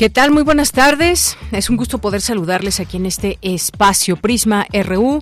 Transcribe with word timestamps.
¿Qué 0.00 0.08
tal? 0.08 0.30
Muy 0.30 0.44
buenas 0.44 0.72
tardes. 0.72 1.36
Es 1.52 1.68
un 1.68 1.76
gusto 1.76 1.98
poder 1.98 2.22
saludarles 2.22 2.80
aquí 2.80 2.96
en 2.96 3.04
este 3.04 3.38
espacio 3.42 4.16
Prisma 4.16 4.66
RU 4.72 5.20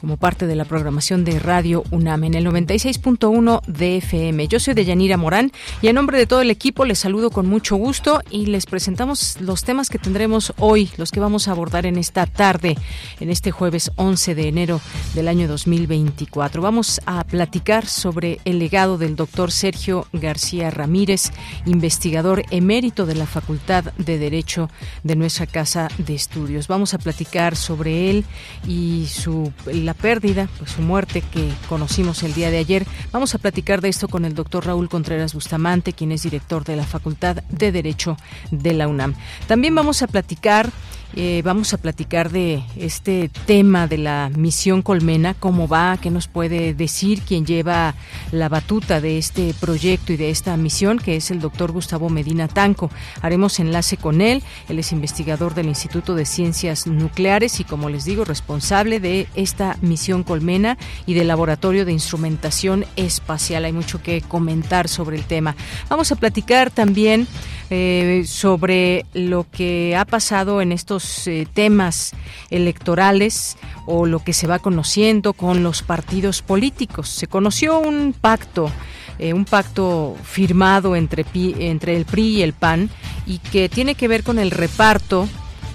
como 0.00 0.18
parte 0.18 0.46
de 0.46 0.54
la 0.54 0.64
programación 0.64 1.24
de 1.24 1.40
Radio 1.40 1.82
UNAM 1.90 2.22
en 2.22 2.34
el 2.34 2.46
96.1 2.46 3.60
de 3.66 3.96
FM. 3.96 4.46
Yo 4.46 4.60
soy 4.60 4.74
Deyanira 4.74 5.16
Morán 5.16 5.50
y 5.82 5.88
en 5.88 5.96
nombre 5.96 6.16
de 6.16 6.26
todo 6.26 6.42
el 6.42 6.50
equipo 6.52 6.84
les 6.84 7.00
saludo 7.00 7.30
con 7.30 7.48
mucho 7.48 7.74
gusto 7.74 8.20
y 8.30 8.46
les 8.46 8.66
presentamos 8.66 9.40
los 9.40 9.64
temas 9.64 9.90
que 9.90 9.98
tendremos 9.98 10.52
hoy, 10.58 10.90
los 10.96 11.10
que 11.10 11.18
vamos 11.18 11.48
a 11.48 11.50
abordar 11.50 11.84
en 11.84 11.98
esta 11.98 12.26
tarde, 12.26 12.78
en 13.18 13.30
este 13.30 13.50
jueves 13.50 13.90
11 13.96 14.36
de 14.36 14.46
enero 14.46 14.80
del 15.14 15.26
año 15.26 15.48
2024. 15.48 16.62
Vamos 16.62 17.00
a 17.04 17.24
platicar 17.24 17.84
sobre 17.84 18.38
el 18.44 18.60
legado 18.60 18.96
del 18.96 19.16
doctor 19.16 19.50
Sergio 19.50 20.06
García 20.12 20.70
Ramírez, 20.70 21.32
investigador 21.66 22.44
emérito 22.52 23.06
de 23.06 23.16
la 23.16 23.26
Facultad 23.26 23.86
de 23.98 24.19
Derecho 24.20 24.70
de 25.02 25.16
nuestra 25.16 25.46
casa 25.46 25.88
de 25.98 26.14
estudios. 26.14 26.68
Vamos 26.68 26.94
a 26.94 26.98
platicar 26.98 27.56
sobre 27.56 28.10
él 28.10 28.24
y 28.66 29.06
su 29.08 29.52
la 29.66 29.94
pérdida, 29.94 30.48
pues 30.58 30.70
su 30.70 30.82
muerte 30.82 31.22
que 31.22 31.50
conocimos 31.68 32.22
el 32.22 32.34
día 32.34 32.50
de 32.50 32.58
ayer. 32.58 32.86
Vamos 33.12 33.34
a 33.34 33.38
platicar 33.38 33.80
de 33.80 33.88
esto 33.88 34.06
con 34.06 34.24
el 34.24 34.34
doctor 34.34 34.66
Raúl 34.66 34.88
Contreras 34.88 35.34
Bustamante, 35.34 35.92
quien 35.92 36.12
es 36.12 36.22
director 36.22 36.64
de 36.64 36.76
la 36.76 36.84
Facultad 36.84 37.36
de 37.48 37.72
Derecho 37.72 38.16
de 38.50 38.74
la 38.74 38.86
UNAM. 38.86 39.14
También 39.46 39.74
vamos 39.74 40.02
a 40.02 40.06
platicar 40.06 40.70
eh, 41.16 41.42
vamos 41.44 41.74
a 41.74 41.78
platicar 41.78 42.30
de 42.30 42.62
este 42.76 43.30
tema 43.46 43.88
de 43.88 43.98
la 43.98 44.30
misión 44.36 44.80
Colmena, 44.82 45.34
cómo 45.34 45.66
va, 45.66 45.98
qué 46.00 46.08
nos 46.10 46.28
puede 46.28 46.72
decir 46.72 47.22
quien 47.22 47.44
lleva 47.44 47.94
la 48.30 48.48
batuta 48.48 49.00
de 49.00 49.18
este 49.18 49.52
proyecto 49.54 50.12
y 50.12 50.16
de 50.16 50.30
esta 50.30 50.56
misión, 50.56 50.98
que 50.98 51.16
es 51.16 51.30
el 51.32 51.40
doctor 51.40 51.72
Gustavo 51.72 52.10
Medina 52.10 52.46
Tanco. 52.46 52.90
Haremos 53.22 53.58
enlace 53.58 53.96
con 53.96 54.20
él. 54.20 54.42
Él 54.68 54.78
es 54.78 54.92
investigador 54.92 55.54
del 55.54 55.66
Instituto 55.66 56.14
de 56.14 56.24
Ciencias 56.24 56.86
Nucleares 56.86 57.58
y, 57.58 57.64
como 57.64 57.88
les 57.88 58.04
digo, 58.04 58.24
responsable 58.24 59.00
de 59.00 59.26
esta 59.34 59.76
misión 59.82 60.22
Colmena 60.22 60.78
y 61.06 61.14
del 61.14 61.28
Laboratorio 61.28 61.84
de 61.84 61.92
Instrumentación 61.92 62.84
Espacial. 62.96 63.64
Hay 63.64 63.72
mucho 63.72 64.00
que 64.02 64.20
comentar 64.20 64.88
sobre 64.88 65.16
el 65.16 65.24
tema. 65.24 65.56
Vamos 65.88 66.12
a 66.12 66.16
platicar 66.16 66.70
también 66.70 67.26
eh, 67.70 68.24
sobre 68.26 69.06
lo 69.14 69.46
que 69.50 69.96
ha 69.96 70.04
pasado 70.04 70.60
en 70.60 70.72
estos 70.72 70.99
eh, 71.26 71.46
temas 71.52 72.12
electorales 72.50 73.56
o 73.86 74.06
lo 74.06 74.20
que 74.20 74.32
se 74.32 74.46
va 74.46 74.58
conociendo 74.58 75.32
con 75.32 75.62
los 75.62 75.82
partidos 75.82 76.42
políticos. 76.42 77.08
Se 77.08 77.26
conoció 77.26 77.78
un 77.78 78.14
pacto 78.18 78.70
eh, 79.18 79.34
un 79.34 79.44
pacto 79.44 80.16
firmado 80.22 80.96
entre, 80.96 81.26
entre 81.34 81.96
el 81.96 82.06
PRI 82.06 82.38
y 82.38 82.42
el 82.42 82.54
PAN 82.54 82.88
y 83.26 83.38
que 83.38 83.68
tiene 83.68 83.94
que 83.94 84.08
ver 84.08 84.22
con 84.22 84.38
el 84.38 84.50
reparto 84.50 85.28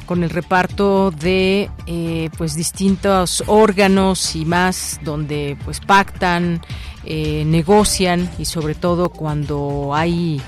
con 0.08 0.24
el 0.24 0.30
reparto 0.30 1.10
de 1.10 1.70
pues 2.38 2.56
distintos 2.56 3.44
órganos 3.48 4.36
y 4.36 4.46
más 4.46 5.00
donde 5.04 5.58
pues 5.66 5.80
pactan 5.80 6.62
negocian 7.04 8.30
y 8.38 8.46
sobre 8.46 8.76
todo 8.76 9.10
cuando 9.10 9.96
hay 9.96 10.40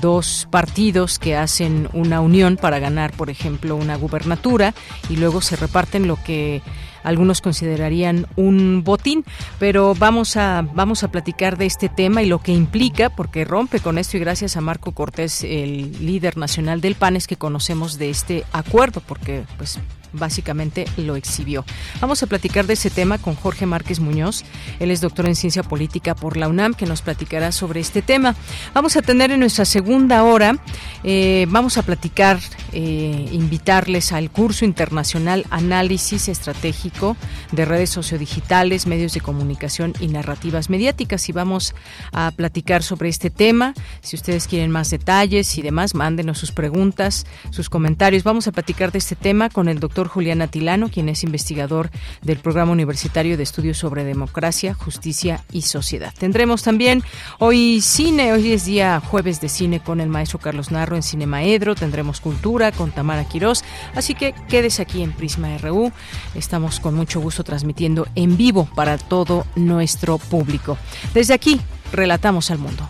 dos 0.00 0.48
partidos 0.50 1.18
que 1.18 1.36
hacen 1.36 1.88
una 1.92 2.20
unión 2.20 2.56
para 2.56 2.78
ganar, 2.78 3.12
por 3.12 3.30
ejemplo, 3.30 3.76
una 3.76 3.96
gubernatura 3.96 4.74
y 5.08 5.16
luego 5.16 5.40
se 5.40 5.56
reparten 5.56 6.06
lo 6.06 6.16
que 6.22 6.62
algunos 7.02 7.40
considerarían 7.40 8.26
un 8.36 8.84
botín, 8.84 9.24
pero 9.58 9.94
vamos 9.94 10.36
a 10.36 10.62
vamos 10.74 11.02
a 11.02 11.10
platicar 11.10 11.58
de 11.58 11.66
este 11.66 11.88
tema 11.88 12.22
y 12.22 12.26
lo 12.26 12.38
que 12.38 12.52
implica 12.52 13.10
porque 13.10 13.44
rompe 13.44 13.80
con 13.80 13.98
esto 13.98 14.16
y 14.16 14.20
gracias 14.20 14.56
a 14.56 14.60
Marco 14.60 14.92
Cortés, 14.92 15.44
el 15.44 16.04
líder 16.04 16.36
nacional 16.36 16.80
del 16.80 16.94
PAN 16.94 17.16
es 17.16 17.26
que 17.26 17.36
conocemos 17.36 17.98
de 17.98 18.10
este 18.10 18.44
acuerdo 18.52 19.02
porque 19.06 19.44
pues 19.58 19.78
básicamente 20.12 20.86
lo 20.96 21.16
exhibió. 21.16 21.64
Vamos 22.00 22.22
a 22.22 22.26
platicar 22.26 22.66
de 22.66 22.74
ese 22.74 22.90
tema 22.90 23.18
con 23.18 23.34
Jorge 23.34 23.66
Márquez 23.66 24.00
Muñoz. 24.00 24.44
Él 24.80 24.90
es 24.90 25.00
doctor 25.00 25.26
en 25.26 25.36
ciencia 25.36 25.62
política 25.62 26.14
por 26.14 26.36
la 26.36 26.48
UNAM, 26.48 26.74
que 26.74 26.86
nos 26.86 27.02
platicará 27.02 27.52
sobre 27.52 27.80
este 27.80 28.02
tema. 28.02 28.34
Vamos 28.74 28.96
a 28.96 29.02
tener 29.02 29.30
en 29.30 29.40
nuestra 29.40 29.64
segunda 29.64 30.22
hora, 30.24 30.56
eh, 31.04 31.46
vamos 31.48 31.78
a 31.78 31.82
platicar, 31.82 32.38
eh, 32.72 33.28
invitarles 33.32 34.12
al 34.12 34.30
curso 34.30 34.64
internacional 34.64 35.46
Análisis 35.50 36.28
Estratégico 36.28 37.16
de 37.52 37.64
Redes 37.64 37.90
Sociodigitales, 37.90 38.86
Medios 38.86 39.14
de 39.14 39.20
Comunicación 39.20 39.94
y 40.00 40.08
Narrativas 40.08 40.70
Mediáticas. 40.70 41.28
Y 41.28 41.32
vamos 41.32 41.74
a 42.12 42.32
platicar 42.34 42.82
sobre 42.82 43.08
este 43.08 43.30
tema. 43.30 43.74
Si 44.00 44.16
ustedes 44.16 44.46
quieren 44.46 44.70
más 44.70 44.90
detalles 44.90 45.58
y 45.58 45.62
demás, 45.62 45.94
mándenos 45.94 46.38
sus 46.38 46.52
preguntas, 46.52 47.26
sus 47.50 47.68
comentarios. 47.68 48.24
Vamos 48.24 48.48
a 48.48 48.52
platicar 48.52 48.92
de 48.92 48.98
este 48.98 49.16
tema 49.16 49.48
con 49.48 49.68
el 49.68 49.80
doctor 49.80 50.01
Julián 50.08 50.42
Atilano, 50.42 50.88
quien 50.88 51.08
es 51.08 51.24
investigador 51.24 51.90
del 52.22 52.38
Programa 52.38 52.72
Universitario 52.72 53.36
de 53.36 53.42
Estudios 53.42 53.78
sobre 53.78 54.04
Democracia, 54.04 54.74
Justicia 54.74 55.44
y 55.52 55.62
Sociedad. 55.62 56.12
Tendremos 56.18 56.62
también 56.62 57.02
hoy 57.38 57.80
cine, 57.80 58.32
hoy 58.32 58.52
es 58.52 58.64
día 58.64 59.00
jueves 59.00 59.40
de 59.40 59.48
cine 59.48 59.80
con 59.80 60.00
el 60.00 60.08
maestro 60.08 60.38
Carlos 60.38 60.70
Narro 60.70 60.96
en 60.96 61.02
Cinemaedro, 61.02 61.74
tendremos 61.74 62.20
cultura 62.20 62.72
con 62.72 62.90
Tamara 62.92 63.28
Quirós, 63.28 63.64
así 63.94 64.14
que 64.14 64.34
quédese 64.48 64.82
aquí 64.82 65.02
en 65.02 65.12
Prisma 65.12 65.56
RU. 65.58 65.92
Estamos 66.34 66.80
con 66.80 66.94
mucho 66.94 67.20
gusto 67.20 67.44
transmitiendo 67.44 68.06
en 68.14 68.36
vivo 68.36 68.68
para 68.74 68.98
todo 68.98 69.46
nuestro 69.56 70.18
público. 70.18 70.78
Desde 71.14 71.34
aquí, 71.34 71.60
relatamos 71.92 72.50
al 72.50 72.58
mundo. 72.58 72.88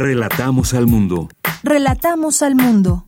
Relatamos 0.00 0.72
al 0.72 0.86
mundo. 0.86 1.28
Relatamos 1.62 2.40
al 2.40 2.54
mundo. 2.54 3.04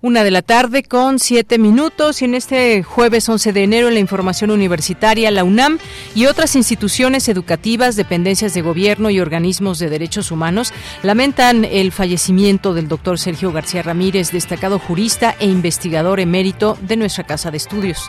Una 0.00 0.24
de 0.24 0.30
la 0.30 0.40
tarde 0.40 0.82
con 0.82 1.18
siete 1.18 1.58
minutos 1.58 2.22
y 2.22 2.24
en 2.24 2.34
este 2.34 2.82
jueves 2.82 3.28
11 3.28 3.52
de 3.52 3.64
enero 3.64 3.88
en 3.88 3.94
la 3.94 4.00
información 4.00 4.50
universitaria, 4.50 5.30
la 5.30 5.44
UNAM 5.44 5.78
y 6.14 6.24
otras 6.24 6.56
instituciones 6.56 7.28
educativas, 7.28 7.96
dependencias 7.96 8.54
de 8.54 8.62
gobierno 8.62 9.10
y 9.10 9.20
organismos 9.20 9.78
de 9.78 9.90
derechos 9.90 10.30
humanos 10.30 10.72
lamentan 11.02 11.66
el 11.66 11.92
fallecimiento 11.92 12.72
del 12.72 12.88
doctor 12.88 13.18
Sergio 13.18 13.52
García 13.52 13.82
Ramírez, 13.82 14.32
destacado 14.32 14.78
jurista 14.78 15.36
e 15.38 15.44
investigador 15.44 16.18
emérito 16.18 16.78
de 16.80 16.96
nuestra 16.96 17.24
Casa 17.24 17.50
de 17.50 17.58
Estudios. 17.58 18.08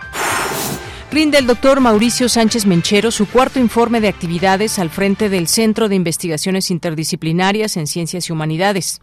Rinde 1.12 1.38
el 1.38 1.47
doctor 1.47 1.80
Mauricio 1.80 2.27
Sánchez 2.30 2.65
Menchero 2.65 3.12
su 3.12 3.27
cuarto 3.27 3.59
informe 3.59 4.01
de 4.01 4.09
actividades 4.09 4.77
al 4.77 4.89
frente 4.89 5.30
del 5.30 5.48
Centro 5.48 5.89
de 5.89 5.95
Investigaciones 5.95 6.69
Interdisciplinarias 6.69 7.77
en 7.77 7.88
Ciencias 7.88 8.30
y 8.30 8.33
Humanidades 8.33 9.01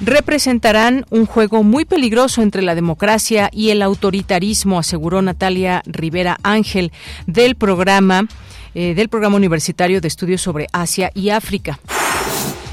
representarán 0.00 1.06
un 1.10 1.26
juego 1.26 1.62
muy 1.62 1.84
peligroso 1.84 2.42
entre 2.42 2.62
la 2.62 2.74
democracia 2.74 3.48
y 3.52 3.70
el 3.70 3.82
autoritarismo, 3.82 4.78
aseguró 4.78 5.22
Natalia 5.22 5.82
Rivera 5.86 6.38
Ángel 6.42 6.92
del 7.26 7.54
programa 7.54 8.26
eh, 8.74 8.94
del 8.94 9.08
programa 9.08 9.36
universitario 9.36 10.02
de 10.02 10.08
estudios 10.08 10.42
sobre 10.42 10.66
Asia 10.72 11.10
y 11.14 11.30
África. 11.30 11.78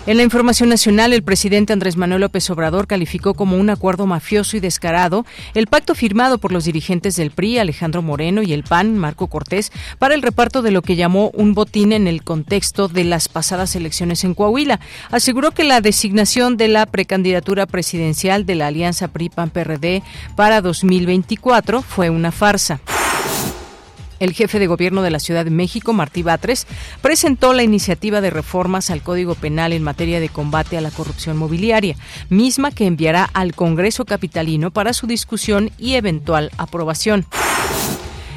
En 0.05 0.17
la 0.17 0.23
información 0.23 0.67
nacional, 0.67 1.13
el 1.13 1.23
presidente 1.23 1.71
Andrés 1.71 1.95
Manuel 1.95 2.19
López 2.19 2.49
Obrador 2.49 2.87
calificó 2.87 3.35
como 3.35 3.55
un 3.55 3.69
acuerdo 3.69 4.05
mafioso 4.05 4.57
y 4.57 4.59
descarado 4.59 5.25
el 5.53 5.67
pacto 5.67 5.95
firmado 5.95 6.39
por 6.39 6.51
los 6.51 6.65
dirigentes 6.65 7.15
del 7.15 7.31
PRI, 7.31 7.59
Alejandro 7.59 8.01
Moreno, 8.01 8.43
y 8.43 8.51
el 8.51 8.63
PAN, 8.63 8.97
Marco 8.97 9.27
Cortés, 9.27 9.71
para 9.99 10.13
el 10.13 10.21
reparto 10.21 10.61
de 10.61 10.71
lo 10.71 10.81
que 10.81 10.97
llamó 10.97 11.29
un 11.33 11.53
botín 11.53 11.93
en 11.93 12.07
el 12.07 12.21
contexto 12.21 12.89
de 12.89 13.05
las 13.05 13.29
pasadas 13.29 13.77
elecciones 13.77 14.25
en 14.25 14.33
Coahuila. 14.33 14.81
Aseguró 15.09 15.51
que 15.51 15.63
la 15.63 15.79
designación 15.79 16.57
de 16.57 16.67
la 16.67 16.85
precandidatura 16.85 17.65
presidencial 17.65 18.45
de 18.45 18.55
la 18.55 18.67
alianza 18.67 19.07
PRI-PAN-PRD 19.07 20.03
para 20.35 20.59
2024 20.59 21.81
fue 21.81 22.09
una 22.09 22.33
farsa. 22.33 22.81
El 24.19 24.33
jefe 24.33 24.59
de 24.59 24.67
gobierno 24.67 25.01
de 25.01 25.09
la 25.09 25.19
Ciudad 25.19 25.45
de 25.45 25.51
México, 25.51 25.93
Martí 25.93 26.23
Batres, 26.23 26.67
presentó 27.01 27.53
la 27.53 27.63
iniciativa 27.63 28.21
de 28.21 28.29
reformas 28.29 28.89
al 28.89 29.01
Código 29.01 29.35
Penal 29.35 29.73
en 29.73 29.83
materia 29.83 30.19
de 30.19 30.29
combate 30.29 30.77
a 30.77 30.81
la 30.81 30.91
corrupción 30.91 31.37
mobiliaria, 31.37 31.95
misma 32.29 32.71
que 32.71 32.85
enviará 32.85 33.29
al 33.33 33.55
Congreso 33.55 34.05
Capitalino 34.05 34.71
para 34.71 34.93
su 34.93 35.07
discusión 35.07 35.71
y 35.77 35.95
eventual 35.95 36.51
aprobación. 36.57 37.25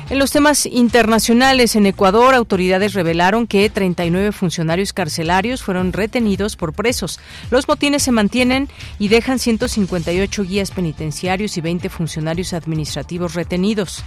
En 0.08 0.20
los 0.20 0.30
temas 0.30 0.66
internacionales, 0.66 1.74
en 1.74 1.84
Ecuador, 1.84 2.34
autoridades 2.34 2.94
revelaron 2.94 3.48
que 3.48 3.68
39 3.68 4.30
funcionarios 4.30 4.92
carcelarios 4.92 5.64
fueron 5.64 5.92
retenidos 5.92 6.54
por 6.54 6.74
presos. 6.74 7.18
Los 7.50 7.66
motines 7.66 8.04
se 8.04 8.12
mantienen 8.12 8.68
y 9.00 9.08
dejan 9.08 9.40
158 9.40 10.44
guías 10.44 10.70
penitenciarios 10.70 11.56
y 11.56 11.60
20 11.60 11.88
funcionarios 11.88 12.52
administrativos 12.52 13.34
retenidos. 13.34 14.04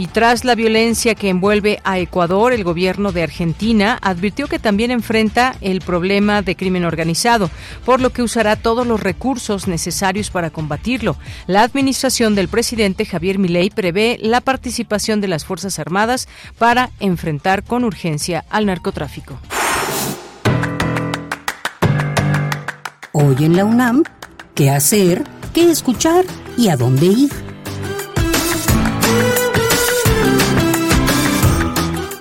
Y 0.00 0.06
tras 0.06 0.46
la 0.46 0.54
violencia 0.54 1.14
que 1.14 1.28
envuelve 1.28 1.78
a 1.84 1.98
Ecuador, 1.98 2.54
el 2.54 2.64
gobierno 2.64 3.12
de 3.12 3.22
Argentina 3.22 3.98
advirtió 4.00 4.46
que 4.46 4.58
también 4.58 4.90
enfrenta 4.90 5.54
el 5.60 5.82
problema 5.82 6.40
de 6.40 6.56
crimen 6.56 6.86
organizado, 6.86 7.50
por 7.84 8.00
lo 8.00 8.08
que 8.08 8.22
usará 8.22 8.56
todos 8.56 8.86
los 8.86 8.98
recursos 8.98 9.68
necesarios 9.68 10.30
para 10.30 10.48
combatirlo. 10.48 11.18
La 11.46 11.64
administración 11.64 12.34
del 12.34 12.48
presidente 12.48 13.04
Javier 13.04 13.38
Milei 13.38 13.68
prevé 13.68 14.16
la 14.22 14.40
participación 14.40 15.20
de 15.20 15.28
las 15.28 15.44
Fuerzas 15.44 15.78
Armadas 15.78 16.28
para 16.56 16.88
enfrentar 16.98 17.62
con 17.62 17.84
urgencia 17.84 18.46
al 18.48 18.64
narcotráfico. 18.64 19.38
Hoy 23.12 23.36
en 23.40 23.54
la 23.54 23.66
UNAM, 23.66 24.04
¿qué 24.54 24.70
hacer? 24.70 25.24
¿Qué 25.52 25.70
escuchar? 25.70 26.24
¿Y 26.56 26.70
a 26.70 26.78
dónde 26.78 27.04
ir? 27.04 27.49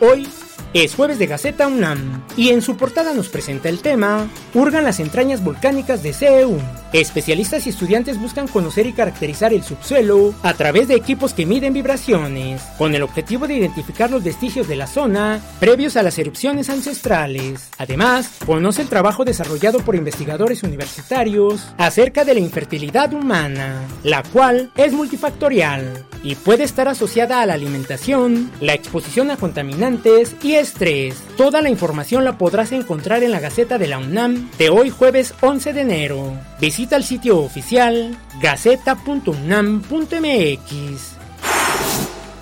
Hoy 0.02 0.30
es 0.74 0.96
jueves 0.96 1.20
de 1.20 1.28
Gaceta 1.28 1.68
UNAM 1.68 2.24
y 2.38 2.50
en 2.50 2.62
su 2.62 2.78
portada 2.78 3.14
nos 3.14 3.28
presenta 3.28 3.68
el 3.68 3.80
tema 3.80 4.30
Hurgan 4.54 4.86
las 4.86 5.02
entrañas 5.02 5.44
volcánicas 5.44 6.04
de 6.04 6.14
CEU. 6.14 6.58
Especialistas 6.92 7.68
y 7.68 7.70
estudiantes 7.70 8.20
buscan 8.20 8.48
conocer 8.48 8.88
y 8.88 8.94
caracterizar 8.94 9.54
el 9.54 9.64
subsuelo 9.64 10.34
a 10.42 10.56
través 10.56 10.88
de 10.88 10.96
equipos 10.96 11.36
que 11.36 11.46
miden 11.46 11.72
vibraciones, 11.72 12.64
con 12.80 12.96
el 12.96 13.04
objetivo 13.04 13.48
de 13.48 13.58
identificar 13.58 14.10
los 14.10 14.24
vestigios 14.24 14.68
de 14.68 14.76
la 14.76 14.88
zona 14.88 15.40
previos 15.60 15.98
a 15.98 16.04
las 16.04 16.18
erupciones 16.18 16.70
ancestrales. 16.70 17.70
Además, 17.78 18.32
conoce 18.44 18.82
el 18.82 18.90
trabajo 18.90 19.24
desarrollado 19.24 19.80
por 19.80 19.96
investigadores 19.96 20.64
universitarios 20.64 21.68
acerca 21.78 22.26
de 22.26 22.34
la 22.34 22.40
infertilidad 22.40 23.14
humana, 23.14 23.88
la 24.04 24.24
cual 24.24 24.72
es 24.76 24.92
multifactorial 24.92 26.06
y 26.24 26.36
puede 26.36 26.64
estar 26.64 26.88
asociada 26.88 27.42
a 27.42 27.46
la 27.46 27.54
alimentación, 27.54 28.52
la 28.62 28.74
exposición 28.74 29.30
a 29.32 29.38
contaminantes 29.38 30.36
y 30.42 30.56
estrés. 30.56 31.16
Toda 31.38 31.62
la 31.62 31.70
información 31.70 32.26
la 32.26 32.38
podrás 32.38 32.72
encontrar 32.72 33.24
en 33.24 33.32
la 33.32 33.40
Gaceta 33.40 33.78
de 33.78 33.88
la 33.88 34.00
UNAM 34.00 34.50
de 34.58 34.70
hoy 34.70 34.90
jueves 34.90 35.34
11 35.42 35.74
de 35.74 35.82
enero. 35.82 36.34
Visita 36.60 36.79
el 36.96 37.04
sitio 37.04 37.40
oficial 37.40 38.18
gaceta.unam.mx. 38.42 41.19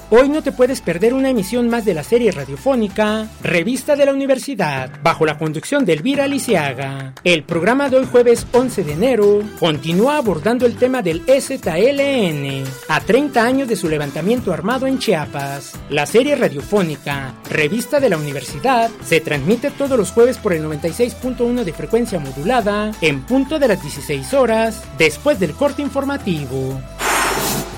Hoy 0.09 0.29
no 0.29 0.41
te 0.41 0.53
puedes 0.53 0.79
perder 0.79 1.13
una 1.13 1.31
emisión 1.31 1.67
más 1.67 1.83
de 1.83 1.93
la 1.93 2.01
serie 2.01 2.31
radiofónica 2.31 3.27
Revista 3.43 3.97
de 3.97 4.05
la 4.05 4.13
Universidad, 4.13 4.89
bajo 5.03 5.25
la 5.25 5.37
conducción 5.37 5.83
de 5.83 5.91
Elvira 5.91 6.27
Lisiaga. 6.27 7.11
El 7.25 7.43
programa 7.43 7.89
de 7.89 7.97
hoy 7.97 8.05
jueves 8.09 8.47
11 8.53 8.85
de 8.85 8.93
enero 8.93 9.43
continúa 9.59 10.15
abordando 10.15 10.65
el 10.65 10.77
tema 10.77 11.01
del 11.01 11.23
EZLN, 11.27 12.63
a 12.87 13.01
30 13.01 13.43
años 13.43 13.67
de 13.67 13.75
su 13.75 13.89
levantamiento 13.89 14.53
armado 14.53 14.87
en 14.87 14.97
Chiapas. 14.97 15.73
La 15.89 16.05
serie 16.05 16.37
radiofónica 16.37 17.33
Revista 17.49 17.99
de 17.99 18.09
la 18.09 18.17
Universidad 18.17 18.89
se 19.03 19.19
transmite 19.19 19.71
todos 19.71 19.97
los 19.97 20.11
jueves 20.11 20.37
por 20.37 20.53
el 20.53 20.63
96.1 20.63 21.65
de 21.65 21.73
frecuencia 21.73 22.17
modulada, 22.17 22.93
en 23.01 23.23
punto 23.23 23.59
de 23.59 23.67
las 23.67 23.81
16 23.81 24.33
horas, 24.35 24.85
después 24.97 25.37
del 25.37 25.51
corte 25.51 25.81
informativo. 25.81 26.79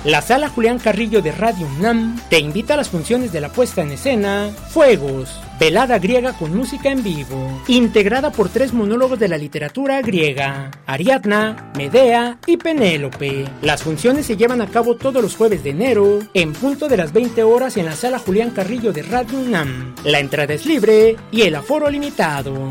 La 0.06 0.22
sala 0.22 0.48
Julián 0.48 0.80
Carrillo 0.80 1.22
de 1.22 1.34
Radio 1.34 1.68
UNAM 1.78 2.18
te 2.30 2.40
invita 2.40 2.76
a 2.76 2.78
las 2.78 2.88
funciones 2.88 3.34
de 3.34 3.42
la 3.42 3.50
puesta 3.50 3.82
en 3.82 3.92
escena 3.92 4.50
Fuegos, 4.70 5.38
velada 5.60 6.00
griega 6.00 6.32
con 6.32 6.56
música 6.56 6.90
en 6.90 7.04
vivo, 7.04 7.62
integrada 7.68 8.32
por 8.32 8.48
tres 8.48 8.72
monólogos 8.72 9.20
de 9.20 9.28
la 9.28 9.38
literatura 9.38 10.02
griega, 10.02 10.72
Ariadna, 10.86 11.74
Medea 11.76 12.38
y 12.48 12.56
Penélope. 12.56 13.46
Las 13.62 13.84
funciones 13.84 14.26
se 14.26 14.38
llevan 14.38 14.62
a 14.62 14.68
cabo 14.68 14.96
todos 14.96 15.22
los 15.22 15.36
jueves 15.36 15.66
de 15.66 15.72
enero, 15.72 16.20
en 16.34 16.54
punto 16.54 16.88
de 16.88 16.96
las 16.96 17.12
20 17.12 17.44
horas 17.44 17.76
en 17.76 17.86
la 17.86 17.96
sala 17.96 18.20
Julián 18.20 18.52
Carrillo 18.52 18.94
de 18.94 19.04
Radio 19.04 19.38
UNAM. 19.38 19.96
La 20.06 20.20
entrada 20.20 20.54
es 20.54 20.66
libre 20.66 21.18
y 21.30 21.42
el 21.42 21.56
aforo 21.56 21.90
limitado. 21.90 22.70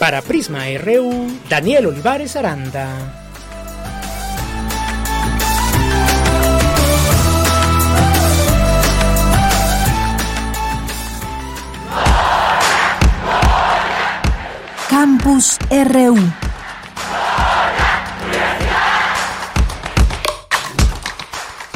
Para 0.00 0.20
Prisma 0.20 0.64
RU, 0.82 1.28
Daniel 1.48 1.86
Olivares 1.86 2.34
Aranda. 2.34 3.19
Campus 14.90 15.56
RU. 15.70 16.16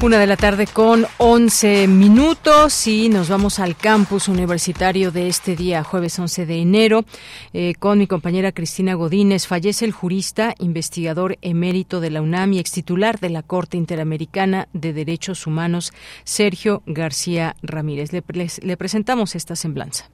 Una 0.03 0.19
de 0.19 0.27
la 0.27 0.37
tarde 0.37 0.67
con 0.67 1.07
11 1.19 1.87
minutos 1.87 2.89
y 2.89 3.09
nos 3.11 3.29
vamos 3.29 3.61
al 3.61 3.77
campus 3.77 4.27
universitario 4.27 5.13
de 5.13 5.29
este 5.29 5.55
día, 5.55 5.85
jueves 5.85 6.19
11 6.19 6.45
de 6.45 6.61
enero, 6.61 7.05
eh, 7.53 7.75
con 7.79 8.01
mi 8.01 8.09
compañera 8.09 8.51
Cristina 8.51 8.95
Godínez. 8.95 9.47
Fallece 9.47 9.85
el 9.85 9.93
jurista, 9.93 10.57
investigador 10.59 11.39
emérito 11.41 12.01
de 12.01 12.11
la 12.11 12.21
UNAM 12.21 12.55
y 12.55 12.59
extitular 12.59 13.21
de 13.21 13.31
la 13.31 13.45
Corte 13.45 13.77
Interamericana 13.77 14.67
de 14.73 14.93
Derechos 14.93 15.47
Humanos, 15.47 15.93
Sergio 16.25 16.83
García 16.85 17.55
Ramírez. 17.63 18.11
le 18.13 18.77
presentamos 18.77 19.37
esta 19.37 19.55
semblanza. 19.55 20.11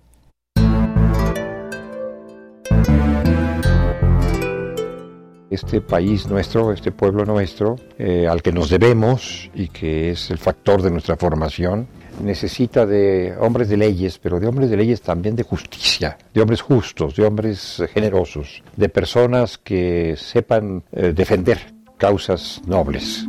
Este 5.51 5.81
país 5.81 6.29
nuestro, 6.29 6.73
este 6.73 6.93
pueblo 6.93 7.25
nuestro, 7.25 7.77
eh, 7.99 8.27
al 8.29 8.41
que 8.41 8.53
nos 8.53 8.71
debemos 8.71 9.51
y 9.55 9.69
que 9.69 10.11
es 10.11 10.31
el 10.31 10.39
factor 10.39 10.81
de 10.81 10.91
nuestra 10.91 11.17
formación, 11.17 11.89
necesita 12.23 12.87
de 12.87 13.35
hombres 13.41 13.69
de 13.69 13.77
leyes, 13.77 14.19
pero 14.19 14.39
de 14.39 14.47
hombres 14.47 14.71
de 14.71 14.77
leyes 14.77 15.03
también 15.03 15.35
de 15.35 15.43
justicia, 15.43 16.17
de 16.33 16.41
hombres 16.41 16.61
justos, 16.61 17.17
de 17.17 17.25
hombres 17.25 17.83
generosos, 17.93 18.63
de 18.77 18.89
personas 18.89 19.59
que 19.59 20.15
sepan 20.17 20.85
eh, 20.93 21.13
defender 21.15 21.59
causas 21.99 22.61
nobles. 22.67 23.27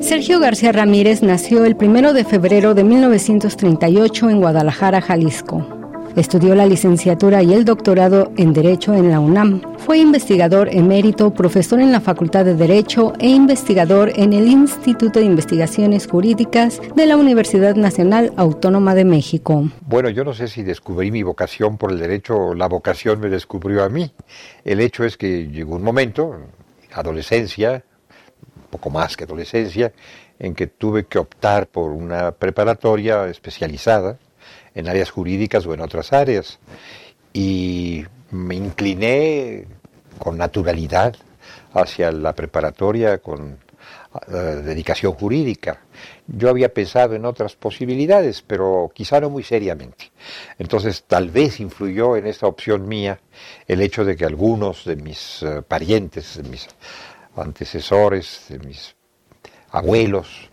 Sergio 0.00 0.38
García 0.38 0.70
Ramírez 0.70 1.22
nació 1.22 1.64
el 1.64 1.76
1 1.80 2.12
de 2.12 2.24
febrero 2.24 2.74
de 2.74 2.84
1938 2.84 4.30
en 4.30 4.38
Guadalajara, 4.38 5.00
Jalisco. 5.00 5.73
Estudió 6.16 6.54
la 6.54 6.64
licenciatura 6.64 7.42
y 7.42 7.52
el 7.52 7.64
doctorado 7.64 8.30
en 8.36 8.52
Derecho 8.52 8.94
en 8.94 9.10
la 9.10 9.18
UNAM. 9.18 9.60
Fue 9.78 9.98
investigador 9.98 10.68
emérito, 10.72 11.34
profesor 11.34 11.80
en 11.80 11.90
la 11.90 12.00
Facultad 12.00 12.44
de 12.44 12.54
Derecho 12.54 13.14
e 13.18 13.26
investigador 13.26 14.12
en 14.14 14.32
el 14.32 14.46
Instituto 14.46 15.18
de 15.18 15.24
Investigaciones 15.24 16.06
Jurídicas 16.06 16.80
de 16.94 17.06
la 17.06 17.16
Universidad 17.16 17.74
Nacional 17.74 18.32
Autónoma 18.36 18.94
de 18.94 19.04
México. 19.04 19.68
Bueno, 19.80 20.08
yo 20.08 20.22
no 20.22 20.34
sé 20.34 20.46
si 20.46 20.62
descubrí 20.62 21.10
mi 21.10 21.24
vocación 21.24 21.78
por 21.78 21.90
el 21.90 21.98
derecho 21.98 22.36
o 22.36 22.54
la 22.54 22.68
vocación 22.68 23.18
me 23.18 23.28
descubrió 23.28 23.82
a 23.82 23.88
mí. 23.88 24.12
El 24.64 24.78
hecho 24.78 25.02
es 25.02 25.16
que 25.16 25.48
llegó 25.48 25.74
un 25.74 25.82
momento, 25.82 26.38
adolescencia, 26.92 27.82
poco 28.70 28.88
más 28.88 29.16
que 29.16 29.24
adolescencia, 29.24 29.92
en 30.38 30.54
que 30.54 30.68
tuve 30.68 31.06
que 31.06 31.18
optar 31.18 31.66
por 31.66 31.90
una 31.90 32.30
preparatoria 32.30 33.26
especializada 33.26 34.16
en 34.74 34.88
áreas 34.88 35.10
jurídicas 35.10 35.66
o 35.66 35.74
en 35.74 35.80
otras 35.80 36.12
áreas. 36.12 36.58
Y 37.32 38.04
me 38.30 38.54
incliné 38.54 39.66
con 40.18 40.36
naturalidad 40.36 41.14
hacia 41.72 42.12
la 42.12 42.34
preparatoria 42.34 43.18
con 43.18 43.58
eh, 44.28 44.32
dedicación 44.32 45.12
jurídica. 45.14 45.80
Yo 46.26 46.48
había 46.48 46.72
pensado 46.72 47.14
en 47.14 47.24
otras 47.24 47.56
posibilidades, 47.56 48.42
pero 48.42 48.90
quizá 48.94 49.20
no 49.20 49.28
muy 49.28 49.42
seriamente. 49.42 50.12
Entonces, 50.56 51.02
tal 51.04 51.30
vez 51.30 51.58
influyó 51.58 52.16
en 52.16 52.28
esta 52.28 52.46
opción 52.46 52.86
mía 52.86 53.18
el 53.66 53.80
hecho 53.80 54.04
de 54.04 54.16
que 54.16 54.24
algunos 54.24 54.84
de 54.84 54.94
mis 54.96 55.42
eh, 55.42 55.62
parientes, 55.66 56.36
de 56.36 56.48
mis 56.48 56.68
antecesores, 57.36 58.46
de 58.48 58.60
mis 58.60 58.94
abuelos, 59.70 60.48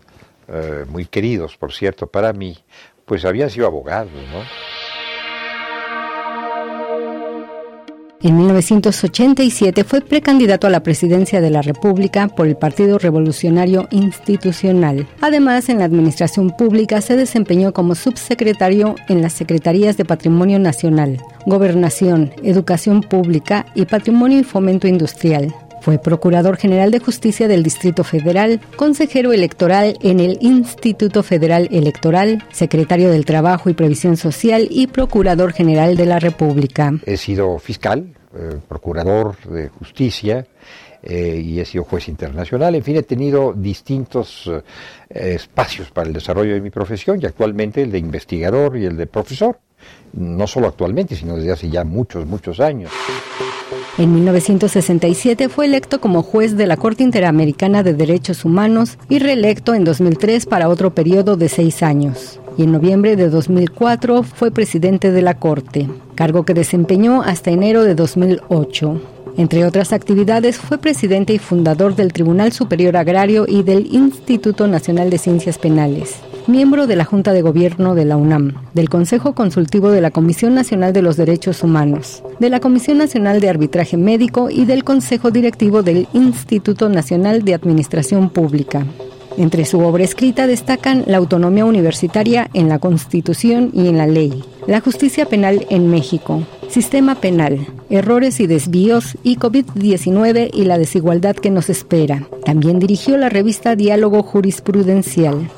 eh, 0.48 0.84
muy 0.88 1.06
queridos, 1.06 1.56
por 1.56 1.72
cierto, 1.72 2.08
para 2.08 2.32
mí, 2.32 2.58
pues 3.04 3.24
habían 3.24 3.50
sido 3.50 3.66
abogados, 3.66 4.12
¿no? 4.32 4.42
En 8.24 8.36
1987 8.36 9.82
fue 9.82 10.00
precandidato 10.00 10.68
a 10.68 10.70
la 10.70 10.84
presidencia 10.84 11.40
de 11.40 11.50
la 11.50 11.60
República 11.60 12.28
por 12.28 12.46
el 12.46 12.56
Partido 12.56 12.98
Revolucionario 12.98 13.88
Institucional. 13.90 15.08
Además, 15.20 15.68
en 15.68 15.80
la 15.80 15.86
administración 15.86 16.52
pública 16.56 17.00
se 17.00 17.16
desempeñó 17.16 17.72
como 17.72 17.96
subsecretario 17.96 18.94
en 19.08 19.22
las 19.22 19.32
Secretarías 19.32 19.96
de 19.96 20.04
Patrimonio 20.04 20.60
Nacional, 20.60 21.20
Gobernación, 21.46 22.32
Educación 22.44 23.00
Pública 23.00 23.66
y 23.74 23.86
Patrimonio 23.86 24.38
y 24.38 24.44
Fomento 24.44 24.86
Industrial. 24.86 25.52
Fue 25.82 25.98
Procurador 25.98 26.58
General 26.58 26.92
de 26.92 27.00
Justicia 27.00 27.48
del 27.48 27.64
Distrito 27.64 28.04
Federal, 28.04 28.60
consejero 28.76 29.32
electoral 29.32 29.98
en 30.00 30.20
el 30.20 30.38
Instituto 30.40 31.24
Federal 31.24 31.68
Electoral, 31.72 32.44
secretario 32.52 33.10
del 33.10 33.24
Trabajo 33.24 33.68
y 33.68 33.74
Previsión 33.74 34.16
Social 34.16 34.68
y 34.70 34.86
Procurador 34.86 35.52
General 35.52 35.96
de 35.96 36.06
la 36.06 36.20
República. 36.20 36.92
He 37.04 37.16
sido 37.16 37.58
fiscal, 37.58 38.14
eh, 38.32 38.60
procurador 38.68 39.36
de 39.48 39.70
justicia, 39.70 40.46
eh, 41.02 41.42
y 41.44 41.58
he 41.58 41.64
sido 41.64 41.82
juez 41.82 42.06
internacional. 42.06 42.76
En 42.76 42.84
fin, 42.84 42.94
he 42.94 43.02
tenido 43.02 43.52
distintos 43.52 44.48
eh, 45.10 45.34
espacios 45.34 45.90
para 45.90 46.06
el 46.06 46.14
desarrollo 46.14 46.54
de 46.54 46.60
mi 46.60 46.70
profesión 46.70 47.18
y 47.20 47.26
actualmente 47.26 47.82
el 47.82 47.90
de 47.90 47.98
investigador 47.98 48.76
y 48.76 48.84
el 48.84 48.96
de 48.96 49.08
profesor. 49.08 49.58
No 50.12 50.46
solo 50.46 50.68
actualmente, 50.68 51.16
sino 51.16 51.36
desde 51.36 51.50
hace 51.50 51.68
ya 51.70 51.82
muchos, 51.82 52.24
muchos 52.24 52.60
años. 52.60 52.92
En 53.98 54.14
1967 54.14 55.50
fue 55.50 55.66
electo 55.66 56.00
como 56.00 56.22
juez 56.22 56.56
de 56.56 56.66
la 56.66 56.78
Corte 56.78 57.02
Interamericana 57.02 57.82
de 57.82 57.92
Derechos 57.92 58.46
Humanos 58.46 58.96
y 59.10 59.18
reelecto 59.18 59.74
en 59.74 59.84
2003 59.84 60.46
para 60.46 60.70
otro 60.70 60.94
periodo 60.94 61.36
de 61.36 61.50
seis 61.50 61.82
años. 61.82 62.40
Y 62.56 62.62
en 62.64 62.72
noviembre 62.72 63.16
de 63.16 63.28
2004 63.28 64.22
fue 64.22 64.50
presidente 64.50 65.10
de 65.10 65.20
la 65.20 65.38
Corte, 65.38 65.90
cargo 66.14 66.44
que 66.44 66.54
desempeñó 66.54 67.20
hasta 67.20 67.50
enero 67.50 67.84
de 67.84 67.94
2008. 67.94 69.00
Entre 69.36 69.66
otras 69.66 69.92
actividades, 69.92 70.56
fue 70.56 70.78
presidente 70.78 71.34
y 71.34 71.38
fundador 71.38 71.94
del 71.94 72.14
Tribunal 72.14 72.52
Superior 72.52 72.96
Agrario 72.96 73.44
y 73.46 73.62
del 73.62 73.94
Instituto 73.94 74.68
Nacional 74.68 75.10
de 75.10 75.18
Ciencias 75.18 75.58
Penales 75.58 76.16
miembro 76.46 76.86
de 76.86 76.96
la 76.96 77.04
Junta 77.04 77.32
de 77.32 77.42
Gobierno 77.42 77.94
de 77.94 78.04
la 78.04 78.16
UNAM, 78.16 78.54
del 78.74 78.88
Consejo 78.88 79.34
Consultivo 79.34 79.90
de 79.90 80.00
la 80.00 80.10
Comisión 80.10 80.54
Nacional 80.54 80.92
de 80.92 81.02
los 81.02 81.16
Derechos 81.16 81.62
Humanos, 81.62 82.22
de 82.38 82.50
la 82.50 82.60
Comisión 82.60 82.98
Nacional 82.98 83.40
de 83.40 83.48
Arbitraje 83.48 83.96
Médico 83.96 84.50
y 84.50 84.64
del 84.64 84.84
Consejo 84.84 85.30
Directivo 85.30 85.82
del 85.82 86.08
Instituto 86.12 86.88
Nacional 86.88 87.44
de 87.44 87.54
Administración 87.54 88.30
Pública. 88.30 88.84
Entre 89.38 89.64
su 89.64 89.80
obra 89.80 90.04
escrita 90.04 90.46
destacan 90.46 91.04
la 91.06 91.16
autonomía 91.16 91.64
universitaria 91.64 92.50
en 92.52 92.68
la 92.68 92.78
Constitución 92.78 93.70
y 93.72 93.88
en 93.88 93.96
la 93.96 94.06
ley, 94.06 94.44
la 94.66 94.80
justicia 94.80 95.24
penal 95.26 95.66
en 95.70 95.90
México, 95.90 96.42
sistema 96.68 97.14
penal, 97.14 97.66
errores 97.88 98.40
y 98.40 98.46
desvíos 98.46 99.16
y 99.22 99.36
COVID-19 99.36 100.50
y 100.52 100.64
la 100.64 100.76
desigualdad 100.76 101.34
que 101.34 101.50
nos 101.50 101.70
espera. 101.70 102.26
También 102.44 102.78
dirigió 102.78 103.16
la 103.16 103.30
revista 103.30 103.74
Diálogo 103.74 104.22
Jurisprudencial. 104.22 105.48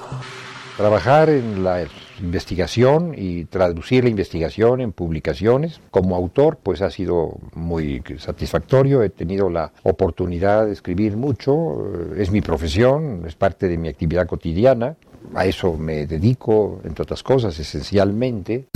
Trabajar 0.77 1.31
en 1.31 1.63
la 1.63 1.87
investigación 2.21 3.15
y 3.17 3.45
traducir 3.45 4.03
la 4.03 4.11
investigación 4.11 4.81
en 4.81 4.91
publicaciones. 4.91 5.81
Como 5.93 6.17
autor, 6.17 6.59
pues 6.61 6.83
ha 6.83 6.91
sido 6.91 7.39
muy 7.55 8.03
satisfactorio. 8.19 9.05
He 9.05 9.11
tenido 9.11 9.51
la 9.51 9.71
oportunidad 9.85 10.67
de 10.67 10.73
escribir 10.73 11.17
mucho. 11.17 11.79
Es 12.17 12.33
mi 12.33 12.41
profesión, 12.41 13.23
es 13.25 13.37
parte 13.37 13.69
de 13.69 13.79
mi 13.79 13.89
actividad 13.89 14.27
cotidiana. 14.27 14.97
A 15.35 15.47
eso 15.47 15.75
me 15.75 16.07
dedico, 16.07 16.81
entre 16.85 17.05
otras 17.05 17.23
cosas, 17.23 17.57
esencialmente. 17.61 18.67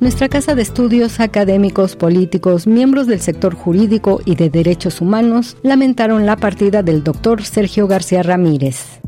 Nuestra 0.00 0.28
Casa 0.28 0.54
de 0.54 0.62
Estudios 0.62 1.18
académicos, 1.18 1.96
políticos, 1.96 2.68
miembros 2.68 3.08
del 3.08 3.20
sector 3.20 3.56
jurídico 3.56 4.20
y 4.24 4.36
de 4.36 4.48
derechos 4.48 5.00
humanos 5.00 5.56
lamentaron 5.62 6.24
la 6.24 6.36
partida 6.36 6.84
del 6.84 7.02
doctor 7.02 7.42
Sergio 7.42 7.88
García 7.88 8.22
Ramírez. 8.22 9.00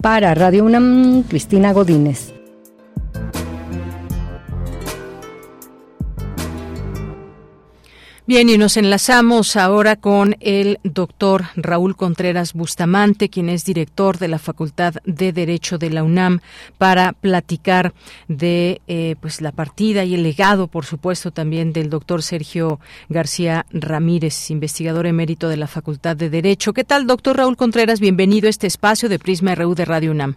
Para 0.00 0.34
Radio 0.34 0.64
UNAM, 0.64 1.24
Cristina 1.24 1.72
Godínez. 1.72 2.39
Bien, 8.30 8.48
y 8.48 8.56
nos 8.58 8.76
enlazamos 8.76 9.56
ahora 9.56 9.96
con 9.96 10.36
el 10.38 10.78
doctor 10.84 11.42
Raúl 11.56 11.96
Contreras 11.96 12.54
Bustamante, 12.54 13.28
quien 13.28 13.48
es 13.48 13.64
director 13.64 14.18
de 14.18 14.28
la 14.28 14.38
Facultad 14.38 14.94
de 15.04 15.32
Derecho 15.32 15.78
de 15.78 15.90
la 15.90 16.04
UNAM, 16.04 16.38
para 16.78 17.12
platicar 17.12 17.92
de 18.28 18.82
eh, 18.86 19.16
pues 19.20 19.40
la 19.40 19.50
partida 19.50 20.04
y 20.04 20.14
el 20.14 20.22
legado, 20.22 20.68
por 20.68 20.84
supuesto, 20.84 21.32
también 21.32 21.72
del 21.72 21.90
doctor 21.90 22.22
Sergio 22.22 22.78
García 23.08 23.66
Ramírez, 23.72 24.52
investigador 24.52 25.06
emérito 25.06 25.48
de 25.48 25.56
la 25.56 25.66
Facultad 25.66 26.16
de 26.16 26.30
Derecho. 26.30 26.72
¿Qué 26.72 26.84
tal, 26.84 27.08
doctor 27.08 27.36
Raúl 27.36 27.56
Contreras? 27.56 27.98
Bienvenido 27.98 28.46
a 28.46 28.50
este 28.50 28.68
espacio 28.68 29.08
de 29.08 29.18
Prisma 29.18 29.56
RU 29.56 29.74
de 29.74 29.84
Radio 29.86 30.12
UNAM. 30.12 30.36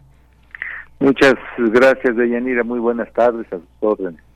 Muchas 1.00 1.36
gracias, 1.60 2.16
Deyanira. 2.16 2.64
Muy 2.64 2.80
buenas 2.80 3.14
tardes 3.14 3.46
a 3.54 3.58
sus 3.58 3.68
órdenes. 3.82 4.33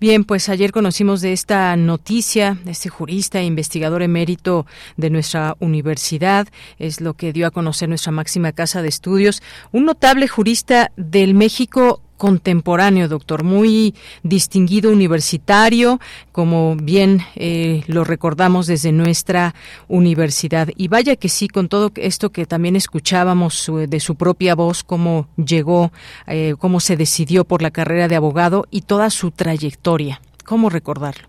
Bien, 0.00 0.24
pues 0.24 0.48
ayer 0.48 0.72
conocimos 0.72 1.20
de 1.20 1.34
esta 1.34 1.76
noticia, 1.76 2.56
este 2.64 2.88
jurista 2.88 3.38
e 3.38 3.44
investigador 3.44 4.00
emérito 4.00 4.64
de 4.96 5.10
nuestra 5.10 5.56
universidad, 5.60 6.48
es 6.78 7.02
lo 7.02 7.12
que 7.12 7.34
dio 7.34 7.46
a 7.46 7.50
conocer 7.50 7.90
nuestra 7.90 8.10
máxima 8.10 8.52
casa 8.52 8.80
de 8.80 8.88
estudios, 8.88 9.42
un 9.72 9.84
notable 9.84 10.26
jurista 10.26 10.90
del 10.96 11.34
México 11.34 12.00
contemporáneo, 12.20 13.08
doctor, 13.08 13.44
muy 13.44 13.94
distinguido 14.22 14.92
universitario, 14.92 16.00
como 16.32 16.76
bien 16.76 17.20
eh, 17.34 17.82
lo 17.88 18.04
recordamos 18.04 18.66
desde 18.66 18.92
nuestra 18.92 19.54
universidad. 19.88 20.68
Y 20.76 20.88
vaya 20.88 21.16
que 21.16 21.30
sí, 21.30 21.48
con 21.48 21.70
todo 21.70 21.90
esto 21.96 22.28
que 22.28 22.44
también 22.44 22.76
escuchábamos 22.76 23.72
de 23.88 24.00
su 24.00 24.16
propia 24.16 24.54
voz, 24.54 24.84
cómo 24.84 25.28
llegó, 25.36 25.92
eh, 26.26 26.56
cómo 26.58 26.78
se 26.80 26.98
decidió 26.98 27.46
por 27.46 27.62
la 27.62 27.70
carrera 27.70 28.06
de 28.06 28.16
abogado 28.16 28.66
y 28.70 28.82
toda 28.82 29.08
su 29.08 29.30
trayectoria. 29.30 30.20
¿Cómo 30.44 30.68
recordarlo? 30.68 31.26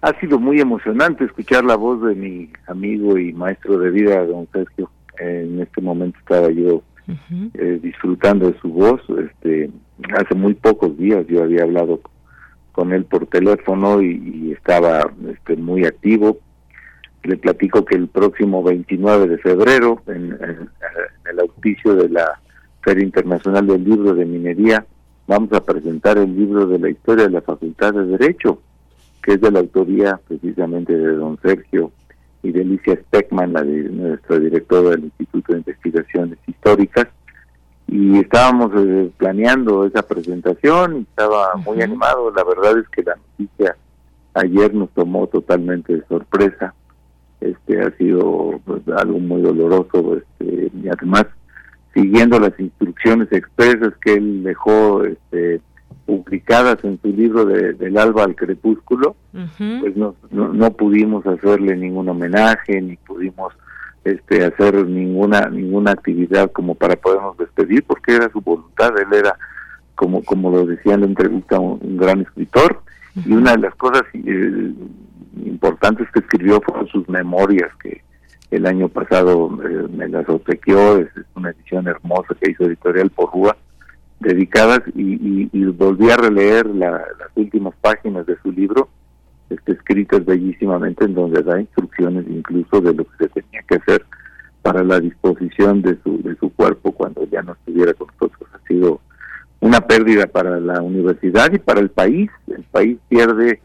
Ha 0.00 0.18
sido 0.18 0.38
muy 0.38 0.60
emocionante 0.60 1.24
escuchar 1.24 1.62
la 1.62 1.76
voz 1.76 2.00
de 2.02 2.14
mi 2.14 2.48
amigo 2.68 3.18
y 3.18 3.34
maestro 3.34 3.78
de 3.78 3.90
vida, 3.90 4.24
don 4.24 4.48
Sergio. 4.50 4.90
En 5.18 5.60
este 5.60 5.82
momento 5.82 6.18
estaba 6.20 6.50
yo 6.50 6.82
eh, 7.06 7.80
disfrutando 7.82 8.50
de 8.50 8.58
su 8.60 8.68
voz. 8.68 9.00
Este, 9.18 9.70
hace 10.16 10.34
muy 10.34 10.54
pocos 10.54 10.96
días 10.96 11.26
yo 11.26 11.42
había 11.42 11.62
hablado 11.62 12.00
con 12.72 12.92
él 12.92 13.04
por 13.04 13.26
teléfono 13.26 14.02
y, 14.02 14.52
estaba 14.52 15.10
este, 15.30 15.56
muy 15.56 15.84
activo. 15.84 16.38
Le 17.22 17.36
platico 17.36 17.84
que 17.84 17.96
el 17.96 18.08
próximo 18.08 18.62
29 18.62 19.28
de 19.28 19.38
febrero, 19.38 20.02
en, 20.06 20.36
el 21.30 21.40
auspicio 21.40 21.94
de 21.94 22.08
la 22.08 22.40
Feria 22.82 23.04
Internacional 23.04 23.66
del 23.66 23.84
Libro 23.84 24.14
de 24.14 24.26
Minería, 24.26 24.84
vamos 25.26 25.52
a 25.52 25.64
presentar 25.64 26.18
el 26.18 26.36
libro 26.36 26.66
de 26.66 26.78
la 26.78 26.90
historia 26.90 27.24
de 27.24 27.30
la 27.30 27.40
Facultad 27.40 27.94
de 27.94 28.04
Derecho, 28.06 28.60
que 29.22 29.34
es 29.34 29.40
de 29.40 29.50
la 29.50 29.60
autoría 29.60 30.20
precisamente 30.28 30.96
de 30.96 31.14
don 31.14 31.38
Sergio 31.40 31.92
y 32.44 32.52
de 32.52 32.60
Alicia 32.60 32.94
Speckman, 32.94 33.54
la 33.54 33.62
de 33.62 33.84
nuestra 33.84 34.38
directora 34.38 34.90
del 34.90 35.04
Instituto 35.04 35.52
de 35.52 35.58
Investigaciones 35.58 36.38
Históricas, 36.46 37.08
y 37.88 38.18
estábamos 38.18 38.70
eh, 38.76 39.10
planeando 39.16 39.86
esa 39.86 40.02
presentación 40.02 40.98
y 40.98 41.00
estaba 41.02 41.54
muy 41.56 41.80
animado. 41.82 42.32
La 42.34 42.44
verdad 42.44 42.78
es 42.78 42.88
que 42.88 43.02
la 43.02 43.16
noticia 43.16 43.76
ayer 44.34 44.74
nos 44.74 44.90
tomó 44.90 45.26
totalmente 45.26 45.96
de 45.96 46.06
sorpresa. 46.06 46.74
Este 47.40 47.80
ha 47.80 47.90
sido 47.96 48.60
pues, 48.64 48.82
algo 48.88 49.18
muy 49.18 49.42
doloroso 49.42 50.16
este, 50.16 50.70
y 50.74 50.88
además 50.88 51.26
siguiendo 51.92 52.40
las 52.40 52.58
instrucciones 52.58 53.30
expresas 53.32 53.92
que 54.00 54.14
él 54.14 54.42
dejó 54.42 55.04
este, 55.04 55.60
publicadas 56.06 56.78
en 56.84 57.00
su 57.00 57.08
libro 57.08 57.44
de, 57.44 57.72
del 57.74 57.96
alba 57.98 58.24
al 58.24 58.36
crepúsculo, 58.36 59.16
pues 59.32 59.96
no, 59.96 60.14
no, 60.30 60.70
pudimos 60.72 61.26
hacerle 61.26 61.76
ningún 61.76 62.08
homenaje, 62.08 62.80
ni 62.80 62.96
pudimos 62.96 63.52
este, 64.04 64.44
hacer 64.44 64.86
ninguna 64.86 65.48
ninguna 65.48 65.92
actividad 65.92 66.50
como 66.52 66.74
para 66.74 66.96
podernos 66.96 67.36
despedir, 67.38 67.84
porque 67.84 68.14
era 68.14 68.30
su 68.30 68.40
voluntad, 68.40 68.92
él 68.98 69.18
era, 69.18 69.36
como, 69.94 70.22
como 70.24 70.50
lo 70.50 70.66
decía 70.66 70.94
en 70.94 71.00
la 71.00 71.06
entrevista, 71.06 71.58
un, 71.58 71.96
gran 71.96 72.20
escritor, 72.20 72.82
y 73.16 73.32
una 73.32 73.52
de 73.52 73.58
las 73.58 73.74
cosas 73.76 74.02
eh, 74.12 74.72
importantes 75.44 76.06
que 76.12 76.20
escribió 76.20 76.60
fueron 76.60 76.86
sus 76.88 77.08
memorias, 77.08 77.70
que 77.82 78.02
el 78.50 78.66
año 78.66 78.88
pasado 78.88 79.58
eh, 79.68 79.88
me 79.90 80.08
las 80.08 80.28
obsequió, 80.28 80.98
es, 80.98 81.08
una 81.34 81.50
edición 81.50 81.88
hermosa 81.88 82.34
que 82.40 82.50
hizo 82.50 82.64
Editorial 82.64 83.10
Porrúa, 83.10 83.56
dedicadas 84.20 84.80
y, 84.94 85.64
volví 85.76 86.10
a 86.10 86.16
releer 86.16 86.66
las 86.66 87.02
últimas 87.34 87.74
páginas 87.80 88.26
de 88.26 88.36
su 88.42 88.52
libro, 88.52 88.88
este, 89.50 89.72
escritas 89.72 90.24
bellísimamente 90.24 91.04
en 91.04 91.14
donde 91.14 91.42
da 91.42 91.60
instrucciones 91.60 92.24
incluso 92.28 92.80
de 92.80 92.94
lo 92.94 93.04
que 93.04 93.16
se 93.18 93.28
tenía 93.28 93.62
que 93.62 93.76
hacer 93.76 94.04
para 94.62 94.82
la 94.82 94.98
disposición 94.98 95.82
de 95.82 95.98
su, 96.02 96.22
de 96.22 96.36
su 96.36 96.50
cuerpo 96.54 96.92
cuando 96.92 97.24
ya 97.28 97.42
no 97.42 97.52
estuviera 97.52 97.92
con 97.92 98.08
nosotros 98.08 98.48
ha 98.54 98.66
sido 98.66 99.00
una 99.60 99.80
pérdida 99.80 100.26
para 100.26 100.60
la 100.60 100.82
universidad 100.82 101.50
y 101.52 101.58
para 101.58 101.80
el 101.80 101.90
país. 101.90 102.30
El 102.46 102.64
país 102.64 102.98
pierde 103.08 103.60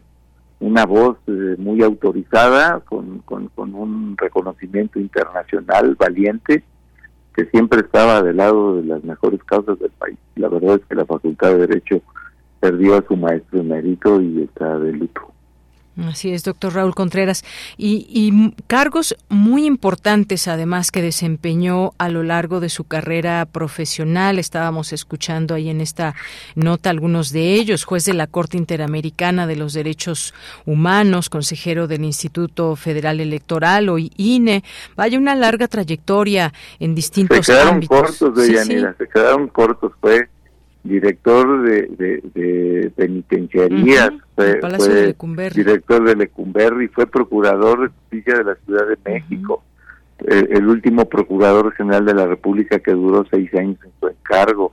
una 0.58 0.84
voz 0.86 1.18
eh, 1.26 1.56
muy 1.58 1.82
autorizada, 1.82 2.80
con, 2.80 3.18
con, 3.20 3.50
un 3.56 4.16
reconocimiento 4.16 4.98
internacional 4.98 5.96
valiente, 5.96 6.64
que 7.34 7.46
siempre 7.46 7.80
estaba 7.80 8.22
del 8.22 8.36
lado 8.36 8.76
de 8.76 8.84
las 8.84 9.04
mejores 9.04 9.42
causas 9.44 9.78
del 9.78 9.90
país. 9.90 10.18
La 10.36 10.48
verdad 10.48 10.76
es 10.76 10.86
que 10.86 10.94
la 10.94 11.06
Facultad 11.06 11.50
de 11.50 11.66
Derecho 11.66 12.02
perdió 12.58 12.96
a 12.96 13.04
su 13.06 13.16
maestro 13.16 13.60
emérito 13.60 14.20
y 14.20 14.42
está 14.42 14.78
de 14.78 14.92
luto. 14.92 15.32
Así 15.96 16.32
es, 16.32 16.44
doctor 16.44 16.74
Raúl 16.74 16.94
Contreras. 16.94 17.44
Y, 17.76 18.54
cargos 18.66 19.16
muy 19.28 19.66
importantes, 19.66 20.48
además, 20.48 20.90
que 20.90 21.02
desempeñó 21.02 21.92
a 21.98 22.08
lo 22.08 22.22
largo 22.22 22.60
de 22.60 22.68
su 22.68 22.84
carrera 22.84 23.46
profesional. 23.46 24.38
Estábamos 24.38 24.92
escuchando 24.92 25.54
ahí 25.54 25.68
en 25.68 25.80
esta 25.80 26.14
nota 26.54 26.90
algunos 26.90 27.32
de 27.32 27.54
ellos. 27.54 27.84
Juez 27.84 28.04
de 28.04 28.14
la 28.14 28.26
Corte 28.26 28.56
Interamericana 28.56 29.46
de 29.46 29.56
los 29.56 29.72
Derechos 29.72 30.32
Humanos, 30.64 31.28
consejero 31.28 31.86
del 31.86 32.04
Instituto 32.04 32.76
Federal 32.76 33.20
Electoral 33.20 33.88
o 33.88 33.98
INE. 33.98 34.64
Vaya 34.96 35.18
una 35.18 35.34
larga 35.34 35.68
trayectoria 35.68 36.52
en 36.78 36.94
distintos 36.94 37.44
se 37.44 37.52
quedaron 37.52 37.74
ámbitos. 37.74 38.00
cortos 38.00 38.34
de 38.36 38.94
se 38.96 39.08
quedaron 39.08 39.48
cortos. 39.48 39.92
Fue 40.00 40.28
director 40.82 41.62
de, 41.62 42.22
de, 42.34 42.90
penitenciarías, 42.96 44.10
fue, 44.34 44.60
director 45.54 46.04
de 46.04 46.16
Lecumberri, 46.16 46.88
fue 46.88 47.06
procurador 47.06 47.82
de 47.82 47.88
justicia 47.88 48.38
de 48.38 48.44
la 48.44 48.54
Ciudad 48.64 48.86
de 48.86 49.12
México, 49.12 49.62
el, 50.26 50.66
último 50.66 51.06
procurador 51.08 51.72
general 51.74 52.04
de 52.04 52.14
la 52.14 52.26
República 52.26 52.78
que 52.78 52.92
duró 52.92 53.26
seis 53.30 53.52
años 53.54 53.78
en 53.84 53.92
su 54.00 54.08
encargo, 54.08 54.72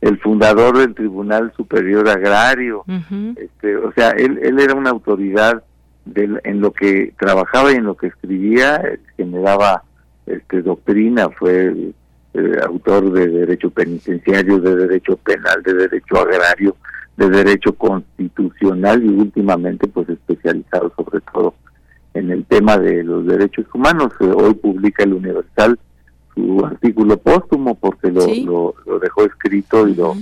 el 0.00 0.18
fundador 0.20 0.78
del 0.78 0.94
Tribunal 0.94 1.52
Superior 1.56 2.08
Agrario, 2.08 2.84
este, 3.36 3.76
o 3.76 3.92
sea, 3.92 4.10
él, 4.10 4.38
él 4.42 4.60
era 4.60 4.74
una 4.74 4.90
autoridad 4.90 5.62
en 6.14 6.60
lo 6.60 6.72
que 6.72 7.12
trabajaba 7.18 7.72
y 7.72 7.76
en 7.76 7.84
lo 7.84 7.96
que 7.96 8.08
escribía, 8.08 8.82
generaba 9.16 9.82
este, 10.26 10.62
doctrina, 10.62 11.28
fue 11.30 11.92
eh, 12.38 12.60
autor 12.64 13.12
de 13.12 13.26
derecho 13.26 13.70
penitenciario, 13.70 14.60
de 14.60 14.76
derecho 14.76 15.16
penal, 15.16 15.62
de 15.62 15.74
derecho 15.74 16.18
agrario, 16.18 16.76
de 17.16 17.28
derecho 17.28 17.72
constitucional 17.74 19.04
y 19.04 19.08
últimamente 19.08 19.88
pues 19.88 20.08
especializado 20.08 20.92
sobre 20.96 21.20
todo 21.32 21.54
en 22.14 22.30
el 22.30 22.44
tema 22.44 22.78
de 22.78 23.02
los 23.02 23.26
derechos 23.26 23.66
humanos. 23.74 24.12
Eh, 24.20 24.30
hoy 24.34 24.54
publica 24.54 25.04
el 25.04 25.14
Universal 25.14 25.78
su 26.34 26.64
artículo 26.64 27.16
póstumo 27.16 27.74
porque 27.74 28.10
lo, 28.10 28.74
lo, 28.86 28.98
dejó 29.00 29.24
escrito 29.24 29.88
y 29.88 29.94
lo, 29.94 30.14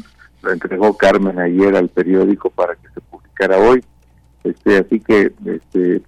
lo, 0.43 0.53
entregó 0.53 0.97
Carmen 0.97 1.39
ayer 1.39 1.77
al 1.77 1.89
periódico 1.89 2.51
para 2.51 2.75
que 2.77 2.89
se 2.95 3.01
publicara 3.03 3.59
hoy. 3.59 3.85
Este, 4.45 4.79
así 4.79 5.01
que 5.01 5.33
este, 5.45 6.01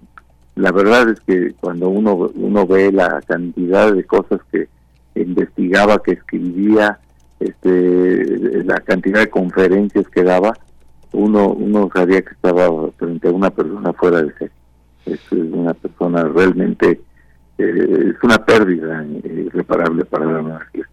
la 0.55 0.71
verdad 0.71 1.09
es 1.09 1.19
que 1.21 1.53
cuando 1.59 1.89
uno 1.89 2.31
uno 2.35 2.65
ve 2.65 2.91
la 2.91 3.21
cantidad 3.27 3.93
de 3.93 4.03
cosas 4.03 4.39
que 4.51 4.67
investigaba, 5.15 6.01
que 6.01 6.13
escribía, 6.13 6.99
este, 7.39 8.63
la 8.63 8.79
cantidad 8.81 9.19
de 9.19 9.29
conferencias 9.29 10.07
que 10.09 10.23
daba, 10.23 10.53
uno, 11.11 11.49
uno 11.49 11.89
sabía 11.93 12.21
que 12.21 12.33
estaba 12.33 12.69
frente 12.97 13.27
a 13.27 13.31
una 13.31 13.49
persona 13.49 13.93
fuera 13.93 14.21
de 14.21 14.33
ser. 14.33 14.51
Es 15.05 15.31
una 15.31 15.73
persona 15.73 16.23
realmente, 16.23 17.01
eh, 17.57 18.13
es 18.15 18.23
una 18.23 18.37
pérdida 18.45 19.05
irreparable 19.23 20.05
para 20.05 20.25
la 20.25 20.41
monarquía. 20.41 20.87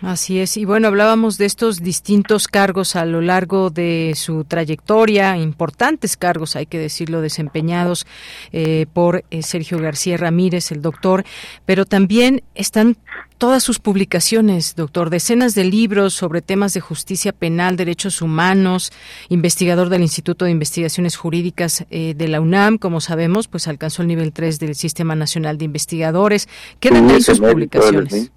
Así 0.00 0.38
es. 0.38 0.56
Y 0.56 0.64
bueno, 0.64 0.86
hablábamos 0.86 1.38
de 1.38 1.46
estos 1.46 1.80
distintos 1.80 2.46
cargos 2.46 2.94
a 2.94 3.04
lo 3.04 3.20
largo 3.20 3.70
de 3.70 4.12
su 4.14 4.44
trayectoria, 4.44 5.36
importantes 5.36 6.16
cargos, 6.16 6.54
hay 6.54 6.66
que 6.66 6.78
decirlo, 6.78 7.20
desempeñados 7.20 8.06
eh, 8.52 8.86
por 8.92 9.24
eh, 9.30 9.42
Sergio 9.42 9.78
García 9.78 10.16
Ramírez, 10.16 10.70
el 10.70 10.82
doctor, 10.82 11.24
pero 11.66 11.84
también 11.84 12.44
están 12.54 12.96
todas 13.38 13.64
sus 13.64 13.80
publicaciones, 13.80 14.76
doctor, 14.76 15.10
decenas 15.10 15.56
de 15.56 15.64
libros 15.64 16.14
sobre 16.14 16.42
temas 16.42 16.74
de 16.74 16.80
justicia 16.80 17.32
penal, 17.32 17.76
derechos 17.76 18.22
humanos, 18.22 18.92
investigador 19.28 19.88
del 19.88 20.02
Instituto 20.02 20.44
de 20.44 20.52
Investigaciones 20.52 21.16
Jurídicas 21.16 21.86
eh, 21.90 22.14
de 22.16 22.28
la 22.28 22.40
UNAM, 22.40 22.78
como 22.78 23.00
sabemos, 23.00 23.48
pues 23.48 23.66
alcanzó 23.66 24.02
el 24.02 24.08
nivel 24.08 24.32
3 24.32 24.60
del 24.60 24.76
Sistema 24.76 25.16
Nacional 25.16 25.58
de 25.58 25.64
Investigadores. 25.64 26.48
¿Quedan 26.78 27.10
ahí 27.10 27.20
sus 27.20 27.40
publicaciones? 27.40 28.30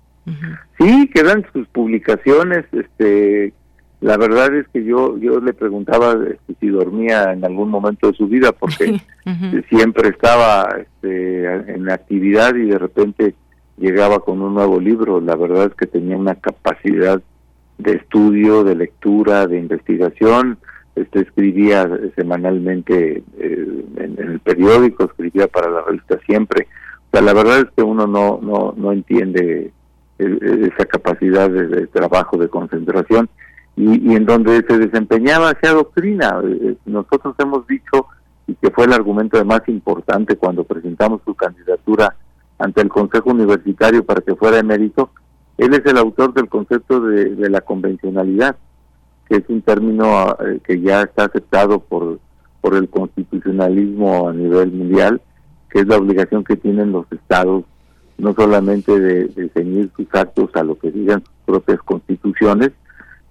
Sí, 0.77 1.09
quedan 1.13 1.45
sus 1.53 1.67
publicaciones. 1.69 2.65
Este, 2.71 3.53
la 4.01 4.17
verdad 4.17 4.53
es 4.55 4.67
que 4.69 4.83
yo 4.83 5.17
yo 5.17 5.39
le 5.39 5.53
preguntaba 5.53 6.13
este, 6.13 6.55
si 6.59 6.67
dormía 6.69 7.33
en 7.33 7.45
algún 7.45 7.69
momento 7.69 8.07
de 8.11 8.17
su 8.17 8.27
vida 8.27 8.51
porque 8.51 9.01
siempre 9.69 10.09
estaba 10.09 10.67
este, 10.79 11.45
en 11.73 11.89
actividad 11.89 12.55
y 12.55 12.65
de 12.65 12.79
repente 12.79 13.35
llegaba 13.77 14.19
con 14.19 14.41
un 14.41 14.53
nuevo 14.53 14.79
libro. 14.79 15.21
La 15.21 15.35
verdad 15.35 15.67
es 15.67 15.75
que 15.75 15.87
tenía 15.87 16.17
una 16.17 16.35
capacidad 16.35 17.21
de 17.77 17.93
estudio, 17.93 18.63
de 18.63 18.75
lectura, 18.75 19.47
de 19.47 19.57
investigación. 19.57 20.57
Este, 20.95 21.21
escribía 21.21 21.89
semanalmente 22.15 23.23
eh, 23.39 23.85
en, 23.97 24.19
el 24.19 24.39
periódico, 24.41 25.05
escribía 25.05 25.47
para 25.47 25.69
la 25.69 25.81
revista 25.81 26.19
siempre. 26.25 26.67
O 27.07 27.09
sea, 27.11 27.21
la 27.21 27.33
verdad 27.33 27.59
es 27.59 27.67
que 27.75 27.83
uno 27.83 28.07
no 28.07 28.39
no 28.41 28.73
no 28.75 28.91
entiende 28.91 29.71
esa 30.21 30.85
capacidad 30.85 31.49
de, 31.49 31.87
trabajo, 31.87 32.37
de 32.37 32.49
concentración, 32.49 33.29
y, 33.75 34.13
en 34.13 34.25
donde 34.25 34.63
se 34.67 34.77
desempeñaba 34.77 35.51
esa 35.51 35.73
doctrina. 35.73 36.41
Eh, 36.43 36.75
nosotros 36.85 37.35
hemos 37.39 37.65
dicho, 37.67 38.07
y 38.47 38.55
que 38.55 38.71
fue 38.71 38.85
el 38.85 38.93
argumento 38.93 39.43
más 39.45 39.61
importante 39.67 40.35
cuando 40.35 40.63
presentamos 40.63 41.21
su 41.25 41.33
candidatura 41.35 42.15
ante 42.59 42.81
el 42.81 42.89
Consejo 42.89 43.31
Universitario 43.31 44.05
para 44.05 44.21
que 44.21 44.35
fuera 44.35 44.59
emérito, 44.59 45.11
él 45.57 45.73
es 45.73 45.85
el 45.85 45.97
autor 45.97 46.33
del 46.33 46.49
concepto 46.49 47.01
de, 47.01 47.49
la 47.49 47.61
convencionalidad, 47.61 48.55
que 49.27 49.37
es 49.37 49.43
un 49.47 49.61
término 49.61 50.35
eh, 50.39 50.59
que 50.63 50.79
ya 50.81 51.03
está 51.03 51.25
aceptado 51.25 51.79
por, 51.79 52.19
por 52.61 52.75
el 52.75 52.89
constitucionalismo 52.89 54.29
a 54.29 54.33
nivel 54.33 54.71
mundial, 54.71 55.21
que 55.69 55.79
es 55.79 55.87
la 55.87 55.97
obligación 55.97 56.43
que 56.43 56.55
tienen 56.55 56.91
los 56.91 57.05
estados 57.11 57.63
no 58.21 58.35
solamente 58.35 58.97
de, 58.99 59.49
ceñir 59.49 59.89
sus 59.97 60.05
actos 60.13 60.51
a 60.53 60.63
lo 60.63 60.77
que 60.77 60.91
digan 60.91 61.23
sus 61.23 61.33
propias 61.45 61.79
constituciones, 61.79 62.69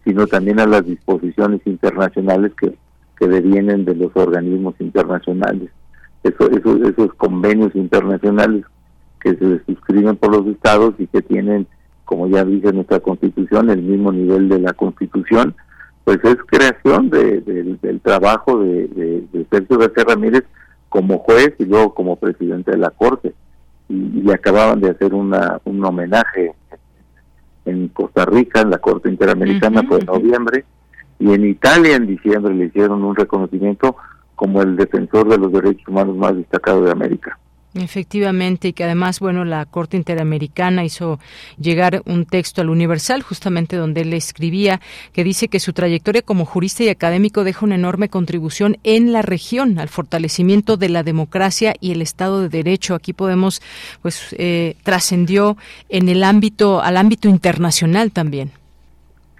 sino 0.04 0.26
también 0.26 0.58
a 0.58 0.66
las 0.66 0.84
disposiciones 0.84 1.60
internacionales 1.64 2.52
que, 2.60 2.76
que 3.16 3.28
devienen 3.28 3.84
de 3.84 3.94
los 3.94 4.10
organismos 4.16 4.74
internacionales. 4.80 5.70
Eso, 6.24 6.50
esos 6.50 7.14
convenios 7.14 7.74
internacionales 7.76 8.64
que 9.20 9.36
se 9.36 9.64
suscriben 9.64 10.16
por 10.16 10.34
los 10.34 10.46
estados 10.48 10.94
y 10.98 11.06
que 11.06 11.22
tienen, 11.22 11.68
como 12.04 12.26
ya 12.26 12.44
dice 12.44 12.72
nuestra 12.72 12.98
constitución, 12.98 13.70
el 13.70 13.82
mismo 13.82 14.10
nivel 14.10 14.48
de 14.48 14.58
la 14.58 14.72
constitución, 14.72 15.54
pues 16.02 16.18
es 16.24 16.36
creación 16.46 17.10
del 17.10 18.00
trabajo 18.02 18.58
de, 18.58 18.88
de 18.88 19.46
Sergio 19.52 19.78
García 19.78 20.04
Ramírez 20.08 20.42
como 20.88 21.18
juez 21.18 21.54
y 21.58 21.64
luego 21.66 21.94
como 21.94 22.16
presidente 22.16 22.72
de 22.72 22.78
la 22.78 22.90
Corte 22.90 23.34
y, 23.90 24.30
acababan 24.30 24.80
de 24.80 24.90
hacer 24.90 25.12
una, 25.12 25.60
un 25.64 25.84
homenaje 25.84 26.54
en 27.64 27.88
Costa 27.88 28.24
Rica, 28.24 28.60
en 28.60 28.70
la 28.70 28.78
Corte 28.78 29.08
Interamericana, 29.08 29.82
fue 29.82 29.98
en 29.98 30.06
noviembre, 30.06 30.64
y 31.18 31.32
en 31.32 31.44
Italia 31.44 31.96
en 31.96 32.06
diciembre 32.06 32.54
le 32.54 32.66
hicieron 32.66 33.04
un 33.04 33.14
reconocimiento 33.14 33.96
como 34.36 34.62
el 34.62 34.76
defensor 34.76 35.28
de 35.28 35.38
los 35.38 35.52
derechos 35.52 35.86
humanos 35.88 36.16
más 36.16 36.34
destacado 36.34 36.82
de 36.82 36.92
América. 36.92 37.38
Efectivamente, 37.74 38.68
y 38.68 38.72
que 38.72 38.82
además, 38.82 39.20
bueno, 39.20 39.44
la 39.44 39.64
Corte 39.64 39.96
Interamericana 39.96 40.84
hizo 40.84 41.20
llegar 41.56 42.02
un 42.04 42.26
texto 42.26 42.60
al 42.60 42.68
Universal, 42.68 43.22
justamente 43.22 43.76
donde 43.76 44.00
él 44.00 44.12
escribía, 44.12 44.80
que 45.12 45.22
dice 45.22 45.46
que 45.46 45.60
su 45.60 45.72
trayectoria 45.72 46.22
como 46.22 46.44
jurista 46.44 46.82
y 46.82 46.88
académico 46.88 47.44
deja 47.44 47.64
una 47.64 47.76
enorme 47.76 48.08
contribución 48.08 48.78
en 48.82 49.12
la 49.12 49.22
región 49.22 49.78
al 49.78 49.88
fortalecimiento 49.88 50.76
de 50.76 50.88
la 50.88 51.04
democracia 51.04 51.74
y 51.80 51.92
el 51.92 52.02
Estado 52.02 52.42
de 52.42 52.48
Derecho. 52.48 52.96
Aquí 52.96 53.12
podemos, 53.12 53.62
pues, 54.02 54.34
eh, 54.36 54.74
trascendió 54.82 55.56
en 55.88 56.08
el 56.08 56.24
ámbito, 56.24 56.82
al 56.82 56.96
ámbito 56.96 57.28
internacional 57.28 58.10
también. 58.10 58.50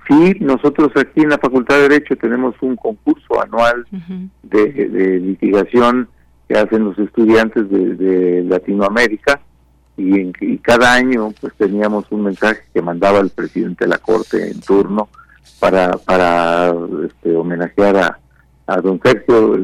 Sí, 0.06 0.36
nosotros 0.38 0.92
aquí 0.96 1.22
en 1.22 1.30
la 1.30 1.38
Facultad 1.38 1.76
de 1.76 1.88
Derecho 1.88 2.16
tenemos 2.16 2.54
un 2.60 2.76
concurso 2.76 3.42
anual 3.42 3.86
de 4.42 5.20
litigación 5.20 6.08
que 6.50 6.58
hacen 6.58 6.84
los 6.84 6.98
estudiantes 6.98 7.70
de, 7.70 8.42
Latinoamérica 8.42 9.40
y, 9.96 10.58
cada 10.58 10.94
año 10.94 11.32
pues 11.40 11.52
teníamos 11.54 12.10
un 12.10 12.24
mensaje 12.24 12.62
que 12.74 12.82
mandaba 12.82 13.20
el 13.20 13.30
presidente 13.30 13.84
de 13.84 13.90
la 13.90 13.98
corte 13.98 14.50
en 14.50 14.60
turno 14.60 15.08
para 15.60 15.92
para 15.92 16.74
este, 17.06 17.36
homenajear 17.36 17.96
a, 17.96 18.18
a 18.66 18.80
don 18.80 19.00
Sergio. 19.00 19.56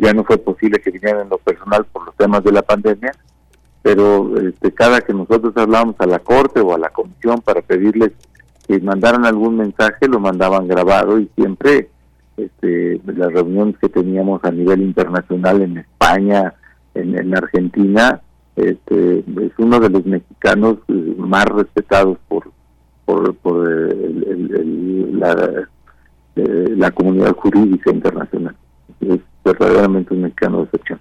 Ya 0.00 0.12
no 0.12 0.24
fue 0.24 0.38
posible 0.38 0.80
que 0.80 0.90
viniera 0.90 1.22
en 1.22 1.28
lo 1.28 1.38
personal 1.38 1.84
por 1.84 2.06
los 2.06 2.16
temas 2.16 2.42
de 2.42 2.52
la 2.52 2.62
pandemia 2.62 3.12
pero 3.82 4.36
este, 4.40 4.72
cada 4.72 5.00
que 5.00 5.14
nosotros 5.14 5.56
hablábamos 5.56 5.94
a 6.00 6.06
la 6.06 6.18
corte 6.18 6.58
o 6.60 6.74
a 6.74 6.78
la 6.78 6.90
comisión 6.90 7.40
para 7.40 7.62
pedirles 7.62 8.10
que 8.66 8.80
mandaran 8.80 9.24
algún 9.24 9.56
mensaje, 9.56 10.08
lo 10.08 10.18
mandaban 10.18 10.66
grabado 10.66 11.20
y 11.20 11.30
siempre 11.36 11.88
este, 12.38 13.00
las 13.04 13.32
reuniones 13.32 13.76
que 13.78 13.88
teníamos 13.88 14.42
a 14.44 14.50
nivel 14.50 14.82
internacional 14.82 15.62
en 15.62 15.78
España, 15.78 16.54
en, 16.94 17.36
Argentina, 17.36 18.20
este, 18.56 19.18
es 19.18 19.52
uno 19.58 19.78
de 19.78 19.90
los 19.90 20.06
mexicanos 20.06 20.78
eh, 20.88 21.14
más 21.16 21.44
respetados 21.44 22.18
por 22.28 22.50
por, 23.08 23.34
por 23.36 23.66
la, 23.66 25.66
eh, 26.36 26.74
la 26.76 26.90
comunidad 26.90 27.34
jurídica 27.36 27.90
internacional. 27.90 28.54
Es 29.00 29.20
verdaderamente 29.42 30.12
un 30.12 30.24
mexicano 30.24 30.58
de 30.58 30.64
excepción. 30.64 31.00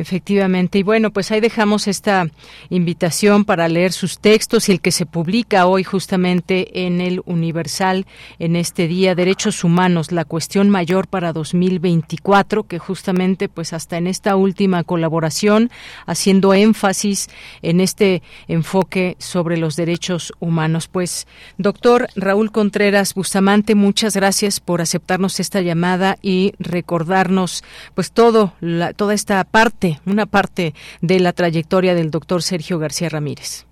Efectivamente. 0.00 0.78
Y 0.78 0.82
bueno, 0.82 1.10
pues 1.10 1.30
ahí 1.30 1.40
dejamos 1.40 1.86
esta 1.86 2.26
invitación 2.70 3.44
para 3.44 3.68
leer 3.68 3.92
sus 3.92 4.18
textos 4.18 4.68
y 4.68 4.72
el 4.72 4.80
que 4.80 4.92
se 4.92 5.04
publica 5.04 5.66
hoy 5.66 5.84
justamente 5.84 6.86
en 6.86 7.02
el 7.02 7.20
Universal 7.26 8.06
en 8.38 8.56
este 8.56 8.88
día, 8.88 9.14
Derechos 9.14 9.62
Humanos, 9.62 10.10
la 10.10 10.24
cuestión 10.24 10.70
mayor 10.70 11.06
para 11.06 11.34
2024, 11.34 12.64
que 12.64 12.78
justamente 12.78 13.50
pues 13.50 13.74
hasta 13.74 13.98
en 13.98 14.06
esta 14.06 14.36
última 14.36 14.84
colaboración, 14.84 15.70
haciendo 16.06 16.54
énfasis 16.54 17.28
en 17.60 17.80
este 17.80 18.22
enfoque 18.48 19.16
sobre 19.18 19.58
los 19.58 19.76
derechos 19.76 20.32
humanos. 20.40 20.88
Pues, 20.88 21.26
doctor 21.58 22.08
Raúl 22.16 22.52
Contreras 22.52 23.12
Bustamante, 23.12 23.74
muchas 23.74 24.16
gracias 24.16 24.60
por 24.60 24.80
aceptarnos 24.80 25.40
esta 25.40 25.60
llamada 25.60 26.16
y 26.22 26.54
recordarnos 26.58 27.62
pues 27.94 28.12
todo, 28.12 28.54
la, 28.60 28.94
toda 28.94 29.12
esta 29.12 29.44
parte 29.44 29.89
una 30.06 30.26
parte 30.26 30.74
de 31.00 31.20
la 31.20 31.32
trayectoria 31.32 31.94
del 31.94 32.10
doctor 32.10 32.42
Sergio 32.42 32.78
García 32.78 33.08
Ramírez. 33.08 33.66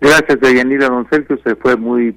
Gracias, 0.00 0.40
Deyanira. 0.40 0.88
Don 0.88 1.08
Sergio 1.08 1.38
se 1.44 1.56
fue 1.56 1.76
muy 1.76 2.16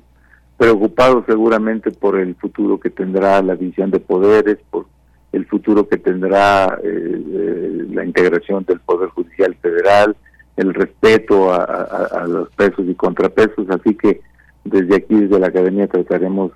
preocupado 0.57 1.23
seguramente 1.27 1.91
por 1.91 2.19
el 2.19 2.35
futuro 2.35 2.79
que 2.79 2.89
tendrá 2.89 3.41
la 3.41 3.55
división 3.55 3.91
de 3.91 3.99
poderes, 3.99 4.57
por 4.69 4.85
el 5.31 5.45
futuro 5.45 5.87
que 5.87 5.97
tendrá 5.97 6.79
eh, 6.83 7.21
eh, 7.33 7.85
la 7.91 8.03
integración 8.03 8.65
del 8.65 8.79
Poder 8.79 9.09
Judicial 9.09 9.55
Federal, 9.61 10.15
el 10.55 10.73
respeto 10.73 11.53
a, 11.53 12.25
los 12.27 12.49
pesos 12.49 12.85
y 12.87 12.95
contrapesos, 12.95 13.69
así 13.69 13.93
que 13.93 14.21
desde 14.65 14.95
aquí, 14.95 15.15
desde 15.15 15.39
la 15.39 15.47
Academia, 15.47 15.87
trataremos 15.87 16.51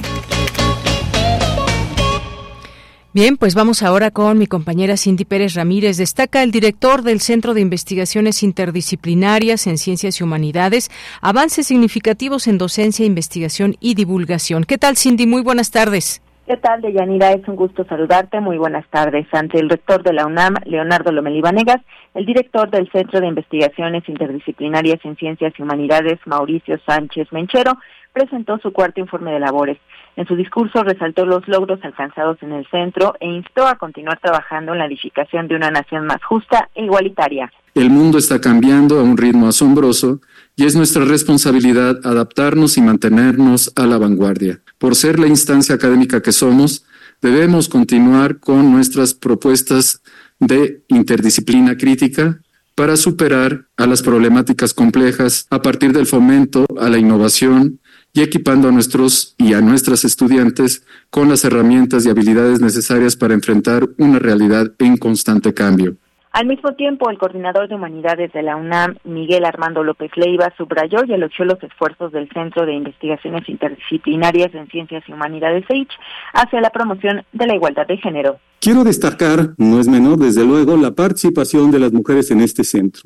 Bien, 3.15 3.39
pues 3.39 3.55
vamos 3.55 3.83
ahora 3.83 4.11
con 4.11 4.37
mi 4.37 4.47
compañera 4.47 4.99
Cindy 4.99 5.25
Pérez 5.25 5.55
Ramírez. 5.55 5.97
Destaca 5.97 6.43
el 6.43 6.51
director 6.51 7.01
del 7.01 7.21
Centro 7.21 7.55
de 7.55 7.63
Investigaciones 7.63 8.43
Interdisciplinarias 8.43 9.67
en 9.67 9.79
Ciencias 9.79 10.21
y 10.21 10.25
Humanidades, 10.25 10.91
avances 11.23 11.67
significativos 11.69 12.47
en 12.49 12.59
docencia, 12.59 13.07
investigación 13.07 13.77
y 13.81 13.95
divulgación. 13.95 14.65
¿Qué 14.65 14.77
tal, 14.77 14.99
Cindy? 14.99 15.27
Muy 15.27 15.43
buenas 15.43 15.71
tardes. 15.71 16.21
¿Qué 16.47 16.59
tal, 16.59 16.83
Deyanira? 16.83 17.33
Es 17.33 17.49
un 17.49 17.57
gusto 17.57 17.85
saludarte. 17.85 18.41
Muy 18.41 18.59
buenas 18.59 18.87
tardes. 18.91 19.27
Ante 19.33 19.59
el 19.59 19.71
rector 19.71 20.03
de 20.03 20.13
la 20.13 20.27
UNAM, 20.27 20.57
Leonardo 20.67 21.11
Lomelí 21.11 21.41
Vanegas, 21.41 21.81
el 22.13 22.27
director 22.27 22.71
del 22.71 22.91
Centro 22.93 23.21
de 23.21 23.27
Investigaciones 23.27 24.07
Interdisciplinarias 24.07 25.01
en 25.05 25.17
Ciencias 25.17 25.55
y 25.59 25.63
Humanidades, 25.63 26.19
Mauricio 26.27 26.79
Sánchez 26.87 27.29
Menchero, 27.33 27.73
presentó 28.13 28.59
su 28.59 28.73
cuarto 28.73 29.01
informe 29.01 29.33
de 29.33 29.41
labores. 29.41 29.79
En 30.17 30.27
su 30.27 30.35
discurso 30.35 30.83
resaltó 30.83 31.25
los 31.25 31.47
logros 31.47 31.79
alcanzados 31.83 32.39
en 32.43 32.53
el 32.53 32.67
centro 32.71 33.15
e 33.21 33.27
instó 33.27 33.67
a 33.67 33.77
continuar 33.77 34.19
trabajando 34.21 34.73
en 34.73 34.79
la 34.79 34.87
edificación 34.87 35.49
de 35.49 35.57
una 35.57 35.71
nación 35.71 36.07
más 36.07 36.23
justa 36.25 36.69
e 36.75 36.85
igualitaria. 36.85 37.53
El 37.75 37.91
mundo 37.91 38.19
está 38.19 38.41
cambiando 38.41 38.99
a 38.99 39.05
un 39.05 39.17
ritmo 39.17 39.47
asombroso 39.47 40.21
y 40.57 40.67
es 40.67 40.75
nuestra 40.75 41.05
responsabilidad 41.05 42.01
adaptarnos 42.05 42.77
y 42.77 42.81
mantenernos 42.81 43.73
a 43.77 43.87
la 43.87 43.99
vanguardia. 43.99 44.61
Por 44.79 44.97
ser 44.97 45.21
la 45.21 45.29
instancia 45.29 45.77
académica 45.77 46.21
que 46.21 46.33
somos, 46.33 46.85
debemos 47.23 47.69
continuar 47.69 48.41
con 48.41 48.73
nuestras 48.73 49.15
propuestas 49.15 50.03
de 50.41 50.83
interdisciplina 50.89 51.77
crítica 51.77 52.41
para 52.75 52.97
superar 52.97 53.67
a 53.77 53.87
las 53.87 54.03
problemáticas 54.03 54.73
complejas 54.73 55.47
a 55.51 55.63
partir 55.63 55.93
del 55.93 56.07
fomento 56.07 56.65
a 56.81 56.89
la 56.89 56.99
innovación 56.99 57.81
y 58.13 58.23
equipando 58.23 58.69
a 58.69 58.73
nuestros 58.73 59.35
y 59.39 59.55
a 59.55 59.61
nuestras 59.61 60.05
estudiantes 60.05 60.85
con 61.11 61.29
las 61.29 61.45
herramientas 61.45 62.07
y 62.07 62.11
habilidades 62.11 62.61
necesarias 62.61 63.17
para 63.17 63.35
enfrentar 63.35 63.89
una 63.99 64.19
realidad 64.19 64.73
en 64.79 64.97
constante 64.97 65.55
cambio. 65.55 65.97
Al 66.33 66.47
mismo 66.47 66.73
tiempo, 66.75 67.11
el 67.11 67.19
coordinador 67.19 67.69
de 67.69 67.75
humanidades 67.75 68.33
de 68.33 68.43
la 68.43 68.57
UNAM, 68.57 68.97
Miguel 69.05 69.45
Armando 69.45 69.83
López 69.83 70.11
Leiva, 70.15 70.53
subrayó 70.57 70.99
y 71.05 71.13
elogió 71.13 71.45
los 71.45 71.61
esfuerzos 71.63 72.13
del 72.13 72.29
Centro 72.29 72.67
de 72.67 72.75
Investigaciones 72.75 73.49
Interdisciplinarias 73.49 74.55
en 74.55 74.69
Ciencias 74.69 75.03
y 75.09 75.13
Humanidades 75.13 75.65
EICH 75.69 75.91
hacia 76.35 76.61
la 76.61 76.71
promoción 76.71 77.25
de 77.33 77.47
la 77.47 77.55
igualdad 77.55 77.87
de 77.87 77.97
género. 77.97 78.39
Quiero 78.61 78.85
destacar, 78.85 79.55
no 79.57 79.81
es 79.81 79.89
menor 79.89 80.19
desde 80.19 80.45
luego, 80.45 80.77
la 80.77 80.93
participación 80.93 81.71
de 81.71 81.79
las 81.79 81.93
mujeres 81.93 82.31
en 82.31 82.41
este 82.41 82.63
centro. 82.63 83.03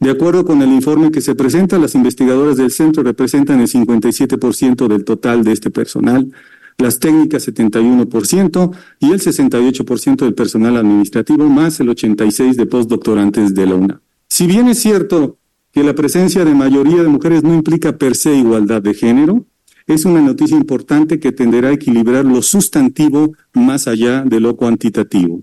De 0.00 0.10
acuerdo 0.10 0.46
con 0.46 0.62
el 0.62 0.72
informe 0.72 1.10
que 1.10 1.20
se 1.20 1.34
presenta, 1.34 1.78
las 1.78 1.94
investigadoras 1.94 2.56
del 2.56 2.70
centro 2.70 3.02
representan 3.02 3.60
el 3.60 3.68
57% 3.68 4.88
del 4.88 5.04
total 5.04 5.44
de 5.44 5.52
este 5.52 5.70
personal, 5.70 6.32
las 6.78 6.98
técnicas 6.98 7.46
71% 7.46 8.70
y 8.98 9.12
el 9.12 9.20
68% 9.20 10.16
del 10.16 10.34
personal 10.34 10.78
administrativo, 10.78 11.46
más 11.50 11.80
el 11.80 11.88
86% 11.90 12.54
de 12.54 12.64
postdoctorantes 12.64 13.54
de 13.54 13.66
la 13.66 13.74
UNA. 13.74 14.00
Si 14.26 14.46
bien 14.46 14.68
es 14.68 14.78
cierto 14.78 15.36
que 15.70 15.84
la 15.84 15.94
presencia 15.94 16.46
de 16.46 16.54
mayoría 16.54 17.02
de 17.02 17.08
mujeres 17.08 17.42
no 17.42 17.54
implica 17.54 17.98
per 17.98 18.16
se 18.16 18.34
igualdad 18.34 18.80
de 18.80 18.94
género, 18.94 19.44
es 19.86 20.06
una 20.06 20.22
noticia 20.22 20.56
importante 20.56 21.20
que 21.20 21.32
tenderá 21.32 21.68
a 21.68 21.72
equilibrar 21.72 22.24
lo 22.24 22.40
sustantivo 22.40 23.32
más 23.52 23.86
allá 23.86 24.22
de 24.22 24.40
lo 24.40 24.56
cuantitativo. 24.56 25.42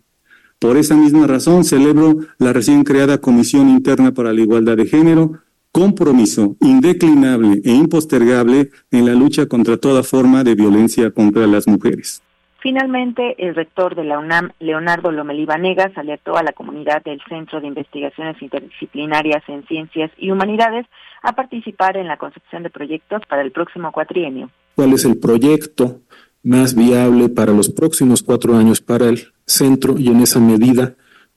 Por 0.60 0.76
esa 0.76 0.96
misma 0.96 1.28
razón 1.28 1.64
celebro 1.64 2.16
la 2.40 2.52
recién 2.52 2.84
creada 2.84 3.20
Comisión 3.20 3.70
Interna 3.70 4.12
para 4.12 4.34
la 4.34 4.42
Igualdad 4.42 4.76
de 4.76 4.88
Género, 4.88 5.34
compromiso 5.72 6.56
indeclinable 6.62 7.62
e 7.64 7.72
impostergable 7.72 8.72
en 8.90 9.06
la 9.06 9.14
lucha 9.14 9.46
contra 9.46 9.78
toda 9.78 10.02
forma 10.02 10.44
de 10.44 10.56
violencia 10.56 11.12
contra 11.12 11.46
las 11.46 11.68
mujeres. 11.68 12.24
Finalmente, 12.60 13.36
el 13.38 13.54
rector 13.54 13.94
de 13.94 14.04
la 14.04 14.18
UNAM, 14.18 14.50
Leonardo 14.60 15.12
Lomelí 15.12 15.46
Vanegas, 15.46 15.96
alertó 15.96 16.36
a 16.38 16.44
la 16.44 16.54
comunidad 16.54 17.04
del 17.04 17.22
Centro 17.30 17.62
de 17.62 17.68
Investigaciones 17.68 18.42
Interdisciplinarias 18.42 19.44
en 19.48 19.64
Ciencias 19.68 20.10
y 20.18 20.32
Humanidades 20.32 20.88
a 21.22 21.34
participar 21.34 21.98
en 21.98 22.08
la 22.08 22.18
concepción 22.18 22.64
de 22.64 22.72
proyectos 22.72 23.22
para 23.30 23.44
el 23.44 23.52
próximo 23.52 23.92
cuatrienio. 23.92 24.50
¿Cuál 24.74 24.94
es 24.94 25.06
el 25.06 25.20
proyecto 25.20 26.02
más 26.48 26.76
viable 26.76 27.28
para 27.28 27.52
los 27.52 27.70
próximos 27.70 28.24
cuatro 28.24 28.56
años 28.56 28.80
para 28.80 29.10
el 29.10 29.34
centro 29.46 29.96
y 29.98 30.08
en 30.08 30.22
esa 30.22 30.40
medida 30.40 30.96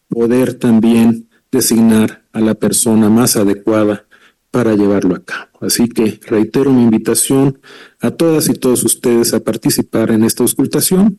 poder 0.09 0.55
también 0.55 1.29
designar 1.51 2.23
a 2.33 2.39
la 2.39 2.55
persona 2.55 3.11
más 3.11 3.37
adecuada 3.37 4.05
para 4.53 4.75
llevarlo 4.75 5.17
a 5.17 5.25
cabo. 5.25 5.51
Así 5.61 5.89
que 5.89 6.21
reitero 6.29 6.71
mi 6.71 6.83
invitación 6.83 7.59
a 8.01 8.13
todas 8.13 8.49
y 8.49 8.55
todos 8.55 8.85
ustedes 8.85 9.35
a 9.35 9.41
participar 9.41 10.13
en 10.13 10.23
esta 10.23 10.45
auscultación 10.45 11.19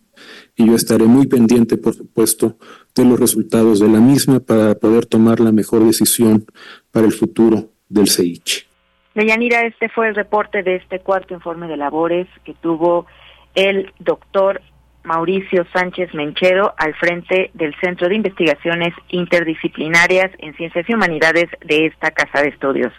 y 0.55 0.67
yo 0.67 0.75
estaré 0.75 1.03
muy 1.03 1.27
pendiente, 1.27 1.75
por 1.77 1.93
supuesto, 1.93 2.57
de 2.95 3.03
los 3.03 3.19
resultados 3.19 3.81
de 3.81 3.89
la 3.89 3.99
misma 3.99 4.39
para 4.39 4.73
poder 4.75 5.05
tomar 5.05 5.41
la 5.41 5.51
mejor 5.51 5.83
decisión 5.83 6.45
para 6.91 7.05
el 7.05 7.11
futuro 7.11 7.71
del 7.89 8.07
CEICH. 8.07 8.67
Deyanira, 9.15 9.65
este 9.65 9.89
fue 9.89 10.07
el 10.07 10.15
reporte 10.15 10.63
de 10.63 10.77
este 10.77 10.99
cuarto 10.99 11.33
informe 11.33 11.67
de 11.67 11.75
labores 11.75 12.27
que 12.45 12.53
tuvo 12.53 13.05
el 13.55 13.91
doctor 13.99 14.61
Mauricio 15.03 15.65
Sánchez 15.73 16.13
Menchero 16.13 16.73
al 16.77 16.93
frente 16.95 17.51
del 17.53 17.73
Centro 17.81 18.07
de 18.07 18.15
Investigaciones 18.15 18.93
Interdisciplinarias 19.09 20.31
en 20.39 20.53
Ciencias 20.55 20.87
y 20.87 20.93
Humanidades 20.93 21.49
de 21.65 21.87
esta 21.87 22.11
Casa 22.11 22.41
de 22.41 22.49
Estudios. 22.49 22.93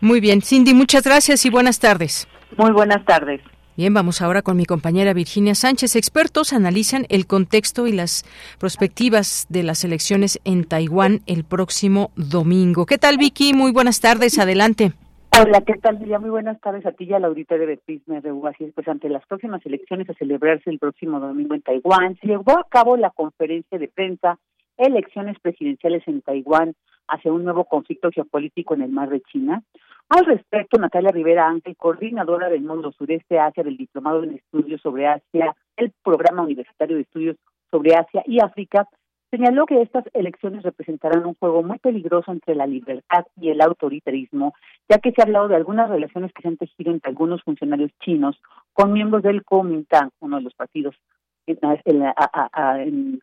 Muy 0.00 0.20
bien, 0.20 0.42
Cindy, 0.42 0.74
muchas 0.74 1.02
gracias 1.02 1.44
y 1.44 1.50
buenas 1.50 1.80
tardes. 1.80 2.28
Muy 2.56 2.70
buenas 2.70 3.04
tardes. 3.04 3.40
Bien, 3.76 3.94
vamos 3.94 4.22
ahora 4.22 4.42
con 4.42 4.56
mi 4.56 4.64
compañera 4.64 5.12
Virginia 5.12 5.54
Sánchez. 5.54 5.94
Expertos 5.94 6.52
analizan 6.52 7.06
el 7.10 7.26
contexto 7.28 7.86
y 7.86 7.92
las 7.92 8.24
perspectivas 8.58 9.46
de 9.50 9.62
las 9.62 9.84
elecciones 9.84 10.40
en 10.44 10.64
Taiwán 10.64 11.22
el 11.26 11.44
próximo 11.44 12.10
domingo. 12.16 12.86
¿Qué 12.86 12.98
tal, 12.98 13.18
Vicky? 13.18 13.54
Muy 13.54 13.70
buenas 13.70 14.00
tardes. 14.00 14.38
Adelante. 14.40 14.94
Hola, 15.30 15.60
¿qué 15.60 15.74
tal, 15.74 15.98
Lidia? 15.98 16.18
Muy 16.18 16.30
buenas 16.30 16.60
tardes 16.60 16.84
a 16.86 16.92
ti 16.92 17.04
y 17.04 17.12
a 17.12 17.20
la 17.20 17.28
auditoría 17.28 17.66
de 17.66 17.76
Prisma 17.76 18.20
RU. 18.20 18.46
Así 18.46 18.64
es, 18.64 18.72
pues 18.74 18.88
ante 18.88 19.08
las 19.08 19.24
próximas 19.26 19.64
elecciones 19.64 20.08
a 20.10 20.14
celebrarse 20.14 20.70
el 20.70 20.78
próximo 20.78 21.20
domingo 21.20 21.54
en 21.54 21.62
Taiwán, 21.62 22.16
se 22.16 22.26
llevó 22.26 22.58
a 22.58 22.66
cabo 22.68 22.96
la 22.96 23.10
conferencia 23.10 23.78
de 23.78 23.88
prensa 23.88 24.38
Elecciones 24.76 25.38
Presidenciales 25.40 26.02
en 26.06 26.22
Taiwán 26.22 26.74
hacia 27.08 27.32
un 27.32 27.44
nuevo 27.44 27.64
conflicto 27.64 28.10
geopolítico 28.10 28.74
en 28.74 28.82
el 28.82 28.90
mar 28.90 29.10
de 29.10 29.20
China. 29.22 29.62
Al 30.08 30.24
respecto, 30.24 30.78
Natalia 30.78 31.10
Rivera 31.10 31.48
Ángel, 31.48 31.76
coordinadora 31.76 32.48
del 32.48 32.62
Mundo 32.62 32.92
Sureste 32.92 33.38
Asia 33.38 33.62
del 33.62 33.76
Diplomado 33.76 34.22
en 34.22 34.34
Estudios 34.34 34.80
sobre 34.80 35.06
Asia, 35.06 35.54
el 35.76 35.92
Programa 36.02 36.42
Universitario 36.42 36.96
de 36.96 37.02
Estudios 37.02 37.36
sobre 37.70 37.94
Asia 37.94 38.22
y 38.26 38.40
África, 38.40 38.88
señaló 39.30 39.66
que 39.66 39.82
estas 39.82 40.04
elecciones 40.14 40.62
representarán 40.62 41.26
un 41.26 41.34
juego 41.34 41.62
muy 41.62 41.78
peligroso 41.78 42.32
entre 42.32 42.54
la 42.54 42.66
libertad 42.66 43.26
y 43.40 43.50
el 43.50 43.60
autoritarismo, 43.60 44.54
ya 44.88 44.98
que 44.98 45.12
se 45.12 45.20
ha 45.20 45.24
hablado 45.24 45.48
de 45.48 45.56
algunas 45.56 45.88
relaciones 45.90 46.32
que 46.32 46.42
se 46.42 46.48
han 46.48 46.56
tejido 46.56 46.92
entre 46.92 47.10
algunos 47.10 47.42
funcionarios 47.42 47.90
chinos 48.00 48.40
con 48.72 48.92
miembros 48.92 49.22
del 49.22 49.44
Kuomintang, 49.44 50.10
uno 50.20 50.36
de 50.36 50.42
los 50.42 50.54
partidos 50.54 50.94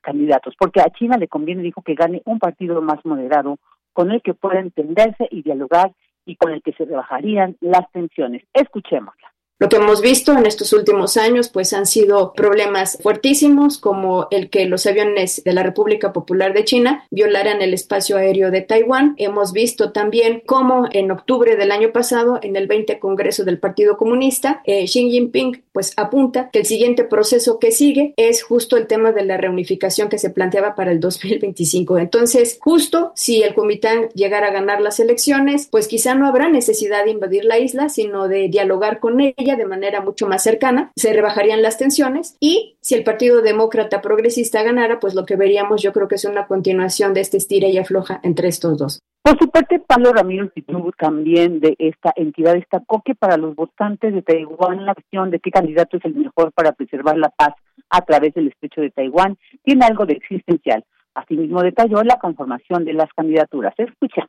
candidatos, 0.02 0.56
porque 0.58 0.82
a 0.82 0.90
China 0.90 1.18
le 1.18 1.28
conviene, 1.28 1.62
dijo, 1.62 1.84
que 1.84 1.94
gane 1.94 2.24
un 2.26 2.40
partido 2.40 2.82
más 2.82 3.06
moderado 3.06 3.60
con 3.94 4.12
el 4.12 4.22
que 4.24 4.34
pueda 4.34 4.60
entenderse 4.60 5.28
y 5.30 5.44
dialogar 5.44 5.92
y 6.26 6.36
con 6.36 6.52
el 6.52 6.64
que 6.64 6.74
se 6.74 6.86
rebajarían 6.86 7.56
las 7.62 7.90
tensiones. 7.92 8.44
Escuchémosla. 8.54 9.35
Lo 9.58 9.70
que 9.70 9.78
hemos 9.78 10.02
visto 10.02 10.34
en 10.34 10.46
estos 10.46 10.74
últimos 10.74 11.16
años 11.16 11.48
pues 11.48 11.72
han 11.72 11.86
sido 11.86 12.34
problemas 12.34 13.00
fuertísimos 13.02 13.78
como 13.78 14.28
el 14.30 14.50
que 14.50 14.66
los 14.66 14.86
aviones 14.86 15.44
de 15.46 15.54
la 15.54 15.64
República 15.64 16.12
Popular 16.12 16.54
de 16.54 16.66
China 16.66 17.06
violaran 17.10 17.62
el 17.62 17.74
espacio 17.74 18.18
aéreo 18.18 18.52
de 18.52 18.62
Taiwán. 18.62 19.16
Hemos 19.18 19.54
visto 19.54 19.94
también 19.94 20.44
cómo 20.46 20.90
en 20.92 21.10
octubre 21.10 21.56
del 21.56 21.72
año 21.72 21.94
pasado 21.94 22.38
en 22.42 22.58
el 22.58 22.68
20 22.68 23.00
Congreso 23.00 23.46
del 23.46 23.58
Partido 23.58 23.96
Comunista 23.96 24.62
eh, 24.66 24.84
Xi 24.86 25.10
Jinping 25.10 25.64
pues 25.72 25.94
apunta 25.96 26.50
que 26.52 26.60
el 26.60 26.66
siguiente 26.66 27.06
proceso 27.06 27.58
que 27.58 27.72
sigue 27.72 28.14
es 28.18 28.44
justo 28.44 28.76
el 28.76 28.88
tema 28.88 29.14
de 29.14 29.24
la 29.24 29.38
reunificación 29.38 30.10
que 30.10 30.18
se 30.18 30.32
planteaba 30.32 30.76
para 30.76 30.92
el 30.92 31.00
2025. 31.00 31.98
Entonces, 31.98 32.58
justo 32.62 33.12
si 33.16 33.44
el 33.44 33.54
Kuomintang 33.54 34.10
llegara 34.14 34.48
a 34.48 34.52
ganar 34.52 34.82
las 34.82 35.00
elecciones, 35.00 35.68
pues 35.70 35.88
quizá 35.88 36.16
no 36.16 36.28
habrá 36.28 36.50
necesidad 36.50 37.06
de 37.06 37.12
invadir 37.12 37.46
la 37.46 37.60
isla, 37.60 37.90
sino 37.90 38.28
de 38.28 38.48
dialogar 38.48 39.00
con 39.00 39.20
ella 39.20 39.45
de 39.54 39.68
manera 39.68 40.02
mucho 40.02 40.26
más 40.26 40.42
cercana, 40.42 40.92
se 40.96 41.14
rebajarían 41.14 41.62
las 41.62 41.78
tensiones 41.78 42.36
y 42.40 42.78
si 42.82 42.96
el 42.96 43.04
Partido 43.04 43.44
Demócrata 43.44 44.02
Progresista 44.02 44.64
ganara, 44.64 45.00
pues 45.00 45.14
lo 45.14 45.26
que 45.26 45.36
veríamos 45.36 45.84
yo 45.84 45.94
creo 45.94 46.08
que 46.08 46.16
es 46.16 46.26
una 46.26 46.48
continuación 46.48 47.14
de 47.14 47.22
este 47.22 47.38
estira 47.38 47.68
y 47.68 47.78
afloja 47.78 48.20
entre 48.24 48.48
estos 48.48 48.80
dos. 48.80 49.00
Por 49.22 49.40
su 49.40 49.50
parte, 49.50 49.80
Pablo 49.80 50.14
Ramírez 50.14 50.52
también 50.98 51.60
de 51.60 51.76
esta 51.80 52.14
entidad 52.16 52.54
destacó 52.54 53.02
que 53.04 53.16
para 53.16 53.38
los 53.38 53.56
votantes 53.56 54.14
de 54.14 54.22
Taiwán 54.22 54.86
la 54.86 54.92
opción 54.92 55.32
de 55.32 55.40
qué 55.40 55.52
candidato 55.52 55.98
es 55.98 56.06
el 56.06 56.16
mejor 56.16 56.52
para 56.54 56.74
preservar 56.74 57.18
la 57.18 57.30
paz 57.30 57.54
a 57.90 58.02
través 58.02 58.34
del 58.34 58.48
estrecho 58.48 58.82
de 58.82 58.92
Taiwán 58.92 59.38
tiene 59.64 59.86
algo 59.86 60.06
de 60.06 60.14
existencial. 60.14 60.84
Asimismo 61.16 61.64
detalló 61.64 62.04
la 62.04 62.20
conformación 62.20 62.86
de 62.86 62.94
las 62.94 63.10
candidaturas. 63.16 63.74
Escucha. 63.78 64.28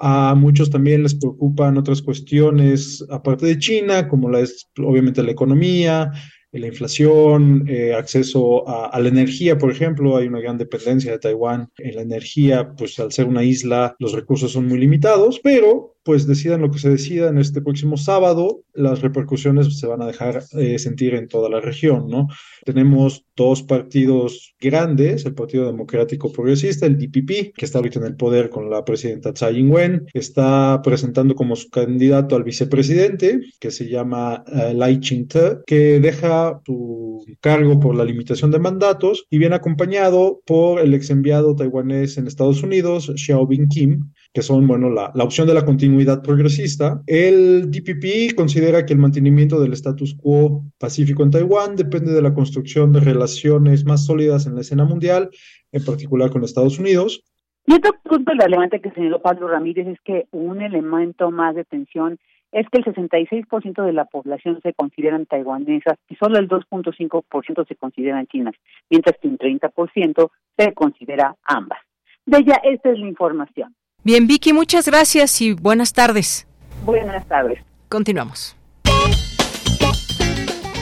A 0.00 0.34
muchos 0.34 0.70
también 0.70 1.02
les 1.02 1.14
preocupan 1.14 1.76
otras 1.76 2.02
cuestiones, 2.02 3.04
aparte 3.10 3.46
de 3.46 3.58
China, 3.58 4.08
como 4.08 4.30
la 4.30 4.40
es 4.40 4.70
obviamente 4.78 5.22
la 5.22 5.32
economía, 5.32 6.12
la 6.52 6.66
inflación, 6.66 7.64
eh, 7.68 7.94
acceso 7.94 8.68
a, 8.68 8.98
la 9.00 9.08
energía, 9.08 9.58
por 9.58 9.70
ejemplo, 9.70 10.16
hay 10.16 10.26
una 10.26 10.40
gran 10.40 10.58
dependencia 10.58 11.12
de 11.12 11.18
Taiwán 11.18 11.70
en 11.78 11.96
la 11.96 12.02
energía, 12.02 12.72
pues 12.76 12.98
al 12.98 13.12
ser 13.12 13.26
una 13.26 13.44
isla 13.44 13.96
los 13.98 14.12
recursos 14.12 14.52
son 14.52 14.66
muy 14.66 14.78
limitados, 14.78 15.40
pero 15.42 15.96
pues 16.08 16.26
decidan 16.26 16.62
lo 16.62 16.70
que 16.70 16.78
se 16.78 16.88
decida 16.88 17.28
en 17.28 17.36
este 17.36 17.60
próximo 17.60 17.98
sábado, 17.98 18.62
las 18.72 19.02
repercusiones 19.02 19.78
se 19.78 19.86
van 19.86 20.00
a 20.00 20.06
dejar 20.06 20.42
eh, 20.52 20.78
sentir 20.78 21.14
en 21.14 21.28
toda 21.28 21.50
la 21.50 21.60
región, 21.60 22.08
¿no? 22.08 22.28
Tenemos 22.64 23.26
dos 23.36 23.62
partidos 23.62 24.54
grandes, 24.58 25.26
el 25.26 25.34
Partido 25.34 25.66
Democrático 25.66 26.32
Progresista, 26.32 26.86
el 26.86 26.96
DPP, 26.96 27.52
que 27.54 27.64
está 27.66 27.76
ahorita 27.76 27.98
en 27.98 28.06
el 28.06 28.16
poder 28.16 28.48
con 28.48 28.70
la 28.70 28.86
presidenta 28.86 29.34
Tsai 29.34 29.58
Ing-wen, 29.58 30.06
está 30.14 30.80
presentando 30.82 31.34
como 31.34 31.56
su 31.56 31.68
candidato 31.68 32.36
al 32.36 32.44
vicepresidente, 32.44 33.40
que 33.60 33.70
se 33.70 33.86
llama 33.86 34.44
uh, 34.46 34.72
Lai 34.72 35.00
Ching-te, 35.00 35.58
que 35.66 36.00
deja 36.00 36.58
su 36.64 37.22
cargo 37.42 37.78
por 37.80 37.94
la 37.94 38.06
limitación 38.06 38.50
de 38.50 38.60
mandatos 38.60 39.26
y 39.28 39.36
viene 39.36 39.56
acompañado 39.56 40.40
por 40.46 40.80
el 40.80 40.94
ex 40.94 41.10
enviado 41.10 41.54
taiwanés 41.54 42.16
en 42.16 42.26
Estados 42.26 42.62
Unidos, 42.62 43.12
Xiaobin 43.14 43.68
Kim, 43.68 44.10
que 44.38 44.42
son, 44.42 44.68
bueno, 44.68 44.88
la, 44.88 45.10
la 45.16 45.24
opción 45.24 45.48
de 45.48 45.54
la 45.54 45.64
continuidad 45.64 46.22
progresista. 46.22 47.02
El 47.08 47.72
DPP 47.72 48.36
considera 48.36 48.86
que 48.86 48.92
el 48.92 49.00
mantenimiento 49.00 49.60
del 49.60 49.72
status 49.72 50.14
quo 50.14 50.62
pacífico 50.78 51.24
en 51.24 51.32
Taiwán 51.32 51.74
depende 51.74 52.12
de 52.12 52.22
la 52.22 52.32
construcción 52.32 52.92
de 52.92 53.00
relaciones 53.00 53.84
más 53.84 54.06
sólidas 54.06 54.46
en 54.46 54.54
la 54.54 54.60
escena 54.60 54.84
mundial, 54.84 55.30
en 55.72 55.84
particular 55.84 56.30
con 56.30 56.44
Estados 56.44 56.78
Unidos. 56.78 57.24
Y 57.66 57.74
otro 57.74 57.90
punto 58.04 58.30
relevante 58.38 58.80
que 58.80 58.92
señaló 58.92 59.20
Pablo 59.20 59.48
Ramírez 59.48 59.88
es 59.88 60.00
que 60.04 60.28
un 60.30 60.62
elemento 60.62 61.32
más 61.32 61.56
de 61.56 61.64
tensión 61.64 62.16
es 62.52 62.64
que 62.68 62.78
el 62.78 62.84
66% 62.84 63.84
de 63.84 63.92
la 63.92 64.04
población 64.04 64.60
se 64.62 64.72
consideran 64.72 65.26
taiwanesas 65.26 65.98
y 66.08 66.14
solo 66.14 66.38
el 66.38 66.48
2.5% 66.48 67.66
se 67.66 67.74
consideran 67.74 68.28
chinas, 68.28 68.54
mientras 68.88 69.18
que 69.18 69.26
un 69.26 69.36
30% 69.36 70.30
se 70.56 70.74
considera 70.74 71.34
ambas. 71.42 71.80
De 72.24 72.38
ella, 72.38 72.60
esta 72.62 72.90
es 72.90 73.00
la 73.00 73.08
información. 73.08 73.74
Bien, 74.04 74.26
Vicky, 74.26 74.52
muchas 74.52 74.86
gracias 74.86 75.40
y 75.40 75.52
buenas 75.52 75.92
tardes. 75.92 76.46
Buenas 76.84 77.26
tardes. 77.26 77.58
Continuamos. 77.88 78.56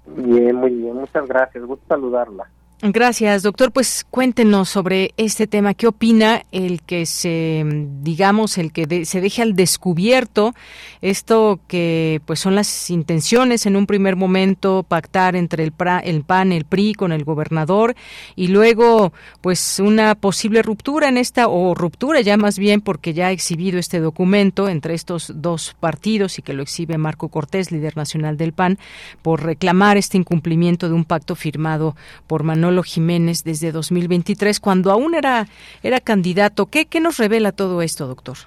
Bien, 0.06 0.56
muy 0.56 0.72
bien, 0.72 0.96
muchas 0.96 1.26
gracias, 1.28 1.63
gusto 1.63 1.86
saludarla. 1.88 2.50
Gracias, 2.86 3.43
doctor. 3.43 3.72
Pues 3.72 4.06
cuéntenos 4.10 4.67
sobre 4.67 5.13
este 5.15 5.48
tema. 5.48 5.74
¿Qué 5.74 5.88
opina 5.88 6.43
el 6.52 6.82
que 6.82 7.06
se, 7.06 7.63
digamos, 8.02 8.58
el 8.58 8.74
que 8.74 9.06
se 9.06 9.22
deje 9.22 9.41
al 9.41 9.56
descubierto 9.56 10.54
esto 11.02 11.62
que, 11.69 12.19
pues, 12.26 12.41
son 12.41 12.56
las 12.56 12.89
intenciones 12.89 13.65
en 13.67 13.78
un 13.78 13.86
primer 13.86 14.17
momento 14.17 14.84
pactar 14.86 15.38
entre 15.38 15.63
el, 15.63 15.72
el 16.04 16.24
PAN, 16.24 16.52
el 16.52 16.65
PRI 16.65 16.93
con 16.93 17.13
el 17.13 17.24
gobernador 17.24 17.96
y 18.36 18.50
luego, 18.50 19.13
pues, 19.39 19.80
una 19.80 20.15
posible 20.15 20.62
ruptura 20.62 21.08
en 21.08 21.17
esta 21.17 21.48
o 21.48 21.76
ruptura 21.76 22.19
ya 22.19 22.36
más 22.36 22.60
bien 22.60 22.82
porque 22.82 23.13
ya 23.13 23.28
ha 23.28 23.32
exhibido 23.32 23.80
este 23.80 24.02
documento 24.02 24.67
entre 24.67 24.93
estos 24.93 25.32
dos 25.36 25.74
partidos 25.80 26.38
y 26.38 26.41
que 26.41 26.52
lo 26.52 26.63
exhibe 26.63 26.98
Marco 26.98 27.30
Cortés, 27.30 27.72
líder 27.72 27.96
nacional 27.96 28.36
del 28.36 28.52
PAN, 28.52 28.78
por 29.22 29.41
reclamar 29.41 29.96
este 29.96 30.17
incumplimiento 30.17 30.89
de 30.89 30.96
un 30.96 31.06
pacto 31.06 31.36
firmado 31.36 31.96
por 32.28 32.43
Manolo 32.74 32.84
Jiménez 32.84 33.44
desde 33.44 33.72
2023, 33.72 34.60
cuando 34.60 34.90
aún 34.92 35.14
era, 35.14 35.46
era 35.84 36.00
candidato. 36.00 36.66
¿Qué, 36.66 36.88
¿Qué 36.88 37.00
nos 37.00 37.18
revela 37.18 37.52
todo 37.52 37.84
esto, 37.84 38.08
doctor? 38.08 38.38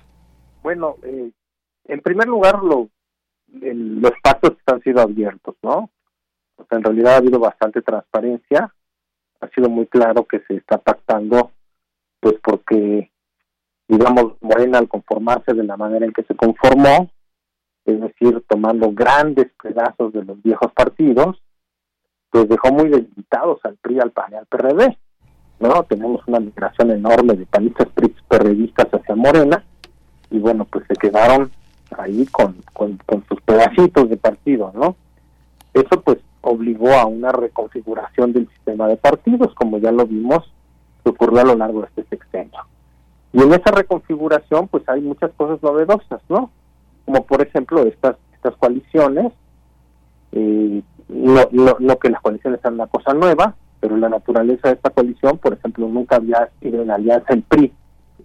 Bueno, 0.65 0.97
eh, 1.05 1.31
en 1.85 2.01
primer 2.01 2.27
lugar, 2.27 2.61
lo, 2.61 2.89
los 3.53 4.13
pactos 4.25 4.57
han 4.67 4.83
sido 4.83 5.01
abiertos, 5.01 5.55
¿no? 5.63 5.91
en 6.71 6.83
realidad 6.83 7.15
ha 7.15 7.17
habido 7.19 7.39
bastante 7.39 7.83
transparencia, 7.83 8.73
ha 9.41 9.49
sido 9.51 9.69
muy 9.69 9.87
claro 9.87 10.25
que 10.25 10.41
se 10.49 10.57
está 10.57 10.79
pactando, 10.79 11.53
pues 12.19 12.35
porque, 12.43 13.13
digamos, 13.87 14.33
Morena 14.41 14.79
al 14.79 14.89
conformarse 14.89 15.53
de 15.53 15.63
la 15.63 15.77
manera 15.77 16.07
en 16.07 16.13
que 16.13 16.25
se 16.25 16.35
conformó, 16.35 17.11
es 17.85 18.01
decir, 18.01 18.43
tomando 18.49 18.91
grandes 18.91 19.53
pedazos 19.63 20.13
de 20.13 20.25
los 20.25 20.43
viejos 20.43 20.73
partidos, 20.73 21.41
pues 22.37 22.51
dejó 22.51 22.71
muy 22.71 22.91
debilitados 22.91 23.61
al 23.65 23.77
PRI, 23.77 23.99
al 23.99 24.11
PAN 24.11 24.33
y 24.33 24.35
al 24.35 24.45
PRD. 24.45 24.99
¿no? 25.59 25.83
Tenemos 25.85 26.21
una 26.27 26.39
migración 26.39 26.91
enorme 26.91 27.33
de 27.33 27.47
panistas 27.47 27.89
PRIistas 28.29 28.89
hacia 28.93 29.17
Morena 29.17 29.65
y 30.31 30.39
bueno, 30.39 30.67
pues 30.67 30.85
se 30.87 30.97
quedaron 30.97 31.51
ahí 31.97 32.27
con, 32.27 32.57
con, 32.75 32.99
sus 33.27 33.41
pedacitos 33.41 34.11
de 34.11 34.19
partido, 34.19 34.71
¿no? 34.75 34.97
Eso 35.73 36.03
pues 36.03 36.19
obligó 36.43 36.93
a 36.93 37.07
una 37.07 37.33
reconfiguración 37.33 38.35
del 38.35 38.47
sistema 38.51 38.87
de 38.87 38.99
partidos, 38.99 39.55
como 39.55 39.79
ya 39.79 39.91
lo 39.91 40.05
vimos 40.05 40.45
que 41.05 41.11
ocurrió 41.11 41.41
a 41.41 41.45
lo 41.45 41.55
largo 41.55 41.81
de 41.81 41.87
este 41.87 42.05
sexenio. 42.05 42.61
Y 43.33 43.41
en 43.41 43.55
esa 43.55 43.71
reconfiguración 43.71 44.69
pues 44.69 44.87
hay 44.91 45.01
muchas 45.01 45.31
cosas 45.39 45.63
novedosas, 45.63 46.21
¿no? 46.29 46.51
Como 47.07 47.25
por 47.25 47.41
ejemplo 47.41 47.83
estas, 47.85 48.17
estas 48.35 48.55
coaliciones 48.57 49.33
eh, 50.39 50.83
no, 51.09 51.77
no, 51.81 51.99
que 51.99 52.11
las 52.11 52.21
coaliciones 52.21 52.61
sean 52.61 52.75
una 52.75 52.87
cosa 52.89 53.15
nueva, 53.15 53.55
pero 53.81 53.97
la 53.97 54.11
naturaleza 54.11 54.69
de 54.69 54.75
esta 54.75 54.91
coalición, 54.91 55.39
por 55.39 55.55
ejemplo, 55.55 55.89
nunca 55.89 56.17
había 56.17 56.51
sido 56.61 56.83
en 56.83 56.91
alianza 56.91 57.33
el 57.33 57.43
PRI 57.43 57.73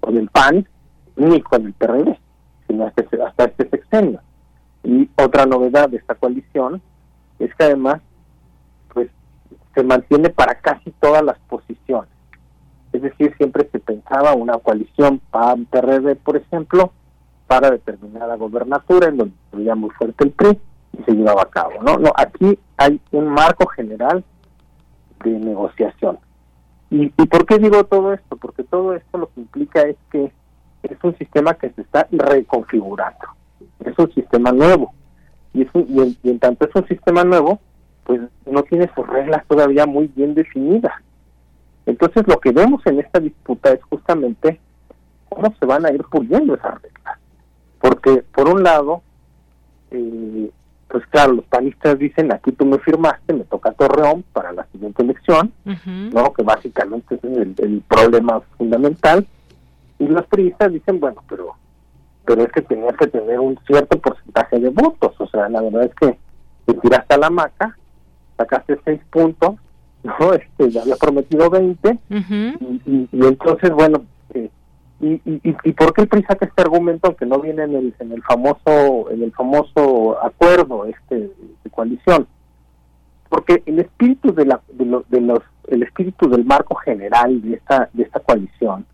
con 0.01 0.17
el 0.17 0.27
PAN 0.29 0.67
ni 1.15 1.41
con 1.41 1.65
el 1.65 1.73
PRD, 1.73 2.19
sino 2.67 2.85
hasta 2.85 3.01
este, 3.01 3.21
hasta 3.21 3.45
este 3.45 3.69
sexenio. 3.69 4.19
Y 4.83 5.09
otra 5.15 5.45
novedad 5.45 5.89
de 5.89 5.97
esta 5.97 6.15
coalición 6.15 6.81
es 7.39 7.53
que 7.55 7.63
además 7.63 8.01
pues 8.93 9.09
se 9.73 9.83
mantiene 9.83 10.29
para 10.29 10.55
casi 10.55 10.91
todas 10.99 11.23
las 11.23 11.39
posiciones. 11.47 12.09
Es 12.91 13.03
decir, 13.03 13.33
siempre 13.37 13.69
se 13.71 13.79
pensaba 13.79 14.33
una 14.33 14.57
coalición 14.57 15.21
PAN-PRD, 15.31 16.17
por 16.17 16.35
ejemplo, 16.35 16.91
para 17.47 17.71
determinada 17.71 18.35
gobernatura, 18.35 19.07
en 19.07 19.17
donde 19.17 19.35
sería 19.51 19.75
muy 19.75 19.91
fuerte 19.91 20.25
el 20.25 20.31
PRI, 20.31 20.59
y 20.97 21.03
se 21.03 21.11
llevaba 21.11 21.43
a 21.43 21.49
cabo. 21.49 21.81
No, 21.81 21.97
no, 21.97 22.11
aquí 22.15 22.57
hay 22.77 22.99
un 23.11 23.27
marco 23.29 23.67
general 23.67 24.23
de 25.23 25.31
negociación. 25.31 26.19
¿Y, 26.89 27.05
¿Y 27.05 27.25
por 27.27 27.45
qué 27.45 27.57
digo 27.57 27.83
todo 27.85 28.13
esto? 28.13 28.35
Porque 28.35 28.63
todo 28.63 28.93
esto 28.93 29.17
lo 29.17 29.27
que 29.33 29.41
implica 29.41 29.81
es 29.81 29.95
que 30.11 30.31
es 30.83 30.97
un 31.03 31.17
sistema 31.17 31.53
que 31.53 31.69
se 31.71 31.81
está 31.81 32.07
reconfigurando, 32.11 33.27
es 33.79 33.97
un 33.97 34.11
sistema 34.13 34.51
nuevo. 34.51 34.93
Y, 35.53 35.61
y, 35.61 36.19
en, 36.23 36.39
tanto 36.39 36.65
es 36.65 36.75
un 36.75 36.87
sistema 36.87 37.23
nuevo, 37.23 37.59
pues 38.03 38.21
no 38.45 38.63
tiene 38.63 38.89
sus 38.95 39.07
reglas 39.07 39.45
todavía 39.47 39.85
muy 39.85 40.07
bien 40.07 40.33
definidas. 40.33 40.93
Entonces 41.85 42.27
lo 42.27 42.39
que 42.39 42.51
vemos 42.51 42.81
en 42.85 42.99
esta 42.99 43.19
disputa 43.19 43.71
es 43.71 43.83
justamente 43.83 44.59
cómo 45.29 45.53
se 45.59 45.65
van 45.65 45.85
a 45.85 45.91
ir 45.91 46.03
puliendo 46.05 46.55
esas 46.55 46.81
reglas. 46.81 47.19
Porque 47.79 48.23
por 48.33 48.47
un 48.49 48.63
lado, 48.63 49.01
eh, 49.91 50.51
pues 50.91 51.05
claro, 51.07 51.33
los 51.33 51.45
panistas 51.45 51.97
dicen, 51.97 52.33
aquí 52.33 52.51
tú 52.51 52.65
me 52.65 52.77
firmaste, 52.79 53.31
me 53.31 53.45
toca 53.45 53.71
Torreón 53.71 54.25
para 54.33 54.51
la 54.51 54.65
siguiente 54.73 55.01
elección, 55.01 55.53
¿no? 55.85 56.33
Que 56.33 56.43
básicamente 56.43 57.15
es 57.15 57.23
el, 57.23 57.81
problema 57.87 58.41
fundamental. 58.57 59.25
Y 59.99 60.07
los 60.07 60.25
priistas 60.27 60.73
dicen, 60.73 60.99
bueno, 60.99 61.23
pero 61.29 61.55
pero 62.25 62.43
es 62.43 62.51
que 62.51 62.61
tenías 62.61 62.95
que 62.97 63.07
tener 63.07 63.39
un 63.39 63.57
cierto 63.65 63.99
porcentaje 63.99 64.59
de 64.59 64.69
votos. 64.69 65.13
O 65.17 65.27
sea, 65.27 65.49
la 65.49 65.61
verdad 65.61 65.85
es 65.85 65.95
que 65.95 66.17
te 66.65 66.73
tiraste 66.73 67.13
a 67.13 67.17
la 67.17 67.29
maca, 67.29 67.77
sacaste 68.37 68.77
seis 68.83 69.01
puntos, 69.09 69.55
¿no? 70.03 70.33
Este, 70.33 70.71
ya 70.71 70.81
había 70.81 70.97
prometido 70.97 71.49
20, 71.49 71.99
y, 72.09 73.09
y, 73.11 73.25
entonces, 73.25 73.71
bueno, 73.71 74.03
eh, 74.33 74.49
¿Y, 75.01 75.13
y, 75.25 75.41
y 75.63 75.73
por 75.73 75.93
qué 75.93 76.03
el 76.03 76.07
PRI 76.07 76.23
saca 76.23 76.45
este 76.45 76.61
argumento 76.61 77.07
aunque 77.07 77.25
no 77.25 77.39
viene 77.39 77.63
en 77.63 77.75
el, 77.75 77.95
en 77.97 78.11
el 78.11 78.21
famoso 78.21 79.09
en 79.09 79.23
el 79.23 79.31
famoso 79.31 80.21
acuerdo 80.21 80.85
este 80.85 81.31
de 81.63 81.69
coalición? 81.71 82.27
Porque 83.27 83.63
el 83.65 83.79
espíritu 83.79 84.31
de, 84.31 84.45
la, 84.45 84.61
de, 84.73 85.21
los 85.21 85.39
el 85.69 85.81
espíritu 85.81 86.29
del 86.29 86.45
marco 86.45 86.75
general 86.75 87.41
de 87.41 87.55
esta 87.55 87.89
de 87.93 88.03
esta 88.03 88.19
coalición 88.19 88.85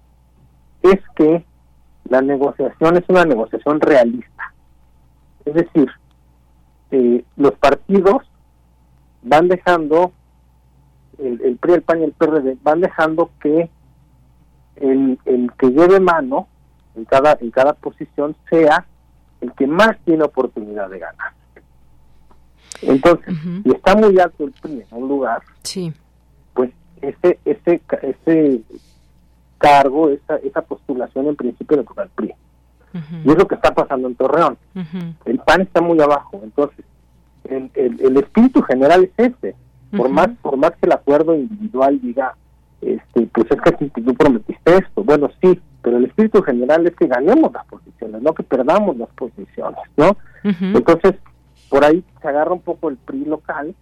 es 0.81 0.99
que 1.15 1.43
la 2.05 2.21
negociación 2.21 2.95
es 2.95 3.03
una 3.09 3.25
negociación 3.25 3.81
realista. 3.81 4.53
Es 5.43 5.55
decir, 5.55 5.89
eh, 6.91 7.25
los 7.35 7.51
partidos 7.55 8.23
van 9.23 9.49
dejando 9.49 10.13
el, 11.19 11.41
el 11.41 11.57
PRI, 11.57 11.73
el 11.73 11.81
PAN 11.81 11.99
y 11.99 12.03
el 12.05 12.13
PRD 12.13 12.57
van 12.63 12.79
dejando 12.79 13.29
que 13.41 13.69
el, 14.81 15.19
el 15.25 15.51
que 15.57 15.67
lleve 15.67 15.99
mano 15.99 16.47
en 16.95 17.05
cada, 17.05 17.37
en 17.39 17.51
cada 17.51 17.73
posición 17.73 18.35
sea 18.49 18.85
el 19.41 19.51
que 19.53 19.67
más 19.67 19.97
tiene 20.05 20.23
oportunidad 20.23 20.89
de 20.89 20.99
ganar. 20.99 21.33
Entonces, 22.81 23.35
si 23.63 23.71
está 23.71 23.95
muy 23.95 24.19
alto 24.19 24.43
el 24.43 24.51
PRI 24.51 24.83
en 24.91 25.03
un 25.03 25.07
lugar, 25.07 25.41
sí. 25.63 25.93
pues 26.53 26.71
ese, 27.01 27.39
ese, 27.45 27.81
ese 28.01 28.61
cargo, 29.57 30.09
esa, 30.09 30.35
esa 30.37 30.61
postulación 30.61 31.27
en 31.27 31.35
principio 31.35 31.77
le 31.77 31.83
toca 31.83 32.03
al 32.03 32.09
PRI. 32.09 32.33
Y 33.23 33.29
es 33.29 33.37
lo 33.37 33.47
que 33.47 33.55
está 33.55 33.73
pasando 33.73 34.07
en 34.07 34.15
Torreón. 34.15 34.57
El 35.25 35.39
PAN 35.39 35.61
está 35.61 35.81
muy 35.81 35.99
abajo, 36.01 36.39
entonces 36.43 36.83
el, 37.43 37.69
el, 37.75 38.01
el 38.01 38.17
espíritu 38.17 38.61
general 38.63 39.03
es 39.03 39.33
ese. 39.33 39.55
Por 39.95 40.09
más 40.09 40.29
por 40.41 40.57
más 40.57 40.71
que 40.71 40.85
el 40.85 40.91
acuerdo 40.91 41.35
individual 41.35 42.01
diga 42.01 42.35
este, 42.81 43.27
pues 43.33 43.47
es 43.49 43.61
que 43.61 44.01
tú 44.01 44.13
prometiste 44.13 44.77
esto. 44.77 45.03
Bueno, 45.03 45.29
sí, 45.41 45.59
pero 45.81 45.97
el 45.97 46.05
espíritu 46.05 46.41
general 46.41 46.85
es 46.85 46.95
que 46.95 47.07
ganemos 47.07 47.51
las 47.51 47.65
posiciones, 47.65 48.21
no 48.21 48.33
que 48.33 48.43
perdamos 48.43 48.97
las 48.97 49.09
posiciones, 49.09 49.79
¿no? 49.95 50.17
Entonces, 50.43 51.15
por 51.69 51.83
ahí 51.83 52.03
se 52.21 52.27
agarra 52.27 52.53
un 52.53 52.61
poco 52.61 52.89
el 52.89 52.97
PRI 52.97 53.25
local, 53.25 53.75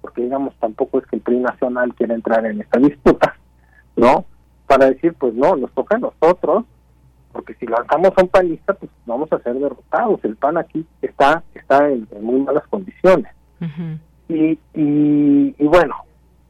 porque 0.00 0.22
digamos 0.22 0.54
tampoco 0.60 0.98
es 0.98 1.06
que 1.06 1.16
el 1.16 1.22
PRI 1.22 1.38
nacional 1.40 1.94
quiera 1.94 2.14
entrar 2.14 2.46
en 2.46 2.60
esta 2.60 2.78
disputa, 2.78 3.36
¿no? 3.96 4.24
Para 4.66 4.86
decir, 4.86 5.14
pues 5.14 5.34
no, 5.34 5.56
nos 5.56 5.72
toca 5.72 5.96
a 5.96 5.98
nosotros, 5.98 6.64
porque 7.32 7.54
si 7.54 7.66
lanzamos 7.66 8.12
a 8.16 8.22
un 8.22 8.28
panista, 8.28 8.72
pues 8.74 8.90
vamos 9.04 9.30
a 9.32 9.38
ser 9.40 9.54
derrotados. 9.54 10.24
El 10.24 10.36
PAN 10.36 10.56
aquí 10.56 10.86
está 11.02 11.42
está 11.54 11.88
en, 11.88 12.08
muy 12.22 12.40
malas 12.40 12.66
condiciones. 12.68 13.30
y, 14.28 14.58
y, 14.74 15.54
y 15.58 15.64
bueno, 15.66 15.94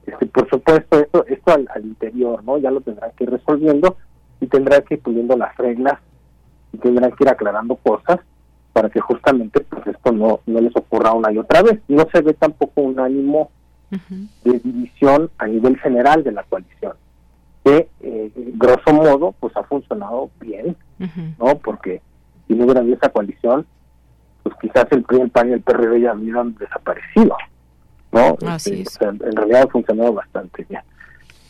este, 0.07 0.27
por 0.27 0.49
supuesto, 0.49 1.01
esto, 1.01 1.27
esto 1.27 1.53
al, 1.53 1.85
interior, 1.85 2.43
¿no? 2.45 2.59
Ya 2.59 2.71
lo 2.71 2.81
tendrán 2.81 3.11
que 3.17 3.25
ir 3.25 3.31
resolviendo 3.31 3.97
y 4.41 4.47
tendrán 4.47 4.83
que 4.83 4.95
ir 4.95 5.03
puliendo 5.03 5.37
las 5.37 5.57
reglas 5.57 5.99
y 6.73 6.79
tendrán 6.79 7.13
que 7.13 7.25
ir 7.25 7.29
aclarando 7.29 7.77
cosas 7.77 8.21
para 8.73 8.91
que 8.91 9.01
justamente 9.01 9.61
pues 9.61 9.87
esto 9.87 10.13
no, 10.13 10.41
no 10.47 10.61
les 10.61 10.75
ocurra 10.77 11.13
una 11.13 11.33
y 11.33 11.39
otra 11.39 11.63
vez. 11.63 11.81
No 11.89 12.07
se 12.13 12.21
ve 12.21 12.35
tampoco 12.35 12.83
un 12.83 13.01
ánimo 13.01 13.51
de 14.45 14.59
división 14.59 15.31
a 15.39 15.47
nivel 15.47 15.79
general 15.79 16.25
de 16.25 16.33
la 16.33 16.43
coalición, 16.43 16.95
que 17.65 17.89
eh, 18.01 18.33
grosso 18.55 18.93
modo 18.93 19.33
pues 19.39 19.57
ha 19.57 19.63
funcionado 19.63 20.31
bien, 20.41 20.77
¿no? 21.39 21.59
Porque 21.59 22.03
si 22.47 22.55
no 22.55 22.65
hubiera 22.65 22.81
habido 22.81 22.97
esa 22.97 23.11
coalición, 23.11 23.67
pues 24.43 24.57
quizás 24.61 24.87
el 24.91 25.03
PRI, 25.05 25.21
el 25.21 25.31
PAN 25.31 25.51
y 25.51 25.53
el 25.53 25.63
PRD 25.63 26.01
ya 26.01 26.15
hubieran 26.15 26.55
desaparecido. 26.57 27.37
¿No? 28.17 28.37
Así 28.49 28.83
este, 28.83 29.05
en 29.05 29.19
realidad 29.19 29.63
ha 29.63 29.69
funcionado 29.69 30.15
bastante 30.15 30.65
bien. 30.69 30.83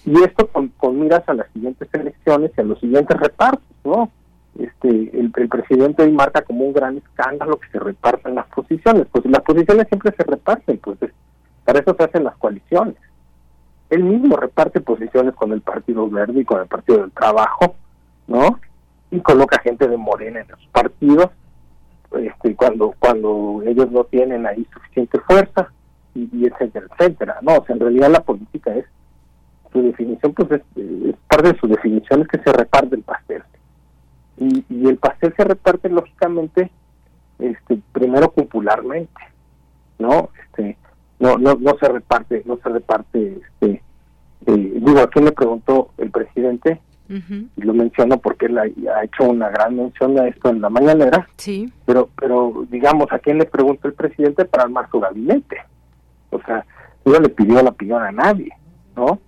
Y 0.04 0.22
esto 0.22 0.48
con, 0.48 1.00
miras 1.00 1.28
a 1.28 1.34
las 1.34 1.50
siguientes 1.52 1.88
elecciones 1.92 2.52
y 2.56 2.60
a 2.60 2.64
los 2.64 2.78
siguientes 2.80 3.16
repartos, 3.18 3.66
¿no? 3.84 4.10
Este, 4.58 5.10
el, 5.18 5.30
presidente 5.30 6.02
hoy 6.02 6.12
marca 6.12 6.42
como 6.42 6.64
un 6.64 6.72
gran 6.72 6.96
escándalo 6.96 7.58
que 7.58 7.68
se 7.70 7.78
repartan 7.78 8.36
las 8.36 8.46
posiciones. 8.46 9.06
Pues 9.10 9.24
las 9.26 9.42
posiciones 9.42 9.86
siempre 9.88 10.14
se 10.16 10.22
reparten, 10.22 10.78
pues 10.78 10.98
para 11.64 11.80
eso 11.80 11.94
se 11.98 12.04
hacen 12.04 12.24
las 12.24 12.36
coaliciones. 12.36 12.96
él 13.90 14.04
mismo 14.04 14.36
reparte 14.36 14.80
posiciones 14.80 15.34
con 15.34 15.52
el 15.52 15.60
Partido 15.60 16.08
Verde 16.08 16.40
y 16.40 16.44
con 16.44 16.60
el 16.60 16.66
Partido 16.66 17.00
del 17.00 17.10
Trabajo, 17.10 17.74
¿no? 18.28 18.60
Y 19.10 19.20
coloca 19.20 19.58
gente 19.58 19.88
de 19.88 19.96
Morena 19.96 20.40
en 20.40 20.48
los 20.48 20.66
partidos, 20.72 21.30
este, 22.12 22.54
cuando 22.54 22.94
cuando 22.98 23.62
ellos 23.66 23.90
no 23.90 24.04
tienen 24.04 24.46
ahí 24.46 24.66
suficiente 24.72 25.18
fuerza, 25.20 25.70
y, 26.16 26.46
etcétera, 26.46 26.86
etcétera. 26.92 27.38
No, 27.42 27.56
o 27.56 27.64
sea, 27.64 27.74
en 27.74 27.80
realidad 27.80 28.10
la 28.10 28.22
política 28.22 28.74
es, 28.74 28.86
su 29.72 29.82
definición, 29.82 30.32
pues 30.32 30.50
es, 30.52 31.16
parte 31.28 31.52
de 31.52 31.58
su 31.58 31.66
definición 31.68 32.22
es 32.22 32.28
que 32.28 32.38
se 32.38 32.52
reparte 32.52 32.96
el 32.96 33.02
pastel. 33.02 33.42
Y, 34.38 34.64
y 34.68 34.88
el 34.88 34.96
pastel 34.96 35.34
se 35.36 35.44
reparte 35.44 35.88
lógicamente, 35.88 36.70
este, 37.38 37.78
primero 37.92 38.32
popularmente, 38.32 39.20
¿no? 39.98 40.30
Este, 40.44 40.76
no, 41.18 41.36
no, 41.38 41.54
no 41.54 41.76
se 41.78 41.88
reparte, 41.88 42.42
no 42.46 42.58
se 42.62 42.68
reparte, 42.68 43.40
este, 43.42 43.82
eh, 44.46 44.80
digo, 44.80 45.00
a 45.00 45.10
quién 45.10 45.24
le 45.24 45.32
preguntó 45.32 45.90
el 45.98 46.10
presidente, 46.10 46.80
y 47.08 47.62
lo 47.62 47.72
menciono 47.72 48.18
porque 48.18 48.46
él 48.46 48.58
ha, 48.58 48.64
hecho 49.04 49.30
una 49.30 49.48
gran 49.48 49.76
mención 49.76 50.18
a 50.18 50.26
esto 50.26 50.48
en 50.48 50.60
la 50.60 50.68
mañanera, 50.68 51.28
sí. 51.36 51.72
pero, 51.84 52.08
pero 52.20 52.66
digamos, 52.68 53.06
a 53.12 53.20
quién 53.20 53.38
le 53.38 53.44
preguntó 53.44 53.86
el 53.86 53.94
presidente 53.94 54.44
para 54.44 54.64
armar 54.64 54.90
su 54.90 54.98
gabinete, 54.98 55.58
o 56.30 56.40
sea, 56.42 56.64
no 57.04 57.18
le 57.20 57.28
pidió 57.28 57.62
la 57.62 57.70
opinión 57.70 58.02
a 58.02 58.12
nadie, 58.12 58.50
¿no? 58.96 59.20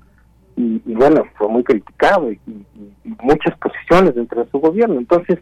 Y, 0.56 0.80
bueno, 0.92 1.22
fue 1.36 1.48
muy 1.48 1.62
criticado 1.62 2.32
y, 2.32 2.40
muchas 3.22 3.56
posiciones 3.58 4.14
dentro 4.14 4.42
de 4.44 4.50
su 4.50 4.58
gobierno, 4.58 4.98
entonces, 4.98 5.38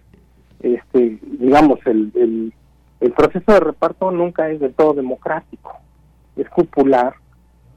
este, 0.61 1.19
digamos, 1.23 1.79
el, 1.87 2.13
el, 2.15 2.53
el 3.01 3.13
proceso 3.13 3.53
de 3.53 3.61
reparto 3.61 4.11
nunca 4.11 4.49
es 4.51 4.61
de 4.61 4.71
todo 4.71 4.95
democrático, 4.95 5.73
es 6.37 6.49
popular 6.51 7.15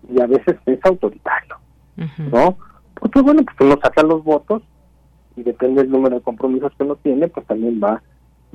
y 0.10 0.22
a 0.22 0.28
veces 0.28 0.58
es 0.66 0.80
autoritario, 0.84 1.56
¿no? 2.18 2.58
Porque 2.96 3.22
bueno, 3.22 3.44
pues 3.44 3.56
uno 3.62 3.80
saca 3.82 4.04
los 4.04 4.24
votos 4.24 4.62
y 5.36 5.44
depende 5.44 5.82
del 5.82 5.92
número 5.92 6.18
de 6.18 6.22
compromisos 6.22 6.74
que 6.78 6.84
uno 6.84 6.96
tiene, 6.98 7.28
pues 7.28 7.46
también 7.48 7.80
va 7.82 8.02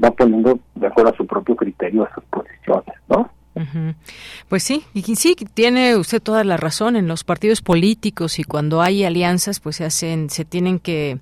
va 0.02 0.10
poniendo 0.10 0.58
de 0.74 0.86
acuerdo 0.86 1.12
a 1.12 1.16
su 1.16 1.26
propio 1.26 1.54
criterio 1.56 2.06
esas 2.06 2.24
posiciones, 2.24 2.94
¿no? 3.08 3.30
Pues 4.48 4.64
sí, 4.64 4.82
y 4.94 5.02
sí, 5.14 5.36
tiene 5.54 5.96
usted 5.96 6.20
toda 6.20 6.42
la 6.42 6.56
razón 6.56 6.96
en 6.96 7.06
los 7.06 7.22
partidos 7.22 7.62
políticos 7.62 8.40
y 8.40 8.44
cuando 8.44 8.82
hay 8.82 9.04
alianzas, 9.04 9.60
pues 9.60 9.76
se 9.76 9.84
hacen, 9.84 10.28
se 10.28 10.44
tienen 10.44 10.80
que, 10.80 11.18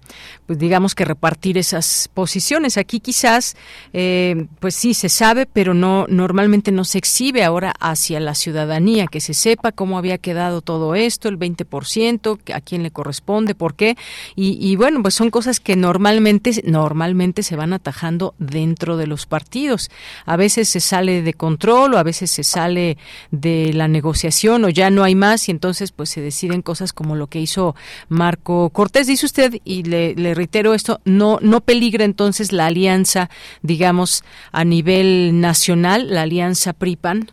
pues 0.47 0.59
digamos 0.59 0.95
que 0.95 1.05
repartir 1.05 1.59
esas 1.59 2.09
posiciones. 2.15 2.79
Aquí 2.79 3.01
quizás, 3.01 3.55
eh, 3.93 4.47
pues 4.61 4.75
sí, 4.75 4.95
se 4.95 5.11
sabe, 5.11 5.45
pero 5.45 5.75
no, 5.75 6.07
normalmente 6.09 6.73
no 6.73 6.85
se 6.85 6.99
exhibe 6.99 7.45
ahora 7.45 7.75
hacia 7.81 8.19
la 8.19 8.35
ciudadanía, 8.35 9.09
que 9.09 9.21
se 9.21 9.35
sepa 9.35 9.73
cómo 9.73 9.99
había 9.99 10.17
quedado 10.17 10.63
todo 10.63 10.95
esto, 10.95 11.29
el 11.29 11.39
20%, 11.39 12.55
a 12.55 12.61
quién 12.63 12.83
le 12.83 12.91
corresponde, 12.91 13.55
por 13.55 13.75
qué. 13.75 13.97
Y, 14.37 14.57
y 14.59 14.77
bueno, 14.77 15.03
pues 15.03 15.15
son 15.15 15.31
cosas 15.31 15.61
que 15.61 15.77
normalmente, 15.77 16.63
normalmente 16.65 17.43
se 17.43 17.57
van 17.57 17.75
atajando 17.75 18.35
dentro 18.39 18.97
de 18.97 19.07
los 19.07 19.27
partidos. 19.27 19.91
A 20.25 20.37
veces 20.37 20.69
se 20.71 20.81
sale 20.81 21.21
de 21.21 21.35
control 21.35 21.95
o 21.95 21.99
a 21.99 22.03
veces 22.03 22.22
se 22.27 22.45
sale 22.45 22.97
de 23.31 23.73
la 23.73 23.89
negociación 23.89 24.65
o 24.65 24.69
ya 24.69 24.91
no 24.91 25.05
hay 25.05 25.15
más 25.15 25.49
y 25.49 25.53
entonces 25.53 25.93
pues 25.93 26.11
se 26.11 26.21
deciden 26.21 26.63
cosas 26.63 26.93
como 26.93 27.17
lo 27.17 27.27
que 27.27 27.41
hizo 27.41 27.75
Marco 28.09 28.71
Cortés. 28.71 29.07
Dice 29.07 29.27
usted, 29.27 29.55
y 29.65 29.83
le, 29.85 30.35
reitero 30.35 30.75
esto, 30.75 31.01
no, 31.05 31.39
no 31.41 31.61
peligra 31.61 32.05
entonces 32.05 32.53
la 32.53 32.67
alianza, 32.67 33.31
digamos, 33.63 34.25
a 34.53 34.65
nivel 34.65 35.41
nacional, 35.41 36.11
la 36.11 36.23
alianza 36.23 36.73
PRIPAN. 36.73 37.31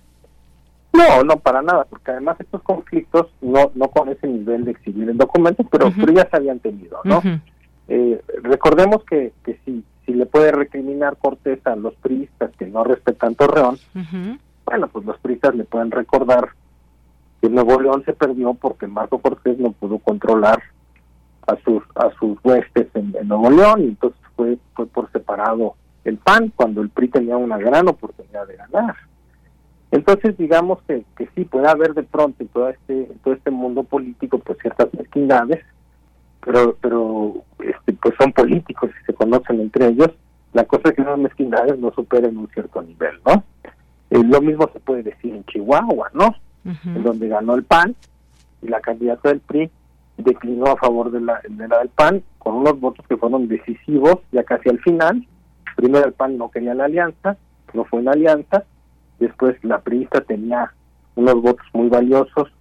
No, 0.93 1.23
no, 1.23 1.37
para 1.37 1.61
nada, 1.61 1.85
porque 1.85 2.11
además 2.11 2.37
estos 2.39 2.61
conflictos, 2.63 3.27
no 3.41 3.71
no 3.75 3.89
con 3.89 4.09
ese 4.09 4.27
nivel 4.27 4.65
de 4.65 4.71
exhibir 4.71 5.09
el 5.09 5.17
documento, 5.17 5.63
pero, 5.71 5.91
ya 6.13 6.27
se 6.29 6.37
habían 6.37 6.59
tenido, 6.59 6.99
¿no? 7.03 7.21
Eh, 7.87 8.21
recordemos 8.43 9.03
que, 9.03 9.33
que 9.43 9.59
si, 9.65 9.83
si 10.05 10.13
le 10.13 10.25
puede 10.25 10.51
recriminar 10.51 11.17
Cortés 11.17 11.59
a 11.65 11.75
los 11.75 11.93
priistas 11.95 12.51
que 12.57 12.65
no 12.65 12.83
respetan 12.83 13.35
Torreón, 13.35 13.77
bueno, 14.69 14.87
pues 14.87 15.03
los 15.03 15.17
pristas 15.17 15.55
le 15.55 15.63
pueden 15.63 15.89
recordar 15.89 16.49
que 17.41 17.49
Nuevo 17.49 17.81
León 17.81 18.03
se 18.05 18.13
perdió 18.13 18.53
porque 18.53 18.85
Marco 18.85 19.17
Cortés 19.17 19.57
no 19.57 19.71
pudo 19.71 19.97
controlar 19.97 20.61
a 21.47 21.55
sus 21.63 21.81
a 21.95 22.11
sus 22.19 22.37
huestes 22.43 22.87
en, 22.93 23.15
Nuevo 23.27 23.49
León 23.49 23.81
y 23.81 23.85
entonces 23.85 24.21
fue 24.35 24.59
fue 24.75 24.85
por 24.85 25.11
separado 25.11 25.73
el 26.03 26.17
PAN 26.17 26.53
cuando 26.55 26.83
el 26.83 26.89
PRI 26.89 27.07
tenía 27.07 27.35
una 27.35 27.57
gran 27.57 27.87
oportunidad 27.87 28.47
de 28.47 28.57
ganar. 28.57 28.95
Entonces 29.89 30.37
digamos 30.37 30.83
que, 30.83 31.03
que 31.17 31.27
sí 31.33 31.45
puede 31.45 31.67
haber 31.67 31.95
de 31.95 32.03
pronto 32.03 32.43
en 32.43 32.49
todo 32.49 32.69
este 32.69 33.11
en 33.11 33.17
todo 33.23 33.33
este 33.33 33.49
mundo 33.49 33.81
político 33.81 34.37
pues 34.37 34.59
ciertas 34.59 34.93
mezquindades, 34.93 35.65
pero 36.45 36.77
pero 36.79 37.43
este 37.57 37.93
pues 37.93 38.13
son 38.19 38.31
políticos 38.33 38.91
y 39.01 39.05
se 39.05 39.13
conocen 39.15 39.61
entre 39.61 39.87
ellos. 39.87 40.11
La 40.53 40.65
cosa 40.65 40.89
es 40.89 40.95
que 40.95 41.01
esas 41.01 41.17
mezquindades 41.17 41.79
no 41.79 41.91
superen 41.91 42.37
un 42.37 42.47
cierto 42.49 42.83
nivel, 42.83 43.19
¿no? 43.25 43.43
Eh, 44.09 44.23
lo 44.23 44.41
mismo 44.41 44.69
se 44.73 44.79
puede 44.79 45.03
decir 45.03 45.35
en 45.35 45.45
Chihuahua, 45.45 46.09
¿no? 46.13 46.35
En 46.65 47.03
donde 47.03 47.27
ganó 47.27 47.55
el 47.55 47.63
PAN 47.63 47.95
y 48.61 48.67
la 48.67 48.81
candidata 48.81 49.29
del 49.29 49.39
PRI 49.39 49.71
declinó 50.17 50.65
a 50.67 50.77
favor 50.77 51.11
de 51.11 51.21
la, 51.21 51.41
de 51.47 51.67
la 51.67 51.79
del 51.79 51.89
PAN 51.89 52.21
con 52.37 52.55
unos 52.55 52.79
votos 52.79 53.05
que 53.07 53.17
fueron 53.17 53.47
decisivos 53.47 54.17
ya 54.31 54.43
casi 54.43 54.69
al 54.69 54.79
final. 54.79 55.25
Primero 55.75 56.05
el 56.05 56.13
PAN 56.13 56.37
no 56.37 56.51
quería 56.51 56.73
la 56.73 56.85
alianza, 56.85 57.37
no 57.73 57.85
fue 57.85 57.99
una 57.99 58.11
alianza. 58.11 58.65
Después 59.19 59.55
la 59.63 59.79
priista 59.79 60.21
tenía 60.21 60.73
unos 61.15 61.41
votos 61.41 61.65
muy 61.73 61.89
valiosos 61.89 62.51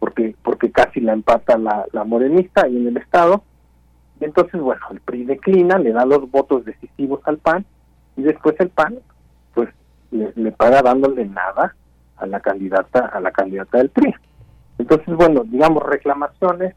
porque 0.00 0.34
porque 0.42 0.70
casi 0.70 1.00
la 1.00 1.12
empata 1.12 1.56
la, 1.56 1.86
la 1.92 2.04
morenista 2.04 2.64
ahí 2.64 2.76
en 2.76 2.88
el 2.88 2.96
estado. 2.96 3.44
Y 4.20 4.24
entonces, 4.24 4.60
bueno, 4.60 4.82
el 4.90 5.00
PRI 5.00 5.24
declina, 5.24 5.78
le 5.78 5.92
da 5.92 6.04
los 6.04 6.30
votos 6.30 6.64
decisivos 6.64 7.20
al 7.24 7.38
PAN 7.38 7.64
y 8.16 8.22
después 8.22 8.56
el 8.58 8.70
PAN 8.70 8.98
le, 10.14 10.52
paga 10.52 10.82
dándole 10.82 11.26
nada 11.26 11.74
a 12.16 12.26
la 12.26 12.40
candidata 12.40 13.06
a 13.06 13.20
la 13.20 13.32
candidata 13.32 13.78
del 13.78 13.90
PRI. 13.90 14.14
Entonces, 14.78 15.14
bueno, 15.14 15.42
digamos 15.44 15.82
reclamaciones 15.82 16.74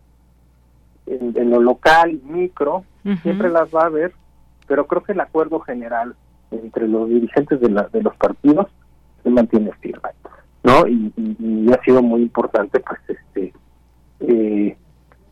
en, 1.06 1.50
lo 1.50 1.62
local, 1.62 2.20
micro, 2.26 2.84
siempre 3.22 3.50
las 3.50 3.74
va 3.74 3.84
a 3.84 3.86
haber, 3.86 4.14
pero 4.68 4.88
creo 4.88 5.04
que 5.04 5.14
el 5.14 5.22
acuerdo 5.22 5.60
general 5.62 6.16
entre 6.52 6.88
los 6.88 7.08
dirigentes 7.08 7.60
de, 7.62 7.70
la, 7.70 7.84
de 7.84 8.02
los 8.02 8.16
partidos 8.18 8.68
se 9.24 9.30
mantiene 9.30 9.72
firme, 9.80 10.10
¿no? 10.64 10.88
Y, 10.88 11.14
ha 11.72 11.84
sido 11.84 12.02
muy 12.02 12.22
importante, 12.22 12.80
pues, 12.80 13.00
este, 13.08 13.54
eh, 14.22 14.78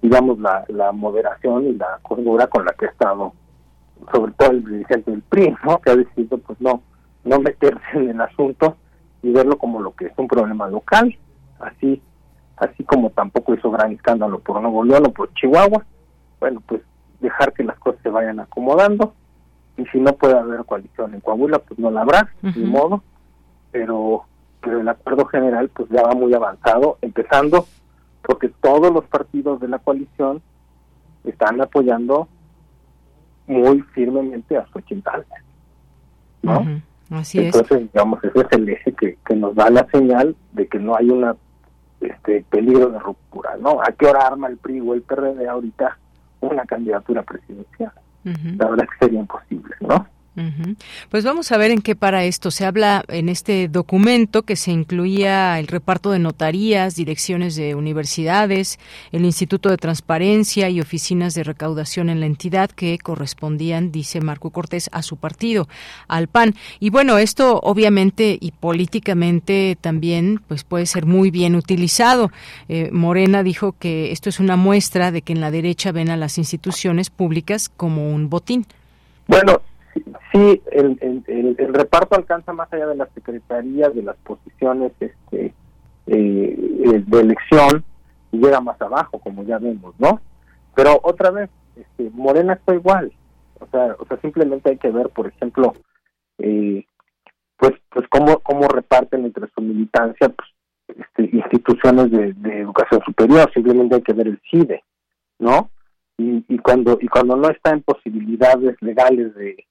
digamos, 0.02 0.40
la, 0.40 0.66
la 0.70 0.92
moderación 0.92 1.68
y 1.68 1.74
la 1.74 2.00
cordura 2.02 2.48
con 2.48 2.66
la 2.66 2.74
que 2.74 2.86
ha 2.86 2.90
estado, 2.90 3.34
sobre 4.14 4.32
todo 4.34 4.52
el 4.52 4.64
dirigente 4.64 5.12
del 5.12 5.22
PRI, 5.24 5.56
¿no? 5.66 5.80
Que 5.80 5.92
ha 5.92 5.96
decidido, 5.96 6.38
pues, 6.38 6.60
no, 6.62 6.82
no 7.26 7.40
meterse 7.40 7.82
en 7.94 8.12
el 8.12 8.22
asunto 8.22 8.78
y 9.22 9.32
verlo 9.32 9.58
como 9.58 9.82
lo 9.82 9.94
que 9.96 10.06
es 10.06 10.14
un 10.18 10.28
problema 10.28 10.68
local, 10.68 11.18
así 11.60 12.02
así 12.58 12.84
como 12.84 13.10
tampoco 13.10 13.54
hizo 13.54 13.72
gran 13.72 13.92
escándalo 13.92 14.40
por 14.40 14.62
Nuevo 14.62 14.84
León 14.84 15.08
o 15.08 15.12
por 15.12 15.34
Chihuahua, 15.34 15.86
bueno, 16.40 16.62
pues 16.66 16.82
dejar 17.20 17.54
que 17.54 17.64
las 17.64 17.78
cosas 17.80 18.02
se 18.02 18.10
vayan 18.10 18.40
acomodando. 18.40 19.14
Y 19.78 19.86
si 19.88 20.00
no 20.00 20.14
puede 20.14 20.38
haber 20.38 20.64
coalición 20.64 21.14
en 21.14 21.20
Coahuila, 21.20 21.60
pues 21.60 21.78
no 21.78 21.92
la 21.92 22.02
habrá, 22.02 22.34
ni 22.42 22.64
modo, 22.64 23.04
pero, 23.72 24.24
pero 24.62 24.80
el 24.80 24.88
acuerdo 24.88 25.26
general 25.26 25.70
pues 25.70 25.90
ya 25.90 26.02
va 26.02 26.14
muy 26.14 26.34
avanzado, 26.34 26.98
empezando 27.02 27.66
porque 28.22 28.50
todos 28.62 28.92
los 28.92 29.04
partidos 29.06 29.60
de 29.60 29.68
la 29.68 29.80
coalición 29.80 30.42
están 31.26 31.60
apoyando 31.60 32.28
muy 33.48 33.82
firmemente 33.94 34.58
a 34.58 34.66
Xochitl 34.68 35.10
¿no? 36.42 36.82
Así 37.10 37.40
Entonces, 37.40 37.92
digamos, 37.92 38.24
ese 38.24 38.40
es 38.40 38.48
el 38.52 38.70
eje 38.70 38.94
que, 38.94 39.18
que 39.26 39.36
nos 39.36 39.54
da 39.56 39.70
la 39.70 39.86
señal 39.92 40.36
de 40.54 40.68
que 40.68 40.80
no 40.80 40.96
hay 40.96 41.10
una 41.10 41.36
este 42.02 42.46
peligro 42.50 42.90
de 42.90 43.00
ruptura, 43.00 43.58
¿no? 43.58 43.82
¿A 43.82 43.92
qué 43.92 44.06
hora 44.06 44.28
arma 44.28 44.48
el 44.48 44.58
PRI 44.58 44.82
o 44.82 44.94
el 44.94 45.02
PRD 45.02 45.48
ahorita 45.48 45.98
una 46.42 46.66
candidatura 46.66 47.24
presidencial? 47.24 47.92
La 48.24 48.70
verdad 48.70 48.86
es 48.86 48.90
que 48.90 49.06
sería 49.06 49.20
imposible, 49.20 49.76
¿no? 49.82 50.08
Pues 51.10 51.24
vamos 51.24 51.52
a 51.52 51.58
ver 51.58 51.72
en 51.72 51.82
qué 51.82 51.96
para 51.96 52.26
esto. 52.26 52.52
Se 52.52 52.66
habla 52.66 53.06
en 53.08 53.30
este 53.30 53.70
documento 53.70 54.44
que 54.44 54.56
se 54.56 54.72
incluía 54.72 55.60
el 55.60 55.68
reparto 55.68 56.12
de 56.12 56.20
notarías, 56.20 56.96
direcciones 56.96 57.56
de 57.56 57.76
universidades, 57.76 58.80
el 59.12 59.24
Instituto 59.24 59.70
de 59.70 59.78
Transparencia 59.78 60.70
y 60.70 60.82
oficinas 60.82 61.36
de 61.36 61.44
recaudación 61.44 62.10
en 62.10 62.20
la 62.20 62.26
entidad 62.26 62.70
que 62.70 62.98
correspondían, 62.98 63.92
dice 63.92 64.20
Marco 64.20 64.50
Cortés, 64.50 64.90
a 64.92 65.04
su 65.04 65.18
partido, 65.18 65.70
al 66.08 66.28
PAN. 66.28 66.56
Y 66.80 66.90
bueno, 66.90 67.18
esto 67.18 67.60
obviamente 67.64 68.38
y 68.40 68.52
políticamente 68.52 69.78
también 69.80 70.42
pues 70.48 70.64
puede 70.64 70.86
ser 70.86 71.06
muy 71.06 71.32
bien 71.32 71.56
utilizado. 71.56 72.32
Eh, 72.68 72.90
Morena 72.92 73.44
dijo 73.44 73.76
que 73.80 74.12
esto 74.12 74.30
es 74.30 74.40
una 74.40 74.58
muestra 74.58 75.12
de 75.12 75.22
que 75.22 75.34
en 75.34 75.42
la 75.42 75.52
derecha 75.52 75.92
ven 75.92 76.10
a 76.10 76.18
las 76.18 76.38
instituciones 76.38 77.10
públicas 77.10 77.70
como 77.70 78.14
un 78.14 78.30
botín. 78.30 78.66
Bueno, 79.28 79.62
sí, 80.32 80.62
el, 80.72 81.24
el, 81.28 81.74
reparto 81.74 82.16
alcanza 82.16 82.54
más 82.54 82.72
allá 82.72 82.88
de 82.88 82.96
las 82.96 83.10
secretarías, 83.14 83.94
de 83.96 84.04
las 84.04 84.18
posiciones 84.18 84.92
este, 85.00 85.54
eh, 86.08 87.04
de 87.06 87.20
elección, 87.20 87.84
llega 88.32 88.60
más 88.62 88.80
abajo, 88.82 89.20
como 89.20 89.44
ya 89.44 89.58
vemos, 89.58 89.96
¿no? 90.00 90.22
Pero 90.76 91.00
otra 91.04 91.32
vez, 91.32 91.50
este, 91.76 92.10
Morena 92.14 92.54
está 92.54 92.74
igual, 92.74 93.12
o 93.60 93.68
sea, 93.68 93.96
o 94.00 94.06
sea, 94.06 94.18
simplemente 94.18 94.70
hay 94.70 94.78
que 94.78 94.90
ver, 94.90 95.10
por 95.10 95.28
ejemplo, 95.28 95.74
eh, 96.40 96.86
pues, 97.58 97.74
pues 97.90 98.06
cómo, 98.10 98.40
cómo 98.40 98.68
reparten 98.68 99.24
entre 99.26 99.48
su 99.56 99.62
militancia 99.62 100.30
pues, 100.30 100.50
este, 100.88 101.36
instituciones 101.36 102.12
de, 102.12 102.62
educación 102.62 103.02
superior, 103.06 103.50
simplemente 103.54 103.96
hay 103.96 104.02
que 104.02 104.14
ver 104.14 104.28
el 104.28 104.42
CIDE, 104.50 104.84
¿no? 105.40 105.70
Y, 106.18 106.46
y 106.48 106.58
cuando 106.60 106.98
y 107.02 107.08
cuando 107.08 107.36
no 107.36 107.50
está 107.50 107.72
en 107.72 107.82
posibilidades 107.82 108.82
legales 108.82 109.36
de, 109.36 109.66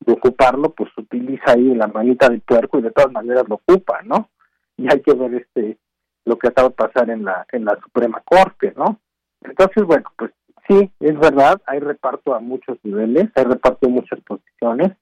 de 0.00 0.12
ocuparlo, 0.12 0.70
pues 0.70 0.90
utiliza 0.96 1.52
ahí 1.52 1.74
la 1.74 1.86
manita 1.86 2.28
del 2.28 2.40
puerco 2.40 2.78
y 2.78 2.82
de 2.82 2.90
todas 2.90 3.12
maneras 3.12 3.44
lo 3.48 3.56
ocupa, 3.56 4.00
¿no? 4.02 4.30
Y 4.76 4.92
hay 4.92 5.00
que 5.00 5.14
ver 5.14 5.34
este 5.34 5.78
lo 6.24 6.38
que 6.38 6.48
acaba 6.48 6.68
de 6.68 6.74
pasar 6.74 7.10
en 7.10 7.24
la 7.24 7.46
en 7.52 7.64
la 7.64 7.78
Suprema 7.82 8.22
Corte, 8.24 8.72
¿no? 8.76 9.00
Entonces, 9.42 9.84
bueno, 9.84 10.10
pues 10.16 10.32
sí, 10.68 10.90
es 11.00 11.18
verdad, 11.18 11.60
hay 11.66 11.80
reparto 11.80 12.34
a 12.34 12.40
muchos 12.40 12.78
niveles, 12.82 13.30
hay 13.34 13.44
reparto 13.44 13.86
en 13.86 13.94
muchas 13.94 14.20
posiciones, 14.20 14.92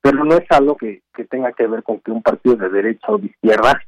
pero 0.00 0.24
no 0.24 0.34
es 0.36 0.46
algo 0.50 0.76
que, 0.76 1.02
que 1.14 1.24
tenga 1.24 1.52
que 1.52 1.66
ver 1.66 1.82
con 1.82 2.00
que 2.00 2.10
un 2.10 2.22
partido 2.22 2.56
de 2.56 2.68
derecha 2.68 3.06
o 3.08 3.18
de 3.18 3.26
izquierda, 3.26 3.80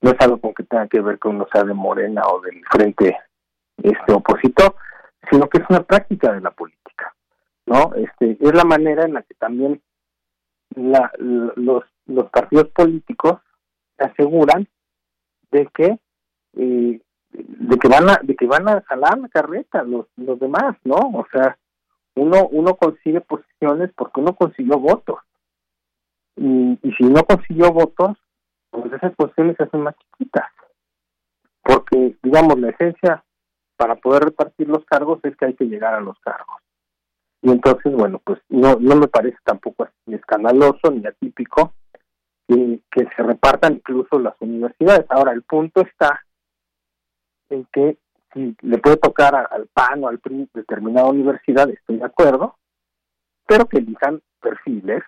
no 0.00 0.10
es 0.10 0.16
algo 0.20 0.38
con 0.38 0.54
que 0.54 0.64
tenga 0.64 0.86
que 0.86 1.00
ver 1.00 1.18
con 1.18 1.36
uno 1.36 1.46
sea 1.52 1.64
de 1.64 1.74
Morena 1.74 2.22
o 2.26 2.40
del 2.40 2.60
frente 2.70 3.16
este 3.82 4.12
opositor, 4.12 4.74
sino 5.30 5.48
que 5.48 5.58
es 5.58 5.64
una 5.68 5.82
práctica 5.82 6.32
de 6.32 6.40
la 6.40 6.50
política, 6.50 7.14
¿no? 7.66 7.92
Este 7.94 8.36
es 8.40 8.54
la 8.54 8.64
manera 8.64 9.04
en 9.04 9.14
la 9.14 9.22
que 9.22 9.34
también 9.34 9.80
la, 10.78 11.10
los 11.18 11.84
los 12.06 12.30
partidos 12.30 12.68
políticos 12.68 13.40
se 13.96 14.04
aseguran 14.04 14.66
de 15.50 15.66
que 15.74 15.98
eh, 16.56 17.00
de 17.30 17.78
que 17.78 17.88
van 17.88 18.08
a 18.08 18.20
de 18.22 18.34
que 18.34 18.46
van 18.46 18.68
a 18.68 18.80
jalar 18.82 19.18
la 19.18 19.28
carreta 19.28 19.82
los 19.82 20.06
los 20.16 20.38
demás 20.40 20.76
no 20.84 20.96
o 20.96 21.26
sea 21.30 21.58
uno 22.14 22.48
uno 22.50 22.74
consigue 22.76 23.20
posiciones 23.20 23.90
porque 23.96 24.20
uno 24.20 24.34
consiguió 24.34 24.78
votos. 24.78 25.18
Y, 26.36 26.78
y 26.82 26.92
si 26.92 27.04
no 27.04 27.22
consiguió 27.24 27.72
votos 27.72 28.16
pues 28.70 28.92
esas 28.92 29.14
posiciones 29.14 29.56
se 29.56 29.64
hacen 29.64 29.80
más 29.80 29.94
chiquitas. 29.96 30.50
Porque 31.62 32.16
digamos 32.22 32.58
la 32.58 32.70
esencia 32.70 33.24
para 33.76 33.94
poder 33.96 34.24
repartir 34.24 34.68
los 34.68 34.84
cargos 34.84 35.20
es 35.22 35.36
que 35.36 35.46
hay 35.46 35.54
que 35.54 35.66
llegar 35.66 35.94
a 35.94 36.00
los 36.00 36.18
cargos 36.20 36.56
y 37.42 37.50
entonces 37.50 37.92
bueno 37.92 38.20
pues 38.24 38.40
no 38.48 38.76
no 38.80 38.96
me 38.96 39.08
parece 39.08 39.38
tampoco 39.44 39.84
así 39.84 40.14
escandaloso 40.14 40.90
ni 40.90 41.06
atípico 41.06 41.72
que, 42.48 42.80
que 42.90 43.06
se 43.16 43.22
repartan 43.22 43.74
incluso 43.74 44.18
las 44.18 44.34
universidades 44.40 45.06
ahora 45.08 45.32
el 45.32 45.42
punto 45.42 45.82
está 45.82 46.24
en 47.50 47.66
que 47.72 47.98
si 48.32 48.56
le 48.60 48.78
puede 48.78 48.96
tocar 48.96 49.34
al 49.34 49.66
PAN 49.68 50.04
o 50.04 50.08
al 50.08 50.18
PRI 50.18 50.48
determinada 50.52 51.08
universidad, 51.08 51.68
estoy 51.70 51.96
de 51.98 52.04
acuerdo, 52.04 52.56
pero 53.46 53.66
que 53.66 53.78
elijan 53.78 54.20
perfiles 54.40 55.02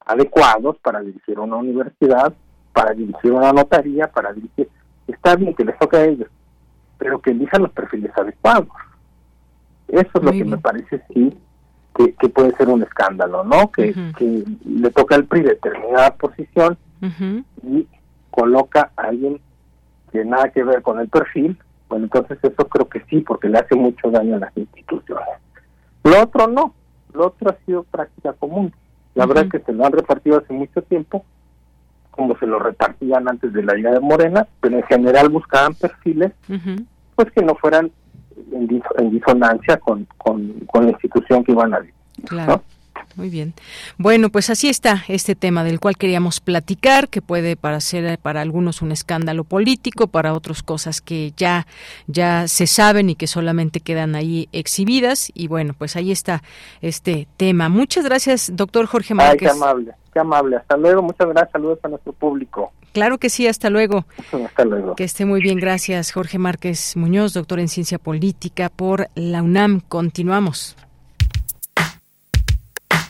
adecuados 0.00 0.78
para 0.78 1.00
dirigir 1.00 1.38
una 1.38 1.56
universidad, 1.56 2.34
para 2.72 2.92
dirigir 2.92 3.32
una 3.32 3.52
notaría, 3.52 4.08
para 4.08 4.32
dirigir... 4.32 4.68
Está 5.06 5.36
bien 5.36 5.54
que 5.54 5.64
les 5.64 5.78
toque 5.78 5.96
a 5.96 6.04
ellos, 6.04 6.28
pero 6.98 7.20
que 7.20 7.30
elijan 7.30 7.62
los 7.62 7.72
perfiles 7.72 8.12
adecuados. 8.16 8.68
Eso 9.88 10.10
es 10.14 10.22
lo 10.22 10.30
que 10.30 10.44
me 10.44 10.58
parece 10.58 11.02
sí 11.08 11.36
que, 11.94 12.14
que, 12.14 12.28
puede 12.28 12.54
ser 12.56 12.68
un 12.68 12.82
escándalo, 12.82 13.44
¿no? 13.44 13.70
Que, 13.70 13.94
que 14.16 14.44
le 14.64 14.90
toca 14.90 15.14
al 15.14 15.24
PRI 15.24 15.42
determinada 15.42 16.14
posición 16.14 16.78
y 17.62 17.86
coloca 18.30 18.90
a 18.96 19.02
alguien 19.02 19.40
que 20.10 20.24
nada 20.24 20.50
que 20.50 20.62
ver 20.62 20.82
con 20.82 21.00
el 21.00 21.08
perfil, 21.08 21.58
bueno, 21.88 22.04
entonces 22.04 22.38
eso 22.42 22.68
creo 22.68 22.88
que 22.88 23.02
sí, 23.10 23.20
porque 23.20 23.48
le 23.48 23.58
hace 23.58 23.74
mucho 23.74 24.10
daño 24.10 24.36
a 24.36 24.40
las 24.40 24.56
instituciones. 24.56 25.26
Lo 26.04 26.22
otro 26.22 26.46
no, 26.46 26.74
lo 27.12 27.26
otro 27.26 27.50
ha 27.50 27.56
sido 27.66 27.82
práctica 27.84 28.32
común. 28.32 28.72
La 29.14 29.26
verdad 29.26 29.44
es 29.44 29.50
que 29.50 29.60
se 29.60 29.72
lo 29.72 29.84
han 29.84 29.92
repartido 29.92 30.38
hace 30.38 30.52
mucho 30.52 30.82
tiempo, 30.82 31.24
como 32.10 32.36
se 32.38 32.46
lo 32.46 32.58
repartían 32.58 33.28
antes 33.28 33.52
de 33.52 33.62
la 33.62 33.74
llegada 33.74 33.96
de 33.96 34.06
Morena, 34.06 34.46
pero 34.60 34.76
en 34.76 34.82
general 34.84 35.28
buscaban 35.28 35.74
perfiles 35.74 36.32
pues 37.14 37.30
que 37.32 37.42
no 37.42 37.54
fueran 37.56 37.90
en, 38.52 39.10
disonancia 39.10 39.76
con, 39.78 40.06
con, 40.16 40.84
la 40.84 40.90
institución 40.90 41.44
que 41.44 41.52
iban 41.52 41.74
a 41.74 41.80
vivir. 41.80 41.94
Claro. 42.26 42.62
Muy 43.16 43.28
bien. 43.28 43.54
Bueno, 43.98 44.30
pues 44.30 44.48
así 44.50 44.68
está 44.68 45.04
este 45.08 45.34
tema 45.34 45.64
del 45.64 45.80
cual 45.80 45.96
queríamos 45.96 46.40
platicar, 46.40 47.08
que 47.08 47.20
puede 47.20 47.56
para 47.56 47.80
ser 47.80 48.18
para 48.18 48.40
algunos 48.40 48.82
un 48.82 48.92
escándalo 48.92 49.44
político, 49.44 50.06
para 50.06 50.32
otros 50.32 50.62
cosas 50.62 51.00
que 51.00 51.32
ya 51.36 51.66
ya 52.06 52.48
se 52.48 52.66
saben 52.66 53.10
y 53.10 53.14
que 53.14 53.26
solamente 53.26 53.80
quedan 53.80 54.14
ahí 54.14 54.48
exhibidas 54.52 55.30
y 55.34 55.48
bueno, 55.48 55.74
pues 55.76 55.96
ahí 55.96 56.10
está 56.10 56.42
este 56.80 57.28
tema. 57.36 57.68
Muchas 57.68 58.04
gracias, 58.04 58.50
doctor 58.54 58.86
Jorge 58.86 59.14
Márquez. 59.14 59.40
qué 59.40 59.48
amable, 59.48 59.92
qué 60.12 60.18
amable. 60.18 60.56
Hasta 60.56 60.76
luego, 60.76 61.02
muchas 61.02 61.28
gracias. 61.28 61.52
Saludos 61.52 61.78
a 61.82 61.88
nuestro 61.88 62.12
público. 62.12 62.72
Claro 62.92 63.18
que 63.18 63.30
sí, 63.30 63.46
hasta 63.46 63.70
luego. 63.70 64.04
Hasta 64.46 64.64
luego. 64.64 64.94
Que 64.96 65.04
esté 65.04 65.24
muy 65.24 65.40
bien, 65.40 65.58
gracias 65.58 66.12
Jorge 66.12 66.38
Márquez 66.38 66.96
Muñoz, 66.96 67.32
doctor 67.32 67.58
en 67.58 67.68
Ciencia 67.68 67.98
Política 67.98 68.68
por 68.68 69.08
la 69.14 69.42
UNAM. 69.42 69.80
Continuamos. 69.80 70.76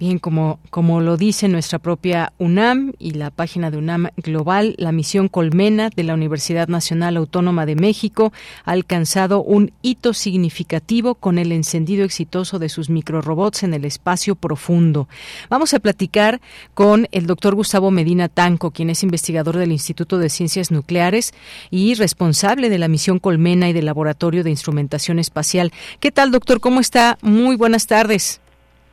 Bien, 0.00 0.18
como, 0.18 0.60
como 0.70 1.02
lo 1.02 1.18
dice 1.18 1.46
nuestra 1.46 1.78
propia 1.78 2.32
UNAM 2.38 2.94
y 2.98 3.10
la 3.10 3.30
página 3.30 3.70
de 3.70 3.76
UNAM 3.76 4.08
Global, 4.16 4.74
la 4.78 4.92
misión 4.92 5.28
Colmena 5.28 5.90
de 5.94 6.04
la 6.04 6.14
Universidad 6.14 6.68
Nacional 6.68 7.18
Autónoma 7.18 7.66
de 7.66 7.76
México 7.76 8.32
ha 8.64 8.70
alcanzado 8.70 9.42
un 9.42 9.72
hito 9.82 10.14
significativo 10.14 11.16
con 11.16 11.38
el 11.38 11.52
encendido 11.52 12.02
exitoso 12.02 12.58
de 12.58 12.70
sus 12.70 12.88
microrobots 12.88 13.62
en 13.62 13.74
el 13.74 13.84
espacio 13.84 14.36
profundo. 14.36 15.06
Vamos 15.50 15.74
a 15.74 15.80
platicar 15.80 16.40
con 16.72 17.06
el 17.12 17.26
doctor 17.26 17.54
Gustavo 17.54 17.90
Medina 17.90 18.30
Tanco, 18.30 18.70
quien 18.70 18.88
es 18.88 19.02
investigador 19.02 19.58
del 19.58 19.70
Instituto 19.70 20.16
de 20.16 20.30
Ciencias 20.30 20.70
Nucleares 20.70 21.34
y 21.70 21.92
responsable 21.92 22.70
de 22.70 22.78
la 22.78 22.88
misión 22.88 23.18
Colmena 23.18 23.68
y 23.68 23.74
del 23.74 23.84
Laboratorio 23.84 24.44
de 24.44 24.50
Instrumentación 24.50 25.18
Espacial. 25.18 25.74
¿Qué 26.00 26.10
tal, 26.10 26.30
doctor? 26.30 26.58
¿Cómo 26.58 26.80
está? 26.80 27.18
Muy 27.20 27.56
buenas 27.56 27.86
tardes. 27.86 28.40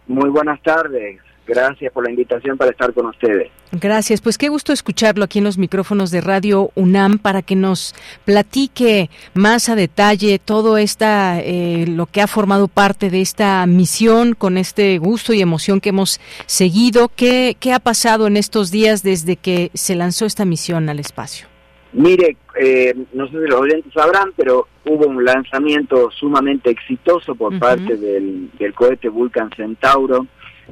Muy 0.07 0.29
buenas 0.29 0.61
tardes. 0.61 1.19
Gracias 1.47 1.93
por 1.93 2.03
la 2.03 2.09
invitación 2.09 2.57
para 2.57 2.71
estar 2.71 2.93
con 2.93 3.05
ustedes. 3.05 3.49
Gracias, 3.71 4.19
pues 4.19 4.37
qué 4.37 4.49
gusto 4.49 4.73
escucharlo 4.73 5.23
aquí 5.23 5.39
en 5.39 5.45
los 5.45 5.57
micrófonos 5.57 6.11
de 6.11 6.19
Radio 6.19 6.71
UNAM 6.75 7.19
para 7.19 7.41
que 7.41 7.55
nos 7.55 7.95
platique 8.25 9.09
más 9.33 9.69
a 9.69 9.75
detalle 9.75 10.39
todo 10.39 10.77
esta 10.77 11.39
eh, 11.39 11.85
lo 11.87 12.05
que 12.05 12.21
ha 12.21 12.27
formado 12.27 12.67
parte 12.67 13.09
de 13.09 13.21
esta 13.21 13.65
misión 13.65 14.35
con 14.35 14.57
este 14.57 14.97
gusto 14.97 15.33
y 15.33 15.41
emoción 15.41 15.79
que 15.79 15.89
hemos 15.89 16.19
seguido. 16.47 17.09
¿Qué, 17.15 17.55
qué 17.59 17.71
ha 17.71 17.79
pasado 17.79 18.27
en 18.27 18.35
estos 18.35 18.69
días 18.69 19.01
desde 19.01 19.37
que 19.37 19.71
se 19.73 19.95
lanzó 19.95 20.25
esta 20.25 20.43
misión 20.43 20.89
al 20.89 20.99
espacio? 20.99 21.47
Mire, 21.93 22.37
eh, 22.59 22.93
no 23.13 23.27
sé 23.27 23.31
si 23.31 23.49
los 23.49 23.61
oyentes 23.61 23.93
sabrán, 23.93 24.33
pero 24.35 24.67
hubo 24.85 25.07
un 25.07 25.23
lanzamiento 25.23 26.11
sumamente 26.11 26.69
exitoso 26.69 27.35
por 27.35 27.57
parte 27.59 27.95
del, 27.95 28.49
del, 28.57 28.73
cohete 28.73 29.09
Vulcan 29.09 29.49
Centauro 29.55 30.27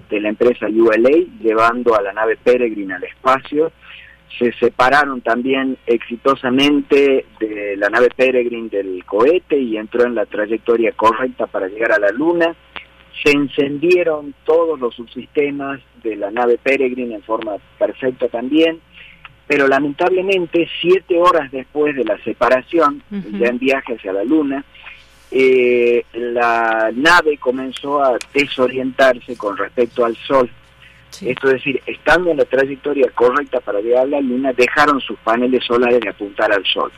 de 0.10 0.20
la 0.20 0.30
empresa 0.30 0.68
ULA, 0.68 1.10
llevando 1.42 1.96
a 1.96 2.02
la 2.02 2.12
nave 2.12 2.38
Peregrine 2.44 2.96
al 2.96 3.04
espacio. 3.04 3.72
Se 4.38 4.52
separaron 4.54 5.22
también 5.22 5.78
exitosamente 5.88 7.26
de 7.40 7.78
la 7.78 7.90
nave 7.90 8.10
Peregrine 8.14 8.68
del 8.68 9.06
cohete 9.06 9.58
y 9.58 9.78
entró 9.78 10.06
en 10.06 10.16
la 10.16 10.26
trayectoria 10.26 10.92
correcta 10.92 11.48
para 11.48 11.70
llegar 11.70 11.94
a 11.94 12.00
la 12.00 12.10
Luna. 12.10 12.54
Se 13.24 13.32
encendieron 13.32 14.34
todos 14.44 14.78
los 14.78 14.94
subsistemas 14.94 15.80
de 16.04 16.18
la 16.18 16.30
nave 16.32 16.60
Peregrine 16.62 17.16
en 17.16 17.24
forma 17.24 17.56
perfecta 17.80 18.28
también 18.28 18.82
pero 19.48 19.68
lamentablemente 19.68 20.68
siete 20.82 21.18
horas 21.18 21.52
después 21.52 21.96
de 21.96 22.04
la 22.04 22.18
separación, 22.24 23.04
ya 23.10 23.48
en 23.48 23.60
viaje 23.60 23.96
hacia 23.96 24.14
la 24.14 24.24
Luna, 24.24 24.64
eh, 25.32 26.04
la 26.14 26.92
nave 26.94 27.38
comenzó 27.38 28.04
a 28.04 28.18
desorientarse 28.34 29.36
con 29.38 29.58
respecto 29.58 30.06
al 30.06 30.16
Sol. 30.16 30.50
Esto 31.22 31.48
es 31.48 31.54
decir, 31.54 31.82
estando 31.86 32.32
en 32.32 32.38
la 32.38 32.46
trayectoria 32.46 33.10
correcta 33.14 33.60
para 33.60 33.80
llegar 33.82 34.04
a 34.04 34.08
la 34.08 34.22
Luna, 34.22 34.52
dejaron 34.54 35.00
sus 35.00 35.18
paneles 35.20 35.64
solares 35.64 36.02
de 36.02 36.10
apuntar 36.10 36.52
al 36.52 36.66
Sol, 36.66 36.92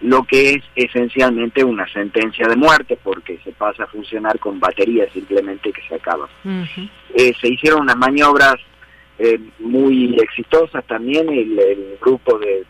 lo 0.00 0.22
que 0.24 0.54
es 0.54 0.64
esencialmente 0.76 1.64
una 1.64 1.86
sentencia 1.92 2.46
de 2.46 2.56
muerte 2.56 2.98
porque 3.02 3.38
se 3.44 3.52
pasa 3.52 3.84
a 3.84 3.88
funcionar 3.88 4.38
con 4.38 4.60
baterías 4.60 5.12
simplemente 5.12 5.72
que 5.72 5.82
se 5.88 5.96
acaban. 5.96 6.28
Eh, 7.14 7.34
se 7.40 7.48
hicieron 7.48 7.82
unas 7.82 7.96
maniobras 7.96 8.56
eh, 9.22 9.38
muy 9.58 10.16
exitosas 10.18 10.82
también, 10.86 11.28
el, 11.28 11.98
grupo 12.00 12.38
de, 12.38 12.64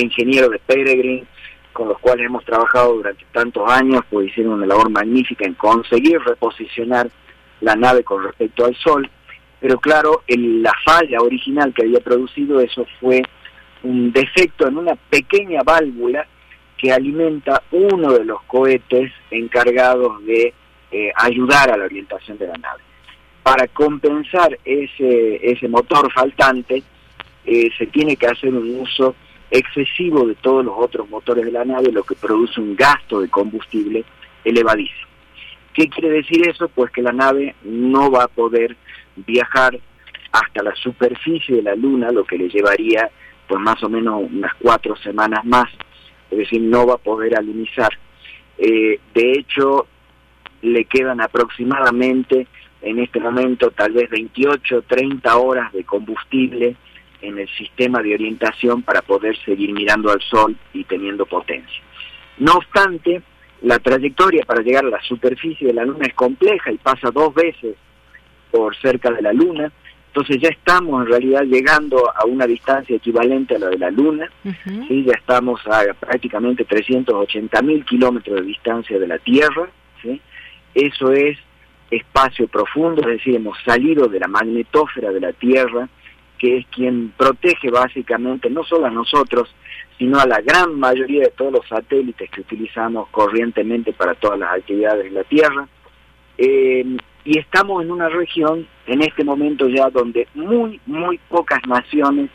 ingenieros 0.00 0.50
de 0.50 0.60
Peregrine, 0.60 1.24
con 1.72 1.88
los 1.88 1.98
cuales 1.98 2.26
hemos 2.26 2.44
trabajado 2.44 2.94
durante 2.94 3.24
tantos 3.32 3.68
años, 3.68 4.02
pues 4.08 4.28
hicieron 4.28 4.54
una 4.54 4.66
labor 4.66 4.88
magnífica 4.88 5.44
en 5.44 5.54
conseguir 5.54 6.20
reposicionar 6.20 7.10
la 7.60 7.74
nave 7.74 8.04
con 8.04 8.22
respecto 8.22 8.66
al 8.66 8.76
Sol. 8.76 9.10
pero 9.58 9.80
claro, 9.80 10.22
la 10.28 10.72
falla 10.84 11.18
original 11.20 11.74
que 11.74 11.82
había 11.82 11.98
producido 11.98 12.60
eso 12.60 12.86
fue 13.00 13.22
un 13.82 14.12
defecto 14.12 14.68
en 14.68 14.76
una 14.76 14.94
pequeña 14.94 15.62
válvula 15.64 16.24
que 16.78 16.92
alimenta 16.92 17.62
uno 17.72 18.12
de 18.12 18.24
los 18.24 18.42
cohetes 18.42 19.10
encargados 19.30 20.24
de 20.24 20.54
eh, 20.92 21.12
ayudar 21.16 21.72
a 21.72 21.76
la 21.76 21.86
orientación 21.86 22.38
de 22.38 22.46
la 22.46 22.54
nave. 22.54 22.85
Para 23.46 23.68
compensar 23.68 24.58
ese, 24.64 25.38
ese 25.40 25.68
motor 25.68 26.12
faltante, 26.12 26.82
eh, 27.44 27.68
se 27.78 27.86
tiene 27.86 28.16
que 28.16 28.26
hacer 28.26 28.52
un 28.52 28.80
uso 28.80 29.14
excesivo 29.52 30.26
de 30.26 30.34
todos 30.34 30.64
los 30.64 30.74
otros 30.76 31.08
motores 31.08 31.44
de 31.44 31.52
la 31.52 31.64
nave, 31.64 31.92
lo 31.92 32.02
que 32.02 32.16
produce 32.16 32.60
un 32.60 32.74
gasto 32.74 33.20
de 33.20 33.28
combustible 33.28 34.04
elevadísimo. 34.44 35.06
¿Qué 35.72 35.88
quiere 35.88 36.10
decir 36.10 36.48
eso? 36.48 36.66
Pues 36.66 36.90
que 36.90 37.02
la 37.02 37.12
nave 37.12 37.54
no 37.62 38.10
va 38.10 38.24
a 38.24 38.28
poder 38.28 38.76
viajar 39.14 39.78
hasta 40.32 40.64
la 40.64 40.74
superficie 40.74 41.54
de 41.54 41.62
la 41.62 41.76
Luna, 41.76 42.10
lo 42.10 42.24
que 42.24 42.38
le 42.38 42.48
llevaría 42.48 43.08
por 43.46 43.60
más 43.60 43.80
o 43.84 43.88
menos 43.88 44.24
unas 44.28 44.54
cuatro 44.54 44.96
semanas 44.96 45.44
más, 45.44 45.70
es 46.32 46.38
decir, 46.38 46.62
no 46.62 46.84
va 46.84 46.94
a 46.94 46.98
poder 46.98 47.38
alunizar. 47.38 47.90
Eh, 48.58 48.98
de 49.14 49.32
hecho, 49.38 49.86
le 50.62 50.84
quedan 50.86 51.20
aproximadamente 51.20 52.48
en 52.82 52.98
este 52.98 53.20
momento 53.20 53.70
tal 53.70 53.92
vez 53.92 54.08
28, 54.10 54.82
30 54.82 55.36
horas 55.36 55.72
de 55.72 55.84
combustible 55.84 56.76
en 57.22 57.38
el 57.38 57.48
sistema 57.56 58.02
de 58.02 58.14
orientación 58.14 58.82
para 58.82 59.02
poder 59.02 59.36
seguir 59.44 59.72
mirando 59.72 60.10
al 60.10 60.20
Sol 60.20 60.56
y 60.72 60.84
teniendo 60.84 61.26
potencia. 61.26 61.82
No 62.38 62.52
obstante, 62.54 63.22
la 63.62 63.78
trayectoria 63.78 64.44
para 64.44 64.62
llegar 64.62 64.84
a 64.84 64.90
la 64.90 65.02
superficie 65.02 65.68
de 65.68 65.74
la 65.74 65.84
Luna 65.84 66.06
es 66.06 66.14
compleja 66.14 66.70
y 66.70 66.78
pasa 66.78 67.10
dos 67.10 67.34
veces 67.34 67.76
por 68.50 68.76
cerca 68.76 69.10
de 69.10 69.22
la 69.22 69.32
Luna, 69.32 69.72
entonces 70.08 70.40
ya 70.40 70.48
estamos 70.48 71.02
en 71.02 71.10
realidad 71.10 71.42
llegando 71.42 72.10
a 72.14 72.24
una 72.24 72.46
distancia 72.46 72.96
equivalente 72.96 73.56
a 73.56 73.58
la 73.58 73.68
de 73.68 73.78
la 73.78 73.90
Luna, 73.90 74.30
¿sí? 74.88 75.04
ya 75.04 75.12
estamos 75.12 75.60
a 75.66 75.92
prácticamente 75.92 76.64
380 76.64 77.60
mil 77.62 77.84
kilómetros 77.84 78.40
de 78.40 78.46
distancia 78.46 78.98
de 78.98 79.06
la 79.06 79.18
Tierra, 79.18 79.68
¿sí? 80.02 80.18
eso 80.74 81.12
es 81.12 81.38
espacio 81.90 82.48
profundo, 82.48 83.02
es 83.02 83.18
decir, 83.18 83.36
hemos 83.36 83.56
salido 83.64 84.08
de 84.08 84.20
la 84.20 84.28
magnetósfera 84.28 85.10
de 85.10 85.20
la 85.20 85.32
Tierra, 85.32 85.88
que 86.38 86.58
es 86.58 86.66
quien 86.66 87.12
protege 87.16 87.70
básicamente 87.70 88.50
no 88.50 88.64
solo 88.64 88.86
a 88.86 88.90
nosotros, 88.90 89.54
sino 89.98 90.18
a 90.18 90.26
la 90.26 90.40
gran 90.40 90.78
mayoría 90.78 91.22
de 91.22 91.30
todos 91.30 91.52
los 91.52 91.68
satélites 91.68 92.30
que 92.30 92.42
utilizamos 92.42 93.08
corrientemente 93.08 93.92
para 93.92 94.14
todas 94.14 94.38
las 94.38 94.52
actividades 94.52 95.06
en 95.06 95.14
la 95.14 95.24
Tierra. 95.24 95.68
Eh, 96.36 96.96
y 97.24 97.38
estamos 97.38 97.82
en 97.82 97.90
una 97.90 98.08
región 98.08 98.66
en 98.86 99.02
este 99.02 99.24
momento 99.24 99.68
ya 99.68 99.90
donde 99.90 100.28
muy, 100.34 100.80
muy 100.86 101.18
pocas 101.28 101.60
naciones 101.66 102.30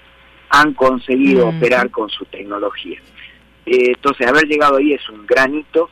han 0.50 0.74
conseguido 0.74 1.48
operar 1.48 1.90
con 1.92 2.10
su 2.10 2.26
tecnología. 2.26 3.00
Eh, 3.66 3.94
entonces, 3.96 4.28
haber 4.28 4.46
llegado 4.48 4.78
ahí 4.78 4.94
es 4.94 5.10
un 5.10 5.26
gran 5.26 5.56
hito 5.56 5.90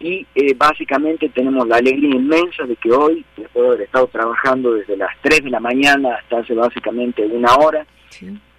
y 0.00 0.26
eh, 0.34 0.54
básicamente 0.54 1.28
tenemos 1.28 1.66
la 1.66 1.76
alegría 1.76 2.14
inmensa 2.14 2.64
de 2.64 2.76
que 2.76 2.90
hoy, 2.90 3.24
después 3.36 3.62
de 3.62 3.68
haber 3.68 3.80
estado 3.82 4.06
trabajando 4.08 4.74
desde 4.74 4.96
las 4.96 5.10
3 5.22 5.44
de 5.44 5.50
la 5.50 5.60
mañana 5.60 6.16
hasta 6.16 6.38
hace 6.38 6.54
básicamente 6.54 7.24
una 7.26 7.54
hora, 7.56 7.86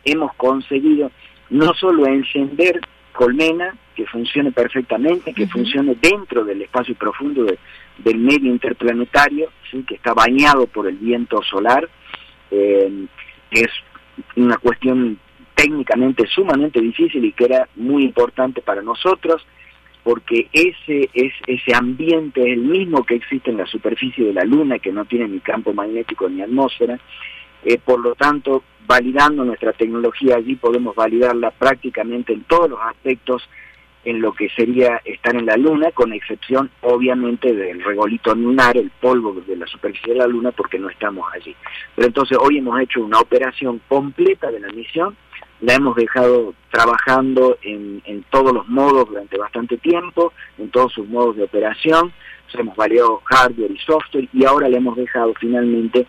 hemos 0.04 0.34
conseguido 0.36 1.12
no 1.50 1.74
solo 1.74 2.08
encender 2.08 2.82
Colmena, 3.14 3.76
que 3.96 4.06
funcione 4.08 4.52
perfectamente, 4.52 5.34
que 5.34 5.48
funcione 5.48 5.96
dentro 6.02 6.44
del 6.44 6.62
espacio 6.62 6.96
profundo 6.96 7.46
del 7.98 8.18
medio 8.18 8.52
interplanetario, 8.52 9.50
¿sí? 9.72 9.84
que 9.88 9.96
está 9.96 10.14
bañado 10.14 10.68
por 10.68 10.88
el 10.88 10.98
viento 10.98 11.42
solar, 11.44 11.88
eh, 12.52 13.06
es 13.52 13.70
una 14.36 14.58
cuestión 14.58 15.18
técnicamente 15.56 16.28
sumamente 16.28 16.82
difícil 16.82 17.24
y 17.24 17.32
que 17.32 17.46
era 17.46 17.70
muy 17.76 18.04
importante 18.04 18.62
para 18.62 18.82
nosotros, 18.82 19.46
porque 20.06 20.50
ese, 20.54 21.10
es, 21.16 21.34
ese 21.48 21.76
ambiente 21.76 22.40
es 22.42 22.54
el 22.54 22.62
mismo 22.62 23.04
que 23.04 23.16
existe 23.16 23.50
en 23.50 23.58
la 23.58 23.66
superficie 23.66 24.24
de 24.24 24.34
la 24.34 24.44
Luna, 24.44 24.78
que 24.78 24.92
no 24.92 25.06
tiene 25.06 25.28
ni 25.28 25.40
campo 25.40 25.74
magnético 25.74 26.30
ni 26.30 26.44
atmósfera, 26.44 27.00
eh, 27.64 27.80
por 27.84 28.00
lo 28.00 28.14
tanto, 28.14 28.62
validando 28.86 29.44
nuestra 29.44 29.74
tecnología 29.74 30.36
allí 30.36 30.58
podemos 30.58 30.96
validarla 30.96 31.50
prácticamente 31.50 32.34
en 32.34 32.44
todos 32.44 32.70
los 32.70 32.80
aspectos 32.82 33.50
en 34.04 34.22
lo 34.22 34.32
que 34.34 34.48
sería 34.50 35.02
estar 35.04 35.36
en 35.36 35.48
la 35.48 35.58
Luna, 35.58 35.90
con 35.92 36.14
excepción 36.14 36.70
obviamente 36.82 37.56
del 37.56 37.84
regolito 37.84 38.36
lunar, 38.36 38.78
el 38.78 38.92
polvo 39.02 39.34
de 39.48 39.56
la 39.56 39.66
superficie 39.66 40.14
de 40.14 40.20
la 40.20 40.28
Luna, 40.28 40.52
porque 40.52 40.78
no 40.78 40.88
estamos 40.88 41.28
allí. 41.34 41.56
Pero 41.96 42.10
entonces 42.10 42.38
hoy 42.40 42.60
hemos 42.60 42.80
hecho 42.80 43.04
una 43.04 43.20
operación 43.20 43.82
completa 43.88 44.52
de 44.52 44.60
la 44.60 44.68
misión, 44.68 45.18
la 45.62 45.74
hemos 45.76 45.96
dejado 45.96 46.54
trabajando 46.72 47.58
en, 47.62 48.02
en 48.06 48.24
todos 48.30 48.54
los 48.54 48.68
modos 48.68 49.08
durante 49.10 49.38
bastante 49.38 49.78
tiempo, 49.78 50.34
en 50.58 50.70
todos 50.70 50.94
sus 50.94 51.08
modos 51.08 51.38
de 51.38 51.44
operación, 51.44 52.12
hemos 52.60 52.76
validado 52.76 53.22
hardware 53.26 53.72
y 53.72 53.78
software 53.80 54.28
y 54.34 54.46
ahora 54.46 54.70
le 54.70 54.78
hemos 54.78 54.96
dejado 54.96 55.34
finalmente 55.40 56.06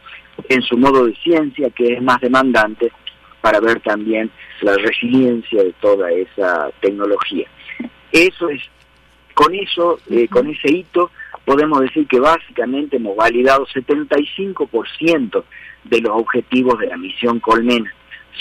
en 0.49 0.62
su 0.62 0.76
modo 0.76 1.07
de 1.07 1.14
ciencia, 1.16 1.70
que 1.70 1.94
es 1.94 2.03
más 2.03 2.20
demandante, 2.20 2.92
para 3.40 3.61
ver 3.61 3.80
también 3.80 4.30
la 4.61 4.74
resiliencia 4.76 5.62
de 5.62 5.72
toda 5.80 6.11
esa 6.11 6.70
tecnología. 6.80 7.49
Eso 8.12 8.49
es, 8.49 8.62
con 9.34 9.55
eso, 9.55 9.99
eh, 10.11 10.28
con 10.28 10.49
ese 10.49 10.70
hito, 10.72 11.11
podemos 11.44 11.80
decir 11.80 12.07
que 12.07 12.20
básicamente 12.20 12.97
hemos 12.97 13.16
validado 13.16 13.66
75% 13.66 15.44
de 15.84 16.01
los 16.01 16.12
objetivos 16.12 16.78
de 16.78 16.88
la 16.88 16.97
misión 16.97 17.40
Colmena. 17.40 17.92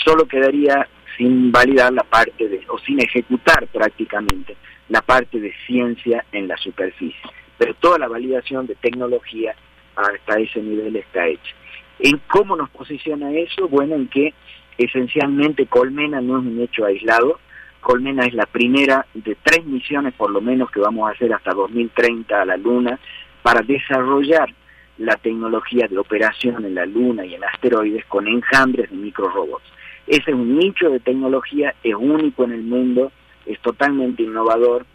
Solo 0.04 0.26
quedaría 0.26 0.86
sin 1.16 1.50
validar 1.50 1.92
la 1.92 2.02
parte 2.02 2.48
de, 2.48 2.62
o 2.68 2.78
sin 2.78 3.00
ejecutar 3.00 3.66
prácticamente, 3.68 4.56
la 4.88 5.02
parte 5.02 5.40
de 5.40 5.52
ciencia 5.66 6.24
en 6.32 6.48
la 6.48 6.56
superficie. 6.56 7.20
Pero 7.58 7.74
toda 7.74 7.98
la 7.98 8.08
validación 8.08 8.66
de 8.66 8.74
tecnología 8.74 9.54
hasta 9.96 10.38
ese 10.38 10.60
nivel 10.60 10.96
está 10.96 11.26
hecha. 11.26 11.54
¿En 11.98 12.20
cómo 12.26 12.56
nos 12.56 12.68
posiciona 12.70 13.32
eso? 13.32 13.68
Bueno, 13.68 13.94
en 13.94 14.08
que 14.08 14.34
esencialmente 14.76 15.66
Colmena 15.66 16.20
no 16.20 16.38
es 16.38 16.44
un 16.44 16.60
hecho 16.60 16.84
aislado, 16.84 17.40
Colmena 17.80 18.26
es 18.26 18.34
la 18.34 18.46
primera 18.46 19.06
de 19.14 19.36
tres 19.42 19.64
misiones 19.64 20.12
por 20.14 20.30
lo 20.30 20.40
menos 20.40 20.70
que 20.70 20.80
vamos 20.80 21.08
a 21.08 21.12
hacer 21.12 21.32
hasta 21.32 21.54
2030 21.54 22.42
a 22.42 22.44
la 22.44 22.56
Luna 22.56 22.98
para 23.42 23.62
desarrollar 23.62 24.52
la 24.98 25.16
tecnología 25.16 25.86
de 25.88 25.98
operación 25.98 26.64
en 26.64 26.74
la 26.74 26.84
Luna 26.84 27.24
y 27.24 27.34
en 27.34 27.44
asteroides 27.44 28.04
con 28.06 28.26
enjambres 28.26 28.90
de 28.90 28.96
microrobots. 28.96 29.75
Ese 30.06 30.30
es 30.30 30.34
un 30.34 30.58
nicho 30.58 30.90
de 30.90 31.00
tecnología, 31.00 31.74
es 31.82 31.94
único 31.94 32.44
en 32.44 32.52
el 32.52 32.62
mundo, 32.62 33.12
es 33.44 33.60
totalmente 33.60 34.22
innovador 34.22 34.86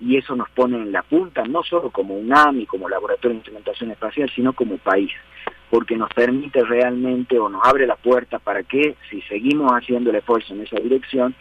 y 0.00 0.16
eso 0.16 0.36
nos 0.36 0.50
pone 0.50 0.76
en 0.76 0.92
la 0.92 1.02
punta, 1.02 1.44
no 1.44 1.62
solo 1.62 1.90
como 1.90 2.16
UNAM 2.16 2.60
y 2.60 2.66
como 2.66 2.88
Laboratorio 2.88 3.30
de 3.30 3.36
Instrumentación 3.36 3.90
Espacial, 3.90 4.30
sino 4.34 4.52
como 4.52 4.78
país 4.78 5.12
porque 5.70 5.96
nos 5.96 6.10
permite 6.10 6.64
realmente 6.64 7.38
o 7.38 7.48
nos 7.48 7.64
abre 7.64 7.86
la 7.86 7.96
puerta 7.96 8.38
para 8.38 8.62
que, 8.62 8.96
si 9.10 9.20
seguimos 9.22 9.72
haciendo 9.72 10.10
el 10.10 10.16
esfuerzo 10.16 10.54
en 10.54 10.62
esa 10.62 10.76
dirección, 10.76 11.34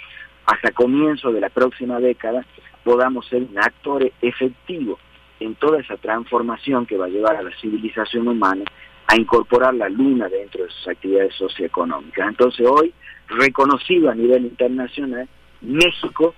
hasta 0.45 0.71
comienzo 0.71 1.31
de 1.31 1.41
la 1.41 1.49
próxima 1.49 1.99
década 1.99 2.45
podamos 2.83 3.27
ser 3.27 3.43
un 3.43 3.57
actor 3.57 4.11
efectivo 4.21 4.99
en 5.39 5.55
toda 5.55 5.79
esa 5.79 5.97
transformación 5.97 6.85
que 6.85 6.97
va 6.97 7.05
a 7.05 7.09
llevar 7.09 7.35
a 7.35 7.43
la 7.43 7.55
civilización 7.59 8.27
humana 8.27 8.63
a 9.07 9.15
incorporar 9.15 9.73
la 9.73 9.89
luna 9.89 10.27
dentro 10.29 10.63
de 10.63 10.69
sus 10.69 10.87
actividades 10.87 11.33
socioeconómicas. 11.35 12.27
Entonces 12.27 12.65
hoy, 12.67 12.93
reconocido 13.27 14.09
a 14.09 14.15
nivel 14.15 14.45
internacional, 14.45 15.27
México 15.61 16.33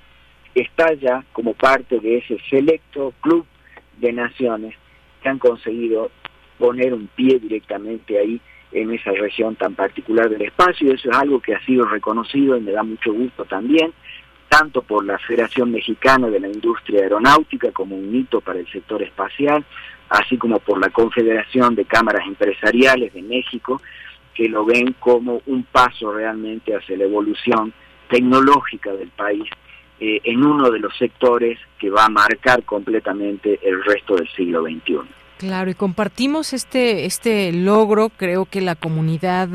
está 0.53 0.93
ya 0.93 1.23
como 1.33 1.53
parte 1.53 1.99
de 1.99 2.17
ese 2.17 2.37
selecto 2.49 3.13
club 3.21 3.45
de 3.97 4.11
naciones 4.13 4.75
que 5.21 5.29
han 5.29 5.39
conseguido 5.39 6.11
poner 6.57 6.93
un 6.93 7.07
pie 7.07 7.39
directamente 7.39 8.17
ahí 8.17 8.41
en 8.71 8.91
esa 8.91 9.11
región 9.11 9.55
tan 9.55 9.75
particular 9.75 10.29
del 10.29 10.41
espacio. 10.41 10.93
Eso 10.93 11.09
es 11.09 11.17
algo 11.17 11.39
que 11.39 11.55
ha 11.55 11.65
sido 11.65 11.85
reconocido 11.85 12.57
y 12.57 12.61
me 12.61 12.71
da 12.71 12.83
mucho 12.83 13.13
gusto 13.13 13.45
también, 13.45 13.93
tanto 14.49 14.81
por 14.81 15.05
la 15.05 15.17
Federación 15.19 15.71
Mexicana 15.71 16.27
de 16.29 16.39
la 16.39 16.47
Industria 16.47 17.03
Aeronáutica 17.03 17.71
como 17.71 17.95
un 17.95 18.13
hito 18.15 18.41
para 18.41 18.59
el 18.59 18.67
sector 18.71 19.01
espacial, 19.01 19.63
así 20.09 20.37
como 20.37 20.59
por 20.59 20.79
la 20.79 20.89
Confederación 20.89 21.75
de 21.75 21.85
Cámaras 21.85 22.25
Empresariales 22.25 23.13
de 23.13 23.21
México, 23.21 23.81
que 24.33 24.47
lo 24.47 24.65
ven 24.65 24.95
como 24.99 25.41
un 25.47 25.63
paso 25.63 26.13
realmente 26.13 26.75
hacia 26.75 26.97
la 26.97 27.05
evolución 27.05 27.73
tecnológica 28.09 28.93
del 28.93 29.09
país 29.09 29.49
eh, 29.99 30.21
en 30.23 30.45
uno 30.45 30.69
de 30.69 30.79
los 30.79 30.95
sectores 30.97 31.59
que 31.79 31.89
va 31.89 32.05
a 32.05 32.09
marcar 32.09 32.63
completamente 32.63 33.59
el 33.63 33.83
resto 33.83 34.15
del 34.15 34.27
siglo 34.29 34.63
XXI. 34.63 34.99
Claro, 35.37 35.69
y 35.69 35.75
compartimos 35.75 36.51
este, 36.53 37.05
este 37.05 37.51
logro, 37.51 38.09
creo 38.09 38.45
que 38.45 38.59
la 38.59 38.73
comunidad 38.73 39.49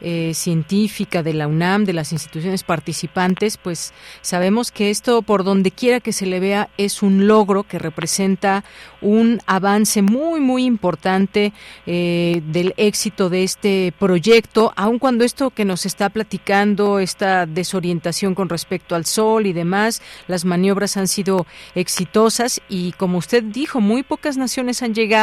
eh, 0.00 0.32
científica 0.34 1.24
de 1.24 1.34
la 1.34 1.48
UNAM, 1.48 1.84
de 1.84 1.94
las 1.94 2.12
instituciones 2.12 2.62
participantes, 2.62 3.56
pues 3.56 3.92
sabemos 4.20 4.70
que 4.70 4.90
esto, 4.90 5.22
por 5.22 5.42
donde 5.42 5.72
quiera 5.72 5.98
que 5.98 6.12
se 6.12 6.26
le 6.26 6.38
vea, 6.38 6.68
es 6.78 7.02
un 7.02 7.26
logro 7.26 7.64
que 7.64 7.80
representa 7.80 8.62
un 9.00 9.40
avance 9.46 10.00
muy, 10.00 10.38
muy 10.38 10.64
importante 10.64 11.52
eh, 11.86 12.40
del 12.46 12.72
éxito 12.76 13.28
de 13.28 13.42
este 13.42 13.92
proyecto, 13.98 14.72
aun 14.76 15.00
cuando 15.00 15.24
esto 15.24 15.50
que 15.50 15.64
nos 15.64 15.86
está 15.86 16.08
platicando, 16.08 17.00
esta 17.00 17.46
desorientación 17.46 18.36
con 18.36 18.48
respecto 18.48 18.94
al 18.94 19.06
sol 19.06 19.46
y 19.46 19.52
demás, 19.52 20.02
las 20.28 20.44
maniobras 20.44 20.96
han 20.96 21.08
sido 21.08 21.46
exitosas 21.74 22.60
y 22.68 22.92
como 22.92 23.18
usted 23.18 23.42
dijo, 23.42 23.80
muy 23.80 24.04
pocas 24.04 24.36
naciones 24.36 24.84
han 24.84 24.94
llegado 24.94 25.15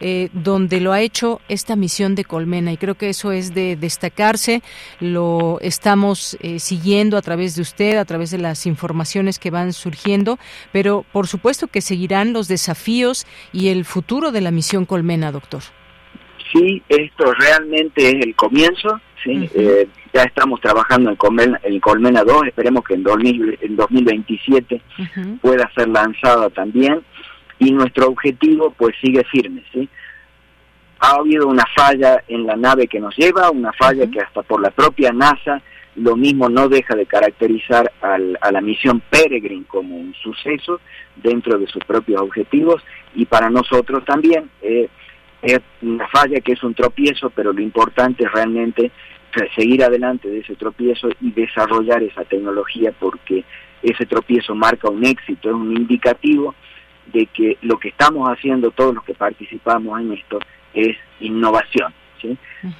eh, 0.00 0.28
donde 0.32 0.80
lo 0.80 0.92
ha 0.92 1.00
hecho 1.00 1.40
esta 1.48 1.76
misión 1.76 2.14
de 2.14 2.24
Colmena 2.24 2.72
y 2.72 2.76
creo 2.76 2.94
que 2.94 3.08
eso 3.08 3.32
es 3.32 3.54
de 3.54 3.76
destacarse. 3.76 4.62
Lo 5.00 5.58
estamos 5.60 6.36
eh, 6.40 6.58
siguiendo 6.58 7.16
a 7.16 7.22
través 7.22 7.56
de 7.56 7.62
usted, 7.62 7.96
a 7.96 8.04
través 8.04 8.30
de 8.30 8.38
las 8.38 8.66
informaciones 8.66 9.38
que 9.38 9.50
van 9.50 9.72
surgiendo, 9.72 10.38
pero 10.72 11.04
por 11.12 11.26
supuesto 11.26 11.66
que 11.66 11.80
seguirán 11.80 12.32
los 12.32 12.48
desafíos 12.48 13.26
y 13.52 13.68
el 13.68 13.84
futuro 13.84 14.32
de 14.32 14.40
la 14.40 14.50
misión 14.50 14.86
Colmena, 14.86 15.32
doctor. 15.32 15.62
Sí, 16.52 16.82
esto 16.88 17.32
realmente 17.34 18.08
es 18.08 18.24
el 18.24 18.34
comienzo. 18.34 19.00
¿sí? 19.22 19.50
Eh, 19.54 19.88
ya 20.14 20.22
estamos 20.22 20.60
trabajando 20.60 21.10
en 21.10 21.16
Colmena, 21.16 21.60
en 21.62 21.80
Colmena 21.80 22.24
2, 22.24 22.46
esperemos 22.46 22.84
que 22.84 22.94
en, 22.94 23.02
2000, 23.02 23.58
en 23.60 23.76
2027 23.76 24.80
pueda 25.42 25.70
ser 25.74 25.88
lanzada 25.88 26.48
también 26.50 27.02
y 27.58 27.72
nuestro 27.72 28.08
objetivo 28.08 28.72
pues 28.76 28.94
sigue 29.00 29.24
firme, 29.24 29.62
¿sí? 29.72 29.88
Ha 31.00 31.12
habido 31.12 31.46
una 31.46 31.64
falla 31.76 32.22
en 32.26 32.46
la 32.46 32.56
nave 32.56 32.88
que 32.88 33.00
nos 33.00 33.16
lleva, 33.16 33.50
una 33.50 33.72
falla 33.72 34.06
que 34.10 34.20
hasta 34.20 34.42
por 34.42 34.60
la 34.60 34.70
propia 34.70 35.12
NASA 35.12 35.62
lo 35.96 36.16
mismo 36.16 36.48
no 36.48 36.68
deja 36.68 36.94
de 36.94 37.06
caracterizar 37.06 37.92
a 38.00 38.52
la 38.52 38.60
misión 38.60 39.02
Peregrine 39.10 39.64
como 39.66 39.96
un 39.96 40.14
suceso 40.14 40.80
dentro 41.16 41.58
de 41.58 41.66
sus 41.66 41.84
propios 41.84 42.20
objetivos 42.20 42.82
y 43.14 43.26
para 43.26 43.50
nosotros 43.50 44.04
también 44.04 44.48
eh, 44.62 44.88
es 45.42 45.60
una 45.82 46.06
falla 46.08 46.40
que 46.40 46.52
es 46.52 46.62
un 46.62 46.74
tropiezo, 46.74 47.30
pero 47.30 47.52
lo 47.52 47.60
importante 47.60 48.24
es 48.24 48.32
realmente 48.32 48.90
seguir 49.56 49.84
adelante 49.84 50.28
de 50.28 50.40
ese 50.40 50.56
tropiezo 50.56 51.08
y 51.20 51.30
desarrollar 51.32 52.02
esa 52.02 52.24
tecnología 52.24 52.92
porque 52.98 53.44
ese 53.82 54.06
tropiezo 54.06 54.54
marca 54.54 54.88
un 54.88 55.04
éxito, 55.04 55.48
es 55.48 55.54
un 55.54 55.76
indicativo 55.76 56.54
de 57.12 57.26
que 57.26 57.58
lo 57.62 57.78
que 57.78 57.88
estamos 57.88 58.28
haciendo 58.28 58.70
todos 58.70 58.94
los 58.94 59.04
que 59.04 59.14
participamos 59.14 60.00
en 60.00 60.12
esto 60.12 60.38
es 60.74 60.96
innovación. 61.20 61.92
¿sí? 62.20 62.36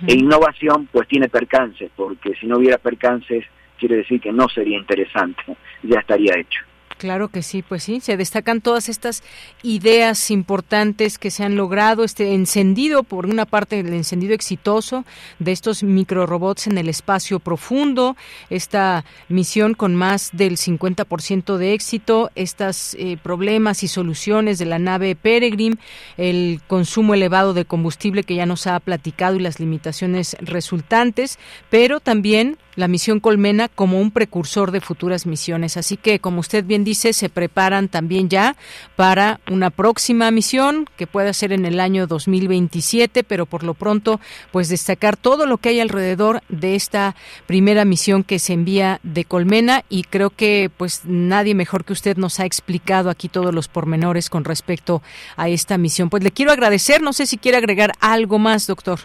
E 0.07 0.15
innovación 0.15 0.89
pues 0.91 1.09
tiene 1.09 1.29
percances, 1.29 1.91
porque 1.95 2.35
si 2.35 2.47
no 2.47 2.59
hubiera 2.59 2.79
percances 2.79 3.45
quiere 3.79 3.97
decir 3.97 4.21
que 4.21 4.33
no 4.33 4.49
sería 4.49 4.77
interesante, 4.77 5.43
ya 5.83 6.01
estaría 6.01 6.35
hecho. 6.37 6.63
Claro 6.99 7.29
que 7.29 7.45
sí, 7.45 7.63
pues 7.63 7.85
sí, 7.85 8.01
se 8.01 8.17
destacan 8.17 8.61
todas 8.61 8.89
estas 8.89 9.23
ideas 9.63 10.33
importantes 10.33 11.17
que 11.17 11.31
se 11.31 11.45
han 11.45 11.55
logrado, 11.55 12.03
este 12.03 12.35
encendido, 12.35 13.05
por 13.05 13.25
una 13.25 13.47
parte 13.47 13.79
el 13.79 13.95
encendido 13.95 14.35
exitoso 14.35 15.05
de 15.39 15.53
estos 15.53 15.85
microrobots 15.85 16.67
en 16.67 16.77
el 16.77 16.89
espacio 16.89 17.39
profundo, 17.39 18.17
esta 18.51 19.05
misión 19.29 19.75
con 19.75 19.95
más 19.95 20.31
del 20.33 20.57
50% 20.57 21.57
de 21.57 21.73
éxito, 21.73 22.33
estos 22.35 22.95
eh, 22.95 23.17
problemas 23.23 23.85
y 23.85 23.89
soluciones 23.89 24.59
de 24.59 24.67
la 24.67 24.81
nave 24.81 25.15
Peregrine, 25.15 25.79
el 26.17 26.61
consumo 26.67 27.15
elevado 27.15 27.55
de 27.55 27.65
combustible 27.65 28.25
que 28.25 28.35
ya 28.35 28.45
nos 28.45 28.67
ha 28.67 28.81
platicado 28.81 29.37
y 29.37 29.41
las 29.41 29.61
limitaciones 29.61 30.37
resultantes, 30.41 31.39
pero 31.71 32.01
también 32.01 32.59
la 32.79 32.87
misión 32.87 33.19
Colmena 33.19 33.67
como 33.69 34.01
un 34.01 34.13
precursor 34.13 34.71
de 34.71 34.81
futuras 34.81 35.27
misiones. 35.27 35.77
Así 35.77 35.97
que, 35.97 36.21
como 36.21 36.39
usted 36.39 36.65
bien 36.65 36.85
dice, 36.85 37.13
se 37.13 37.29
preparan 37.29 37.89
también 37.89 38.29
ya 38.29 38.55
para 38.95 39.41
una 39.51 39.71
próxima 39.71 40.31
misión 40.31 40.87
que 40.97 41.09
pueda 41.09 41.33
ser 41.33 41.53
en 41.53 41.67
el 41.67 41.81
año 41.81 42.07
2027, 42.07 43.25
pero 43.25 43.47
por 43.47 43.65
lo 43.65 43.75
pronto, 43.75 44.21
pues 44.53 44.69
destacar 44.69 45.17
todo 45.17 45.45
lo 45.45 45.59
que 45.59 45.71
hay 45.71 45.81
alrededor 45.81 46.41
de 46.49 46.77
esta 46.77 47.17
primera 47.47 47.85
misión 47.85 48.23
que 48.23 48.39
se 48.39 48.53
envía 48.53 49.01
de 49.03 49.25
Colmena 49.25 49.83
y 49.89 50.05
creo 50.05 50.31
que 50.31 50.71
pues 50.77 51.03
nadie 51.05 51.57
mejor 51.57 51.85
que 51.85 51.93
usted 51.93 52.17
nos 52.17 52.39
ha 52.39 52.45
explicado 52.45 53.11
aquí 53.11 53.29
todos 53.29 53.53
los 53.53 53.67
pormenores 53.67 54.31
con 54.31 54.45
respecto 54.45 55.03
a 55.37 55.49
esta 55.49 55.79
misión. 55.79 56.11
Pues 56.11 56.23
le 56.23 56.31
quiero 56.31 56.53
agradecer, 56.53 57.03
no 57.03 57.13
sé 57.13 57.27
si 57.27 57.39
quiere 57.39 57.59
agregar 57.59 57.95
algo 57.99 58.39
más, 58.39 58.69
doctor. 58.69 59.01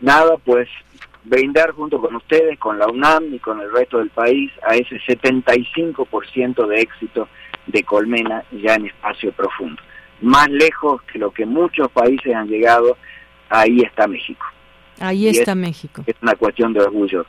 Nada, 0.00 0.36
pues 0.44 0.68
brindar 1.24 1.72
junto 1.72 2.00
con 2.00 2.14
ustedes, 2.16 2.58
con 2.58 2.78
la 2.78 2.86
UNAM 2.86 3.34
y 3.34 3.38
con 3.38 3.60
el 3.60 3.72
resto 3.72 3.98
del 3.98 4.10
país 4.10 4.52
a 4.62 4.74
ese 4.76 4.96
75% 5.00 6.66
de 6.66 6.80
éxito 6.80 7.28
de 7.66 7.82
Colmena 7.82 8.44
ya 8.52 8.74
en 8.74 8.86
espacio 8.86 9.32
profundo. 9.32 9.82
Más 10.20 10.48
lejos 10.48 11.02
que 11.02 11.18
lo 11.18 11.30
que 11.30 11.46
muchos 11.46 11.90
países 11.90 12.34
han 12.34 12.48
llegado, 12.48 12.96
ahí 13.48 13.80
está 13.80 14.06
México. 14.06 14.46
Ahí 15.00 15.28
está 15.28 15.54
México. 15.54 16.02
Es 16.06 16.14
una 16.22 16.34
cuestión 16.34 16.72
de 16.72 16.80
orgullo. 16.80 17.26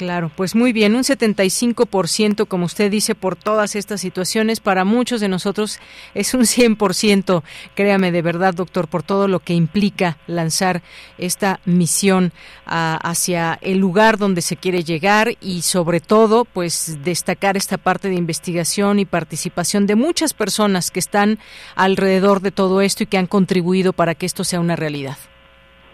Claro, 0.00 0.30
pues 0.34 0.54
muy 0.54 0.72
bien, 0.72 0.96
un 0.96 1.02
75%, 1.02 2.48
como 2.48 2.64
usted 2.64 2.90
dice, 2.90 3.14
por 3.14 3.36
todas 3.36 3.76
estas 3.76 4.00
situaciones, 4.00 4.58
para 4.58 4.86
muchos 4.86 5.20
de 5.20 5.28
nosotros 5.28 5.78
es 6.14 6.32
un 6.32 6.46
100%, 6.46 7.42
créame 7.74 8.10
de 8.10 8.22
verdad, 8.22 8.54
doctor, 8.54 8.88
por 8.88 9.02
todo 9.02 9.28
lo 9.28 9.40
que 9.40 9.52
implica 9.52 10.16
lanzar 10.26 10.80
esta 11.18 11.60
misión 11.66 12.32
hacia 12.64 13.58
el 13.60 13.76
lugar 13.76 14.16
donde 14.16 14.40
se 14.40 14.56
quiere 14.56 14.84
llegar 14.84 15.34
y 15.38 15.60
sobre 15.60 16.00
todo, 16.00 16.46
pues 16.46 17.04
destacar 17.04 17.58
esta 17.58 17.76
parte 17.76 18.08
de 18.08 18.14
investigación 18.14 19.00
y 19.00 19.04
participación 19.04 19.86
de 19.86 19.96
muchas 19.96 20.32
personas 20.32 20.90
que 20.90 21.00
están 21.00 21.38
alrededor 21.74 22.40
de 22.40 22.52
todo 22.52 22.80
esto 22.80 23.02
y 23.02 23.06
que 23.06 23.18
han 23.18 23.26
contribuido 23.26 23.92
para 23.92 24.14
que 24.14 24.24
esto 24.24 24.44
sea 24.44 24.60
una 24.60 24.76
realidad. 24.76 25.18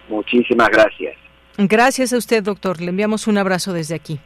Muchísimas 0.08 0.68
gracias. 0.68 1.25
Gracias 1.58 2.12
a 2.12 2.18
usted, 2.18 2.42
doctor. 2.42 2.80
Le 2.80 2.90
enviamos 2.90 3.26
un 3.26 3.38
abrazo 3.38 3.72
desde 3.72 3.94
aquí. 3.94 4.20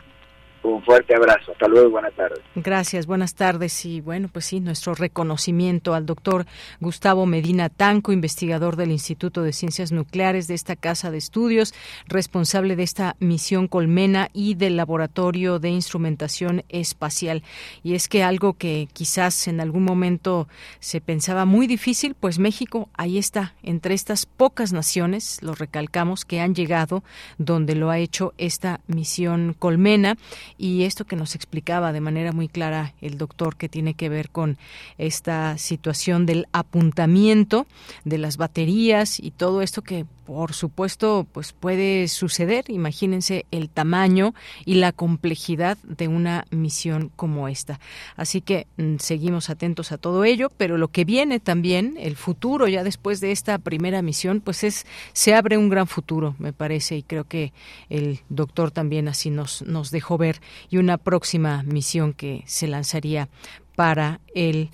Un 0.62 0.82
fuerte 0.84 1.14
abrazo. 1.14 1.52
Hasta 1.52 1.68
luego. 1.68 1.90
Buenas 1.90 2.14
tardes. 2.14 2.40
Gracias. 2.54 3.06
Buenas 3.06 3.34
tardes. 3.34 3.86
Y 3.86 4.00
bueno, 4.00 4.28
pues 4.30 4.44
sí, 4.44 4.60
nuestro 4.60 4.94
reconocimiento 4.94 5.94
al 5.94 6.04
doctor 6.04 6.44
Gustavo 6.80 7.24
Medina 7.24 7.68
Tanco, 7.70 8.12
investigador 8.12 8.76
del 8.76 8.90
Instituto 8.90 9.42
de 9.42 9.52
Ciencias 9.52 9.90
Nucleares 9.90 10.48
de 10.48 10.54
esta 10.54 10.76
casa 10.76 11.10
de 11.10 11.18
estudios, 11.18 11.74
responsable 12.06 12.76
de 12.76 12.82
esta 12.82 13.16
misión 13.20 13.68
Colmena 13.68 14.28
y 14.34 14.54
del 14.54 14.76
Laboratorio 14.76 15.58
de 15.58 15.70
Instrumentación 15.70 16.64
Espacial. 16.68 17.42
Y 17.82 17.94
es 17.94 18.08
que 18.08 18.22
algo 18.22 18.54
que 18.54 18.88
quizás 18.92 19.48
en 19.48 19.60
algún 19.60 19.84
momento 19.84 20.46
se 20.78 21.00
pensaba 21.00 21.46
muy 21.46 21.66
difícil, 21.66 22.14
pues 22.18 22.38
México 22.38 22.88
ahí 22.94 23.16
está, 23.16 23.54
entre 23.62 23.94
estas 23.94 24.26
pocas 24.26 24.72
naciones, 24.72 25.42
lo 25.42 25.54
recalcamos, 25.54 26.24
que 26.24 26.40
han 26.40 26.54
llegado 26.54 27.02
donde 27.38 27.74
lo 27.74 27.90
ha 27.90 27.98
hecho 27.98 28.34
esta 28.36 28.80
misión 28.86 29.54
Colmena 29.58 30.16
y 30.60 30.84
esto 30.84 31.06
que 31.06 31.16
nos 31.16 31.34
explicaba 31.34 31.92
de 31.92 32.02
manera 32.02 32.32
muy 32.32 32.46
clara 32.46 32.92
el 33.00 33.16
doctor 33.16 33.56
que 33.56 33.70
tiene 33.70 33.94
que 33.94 34.10
ver 34.10 34.28
con 34.28 34.58
esta 34.98 35.56
situación 35.56 36.26
del 36.26 36.46
apuntamiento 36.52 37.66
de 38.04 38.18
las 38.18 38.36
baterías 38.36 39.18
y 39.18 39.30
todo 39.30 39.62
esto 39.62 39.80
que 39.80 40.04
por 40.30 40.54
supuesto 40.54 41.26
pues 41.32 41.52
puede 41.52 42.06
suceder. 42.06 42.66
Imagínense 42.68 43.46
el 43.50 43.68
tamaño 43.68 44.32
y 44.64 44.74
la 44.74 44.92
complejidad 44.92 45.76
de 45.82 46.06
una 46.06 46.44
misión 46.52 47.10
como 47.16 47.48
esta. 47.48 47.80
Así 48.14 48.40
que 48.40 48.68
mm, 48.76 48.98
seguimos 48.98 49.50
atentos 49.50 49.90
a 49.90 49.98
todo 49.98 50.22
ello 50.22 50.48
pero 50.56 50.78
lo 50.78 50.86
que 50.86 51.04
viene 51.04 51.40
también 51.40 51.96
el 51.98 52.14
futuro 52.14 52.68
ya 52.68 52.84
después 52.84 53.20
de 53.20 53.32
esta 53.32 53.58
primera 53.58 54.02
misión 54.02 54.40
pues 54.40 54.62
es 54.62 54.86
se 55.14 55.34
abre 55.34 55.58
un 55.58 55.68
gran 55.68 55.88
futuro 55.88 56.36
me 56.38 56.52
parece 56.52 56.98
y 56.98 57.02
creo 57.02 57.24
que 57.24 57.52
el 57.88 58.20
doctor 58.28 58.70
también 58.70 59.08
así 59.08 59.30
nos 59.30 59.62
nos 59.62 59.90
dejó 59.90 60.16
ver 60.16 60.40
y 60.68 60.76
una 60.76 60.96
próxima 60.96 61.64
misión 61.64 62.12
que 62.12 62.44
se 62.46 62.68
lanzaría 62.68 63.28
para 63.74 64.20
el 64.32 64.70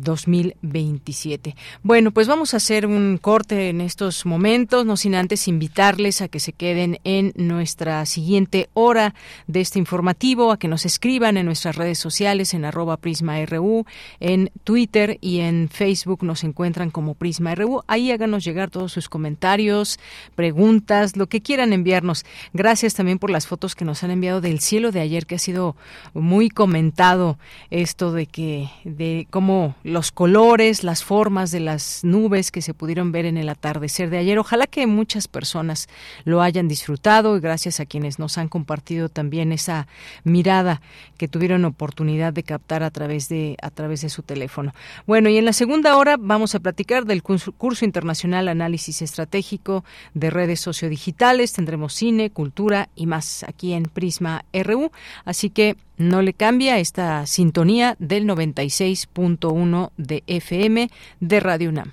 2027. 0.00 1.50
Eh, 1.50 1.54
bueno, 1.82 2.10
pues 2.10 2.26
vamos 2.26 2.54
a 2.54 2.58
hacer 2.58 2.86
un 2.86 3.18
corte 3.18 3.68
en 3.68 3.80
estos 3.80 4.24
momentos, 4.24 4.86
no 4.86 4.96
sin 4.96 5.14
antes 5.14 5.48
invitarles 5.48 6.22
a 6.22 6.28
que 6.28 6.40
se 6.40 6.52
queden 6.52 6.98
en 7.04 7.32
nuestra 7.36 8.04
siguiente 8.06 8.68
hora 8.74 9.14
de 9.46 9.60
este 9.60 9.78
informativo, 9.78 10.52
a 10.52 10.58
que 10.58 10.68
nos 10.68 10.86
escriban 10.86 11.36
en 11.36 11.46
nuestras 11.46 11.76
redes 11.76 11.98
sociales 11.98 12.54
en 12.54 12.64
arroba 12.64 12.96
PrismaRU, 12.96 13.84
en 14.20 14.50
Twitter 14.64 15.18
y 15.20 15.40
en 15.40 15.68
Facebook 15.68 16.22
nos 16.22 16.44
encuentran 16.44 16.90
como 16.90 17.14
PrismaRU. 17.14 17.82
Ahí 17.86 18.10
háganos 18.10 18.44
llegar 18.44 18.70
todos 18.70 18.92
sus 18.92 19.08
comentarios, 19.08 19.98
preguntas, 20.34 21.16
lo 21.16 21.26
que 21.26 21.42
quieran 21.42 21.72
enviarnos. 21.72 22.24
Gracias 22.52 22.94
también 22.94 23.18
por 23.18 23.30
las 23.30 23.46
fotos 23.46 23.74
que 23.74 23.84
nos 23.84 24.02
han 24.02 24.10
enviado 24.10 24.40
del 24.40 24.60
cielo 24.60 24.92
de 24.92 25.00
ayer, 25.00 25.26
que 25.26 25.34
ha 25.34 25.38
sido 25.38 25.76
muy 26.14 26.48
comentado 26.48 27.38
esto 27.70 28.12
de 28.12 28.26
que, 28.26 28.70
de 28.84 29.26
cómo 29.30 29.57
los 29.84 30.12
colores, 30.12 30.84
las 30.84 31.04
formas 31.04 31.50
de 31.50 31.60
las 31.60 32.04
nubes 32.04 32.50
que 32.50 32.62
se 32.62 32.74
pudieron 32.74 33.12
ver 33.12 33.26
en 33.26 33.36
el 33.36 33.48
atardecer 33.48 34.10
de 34.10 34.18
ayer. 34.18 34.38
Ojalá 34.38 34.66
que 34.66 34.86
muchas 34.86 35.28
personas 35.28 35.88
lo 36.24 36.42
hayan 36.42 36.68
disfrutado 36.68 37.36
y 37.36 37.40
gracias 37.40 37.80
a 37.80 37.86
quienes 37.86 38.18
nos 38.18 38.38
han 38.38 38.48
compartido 38.48 39.08
también 39.08 39.52
esa 39.52 39.86
mirada 40.24 40.80
que 41.16 41.28
tuvieron 41.28 41.64
oportunidad 41.64 42.32
de 42.32 42.42
captar 42.42 42.82
a 42.82 42.90
través 42.90 43.28
de 43.28 43.56
a 43.62 43.70
través 43.70 44.00
de 44.02 44.08
su 44.08 44.22
teléfono. 44.22 44.74
Bueno, 45.06 45.28
y 45.28 45.38
en 45.38 45.44
la 45.44 45.52
segunda 45.52 45.96
hora 45.96 46.16
vamos 46.18 46.54
a 46.54 46.60
platicar 46.60 47.04
del 47.04 47.22
curso 47.22 47.84
internacional 47.84 48.48
Análisis 48.48 49.02
Estratégico 49.02 49.84
de 50.14 50.30
Redes 50.30 50.60
Sociodigitales. 50.60 51.52
Tendremos 51.52 51.94
cine, 51.94 52.30
cultura 52.30 52.88
y 52.94 53.06
más 53.06 53.44
aquí 53.44 53.72
en 53.72 53.84
Prisma 53.84 54.44
RU. 54.52 54.90
Así 55.24 55.50
que 55.50 55.76
no 55.98 56.22
le 56.22 56.32
cambia 56.32 56.78
esta 56.78 57.26
sintonía 57.26 57.96
del 57.98 58.24
96.1 58.24 59.90
de 59.96 60.22
FM 60.26 60.90
de 61.20 61.40
Radio 61.40 61.68
UNAM. 61.68 61.92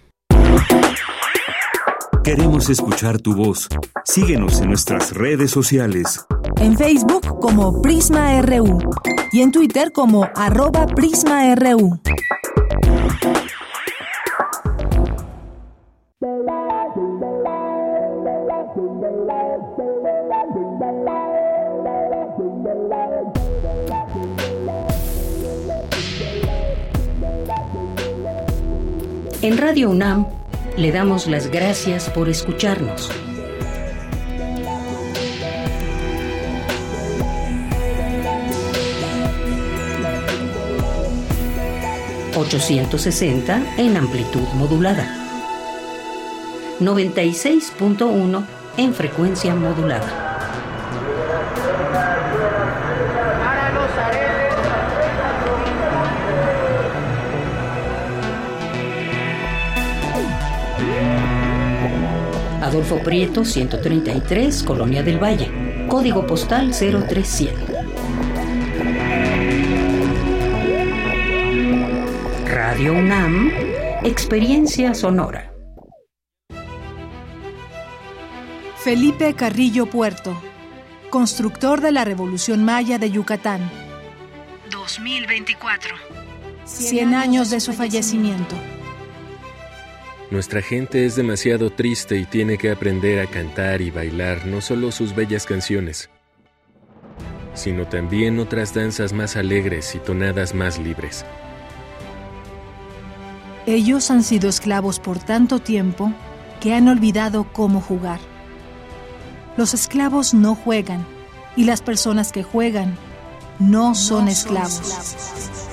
Queremos 2.23 2.69
escuchar 2.71 3.19
tu 3.19 3.35
voz. 3.35 3.67
Síguenos 4.03 4.59
en 4.59 4.69
nuestras 4.69 5.13
redes 5.13 5.51
sociales. 5.51 6.25
En 6.59 6.75
Facebook 6.75 7.39
como 7.39 7.81
Prisma 7.83 8.41
RU 8.41 8.79
y 9.31 9.41
en 9.41 9.51
Twitter 9.51 9.91
como 9.91 10.27
arroba 10.35 10.87
PrismaRU. 10.87 11.99
En 29.45 29.59
Radio 29.59 29.91
UNAM 29.91 30.25
le 30.75 30.91
damos 30.91 31.27
las 31.27 31.51
gracias 31.51 32.09
por 32.09 32.29
escucharnos. 32.29 33.11
...860 42.33 43.63
en 43.77 43.97
amplitud 43.97 44.47
modulada... 44.55 45.07
...96.1 46.79 48.45
en 48.77 48.93
frecuencia 48.95 49.53
modulada. 49.53 50.24
Adolfo 62.75 62.99
Prieto, 62.99 63.45
133, 63.45 64.63
Colonia 64.63 65.01
del 65.01 65.17
Valle. 65.17 65.87
Código 65.87 66.27
postal 66.27 66.73
037. 66.77 67.55
Radio 72.47 72.91
UNAM, 72.91 73.49
Experiencia 74.03 74.93
Sonora. 74.93 75.53
Felipe 78.75 79.33
Carrillo 79.35 79.85
Puerto, 79.85 80.37
constructor 81.09 81.79
de 81.79 81.93
la 81.93 82.03
Revolución 82.03 82.65
Maya 82.65 82.99
de 82.99 83.09
Yucatán. 83.09 83.71
2024. 84.69 85.95
100 86.65 87.13
años 87.13 87.49
de 87.51 87.61
su 87.61 87.71
fallecimiento. 87.71 88.57
Nuestra 90.31 90.61
gente 90.61 91.05
es 91.05 91.15
demasiado 91.15 91.69
triste 91.69 92.17
y 92.17 92.25
tiene 92.25 92.57
que 92.57 92.71
aprender 92.71 93.19
a 93.19 93.27
cantar 93.27 93.81
y 93.81 93.91
bailar 93.91 94.47
no 94.47 94.59
solo 94.59 94.91
sus 94.91 95.13
bellas 95.13 95.45
canciones, 95.45 96.09
sino 97.53 97.87
también 97.87 98.39
otras 98.39 98.73
danzas 98.73 99.13
más 99.13 99.35
alegres 99.35 99.93
y 99.93 99.99
tonadas 99.99 100.55
más 100.55 100.79
libres. 100.79 101.23
Ellos 103.67 104.09
han 104.09 104.23
sido 104.23 104.49
esclavos 104.49 104.99
por 104.99 105.19
tanto 105.19 105.59
tiempo 105.59 106.11
que 106.59 106.73
han 106.73 106.87
olvidado 106.87 107.47
cómo 107.53 107.79
jugar. 107.79 108.19
Los 109.57 109.75
esclavos 109.75 110.33
no 110.33 110.55
juegan 110.55 111.05
y 111.55 111.65
las 111.65 111.81
personas 111.81 112.31
que 112.31 112.43
juegan 112.43 112.97
no 113.59 113.93
son 113.93 114.27
esclavos. 114.27 115.64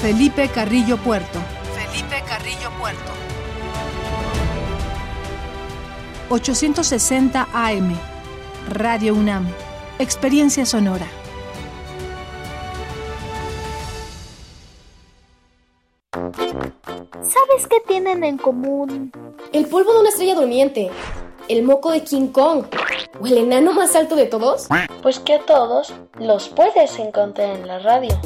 Felipe 0.00 0.48
Carrillo 0.48 0.96
Puerto. 0.96 1.40
Felipe 1.74 2.22
Carrillo 2.24 2.70
Puerto. 2.78 3.10
860 6.30 7.48
AM. 7.52 7.98
Radio 8.70 9.14
UNAM. 9.14 9.48
Experiencia 9.98 10.64
sonora. 10.66 11.06
¿Sabes 16.12 17.66
qué 17.68 17.80
tienen 17.88 18.22
en 18.22 18.38
común? 18.38 19.10
El 19.52 19.66
polvo 19.66 19.94
de 19.94 19.98
una 19.98 20.08
estrella 20.10 20.36
durmiente, 20.36 20.92
el 21.48 21.64
moco 21.64 21.90
de 21.90 22.04
King 22.04 22.28
Kong 22.28 22.66
o 23.20 23.26
el 23.26 23.36
enano 23.36 23.72
más 23.72 23.96
alto 23.96 24.14
de 24.14 24.26
todos. 24.26 24.68
Pues 25.02 25.18
que 25.18 25.34
a 25.34 25.40
todos 25.40 25.92
los 26.20 26.48
puedes 26.50 26.96
encontrar 27.00 27.56
en 27.56 27.66
la 27.66 27.80
radio. 27.80 28.16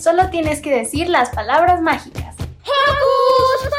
Solo 0.00 0.30
tienes 0.30 0.62
que 0.62 0.74
decir 0.74 1.10
las 1.10 1.28
palabras 1.28 1.82
mágicas. 1.82 2.34
¡Hocus 2.62 3.74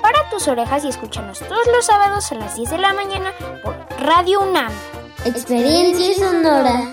Para 0.00 0.30
tus 0.30 0.46
orejas 0.46 0.84
y 0.84 0.88
escúchanos 0.88 1.40
todos 1.40 1.66
los 1.74 1.84
sábados 1.84 2.30
a 2.30 2.36
las 2.36 2.54
10 2.54 2.70
de 2.70 2.78
la 2.78 2.94
mañana 2.94 3.32
por 3.64 3.74
Radio 3.98 4.42
UNAM. 4.42 4.70
Experiencia 5.24 6.14
sonora. 6.14 6.92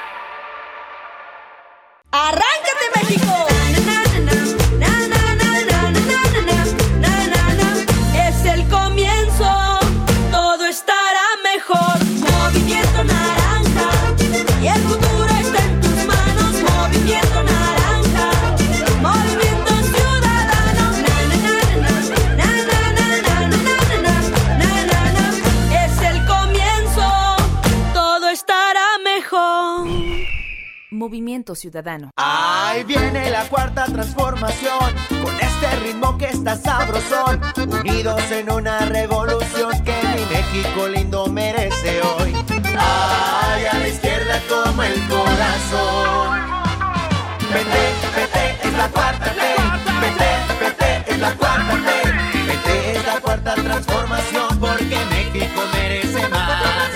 ¡Arráncate 2.13 2.70
Movimiento 31.01 31.55
Ciudadano. 31.55 32.11
Ahí 32.15 32.83
viene 32.83 33.31
la 33.31 33.45
cuarta 33.45 33.85
transformación, 33.85 34.93
con 35.09 35.33
este 35.39 35.75
ritmo 35.83 36.15
que 36.15 36.25
está 36.25 36.55
sabrosón, 36.55 37.41
unidos 37.57 38.21
en 38.29 38.51
una 38.51 38.81
revolución 38.81 39.71
que 39.83 39.95
mi 40.13 40.23
México 40.31 40.87
lindo 40.87 41.25
merece 41.25 42.03
hoy. 42.03 42.35
Ay, 42.77 43.65
a 43.65 43.79
la 43.79 43.87
izquierda 43.87 44.39
como 44.47 44.83
el 44.83 45.07
corazón. 45.07 46.39
Vete, 47.51 47.83
vete, 48.15 48.67
es 48.67 48.73
la 48.77 48.87
cuarta 48.89 49.25
T. 49.33 49.41
Vete, 50.01 50.63
vete, 50.63 51.11
es 51.13 51.19
la 51.19 51.33
cuarta 51.33 51.73
T. 51.77 52.45
Vete, 52.45 52.91
es 52.91 53.05
la 53.07 53.19
cuarta 53.21 53.55
transformación 53.55 54.59
porque 54.59 54.97
México 55.09 55.61
merece 55.73 56.29
más. 56.29 56.91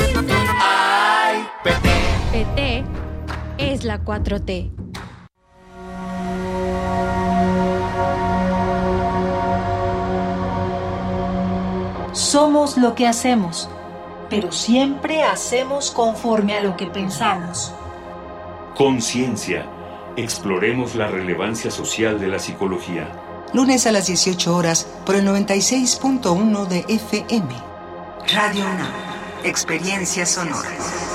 Ay, 0.62 1.48
PT. 1.64 1.90
PT 2.32 2.95
es 3.72 3.84
la 3.84 4.04
4T. 4.04 4.72
Somos 12.14 12.78
lo 12.78 12.96
que 12.96 13.08
hacemos, 13.08 13.70
pero 14.30 14.52
siempre 14.52 15.24
hacemos 15.24 15.92
conforme 15.92 16.56
a 16.56 16.62
lo 16.62 16.78
que 16.78 16.88
pensamos. 16.88 17.74
Conciencia. 18.76 19.66
Exploremos 20.16 20.96
la 20.96 21.08
relevancia 21.08 21.70
social 21.72 22.20
de 22.20 22.28
la 22.28 22.40
psicología. 22.40 23.10
Lunes 23.54 23.86
a 23.86 23.92
las 23.92 24.08
18 24.08 24.56
horas 24.56 24.88
por 25.06 25.16
el 25.16 25.28
96.1 25.28 26.68
de 26.68 26.86
FM. 26.88 27.54
Radio 28.34 28.64
UNAM. 28.64 28.92
Experiencias 29.44 30.30
sonoras. 30.30 31.15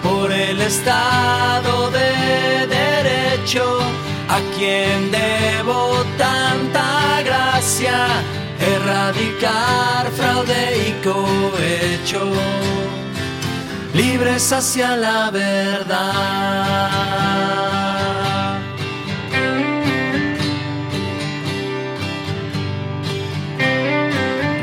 por 0.03 0.31
el 0.31 0.61
Estado 0.61 1.89
de 1.89 2.67
Derecho, 2.67 3.79
a 4.29 4.39
quien 4.55 5.11
debo 5.11 6.03
tanta 6.15 7.23
gracia, 7.25 8.05
erradicar 8.59 10.11
fraude 10.11 10.89
y 10.89 10.91
cohecho, 11.03 12.31
libres 13.95 14.51
hacia 14.51 14.95
la 14.95 15.31
verdad. 15.31 17.23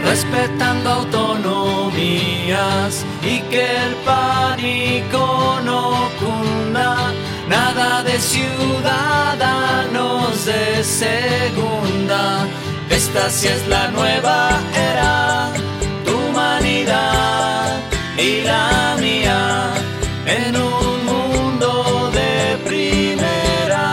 respetando 0.04 1.06
y 2.50 3.38
que 3.42 3.62
el 3.62 3.94
pánico 4.04 5.60
no 5.62 6.10
cunda, 6.18 7.12
nada 7.48 8.02
de 8.02 8.18
ciudadanos 8.18 9.36
de 10.46 10.82
segunda. 10.82 12.48
Esta 12.90 13.30
sí 13.30 13.46
es 13.46 13.68
la 13.68 13.86
nueva 13.92 14.50
era, 14.74 15.52
tu 16.04 16.12
humanidad 16.28 17.78
y 18.18 18.40
la 18.40 18.96
mía 18.98 19.70
en 20.26 20.56
un 20.56 21.06
mundo 21.06 22.10
de 22.10 22.56
primera. 22.68 23.86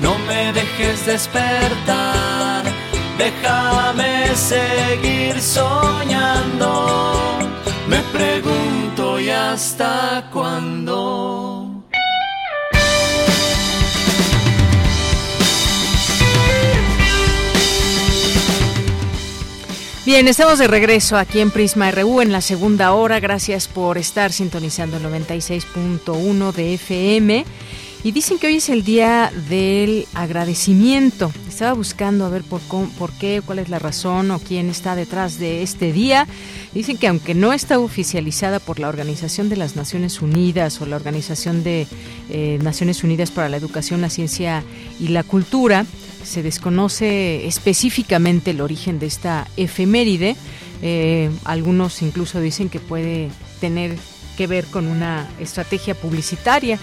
No 0.00 0.18
me 0.26 0.50
dejes 0.54 1.04
despertar, 1.04 2.57
déjame 3.18 4.34
seguir 4.34 5.40
soñando. 5.40 7.18
Me 7.88 7.98
pregunto 8.12 9.18
y 9.20 9.30
hasta 9.30 10.28
cuándo. 10.32 11.68
Bien, 20.08 20.26
estamos 20.26 20.58
de 20.58 20.68
regreso 20.68 21.18
aquí 21.18 21.38
en 21.40 21.50
Prisma 21.50 21.90
RU 21.90 22.22
en 22.22 22.32
la 22.32 22.40
segunda 22.40 22.92
hora. 22.94 23.20
Gracias 23.20 23.68
por 23.68 23.98
estar 23.98 24.32
sintonizando 24.32 24.96
el 24.96 25.02
96.1 25.02 26.52
de 26.52 26.74
FM. 26.74 27.44
Y 28.04 28.12
dicen 28.12 28.38
que 28.38 28.46
hoy 28.46 28.56
es 28.56 28.68
el 28.68 28.84
día 28.84 29.32
del 29.48 30.06
agradecimiento. 30.14 31.32
Estaba 31.48 31.72
buscando 31.72 32.24
a 32.24 32.28
ver 32.28 32.44
por, 32.44 32.60
por 32.60 33.12
qué, 33.12 33.42
cuál 33.44 33.58
es 33.58 33.68
la 33.68 33.80
razón 33.80 34.30
o 34.30 34.38
quién 34.38 34.70
está 34.70 34.94
detrás 34.94 35.40
de 35.40 35.62
este 35.64 35.92
día. 35.92 36.28
Dicen 36.72 36.96
que 36.96 37.08
aunque 37.08 37.34
no 37.34 37.52
está 37.52 37.80
oficializada 37.80 38.60
por 38.60 38.78
la 38.78 38.88
Organización 38.88 39.48
de 39.48 39.56
las 39.56 39.74
Naciones 39.74 40.22
Unidas 40.22 40.80
o 40.80 40.86
la 40.86 40.94
Organización 40.94 41.64
de 41.64 41.88
eh, 42.30 42.60
Naciones 42.62 43.02
Unidas 43.02 43.32
para 43.32 43.48
la 43.48 43.56
Educación, 43.56 44.00
la 44.00 44.10
Ciencia 44.10 44.62
y 45.00 45.08
la 45.08 45.24
Cultura, 45.24 45.84
se 46.22 46.44
desconoce 46.44 47.48
específicamente 47.48 48.52
el 48.52 48.60
origen 48.60 49.00
de 49.00 49.06
esta 49.06 49.48
efeméride. 49.56 50.36
Eh, 50.82 51.30
algunos 51.44 52.00
incluso 52.02 52.40
dicen 52.40 52.68
que 52.68 52.78
puede 52.78 53.30
tener 53.60 53.96
que 54.36 54.46
ver 54.46 54.66
con 54.66 54.86
una 54.86 55.28
estrategia 55.40 55.96
publicitaria 55.96 56.78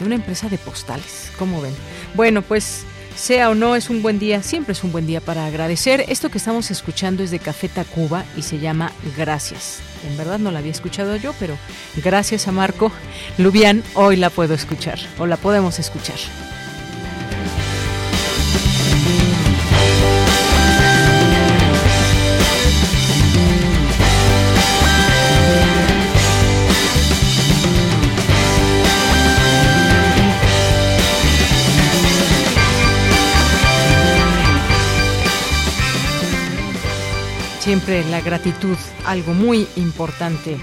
de 0.00 0.06
una 0.06 0.16
empresa 0.16 0.48
de 0.48 0.58
postales. 0.58 1.30
¿Cómo 1.38 1.60
ven? 1.60 1.74
Bueno, 2.14 2.42
pues 2.42 2.84
sea 3.14 3.50
o 3.50 3.54
no, 3.54 3.76
es 3.76 3.90
un 3.90 4.02
buen 4.02 4.18
día, 4.18 4.42
siempre 4.42 4.72
es 4.72 4.82
un 4.82 4.92
buen 4.92 5.06
día 5.06 5.20
para 5.20 5.46
agradecer. 5.46 6.04
Esto 6.08 6.30
que 6.30 6.38
estamos 6.38 6.70
escuchando 6.70 7.22
es 7.22 7.30
de 7.30 7.38
Café 7.38 7.68
Tacuba 7.68 8.24
y 8.36 8.42
se 8.42 8.58
llama 8.58 8.92
Gracias. 9.16 9.80
En 10.08 10.16
verdad 10.16 10.38
no 10.38 10.50
la 10.50 10.60
había 10.60 10.72
escuchado 10.72 11.16
yo, 11.16 11.34
pero 11.38 11.56
gracias 12.02 12.48
a 12.48 12.52
Marco 12.52 12.90
Lubián, 13.36 13.82
hoy 13.94 14.16
la 14.16 14.30
puedo 14.30 14.54
escuchar, 14.54 14.98
o 15.18 15.26
la 15.26 15.36
podemos 15.36 15.78
escuchar. 15.78 16.16
Siempre 37.70 38.02
la 38.10 38.20
gratitud, 38.20 38.76
algo 39.06 39.32
muy 39.32 39.64
importante 39.76 40.56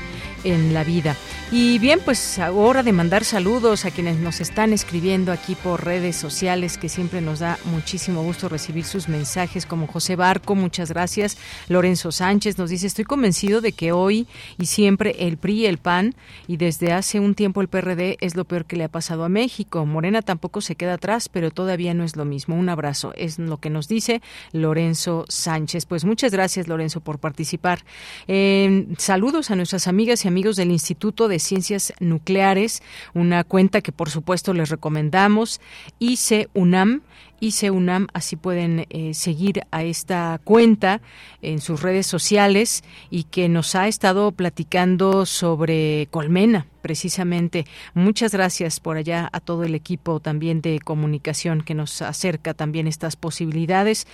en 0.43 0.73
la 0.73 0.83
vida. 0.83 1.15
Y 1.49 1.79
bien, 1.79 2.01
pues 2.03 2.39
ahora 2.39 2.83
de 2.83 2.91
mandar 2.91 3.23
saludos 3.23 3.85
a 3.85 3.91
quienes 3.91 4.17
nos 4.17 4.41
están 4.41 4.73
escribiendo 4.73 5.31
aquí 5.31 5.55
por 5.55 5.85
redes 5.85 6.17
sociales, 6.17 6.77
que 6.77 6.89
siempre 6.89 7.21
nos 7.21 7.39
da 7.39 7.57
muchísimo 7.63 8.21
gusto 8.21 8.49
recibir 8.49 8.83
sus 8.83 9.07
mensajes, 9.07 9.65
como 9.65 9.87
José 9.87 10.17
Barco, 10.17 10.55
muchas 10.55 10.91
gracias. 10.91 11.37
Lorenzo 11.69 12.11
Sánchez 12.11 12.57
nos 12.57 12.69
dice, 12.69 12.85
estoy 12.85 13.05
convencido 13.05 13.61
de 13.61 13.71
que 13.71 13.93
hoy 13.93 14.27
y 14.59 14.65
siempre 14.65 15.15
el 15.19 15.37
PRI 15.37 15.67
el 15.67 15.77
PAN, 15.77 16.15
y 16.49 16.57
desde 16.57 16.91
hace 16.91 17.21
un 17.21 17.33
tiempo 17.33 17.61
el 17.61 17.69
PRD, 17.69 18.17
es 18.19 18.35
lo 18.35 18.43
peor 18.43 18.65
que 18.65 18.75
le 18.75 18.83
ha 18.83 18.89
pasado 18.89 19.23
a 19.23 19.29
México. 19.29 19.85
Morena 19.85 20.21
tampoco 20.21 20.59
se 20.59 20.75
queda 20.75 20.95
atrás, 20.95 21.29
pero 21.29 21.49
todavía 21.49 21.93
no 21.93 22.03
es 22.03 22.17
lo 22.17 22.25
mismo. 22.25 22.55
Un 22.55 22.67
abrazo, 22.67 23.13
es 23.15 23.39
lo 23.39 23.55
que 23.55 23.69
nos 23.69 23.87
dice 23.87 24.21
Lorenzo 24.51 25.23
Sánchez. 25.29 25.85
Pues 25.85 26.03
muchas 26.03 26.33
gracias, 26.33 26.67
Lorenzo, 26.67 26.99
por 26.99 27.19
participar. 27.19 27.85
Eh, 28.27 28.85
saludos 28.97 29.49
a 29.49 29.55
nuestras 29.55 29.87
amigas 29.87 30.25
y 30.25 30.27
amigos 30.27 30.57
del 30.57 30.71
Instituto 30.71 31.29
de 31.29 31.36
Ciencias 31.39 31.93
Nucleares, 31.99 32.81
una 33.13 33.43
cuenta 33.43 33.81
que 33.81 33.91
por 33.91 34.09
supuesto 34.09 34.53
les 34.53 34.69
recomendamos, 34.69 35.61
ICE 35.99 36.49
UNAM, 36.53 37.01
ICE 37.39 37.71
UNAM, 37.71 38.07
así 38.13 38.35
pueden 38.35 38.85
eh, 38.89 39.13
seguir 39.13 39.61
a 39.71 39.83
esta 39.83 40.39
cuenta 40.43 41.01
en 41.41 41.61
sus 41.61 41.81
redes 41.81 42.07
sociales 42.07 42.83
y 43.09 43.23
que 43.23 43.49
nos 43.49 43.75
ha 43.75 43.87
estado 43.87 44.31
platicando 44.31 45.25
sobre 45.25 46.07
Colmena, 46.11 46.65
precisamente. 46.87 47.65
Muchas 47.95 48.31
gracias 48.31 48.79
por 48.79 48.95
allá 48.95 49.27
a 49.33 49.41
todo 49.41 49.65
el 49.65 49.75
equipo 49.75 50.21
también 50.21 50.61
de 50.61 50.79
comunicación 50.79 51.61
que 51.61 51.73
nos 51.73 52.01
acerca 52.01 52.53
también 52.53 52.87
estas 52.87 53.17
posibilidades. 53.17 54.07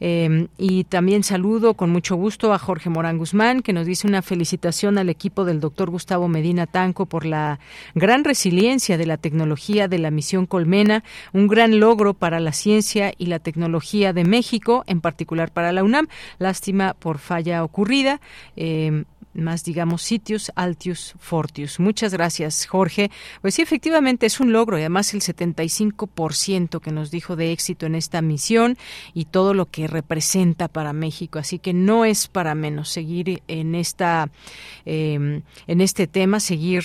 Em, 0.00 0.48
y 0.58 0.82
también 0.82 1.22
saludo 1.22 1.74
con 1.74 1.90
mucho 1.90 2.16
gusto 2.16 2.52
a 2.52 2.58
Jorge 2.58 2.90
Morán 2.90 3.16
Guzmán, 3.16 3.62
que 3.62 3.72
nos 3.72 3.86
dice 3.86 4.08
una 4.08 4.22
felicitación 4.22 4.98
al 4.98 5.08
equipo 5.08 5.44
del 5.44 5.60
doctor 5.60 5.88
Gustavo 5.88 6.26
Medina 6.26 6.66
Tanco 6.66 7.06
por 7.06 7.24
la 7.24 7.60
gran 7.94 8.24
resiliencia 8.24 8.98
de 8.98 9.06
la 9.06 9.18
tecnología 9.18 9.86
de 9.86 10.00
la 10.00 10.10
misión 10.10 10.46
Colmena, 10.46 11.04
un 11.32 11.46
gran 11.46 11.78
logro 11.78 12.12
para 12.12 12.40
la 12.40 12.50
ciencia 12.50 13.12
y 13.16 13.26
la 13.26 13.38
tecnología 13.38 14.12
de 14.12 14.24
México, 14.24 14.82
en 14.88 15.00
particular 15.00 15.52
para 15.52 15.70
la 15.70 15.84
UNAM. 15.84 16.08
Lástima 16.40 16.94
por 16.94 17.18
falla 17.18 17.62
ocurrida. 17.62 18.20
Eh, 18.56 19.04
más 19.36 19.64
digamos 19.64 20.02
sitios 20.02 20.50
altius 20.56 21.14
fortius. 21.18 21.78
Muchas 21.78 22.14
gracias, 22.16 22.64
Jorge. 22.66 23.10
Pues 23.42 23.54
sí, 23.54 23.62
efectivamente 23.62 24.24
es 24.24 24.40
un 24.40 24.52
logro 24.52 24.78
y 24.78 24.80
además 24.80 25.12
el 25.12 25.20
75% 25.20 26.80
que 26.80 26.92
nos 26.92 27.10
dijo 27.10 27.36
de 27.36 27.52
éxito 27.52 27.84
en 27.84 27.94
esta 27.94 28.22
misión 28.22 28.78
y 29.12 29.26
todo 29.26 29.52
lo 29.52 29.66
que 29.66 29.86
representa 29.86 30.68
para 30.68 30.94
México. 30.94 31.38
Así 31.38 31.58
que 31.58 31.74
no 31.74 32.06
es 32.06 32.26
para 32.26 32.54
menos 32.54 32.88
seguir 32.88 33.42
en 33.48 33.74
esta 33.74 34.30
em, 34.86 35.42
en 35.66 35.80
este 35.82 36.06
tema, 36.06 36.40
seguir 36.40 36.84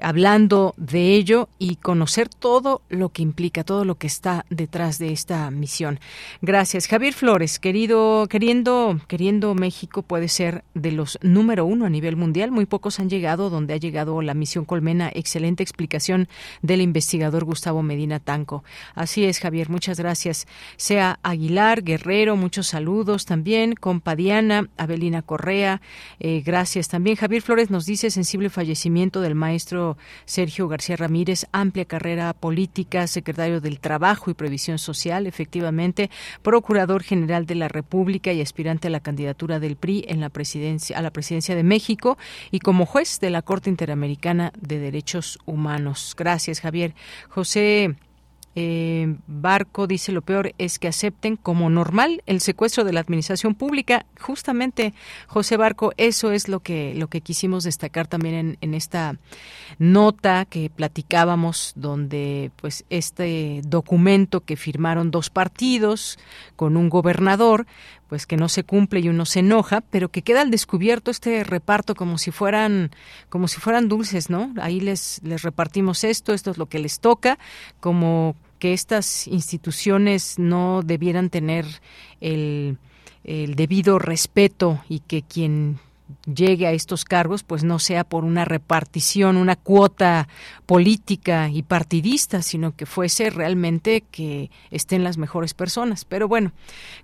hablando 0.00 0.74
de 0.76 1.14
ello 1.14 1.48
y 1.60 1.76
conocer 1.76 2.28
todo 2.28 2.82
lo 2.88 3.10
que 3.10 3.22
implica, 3.22 3.62
todo 3.62 3.84
lo 3.84 3.94
que 3.94 4.08
está 4.08 4.44
detrás 4.50 4.98
de 4.98 5.12
esta 5.12 5.48
misión. 5.52 6.00
Gracias, 6.40 6.88
Javier 6.88 7.14
Flores, 7.14 7.60
querido, 7.60 8.26
queriendo, 8.28 8.98
queriendo 9.06 9.54
México 9.54 10.02
puede 10.02 10.26
ser 10.26 10.64
de 10.74 10.90
los 10.90 11.18
número 11.22 11.64
uno 11.64 11.86
nivel 11.92 12.16
mundial. 12.16 12.50
Muy 12.50 12.66
pocos 12.66 12.98
han 12.98 13.08
llegado 13.08 13.50
donde 13.50 13.74
ha 13.74 13.76
llegado 13.76 14.20
la 14.22 14.34
misión 14.34 14.64
Colmena. 14.72 15.10
Excelente 15.12 15.62
explicación 15.62 16.28
del 16.62 16.80
investigador 16.80 17.44
Gustavo 17.44 17.82
Medina 17.82 18.20
Tanco. 18.20 18.64
Así 18.94 19.26
es, 19.26 19.38
Javier. 19.38 19.68
Muchas 19.68 19.98
gracias. 19.98 20.46
Sea 20.78 21.18
Aguilar, 21.22 21.82
Guerrero, 21.82 22.36
muchos 22.36 22.68
saludos 22.68 23.26
también. 23.26 23.74
Compadiana, 23.74 24.70
Abelina 24.78 25.20
Correa, 25.20 25.82
eh, 26.20 26.42
gracias 26.42 26.88
también. 26.88 27.16
Javier 27.16 27.42
Flores 27.42 27.68
nos 27.68 27.84
dice 27.84 28.10
sensible 28.10 28.48
fallecimiento 28.48 29.20
del 29.20 29.34
maestro 29.34 29.98
Sergio 30.24 30.68
García 30.68 30.96
Ramírez, 30.96 31.44
amplia 31.52 31.84
carrera 31.84 32.32
política, 32.32 33.06
secretario 33.08 33.60
del 33.60 33.78
Trabajo 33.78 34.30
y 34.30 34.34
Previsión 34.34 34.78
Social, 34.78 35.26
efectivamente, 35.26 36.08
procurador 36.40 37.02
general 37.02 37.44
de 37.44 37.56
la 37.56 37.68
República 37.68 38.32
y 38.32 38.40
aspirante 38.40 38.88
a 38.88 38.90
la 38.90 39.00
candidatura 39.00 39.60
del 39.60 39.76
PRI 39.76 40.06
en 40.08 40.20
la 40.20 40.30
presidencia, 40.30 40.96
a 40.96 41.02
la 41.02 41.10
presidencia 41.10 41.54
de 41.54 41.62
México 41.62 42.16
y 42.50 42.60
como 42.60 42.86
juez 42.86 43.20
de 43.20 43.28
la 43.28 43.42
Corte 43.42 43.68
Interamericana 43.68 44.51
de 44.60 44.78
Derechos 44.78 45.38
Humanos. 45.46 46.14
Gracias, 46.16 46.60
Javier. 46.60 46.94
José 47.28 47.96
eh, 48.54 49.16
Barco 49.26 49.86
dice 49.86 50.12
lo 50.12 50.20
peor 50.20 50.52
es 50.58 50.78
que 50.78 50.86
acepten 50.86 51.36
como 51.36 51.70
normal 51.70 52.22
el 52.26 52.40
secuestro 52.40 52.84
de 52.84 52.92
la 52.92 53.00
administración 53.00 53.54
pública. 53.54 54.04
Justamente, 54.20 54.92
José 55.26 55.56
Barco, 55.56 55.92
eso 55.96 56.32
es 56.32 56.48
lo 56.48 56.60
que, 56.60 56.94
lo 56.94 57.08
que 57.08 57.22
quisimos 57.22 57.64
destacar 57.64 58.06
también 58.06 58.34
en, 58.34 58.58
en 58.60 58.74
esta 58.74 59.16
nota 59.78 60.44
que 60.44 60.68
platicábamos, 60.68 61.72
donde 61.76 62.50
pues 62.56 62.84
este 62.90 63.62
documento 63.64 64.42
que 64.42 64.56
firmaron 64.56 65.10
dos 65.10 65.30
partidos 65.30 66.18
con 66.54 66.76
un 66.76 66.90
gobernador, 66.90 67.66
pues 68.12 68.26
que 68.26 68.36
no 68.36 68.50
se 68.50 68.62
cumple 68.62 69.00
y 69.00 69.08
uno 69.08 69.24
se 69.24 69.38
enoja, 69.38 69.80
pero 69.80 70.10
que 70.10 70.20
queda 70.20 70.42
al 70.42 70.50
descubierto 70.50 71.10
este 71.10 71.44
reparto 71.44 71.94
como 71.94 72.18
si 72.18 72.30
fueran 72.30 72.90
como 73.30 73.48
si 73.48 73.58
fueran 73.58 73.88
dulces, 73.88 74.28
¿no? 74.28 74.52
Ahí 74.60 74.80
les 74.80 75.22
les 75.24 75.40
repartimos 75.40 76.04
esto, 76.04 76.34
esto 76.34 76.50
es 76.50 76.58
lo 76.58 76.66
que 76.66 76.78
les 76.78 77.00
toca, 77.00 77.38
como 77.80 78.36
que 78.58 78.74
estas 78.74 79.26
instituciones 79.28 80.38
no 80.38 80.82
debieran 80.84 81.30
tener 81.30 81.64
el 82.20 82.76
el 83.24 83.54
debido 83.54 83.98
respeto 83.98 84.84
y 84.90 85.00
que 85.00 85.22
quien 85.22 85.78
llegue 86.32 86.66
a 86.66 86.72
estos 86.72 87.04
cargos, 87.04 87.42
pues 87.42 87.64
no 87.64 87.78
sea 87.78 88.04
por 88.04 88.24
una 88.24 88.44
repartición, 88.44 89.36
una 89.36 89.56
cuota 89.56 90.28
política 90.66 91.48
y 91.48 91.62
partidista, 91.62 92.42
sino 92.42 92.74
que 92.74 92.86
fuese 92.86 93.30
realmente 93.30 94.02
que 94.10 94.50
estén 94.70 95.04
las 95.04 95.18
mejores 95.18 95.54
personas. 95.54 96.04
Pero 96.04 96.28
bueno, 96.28 96.52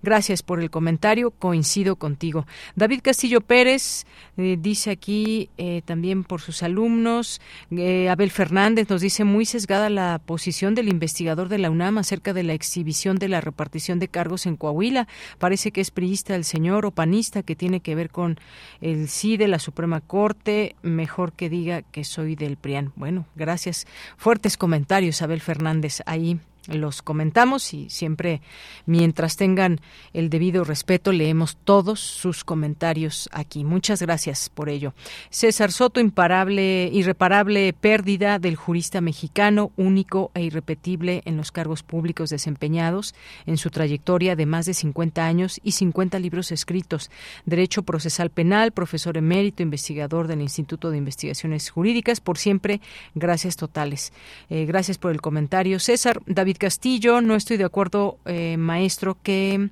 gracias 0.02 0.42
por 0.42 0.60
el 0.60 0.70
comentario, 0.70 1.30
coincido 1.30 1.96
contigo. 1.96 2.46
David 2.76 3.00
Castillo 3.02 3.40
Pérez 3.40 4.06
eh, 4.36 4.56
dice 4.58 4.90
aquí 4.90 5.50
eh, 5.58 5.82
también 5.84 6.24
por 6.24 6.40
sus 6.40 6.62
alumnos, 6.62 7.40
eh, 7.70 8.08
Abel 8.08 8.30
Fernández 8.30 8.88
nos 8.88 9.00
dice 9.00 9.24
muy 9.24 9.44
sesgada 9.44 9.90
la 9.90 10.20
posición 10.24 10.74
del 10.74 10.88
investigador 10.88 11.48
de 11.48 11.58
la 11.58 11.70
UNAM 11.70 11.98
acerca 11.98 12.32
de 12.32 12.42
la 12.42 12.54
exhibición 12.54 13.16
de 13.16 13.28
la 13.28 13.40
repartición 13.40 13.98
de 13.98 14.08
cargos 14.08 14.46
en 14.46 14.56
Coahuila. 14.56 15.08
Parece 15.38 15.72
que 15.72 15.80
es 15.80 15.90
priista 15.90 16.34
el 16.34 16.44
señor 16.44 16.86
o 16.86 16.90
panista 16.90 17.42
que 17.42 17.54
tiene 17.54 17.80
que 17.80 17.94
ver 17.94 18.10
con 18.10 18.38
el 18.80 18.97
sí 19.06 19.36
de 19.36 19.48
la 19.48 19.58
Suprema 19.58 20.00
Corte, 20.00 20.74
mejor 20.82 21.32
que 21.32 21.48
diga 21.48 21.82
que 21.82 22.02
soy 22.04 22.34
del 22.34 22.56
PRIAN. 22.56 22.92
Bueno, 22.96 23.26
gracias. 23.36 23.86
Fuertes 24.16 24.56
comentarios, 24.56 25.22
Abel 25.22 25.40
Fernández, 25.40 26.02
ahí 26.06 26.40
los 26.68 27.02
comentamos 27.02 27.72
y 27.74 27.88
siempre 27.90 28.42
mientras 28.86 29.36
tengan 29.36 29.80
el 30.12 30.30
debido 30.30 30.64
respeto 30.64 31.12
leemos 31.12 31.56
todos 31.64 32.00
sus 32.00 32.44
comentarios 32.44 33.28
aquí. 33.32 33.64
Muchas 33.64 34.02
gracias 34.02 34.50
por 34.50 34.68
ello. 34.68 34.94
César 35.30 35.72
Soto, 35.72 36.00
imparable, 36.00 36.90
irreparable 36.92 37.72
pérdida 37.72 38.38
del 38.38 38.56
jurista 38.56 39.00
mexicano, 39.00 39.72
único 39.76 40.30
e 40.34 40.42
irrepetible 40.42 41.22
en 41.24 41.36
los 41.36 41.52
cargos 41.52 41.82
públicos 41.82 42.30
desempeñados 42.30 43.14
en 43.46 43.56
su 43.56 43.70
trayectoria 43.70 44.36
de 44.36 44.46
más 44.46 44.66
de 44.66 44.74
50 44.74 45.26
años 45.26 45.60
y 45.62 45.72
50 45.72 46.18
libros 46.18 46.52
escritos. 46.52 47.10
Derecho 47.46 47.82
procesal 47.82 48.30
penal, 48.30 48.72
profesor 48.72 49.16
emérito, 49.16 49.62
investigador 49.62 50.26
del 50.26 50.42
Instituto 50.42 50.90
de 50.90 50.98
Investigaciones 50.98 51.70
Jurídicas. 51.70 52.20
Por 52.20 52.38
siempre, 52.38 52.80
gracias 53.14 53.56
totales. 53.56 54.12
Eh, 54.50 54.66
gracias 54.66 54.98
por 54.98 55.12
el 55.12 55.20
comentario. 55.20 55.80
César, 55.80 56.20
David 56.26 56.57
Castillo, 56.58 57.20
no 57.20 57.34
estoy 57.34 57.56
de 57.56 57.64
acuerdo, 57.64 58.18
eh, 58.26 58.56
maestro, 58.58 59.16
que 59.22 59.70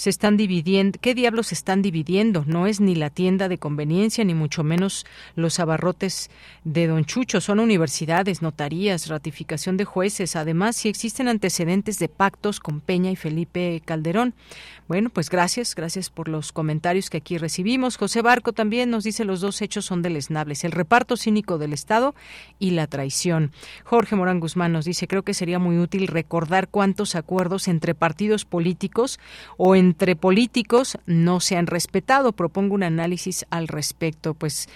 se 0.00 0.08
están 0.08 0.38
dividiendo, 0.38 0.98
¿qué 0.98 1.14
diablos 1.14 1.48
se 1.48 1.54
están 1.54 1.82
dividiendo? 1.82 2.44
No 2.46 2.66
es 2.66 2.80
ni 2.80 2.94
la 2.94 3.10
tienda 3.10 3.50
de 3.50 3.58
conveniencia, 3.58 4.24
ni 4.24 4.32
mucho 4.32 4.64
menos 4.64 5.04
los 5.36 5.60
abarrotes 5.60 6.30
de 6.64 6.86
Don 6.86 7.04
Chucho, 7.04 7.42
son 7.42 7.60
universidades, 7.60 8.40
notarías, 8.40 9.08
ratificación 9.08 9.76
de 9.76 9.84
jueces. 9.84 10.36
Además, 10.36 10.76
si 10.76 10.88
existen 10.88 11.28
antecedentes 11.28 11.98
de 11.98 12.08
pactos 12.08 12.60
con 12.60 12.80
Peña 12.80 13.10
y 13.10 13.16
Felipe 13.16 13.82
Calderón. 13.84 14.32
Bueno, 14.88 15.10
pues 15.10 15.28
gracias, 15.28 15.74
gracias 15.74 16.08
por 16.08 16.28
los 16.28 16.50
comentarios 16.50 17.10
que 17.10 17.18
aquí 17.18 17.36
recibimos. 17.36 17.96
José 17.96 18.22
Barco 18.22 18.52
también 18.52 18.90
nos 18.90 19.04
dice 19.04 19.24
los 19.24 19.40
dos 19.40 19.60
hechos 19.62 19.84
son 19.84 20.00
deleznables, 20.02 20.64
el 20.64 20.72
reparto 20.72 21.16
cínico 21.16 21.58
del 21.58 21.74
Estado 21.74 22.14
y 22.58 22.70
la 22.70 22.86
traición. 22.86 23.52
Jorge 23.84 24.16
Morán 24.16 24.40
Guzmán 24.40 24.72
nos 24.72 24.86
dice, 24.86 25.06
creo 25.06 25.22
que 25.22 25.34
sería 25.34 25.58
muy 25.58 25.78
útil 25.78 26.08
recordar 26.08 26.68
cuántos 26.68 27.14
acuerdos 27.14 27.68
entre 27.68 27.94
partidos 27.94 28.44
políticos 28.44 29.20
o 29.58 29.76
en 29.76 29.89
entre 29.90 30.14
políticos 30.14 30.98
no 31.06 31.40
se 31.40 31.56
han 31.56 31.66
respetado. 31.66 32.30
Propongo 32.32 32.76
un 32.76 32.84
análisis 32.84 33.44
al 33.50 33.66
respecto. 33.66 34.34
Pues 34.34 34.68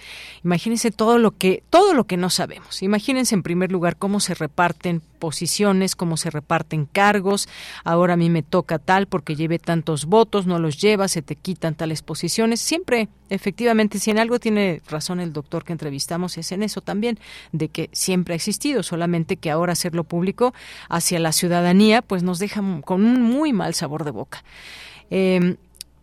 imagínense 0.43 0.91
todo 0.91 1.17
lo 1.17 1.31
que 1.31 1.63
todo 1.69 1.93
lo 1.93 2.03
que 2.03 2.17
no 2.17 2.29
sabemos. 2.29 2.83
Imagínense 2.83 3.33
en 3.33 3.43
primer 3.43 3.71
lugar 3.71 3.95
cómo 3.95 4.19
se 4.19 4.33
reparten 4.33 5.01
posiciones, 5.15 5.95
cómo 5.95 6.17
se 6.17 6.29
reparten 6.29 6.85
cargos. 6.85 7.47
Ahora 7.83 8.13
a 8.13 8.17
mí 8.17 8.29
me 8.29 8.43
toca 8.43 8.77
tal 8.77 9.07
porque 9.07 9.35
lleve 9.35 9.57
tantos 9.57 10.05
votos, 10.05 10.45
no 10.45 10.59
los 10.59 10.79
lleva, 10.79 11.07
se 11.07 11.21
te 11.21 11.35
quitan 11.35 11.75
tales 11.75 12.01
posiciones. 12.01 12.59
Siempre, 12.59 13.07
efectivamente, 13.29 13.99
si 13.99 14.11
en 14.11 14.19
algo 14.19 14.37
tiene 14.39 14.81
razón 14.87 15.21
el 15.21 15.33
doctor 15.33 15.63
que 15.63 15.71
entrevistamos 15.71 16.37
es 16.37 16.51
en 16.51 16.61
eso 16.61 16.81
también, 16.81 17.17
de 17.53 17.69
que 17.69 17.89
siempre 17.93 18.33
ha 18.33 18.35
existido, 18.35 18.83
solamente 18.83 19.37
que 19.37 19.49
ahora 19.49 19.73
hacerlo 19.73 20.03
público 20.03 20.53
hacia 20.89 21.19
la 21.19 21.31
ciudadanía, 21.31 22.01
pues 22.01 22.21
nos 22.21 22.39
deja 22.39 22.61
con 22.83 23.05
un 23.05 23.21
muy 23.21 23.53
mal 23.53 23.73
sabor 23.73 24.03
de 24.03 24.11
boca. 24.11 24.43
Eh, 25.09 25.57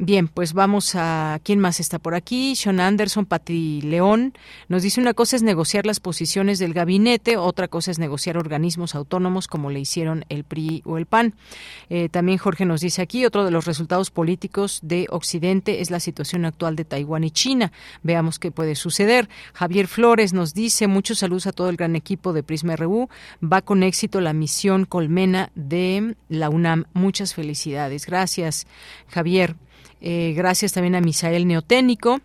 Bien, 0.05 0.27
pues 0.27 0.53
vamos 0.53 0.97
a 0.97 1.39
quién 1.45 1.61
más 1.61 1.79
está 1.79 2.01
por 2.01 2.17
aquí. 2.17 2.57
Sean 2.57 2.81
Anderson, 2.81 3.25
Pati 3.25 3.83
León 3.83 4.35
nos 4.67 4.83
dice 4.83 5.01
una 5.01 5.15
cosa 5.15 5.37
es 5.37 5.45
negociar 5.45 5.87
las 5.87 6.01
posiciones 6.01 6.59
del 6.59 6.75
gabinete, 6.75 7.37
otra 7.37 7.69
cosa 7.69 7.93
es 7.93 8.01
negociar 8.01 8.37
organismos 8.37 8.97
autónomos 8.97 9.47
como 9.47 9.71
le 9.71 9.79
hicieron 9.79 10.25
el 10.29 10.43
PRI 10.43 10.83
o 10.87 10.99
el 10.99 11.07
PAN. 11.07 11.35
Eh, 11.89 12.09
también 12.09 12.39
Jorge 12.39 12.65
nos 12.65 12.81
dice 12.81 13.01
aquí 13.01 13.25
otro 13.25 13.45
de 13.45 13.53
los 13.53 13.65
resultados 13.65 14.11
políticos 14.11 14.81
de 14.83 15.07
Occidente 15.09 15.81
es 15.81 15.93
la 15.93 16.01
situación 16.01 16.47
actual 16.47 16.75
de 16.75 16.85
Taiwán 16.85 17.23
y 17.23 17.31
China. 17.31 17.71
Veamos 18.03 18.41
qué 18.41 18.51
puede 18.51 18.75
suceder. 18.75 19.29
Javier 19.53 19.87
Flores 19.87 20.33
nos 20.33 20.53
dice 20.53 20.89
muchos 20.89 21.21
saludos 21.21 21.47
a 21.47 21.53
todo 21.53 21.69
el 21.69 21.77
gran 21.77 21.95
equipo 21.95 22.33
de 22.33 22.43
Prisma 22.43 22.75
RU. 22.75 23.09
Va 23.41 23.63
con 23.63 23.85
éxito 23.85 24.21
la 24.21 24.33
misión 24.33 24.85
Colmena 24.85 25.53
de 25.55 26.17
la 26.29 26.51
UNAM. 26.51 26.87
Muchas 26.93 27.35
felicidades. 27.35 28.05
Gracias, 28.05 28.67
Javier. 29.07 29.55
Eh, 30.05 30.35
gracias 30.37 30.73
también 30.73 30.97
a 30.97 31.01
Misael 31.01 31.47
Neoténico 31.47 32.21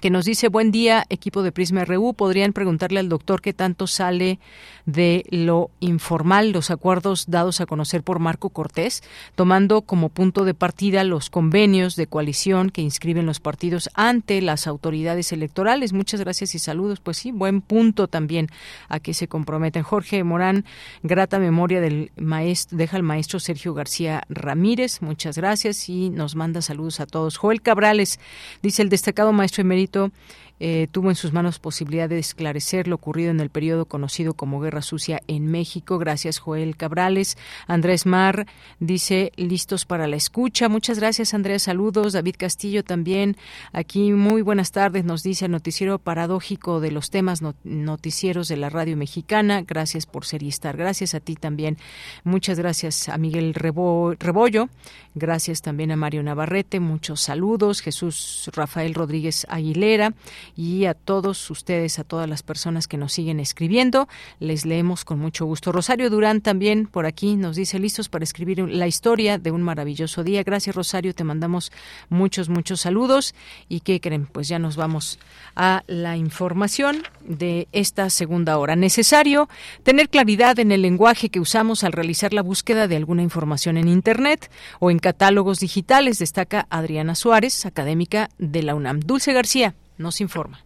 que 0.00 0.10
nos 0.10 0.24
dice 0.24 0.48
buen 0.48 0.70
día 0.70 1.04
equipo 1.08 1.42
de 1.42 1.52
Prisma 1.52 1.84
RU 1.84 2.14
podrían 2.14 2.52
preguntarle 2.52 3.00
al 3.00 3.08
doctor 3.08 3.40
qué 3.40 3.52
tanto 3.52 3.86
sale 3.86 4.38
de 4.86 5.24
lo 5.30 5.70
informal 5.80 6.50
los 6.50 6.70
acuerdos 6.70 7.26
dados 7.28 7.60
a 7.60 7.66
conocer 7.66 8.02
por 8.02 8.18
Marco 8.18 8.50
Cortés 8.50 9.02
tomando 9.34 9.82
como 9.82 10.08
punto 10.10 10.44
de 10.44 10.54
partida 10.54 11.04
los 11.04 11.30
convenios 11.30 11.96
de 11.96 12.06
coalición 12.06 12.70
que 12.70 12.82
inscriben 12.82 13.26
los 13.26 13.40
partidos 13.40 13.88
ante 13.94 14.40
las 14.42 14.66
autoridades 14.66 15.32
electorales 15.32 15.92
muchas 15.92 16.20
gracias 16.20 16.54
y 16.54 16.58
saludos. 16.58 17.00
Pues 17.00 17.16
sí 17.18 17.32
buen 17.32 17.60
punto 17.60 18.08
también 18.08 18.48
a 18.88 19.00
que 19.00 19.14
se 19.14 19.28
comprometen. 19.28 19.82
Jorge 19.82 20.22
Morán 20.24 20.64
grata 21.02 21.38
memoria 21.38 21.80
del 21.80 22.10
maestro 22.16 22.76
deja 22.76 22.96
el 22.96 23.02
maestro 23.02 23.40
Sergio 23.40 23.74
García 23.74 24.22
Ramírez. 24.28 25.00
Muchas 25.00 25.38
gracias 25.38 25.88
y 25.88 26.10
nos 26.10 26.34
manda 26.34 26.60
saludos 26.60 27.00
a 27.00 27.06
todos. 27.06 27.36
Joel 27.36 27.62
Cabrales 27.62 28.20
dice 28.62 28.82
el 28.82 28.88
destacado 28.88 29.32
maestro 29.32 29.62
emérito 29.62 29.83
escrito 29.84 30.10
eh, 30.60 30.86
tuvo 30.90 31.10
en 31.10 31.16
sus 31.16 31.32
manos 31.32 31.58
posibilidad 31.58 32.08
de 32.08 32.18
esclarecer 32.18 32.88
lo 32.88 32.94
ocurrido 32.94 33.30
en 33.30 33.40
el 33.40 33.50
periodo 33.50 33.86
conocido 33.86 34.34
como 34.34 34.60
Guerra 34.60 34.82
Sucia 34.82 35.20
en 35.26 35.46
México. 35.46 35.98
Gracias, 35.98 36.38
Joel 36.38 36.76
Cabrales. 36.76 37.36
Andrés 37.66 38.06
Mar 38.06 38.46
dice, 38.78 39.32
listos 39.36 39.84
para 39.84 40.06
la 40.06 40.16
escucha. 40.16 40.68
Muchas 40.68 40.98
gracias, 40.98 41.34
Andrés. 41.34 41.64
Saludos. 41.64 42.12
David 42.12 42.36
Castillo 42.38 42.84
también. 42.84 43.36
Aquí, 43.72 44.12
muy 44.12 44.42
buenas 44.42 44.72
tardes, 44.72 45.04
nos 45.04 45.22
dice 45.22 45.46
el 45.46 45.50
noticiero 45.50 45.98
paradójico 45.98 46.80
de 46.80 46.90
los 46.90 47.10
temas 47.10 47.42
noticieros 47.64 48.48
de 48.48 48.56
la 48.56 48.70
radio 48.70 48.96
mexicana. 48.96 49.62
Gracias 49.62 50.06
por 50.06 50.24
ser 50.24 50.42
y 50.42 50.48
estar. 50.48 50.76
Gracias 50.76 51.14
a 51.14 51.20
ti 51.20 51.34
también. 51.34 51.78
Muchas 52.22 52.58
gracias 52.58 53.08
a 53.08 53.18
Miguel 53.18 53.54
Rebollo. 53.54 54.68
Gracias 55.14 55.62
también 55.62 55.90
a 55.90 55.96
Mario 55.96 56.22
Navarrete. 56.22 56.80
Muchos 56.80 57.20
saludos. 57.20 57.80
Jesús 57.80 58.50
Rafael 58.54 58.94
Rodríguez 58.94 59.46
Aguilera 59.48 60.14
y 60.56 60.84
a 60.86 60.94
todos 60.94 61.50
ustedes, 61.50 61.98
a 61.98 62.04
todas 62.04 62.28
las 62.28 62.42
personas 62.42 62.86
que 62.86 62.96
nos 62.96 63.12
siguen 63.12 63.40
escribiendo. 63.40 64.08
Les 64.40 64.64
leemos 64.64 65.04
con 65.04 65.18
mucho 65.18 65.46
gusto. 65.46 65.72
Rosario 65.72 66.10
Durán 66.10 66.40
también 66.40 66.86
por 66.86 67.06
aquí 67.06 67.36
nos 67.36 67.56
dice 67.56 67.78
listos 67.78 68.08
para 68.08 68.24
escribir 68.24 68.58
la 68.60 68.86
historia 68.86 69.38
de 69.38 69.50
un 69.50 69.62
maravilloso 69.62 70.24
día. 70.24 70.42
Gracias 70.42 70.76
Rosario, 70.76 71.14
te 71.14 71.24
mandamos 71.24 71.72
muchos, 72.08 72.48
muchos 72.48 72.80
saludos. 72.80 73.34
¿Y 73.68 73.80
qué 73.80 74.00
creen? 74.00 74.26
Pues 74.26 74.48
ya 74.48 74.58
nos 74.58 74.76
vamos 74.76 75.18
a 75.56 75.82
la 75.86 76.16
información 76.16 77.02
de 77.26 77.68
esta 77.72 78.10
segunda 78.10 78.58
hora. 78.58 78.76
Necesario 78.76 79.48
tener 79.82 80.08
claridad 80.08 80.58
en 80.58 80.72
el 80.72 80.82
lenguaje 80.82 81.28
que 81.28 81.40
usamos 81.40 81.84
al 81.84 81.92
realizar 81.92 82.32
la 82.32 82.42
búsqueda 82.42 82.88
de 82.88 82.96
alguna 82.96 83.22
información 83.22 83.76
en 83.76 83.88
Internet 83.88 84.50
o 84.80 84.90
en 84.90 84.98
catálogos 84.98 85.60
digitales, 85.60 86.18
destaca 86.18 86.66
Adriana 86.70 87.14
Suárez, 87.14 87.66
académica 87.66 88.30
de 88.38 88.62
la 88.62 88.74
UNAM. 88.74 89.00
Dulce 89.00 89.32
García 89.32 89.74
nos 89.98 90.20
informa. 90.20 90.58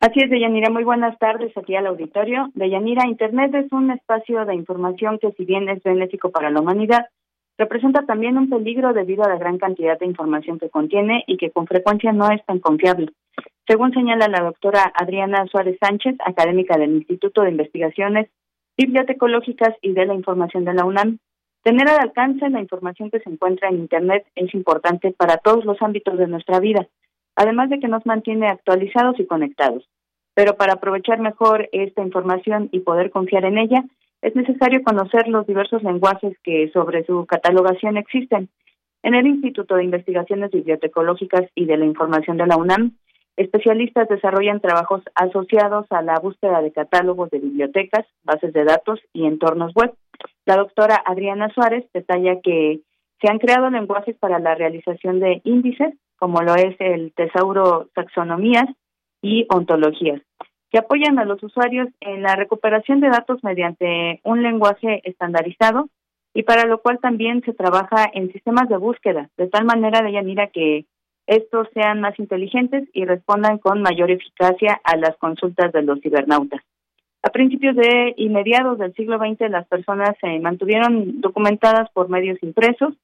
Así 0.00 0.20
es, 0.20 0.30
Deyanira. 0.30 0.70
Muy 0.70 0.84
buenas 0.84 1.18
tardes 1.18 1.54
aquí 1.56 1.76
al 1.76 1.86
auditorio. 1.86 2.50
Deyanira, 2.54 3.06
Internet 3.06 3.54
es 3.54 3.70
un 3.70 3.90
espacio 3.90 4.46
de 4.46 4.54
información 4.54 5.18
que, 5.18 5.30
si 5.32 5.44
bien 5.44 5.68
es 5.68 5.82
benéfico 5.82 6.30
para 6.30 6.50
la 6.50 6.60
humanidad, 6.60 7.06
representa 7.58 8.06
también 8.06 8.38
un 8.38 8.48
peligro 8.48 8.94
debido 8.94 9.24
a 9.24 9.28
la 9.28 9.36
gran 9.36 9.58
cantidad 9.58 9.98
de 9.98 10.06
información 10.06 10.58
que 10.58 10.70
contiene 10.70 11.24
y 11.26 11.36
que 11.36 11.50
con 11.50 11.66
frecuencia 11.66 12.12
no 12.12 12.30
es 12.30 12.42
tan 12.46 12.58
confiable. 12.60 13.12
Según 13.68 13.92
señala 13.92 14.28
la 14.28 14.40
doctora 14.40 14.90
Adriana 14.94 15.46
Suárez 15.46 15.76
Sánchez, 15.78 16.16
académica 16.24 16.78
del 16.78 16.96
Instituto 16.96 17.42
de 17.42 17.50
Investigaciones 17.50 18.28
Bibliotecológicas 18.78 19.76
y 19.82 19.92
de 19.92 20.06
la 20.06 20.14
Información 20.14 20.64
de 20.64 20.72
la 20.72 20.86
UNAM, 20.86 21.18
tener 21.62 21.86
al 21.86 22.00
alcance 22.00 22.48
la 22.48 22.60
información 22.60 23.10
que 23.10 23.20
se 23.20 23.28
encuentra 23.28 23.68
en 23.68 23.76
Internet 23.76 24.26
es 24.34 24.54
importante 24.54 25.12
para 25.12 25.36
todos 25.36 25.66
los 25.66 25.80
ámbitos 25.82 26.16
de 26.16 26.26
nuestra 26.26 26.58
vida, 26.60 26.88
además 27.40 27.70
de 27.70 27.80
que 27.80 27.88
nos 27.88 28.04
mantiene 28.04 28.48
actualizados 28.48 29.18
y 29.18 29.24
conectados. 29.24 29.88
Pero 30.34 30.58
para 30.58 30.74
aprovechar 30.74 31.20
mejor 31.20 31.70
esta 31.72 32.02
información 32.02 32.68
y 32.70 32.80
poder 32.80 33.10
confiar 33.10 33.46
en 33.46 33.56
ella, 33.56 33.82
es 34.20 34.36
necesario 34.36 34.82
conocer 34.82 35.26
los 35.26 35.46
diversos 35.46 35.82
lenguajes 35.82 36.36
que 36.44 36.70
sobre 36.70 37.02
su 37.06 37.24
catalogación 37.24 37.96
existen. 37.96 38.50
En 39.02 39.14
el 39.14 39.26
Instituto 39.26 39.76
de 39.76 39.84
Investigaciones 39.84 40.50
Bibliotecológicas 40.50 41.46
y 41.54 41.64
de 41.64 41.78
la 41.78 41.86
Información 41.86 42.36
de 42.36 42.46
la 42.46 42.58
UNAM, 42.58 42.98
especialistas 43.38 44.06
desarrollan 44.10 44.60
trabajos 44.60 45.02
asociados 45.14 45.86
a 45.88 46.02
la 46.02 46.18
búsqueda 46.18 46.60
de 46.60 46.72
catálogos 46.72 47.30
de 47.30 47.38
bibliotecas, 47.38 48.04
bases 48.22 48.52
de 48.52 48.64
datos 48.64 49.00
y 49.14 49.24
entornos 49.24 49.72
web. 49.72 49.94
La 50.44 50.56
doctora 50.56 51.02
Adriana 51.06 51.48
Suárez 51.54 51.86
detalla 51.94 52.38
que 52.42 52.80
se 53.22 53.30
han 53.30 53.38
creado 53.38 53.70
lenguajes 53.70 54.14
para 54.18 54.38
la 54.40 54.54
realización 54.54 55.20
de 55.20 55.40
índices, 55.44 55.94
como 56.20 56.42
lo 56.42 56.54
es 56.54 56.76
el 56.78 57.12
tesauro 57.14 57.88
taxonomías 57.94 58.66
y 59.22 59.46
ontologías, 59.48 60.20
que 60.70 60.78
apoyan 60.78 61.18
a 61.18 61.24
los 61.24 61.42
usuarios 61.42 61.88
en 62.00 62.22
la 62.22 62.36
recuperación 62.36 63.00
de 63.00 63.08
datos 63.08 63.42
mediante 63.42 64.20
un 64.22 64.42
lenguaje 64.42 65.00
estandarizado 65.04 65.88
y 66.34 66.42
para 66.42 66.66
lo 66.66 66.80
cual 66.82 66.98
también 67.00 67.42
se 67.42 67.54
trabaja 67.54 68.08
en 68.12 68.30
sistemas 68.32 68.68
de 68.68 68.76
búsqueda, 68.76 69.30
de 69.38 69.48
tal 69.48 69.64
manera 69.64 70.02
de 70.02 70.22
mira 70.22 70.48
que 70.48 70.84
estos 71.26 71.68
sean 71.72 72.00
más 72.00 72.18
inteligentes 72.18 72.88
y 72.92 73.04
respondan 73.06 73.58
con 73.58 73.82
mayor 73.82 74.10
eficacia 74.10 74.78
a 74.84 74.96
las 74.96 75.16
consultas 75.16 75.72
de 75.72 75.82
los 75.82 76.00
cibernautas. 76.00 76.60
A 77.22 77.30
principios 77.30 77.76
de 77.76 78.14
y 78.16 78.28
mediados 78.28 78.78
del 78.78 78.94
siglo 78.94 79.18
XX 79.18 79.50
las 79.50 79.66
personas 79.68 80.10
se 80.20 80.38
mantuvieron 80.38 81.20
documentadas 81.20 81.90
por 81.92 82.08
medios 82.08 82.42
impresos, 82.42 82.94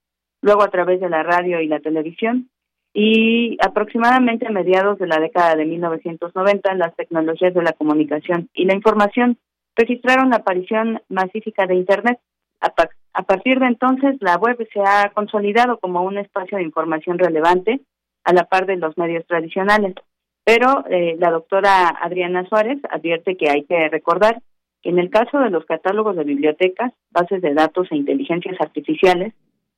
luego 0.42 0.62
a 0.62 0.70
través 0.70 1.00
de 1.00 1.08
la 1.08 1.22
radio 1.22 1.60
y 1.60 1.66
la 1.66 1.80
televisión, 1.80 2.50
y 2.98 3.58
aproximadamente 3.60 4.46
a 4.46 4.50
mediados 4.50 4.98
de 4.98 5.06
la 5.06 5.20
década 5.20 5.54
de 5.54 5.66
1990 5.66 6.74
las 6.76 6.96
tecnologías 6.96 7.52
de 7.52 7.62
la 7.62 7.74
comunicación 7.74 8.48
y 8.54 8.64
la 8.64 8.74
información 8.74 9.36
registraron 9.76 10.30
la 10.30 10.36
aparición 10.36 11.02
masífica 11.10 11.66
de 11.66 11.74
Internet. 11.74 12.18
A, 12.58 13.22
partir 13.22 13.60
de 13.60 13.66
entonces, 13.66 14.16
la 14.20 14.38
web 14.38 14.56
se 14.72 14.80
ha 14.80 15.10
consolidado 15.10 15.78
como 15.78 16.04
un 16.04 16.16
espacio 16.16 16.56
de 16.56 16.64
información 16.64 17.18
relevante 17.18 17.82
a 18.24 18.32
la 18.32 18.44
par 18.44 18.64
de 18.64 18.76
los 18.76 18.96
medios 18.96 19.26
tradicionales. 19.26 19.94
Pero 20.42 20.86
eh, 20.88 21.16
la 21.18 21.30
doctora 21.30 21.88
Adriana 22.00 22.48
Suárez 22.48 22.78
advierte 22.88 23.36
que 23.36 23.50
hay 23.50 23.64
que 23.64 23.90
recordar 23.90 24.40
que 24.80 24.88
en 24.88 24.98
el 24.98 25.10
caso 25.10 25.38
de 25.40 25.50
los 25.50 25.66
catálogos 25.66 26.16
de 26.16 26.24
bibliotecas, 26.24 26.94
bases 27.10 27.42
de 27.42 27.52
datos 27.52 27.88
e 27.90 27.96
inteligencias 27.96 28.58
artificiales, 28.58 29.34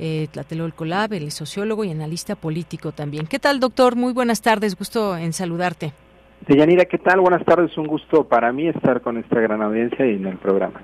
eh, 0.00 0.26
Tlatelolco 0.32 0.84
Lab, 0.84 1.12
él 1.12 1.28
es 1.28 1.34
sociólogo 1.34 1.84
y 1.84 1.92
analista 1.92 2.34
político 2.34 2.90
también. 2.90 3.28
¿Qué 3.28 3.38
tal, 3.38 3.60
doctor? 3.60 3.94
Muy 3.94 4.12
buenas 4.12 4.42
tardes, 4.42 4.74
gusto 4.74 5.16
en 5.16 5.32
saludarte. 5.32 5.92
Deyanira, 6.48 6.86
¿qué 6.86 6.98
tal? 6.98 7.20
Buenas 7.20 7.44
tardes, 7.44 7.78
un 7.78 7.86
gusto 7.86 8.24
para 8.24 8.52
mí 8.52 8.66
estar 8.66 9.00
con 9.00 9.16
esta 9.16 9.38
gran 9.38 9.62
audiencia 9.62 10.04
y 10.04 10.16
en 10.16 10.26
el 10.26 10.38
programa. 10.38 10.82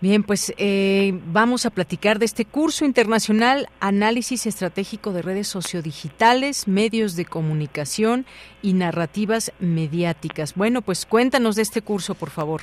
Bien, 0.00 0.22
pues 0.22 0.52
eh, 0.58 1.18
vamos 1.32 1.64
a 1.64 1.70
platicar 1.70 2.18
de 2.18 2.26
este 2.26 2.44
curso 2.44 2.84
internacional 2.84 3.68
Análisis 3.80 4.46
Estratégico 4.46 5.12
de 5.12 5.22
Redes 5.22 5.48
Sociodigitales, 5.48 6.68
Medios 6.68 7.16
de 7.16 7.24
Comunicación 7.24 8.26
y 8.60 8.74
Narrativas 8.74 9.52
Mediáticas. 9.60 10.54
Bueno, 10.56 10.82
pues 10.82 11.06
cuéntanos 11.06 11.56
de 11.56 11.62
este 11.62 11.80
curso, 11.80 12.14
por 12.14 12.30
favor. 12.30 12.62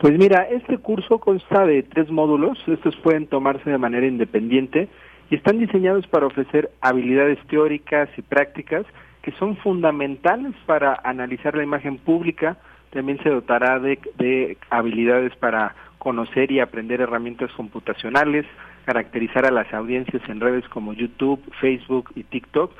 Pues 0.00 0.18
mira, 0.18 0.48
este 0.50 0.78
curso 0.78 1.18
consta 1.18 1.64
de 1.64 1.82
tres 1.82 2.10
módulos. 2.10 2.58
Estos 2.66 2.96
pueden 2.96 3.26
tomarse 3.26 3.70
de 3.70 3.78
manera 3.78 4.06
independiente 4.06 4.88
y 5.30 5.36
están 5.36 5.58
diseñados 5.58 6.06
para 6.08 6.26
ofrecer 6.26 6.70
habilidades 6.80 7.38
teóricas 7.48 8.08
y 8.16 8.22
prácticas 8.22 8.84
que 9.22 9.32
son 9.32 9.56
fundamentales 9.58 10.54
para 10.66 11.00
analizar 11.04 11.56
la 11.56 11.62
imagen 11.62 11.98
pública. 11.98 12.58
También 12.90 13.18
se 13.22 13.30
dotará 13.30 13.78
de, 13.78 13.98
de 14.18 14.58
habilidades 14.70 15.34
para 15.36 15.74
conocer 16.04 16.52
y 16.52 16.60
aprender 16.60 17.00
herramientas 17.00 17.50
computacionales, 17.52 18.46
caracterizar 18.84 19.46
a 19.46 19.50
las 19.50 19.72
audiencias 19.72 20.22
en 20.28 20.38
redes 20.38 20.68
como 20.68 20.92
YouTube, 20.92 21.42
Facebook 21.60 22.10
y 22.14 22.24
TikTok 22.24 22.70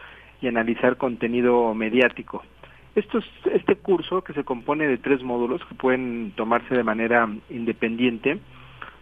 y 0.43 0.47
analizar 0.47 0.99
contenido 0.99 1.75
mediático. 1.75 2.45
Esto 2.95 3.19
este 3.51 3.77
curso, 3.77 4.23
que 4.23 4.35
se 4.35 4.45
compone 4.45 4.87
de 4.87 4.99
tres 4.99 5.23
módulos 5.23 5.65
que 5.65 5.75
pueden 5.75 6.33
tomarse 6.37 6.77
de 6.77 6.85
manera 6.85 7.27
independiente, 7.49 8.39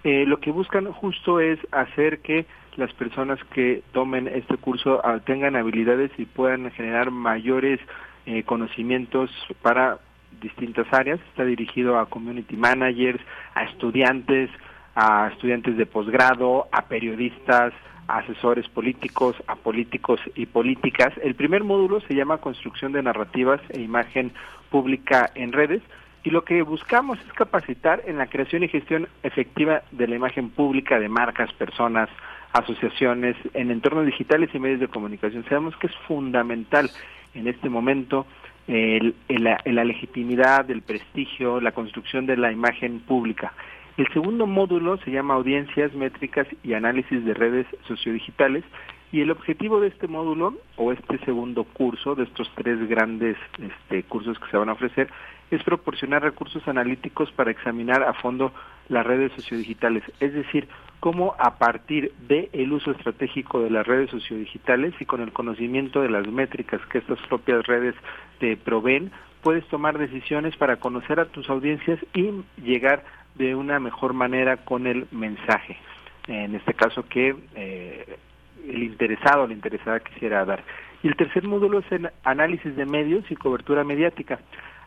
eh, 0.05 0.25
lo 0.27 0.39
que 0.39 0.53
buscan 0.53 0.91
justo 0.93 1.41
es 1.41 1.59
hacer 1.73 2.21
que 2.21 2.47
las 2.77 2.93
personas 2.95 3.39
que 3.53 3.83
tomen 3.93 4.29
este 4.29 4.57
curso 4.57 5.01
ah, 5.05 5.19
tengan 5.25 5.57
habilidades 5.57 6.13
y 6.17 6.25
puedan 6.25 6.71
generar 6.71 7.11
mayores 7.11 7.81
eh, 8.25 8.45
conocimientos 8.45 9.31
para 9.63 9.99
distintas 10.41 10.87
áreas, 10.93 11.21
está 11.31 11.45
dirigido 11.45 11.99
a 11.99 12.07
community 12.07 12.57
managers, 12.57 13.21
a 13.55 13.65
estudiantes, 13.65 14.51
a 14.95 15.29
estudiantes 15.33 15.77
de 15.77 15.87
posgrado, 15.87 16.69
a 16.73 16.83
periodistas, 16.83 17.73
a 18.09 18.19
asesores 18.19 18.69
políticos, 18.69 19.37
a 19.47 19.57
políticos 19.57 20.21
y 20.35 20.47
políticas. 20.47 21.13
El 21.23 21.35
primer 21.35 21.65
módulo 21.65 22.01
se 22.01 22.15
llama 22.15 22.39
Construcción 22.39 22.93
de 22.93 23.03
Narrativas 23.03 23.61
e 23.71 23.81
Imagen 23.81 24.33
Pública 24.71 25.31
en 25.35 25.53
Redes 25.53 25.83
y 26.25 26.31
lo 26.31 26.45
que 26.45 26.63
buscamos 26.63 27.19
es 27.21 27.33
capacitar 27.33 28.03
en 28.07 28.19
la 28.19 28.27
creación 28.27 28.63
y 28.63 28.69
gestión 28.69 29.09
efectiva 29.23 29.83
de 29.91 30.07
la 30.07 30.17
imagen 30.17 30.51
pública 30.51 31.01
de 31.01 31.09
marcas, 31.09 31.53
personas, 31.55 32.09
asociaciones 32.53 33.37
en 33.55 33.71
entornos 33.71 34.07
digitales 34.07 34.51
y 34.53 34.59
medios 34.59 34.81
de 34.81 34.89
comunicación. 34.89 35.45
Sabemos 35.45 35.77
que 35.77 35.89
es 35.89 35.97
fundamental 36.07 36.91
en 37.35 37.49
este 37.49 37.69
momento 37.69 38.27
el, 38.69 39.15
la, 39.29 39.85
legitimidad, 39.85 40.71
el 40.71 40.83
prestigio, 40.83 41.61
la 41.61 41.73
construcción 41.73 42.27
de 42.27 42.37
la 42.37 42.53
imagen 42.53 43.01
pública. 43.01 43.53
El 43.97 44.07
segundo 44.13 44.47
módulo 44.47 44.97
se 44.99 45.11
llama 45.11 45.35
Audiencias, 45.35 45.93
Métricas 45.95 46.47
y 46.63 46.73
Análisis 46.75 47.25
de 47.25 47.35
Redes 47.35 47.67
Sociodigitales 47.87 48.65
y 49.11 49.21
el 49.21 49.31
objetivo 49.31 49.81
de 49.81 49.89
este 49.89 50.09
módulo 50.09 50.55
o 50.77 50.93
este 50.93 51.19
segundo 51.25 51.65
curso, 51.65 52.15
de 52.15 52.25
estos 52.25 52.51
tres 52.55 52.89
grandes 52.89 53.37
este, 53.59 54.03
cursos 54.05 54.39
que 54.39 54.51
se 54.51 54.57
van 54.57 54.71
a 54.71 54.73
ofrecer, 54.73 55.11
es 55.51 55.63
proporcionar 55.63 56.23
recursos 56.23 56.67
analíticos 56.67 57.31
para 57.33 57.51
examinar 57.51 58.03
a 58.03 58.15
fondo 58.15 58.53
las 58.89 59.07
redes 59.07 59.33
sociodigitales, 59.33 60.03
es 60.21 60.33
decir, 60.33 60.67
cómo 61.03 61.35
a 61.37 61.59
partir 61.59 62.13
del 62.29 62.73
uso 62.73 62.93
estratégico 62.93 63.61
de 63.61 63.71
las 63.71 63.85
redes 63.85 64.09
sociodigitales 64.09 64.95
y 65.01 65.05
con 65.05 65.21
el 65.21 65.33
conocimiento 65.33 66.01
de 66.01 66.09
las 66.09 66.29
métricas 66.29 66.81
que 66.87 66.99
estas 66.99 67.19
propias 67.27 67.67
redes 67.67 67.97
te 68.39 68.57
proveen, 68.57 69.11
puedes 69.43 69.67
tomar 69.67 69.99
decisiones 69.99 70.57
para 70.57 70.77
conocer 70.77 71.19
a 71.19 71.25
tus 71.25 71.51
audiencias 71.51 71.99
y 72.15 72.31
llegar 72.63 73.03
de 73.35 73.57
una 73.57 73.81
mejor 73.81 74.13
manera 74.13 74.59
con 74.59 74.87
el 74.87 75.09
mensaje. 75.11 75.77
En 76.29 76.55
este 76.55 76.73
caso 76.73 77.05
que 77.09 77.35
eh, 77.57 78.17
el 78.69 78.85
interesado 78.85 79.43
o 79.43 79.47
la 79.49 79.55
interesada 79.55 79.99
quisiera 79.99 80.45
dar. 80.45 80.63
Y 81.03 81.09
el 81.09 81.17
tercer 81.17 81.43
módulo 81.43 81.81
es 81.81 81.91
el 81.91 82.11
análisis 82.23 82.77
de 82.77 82.87
medios 82.87 83.29
y 83.29 83.35
cobertura 83.35 83.83
mediática. 83.83 84.39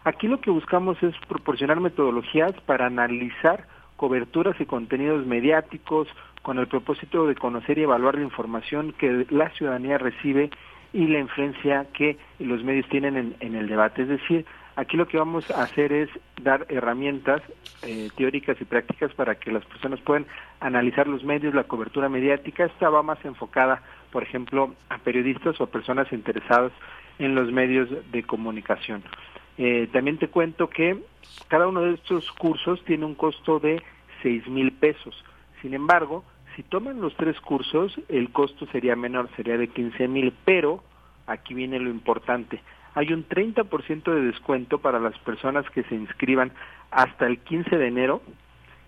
Aquí 0.05 0.29
lo 0.29 0.39
que 0.39 0.49
buscamos 0.49 0.95
es 1.03 1.13
proporcionar 1.27 1.81
metodologías 1.81 2.53
para 2.65 2.85
analizar 2.85 3.67
coberturas 3.95 4.59
y 4.59 4.65
contenidos 4.65 5.25
mediáticos 5.25 6.07
con 6.41 6.59
el 6.59 6.67
propósito 6.67 7.25
de 7.27 7.35
conocer 7.35 7.77
y 7.77 7.83
evaluar 7.83 8.15
la 8.15 8.23
información 8.23 8.93
que 8.93 9.25
la 9.29 9.49
ciudadanía 9.51 9.97
recibe 9.97 10.51
y 10.93 11.07
la 11.07 11.19
influencia 11.19 11.87
que 11.91 12.17
los 12.39 12.63
medios 12.63 12.87
tienen 12.87 13.35
en, 13.39 13.55
el 13.55 13.67
debate. 13.67 14.03
Es 14.03 14.07
decir, 14.07 14.45
aquí 14.75 14.95
lo 14.95 15.07
que 15.07 15.17
vamos 15.17 15.49
a 15.51 15.63
hacer 15.63 15.91
es 15.91 16.09
dar 16.41 16.65
herramientas 16.69 17.41
eh, 17.81 18.09
teóricas 18.15 18.55
y 18.61 18.65
prácticas 18.65 19.13
para 19.13 19.35
que 19.35 19.51
las 19.51 19.65
personas 19.65 19.99
puedan 20.01 20.25
analizar 20.59 21.07
los 21.07 21.23
medios, 21.23 21.53
la 21.53 21.65
cobertura 21.65 22.07
mediática. 22.07 22.65
Esta 22.65 22.89
va 22.89 23.03
más 23.03 23.23
enfocada, 23.25 23.81
por 24.11 24.23
ejemplo, 24.23 24.73
a 24.89 24.97
periodistas 24.99 25.59
o 25.59 25.67
personas 25.67 26.11
interesadas 26.13 26.71
en 27.19 27.35
los 27.35 27.51
medios 27.51 27.89
de 28.11 28.23
comunicación. 28.23 29.03
Eh, 29.57 29.87
también 29.91 30.17
te 30.17 30.27
cuento 30.27 30.69
que 30.69 30.97
cada 31.47 31.67
uno 31.67 31.81
de 31.81 31.93
estos 31.93 32.31
cursos 32.33 32.83
tiene 32.85 33.05
un 33.05 33.15
costo 33.15 33.59
de 33.59 33.81
seis 34.21 34.47
mil 34.47 34.71
pesos. 34.73 35.15
Sin 35.61 35.73
embargo, 35.73 36.23
si 36.55 36.63
toman 36.63 37.01
los 37.01 37.15
tres 37.15 37.39
cursos, 37.41 37.99
el 38.07 38.31
costo 38.31 38.65
sería 38.67 38.95
menor, 38.95 39.29
sería 39.35 39.57
de 39.57 39.67
15 39.67 40.07
mil, 40.07 40.33
pero 40.45 40.83
aquí 41.27 41.53
viene 41.53 41.79
lo 41.79 41.89
importante. 41.89 42.61
Hay 42.93 43.11
un 43.11 43.27
30% 43.27 44.03
de 44.03 44.21
descuento 44.21 44.77
para 44.77 44.99
las 44.99 45.17
personas 45.19 45.69
que 45.71 45.83
se 45.83 45.95
inscriban 45.95 46.53
hasta 46.91 47.27
el 47.27 47.39
15 47.39 47.77
de 47.77 47.87
enero 47.87 48.21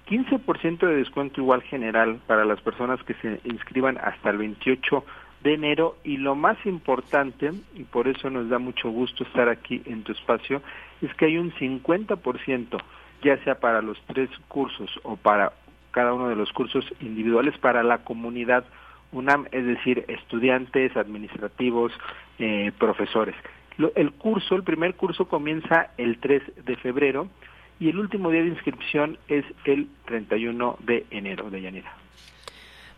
15% 0.08 0.80
de 0.80 0.96
descuento 0.96 1.42
igual 1.42 1.62
general 1.64 2.20
para 2.28 2.46
las 2.46 2.62
personas 2.62 3.02
que 3.04 3.14
se 3.16 3.42
inscriban 3.44 3.98
hasta 3.98 4.30
el 4.30 4.38
28 4.38 5.04
de 5.48 5.54
enero 5.54 5.96
y 6.04 6.18
lo 6.18 6.36
más 6.36 6.58
importante, 6.66 7.54
y 7.74 7.84
por 7.84 8.10
eso 8.10 8.30
nos 8.30 8.50
da 8.50 8.60
mucho 8.60 8.90
gusto 8.90 9.24
estar 9.24 9.48
aquí 9.48 9.82
en 9.86 10.04
tu 10.04 10.12
espacio, 10.12 10.62
es 11.02 11.14
que 11.14 11.24
hay 11.24 11.38
un 11.38 11.54
50%, 11.54 12.78
ya 13.24 13.42
sea 13.46 13.56
para 13.58 13.82
los 13.82 13.98
tres 14.08 14.30
cursos 14.50 14.90
o 15.04 15.16
para 15.16 15.54
cada 15.92 16.14
uno 16.14 16.28
de 16.28 16.36
los 16.36 16.52
cursos 16.52 16.86
individuales 17.00 17.58
para 17.60 17.82
la 17.82 18.00
comunidad 18.00 18.66
UNAM, 19.14 19.48
es 19.54 19.66
decir, 19.66 20.04
estudiantes, 20.10 20.98
administrativos, 20.98 21.94
eh, 22.40 22.74
profesores. 22.78 23.36
el 23.96 24.12
curso, 24.12 24.56
el 24.56 24.64
primer 24.64 24.96
curso 24.96 25.30
comienza 25.30 25.92
el 25.98 26.20
3 26.20 26.66
de 26.66 26.76
febrero 26.76 27.30
y 27.80 27.88
el 27.88 28.00
último 28.00 28.32
día 28.32 28.42
de 28.42 28.50
inscripción 28.50 29.18
es 29.30 29.46
el 29.64 29.88
31 30.08 30.78
de 30.82 31.06
enero 31.10 31.50
de 31.50 31.62
Yanira. 31.62 32.07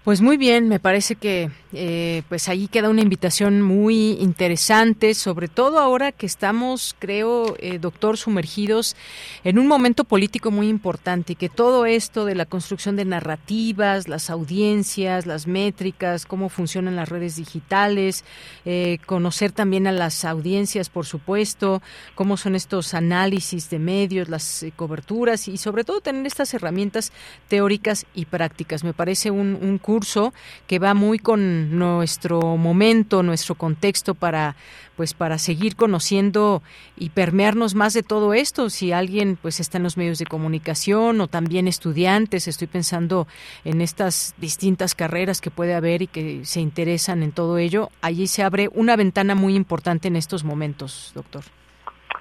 Pues 0.05 0.21
muy 0.21 0.38
bien, 0.38 0.69
me 0.69 0.80
parece 0.80 1.15
que 1.15 1.51
eh, 1.73 2.23
pues 2.30 2.47
ahí 2.47 2.69
queda 2.69 2.89
una 2.89 3.01
invitación 3.01 3.61
muy 3.61 4.13
interesante, 4.13 5.13
sobre 5.13 5.49
todo 5.49 5.77
ahora 5.77 6.13
que 6.13 6.26
estamos, 6.26 6.95
creo, 6.97 7.57
eh, 7.59 7.80
doctor, 7.80 8.17
sumergidos 8.17 8.95
en 9.43 9.59
un 9.59 9.67
momento 9.67 10.05
político 10.05 10.51
muy 10.51 10.69
importante 10.69 11.34
y 11.34 11.35
que 11.35 11.49
todo 11.49 11.85
esto 11.85 12.23
de 12.23 12.34
la 12.34 12.45
construcción 12.45 12.95
de 12.95 13.03
narrativas, 13.03 14.07
las 14.07 14.30
audiencias, 14.30 15.26
las 15.26 15.47
métricas, 15.47 16.26
cómo 16.26 16.47
funcionan 16.47 16.95
las 16.95 17.09
redes 17.09 17.35
digitales, 17.35 18.23
eh, 18.63 18.99
conocer 19.05 19.51
también 19.51 19.85
a 19.85 19.91
las 19.91 20.23
audiencias, 20.23 20.89
por 20.89 21.05
supuesto, 21.05 21.81
cómo 22.15 22.38
son 22.38 22.55
estos 22.55 22.93
análisis 22.93 23.69
de 23.69 23.80
medios, 23.80 24.30
las 24.30 24.65
coberturas 24.77 25.49
y 25.49 25.57
sobre 25.57 25.84
todo 25.84 25.99
tener 25.99 26.26
estas 26.26 26.53
herramientas 26.53 27.11
teóricas 27.49 28.05
y 28.15 28.26
prácticas. 28.26 28.85
Me 28.85 28.93
parece 28.93 29.30
un, 29.30 29.59
un 29.61 29.77
curso 29.89 30.33
que 30.67 30.77
va 30.77 30.93
muy 30.93 31.17
con 31.17 31.79
nuestro 31.79 32.57
momento, 32.57 33.23
nuestro 33.23 33.55
contexto 33.55 34.13
para 34.13 34.55
pues 34.95 35.15
para 35.15 35.37
seguir 35.39 35.75
conociendo 35.75 36.61
y 36.95 37.09
permearnos 37.09 37.73
más 37.73 37.93
de 37.93 38.03
todo 38.03 38.33
esto. 38.35 38.69
Si 38.69 38.91
alguien 38.91 39.35
pues 39.41 39.59
está 39.59 39.77
en 39.77 39.83
los 39.83 39.97
medios 39.97 40.19
de 40.19 40.25
comunicación 40.25 41.21
o 41.21 41.27
también 41.27 41.67
estudiantes, 41.67 42.47
estoy 42.47 42.67
pensando 42.67 43.25
en 43.63 43.81
estas 43.81 44.35
distintas 44.37 44.93
carreras 44.93 45.41
que 45.41 45.49
puede 45.49 45.73
haber 45.73 46.03
y 46.03 46.07
que 46.07 46.43
se 46.43 46.59
interesan 46.59 47.23
en 47.23 47.31
todo 47.31 47.57
ello, 47.57 47.89
allí 48.01 48.27
se 48.27 48.43
abre 48.43 48.69
una 48.73 48.95
ventana 48.95 49.33
muy 49.33 49.55
importante 49.55 50.07
en 50.09 50.17
estos 50.17 50.43
momentos, 50.43 51.13
doctor. 51.15 51.43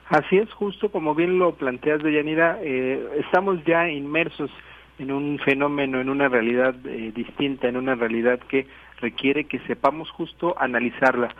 Así 0.08 0.38
es, 0.38 0.50
justo 0.52 0.90
como 0.90 1.14
bien 1.14 1.38
lo 1.38 1.54
planteas, 1.54 2.02
Deyanira, 2.02 2.58
eh, 2.62 3.06
estamos 3.18 3.62
ya 3.66 3.90
inmersos 3.90 4.50
en 4.98 5.12
un 5.12 5.38
fenómeno, 5.38 6.00
en 6.00 6.08
una 6.08 6.28
realidad 6.28 6.74
eh, 6.86 7.12
distinta, 7.14 7.68
en 7.68 7.76
una 7.76 7.94
realidad 7.94 8.40
que 8.40 8.66
requiere 9.00 9.44
que 9.44 9.60
sepamos 9.60 10.10
justo 10.10 10.54
analizarla. 10.58 11.34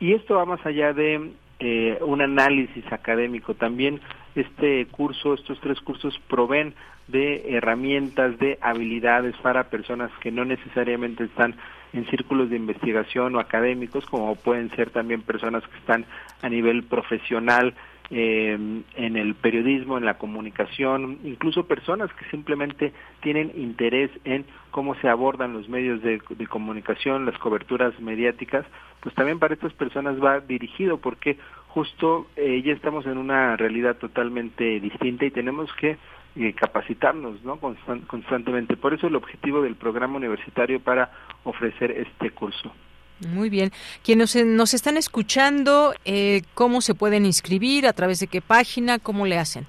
Y 0.00 0.12
esto 0.12 0.34
va 0.34 0.44
más 0.44 0.64
allá 0.66 0.92
de 0.92 1.30
eh, 1.60 1.98
un 2.02 2.20
análisis 2.20 2.84
académico. 2.92 3.54
También 3.54 4.00
este 4.34 4.86
curso, 4.86 5.34
estos 5.34 5.60
tres 5.60 5.80
cursos 5.80 6.20
proveen 6.28 6.74
de 7.06 7.56
herramientas, 7.56 8.38
de 8.38 8.58
habilidades 8.60 9.36
para 9.36 9.64
personas 9.64 10.10
que 10.20 10.32
no 10.32 10.44
necesariamente 10.44 11.24
están 11.24 11.54
en 11.92 12.06
círculos 12.06 12.50
de 12.50 12.56
investigación 12.56 13.36
o 13.36 13.38
académicos, 13.38 14.04
como 14.06 14.34
pueden 14.34 14.70
ser 14.74 14.90
también 14.90 15.22
personas 15.22 15.62
que 15.68 15.78
están 15.78 16.06
a 16.42 16.48
nivel 16.48 16.82
profesional, 16.82 17.74
eh, 18.10 18.52
en 18.96 19.16
el 19.16 19.34
periodismo, 19.34 19.96
en 19.96 20.04
la 20.04 20.18
comunicación, 20.18 21.18
incluso 21.24 21.66
personas 21.66 22.12
que 22.12 22.26
simplemente 22.30 22.92
tienen 23.20 23.52
interés 23.56 24.10
en 24.24 24.44
cómo 24.70 24.94
se 24.96 25.08
abordan 25.08 25.54
los 25.54 25.68
medios 25.68 26.02
de, 26.02 26.20
comunicación, 26.48 27.24
las 27.24 27.38
coberturas 27.38 27.98
mediáticas, 28.00 28.66
pues 29.00 29.14
también 29.14 29.38
para 29.38 29.54
estas 29.54 29.72
personas 29.72 30.22
va 30.22 30.40
dirigido 30.40 30.98
porque 30.98 31.38
justo 31.68 32.26
eh, 32.36 32.62
ya 32.62 32.72
estamos 32.72 33.06
en 33.06 33.18
una 33.18 33.56
realidad 33.56 33.96
totalmente 33.96 34.80
distinta 34.80 35.24
y 35.24 35.30
tenemos 35.30 35.72
que 35.74 35.96
eh, 36.36 36.52
capacitarnos 36.52 37.42
¿no? 37.42 37.58
constantemente. 37.58 38.76
Por 38.76 38.92
eso 38.92 39.06
el 39.06 39.16
objetivo 39.16 39.62
del 39.62 39.76
programa 39.76 40.16
universitario 40.16 40.80
para 40.80 41.10
ofrecer 41.44 41.90
este 41.90 42.30
curso. 42.30 42.72
Muy 43.20 43.48
bien. 43.48 43.70
Quienes 44.02 44.34
nos 44.44 44.74
están 44.74 44.96
escuchando, 44.96 45.94
eh, 46.04 46.42
¿cómo 46.54 46.80
se 46.80 46.94
pueden 46.94 47.24
inscribir? 47.24 47.86
¿A 47.86 47.92
través 47.92 48.20
de 48.20 48.26
qué 48.26 48.40
página? 48.40 48.98
¿Cómo 48.98 49.26
le 49.26 49.38
hacen? 49.38 49.66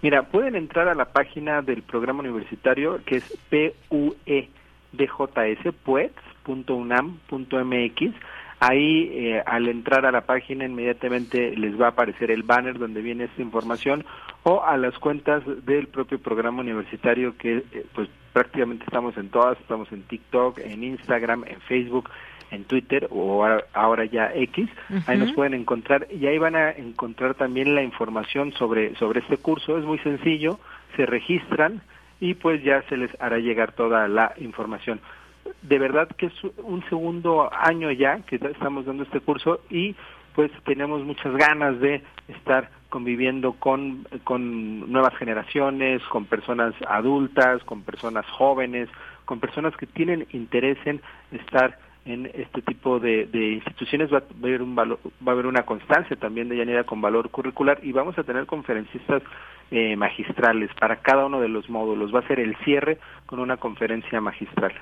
Mira, 0.00 0.22
pueden 0.22 0.54
entrar 0.54 0.88
a 0.88 0.94
la 0.94 1.06
página 1.06 1.60
del 1.60 1.82
programa 1.82 2.20
universitario 2.20 3.00
que 3.04 3.16
es 3.16 3.38
puedjs, 3.50 4.48
pueds.unam.mx. 5.84 8.14
Ahí, 8.60 9.08
eh, 9.12 9.40
al 9.46 9.68
entrar 9.68 10.04
a 10.04 10.10
la 10.10 10.22
página, 10.22 10.64
inmediatamente 10.64 11.54
les 11.56 11.80
va 11.80 11.86
a 11.86 11.90
aparecer 11.90 12.32
el 12.32 12.42
banner 12.42 12.76
donde 12.78 13.02
viene 13.02 13.24
esta 13.24 13.40
información 13.40 14.04
o 14.42 14.64
a 14.64 14.76
las 14.76 14.98
cuentas 14.98 15.44
del 15.64 15.86
propio 15.86 16.18
programa 16.18 16.60
universitario 16.60 17.36
que 17.36 17.58
eh, 17.58 17.86
pues 17.94 18.08
prácticamente 18.32 18.84
estamos 18.84 19.16
en 19.16 19.30
todas, 19.30 19.60
estamos 19.60 19.90
en 19.92 20.02
TikTok, 20.02 20.58
en 20.58 20.82
Instagram, 20.82 21.44
en 21.46 21.60
Facebook, 21.62 22.10
en 22.50 22.64
Twitter 22.64 23.08
o 23.10 23.46
ahora 23.72 24.04
ya 24.04 24.32
X, 24.34 24.68
ahí 25.06 25.18
nos 25.18 25.32
pueden 25.32 25.54
encontrar 25.54 26.06
y 26.10 26.26
ahí 26.26 26.38
van 26.38 26.56
a 26.56 26.70
encontrar 26.70 27.34
también 27.34 27.74
la 27.74 27.82
información 27.82 28.52
sobre, 28.52 28.94
sobre 28.96 29.20
este 29.20 29.36
curso, 29.36 29.78
es 29.78 29.84
muy 29.84 29.98
sencillo, 29.98 30.58
se 30.96 31.06
registran 31.06 31.82
y 32.20 32.34
pues 32.34 32.62
ya 32.62 32.82
se 32.88 32.96
les 32.96 33.10
hará 33.20 33.38
llegar 33.38 33.72
toda 33.72 34.08
la 34.08 34.32
información. 34.38 35.00
De 35.62 35.78
verdad 35.78 36.08
que 36.16 36.26
es 36.26 36.34
un 36.58 36.84
segundo 36.88 37.50
año 37.52 37.90
ya 37.90 38.20
que 38.20 38.36
estamos 38.36 38.84
dando 38.86 39.04
este 39.04 39.20
curso 39.20 39.60
y 39.70 39.94
pues 40.34 40.50
tenemos 40.64 41.04
muchas 41.04 41.34
ganas 41.36 41.80
de 41.80 42.02
estar 42.28 42.70
conviviendo 42.90 43.54
con, 43.54 44.06
con 44.24 44.90
nuevas 44.90 45.14
generaciones, 45.16 46.02
con 46.04 46.26
personas 46.26 46.74
adultas, 46.86 47.62
con 47.64 47.82
personas 47.82 48.24
jóvenes, 48.26 48.88
con 49.24 49.40
personas 49.40 49.76
que 49.76 49.86
tienen 49.86 50.26
interés 50.32 50.78
en 50.86 51.00
estar 51.32 51.78
en 52.08 52.24
este 52.34 52.62
tipo 52.62 52.98
de, 52.98 53.28
instituciones 53.32 54.10
va 54.12 54.18
a 54.18 54.22
haber 54.42 54.62
un 54.62 54.74
valor, 54.74 54.98
va 55.26 55.32
a 55.32 55.34
haber 55.34 55.46
una 55.46 55.64
constancia 55.64 56.16
también 56.16 56.48
de 56.48 56.56
llanera 56.56 56.84
con 56.84 57.02
valor 57.02 57.28
curricular 57.28 57.78
y 57.82 57.92
vamos 57.92 58.18
a 58.18 58.22
tener 58.22 58.46
conferencistas 58.46 59.22
eh, 59.70 59.94
magistrales 59.94 60.70
para 60.80 60.96
cada 60.96 61.26
uno 61.26 61.38
de 61.38 61.48
los 61.48 61.68
módulos. 61.68 62.14
Va 62.14 62.20
a 62.20 62.26
ser 62.26 62.40
el 62.40 62.56
cierre 62.64 62.98
con 63.26 63.40
una 63.40 63.58
conferencia 63.58 64.22
magistral. 64.22 64.72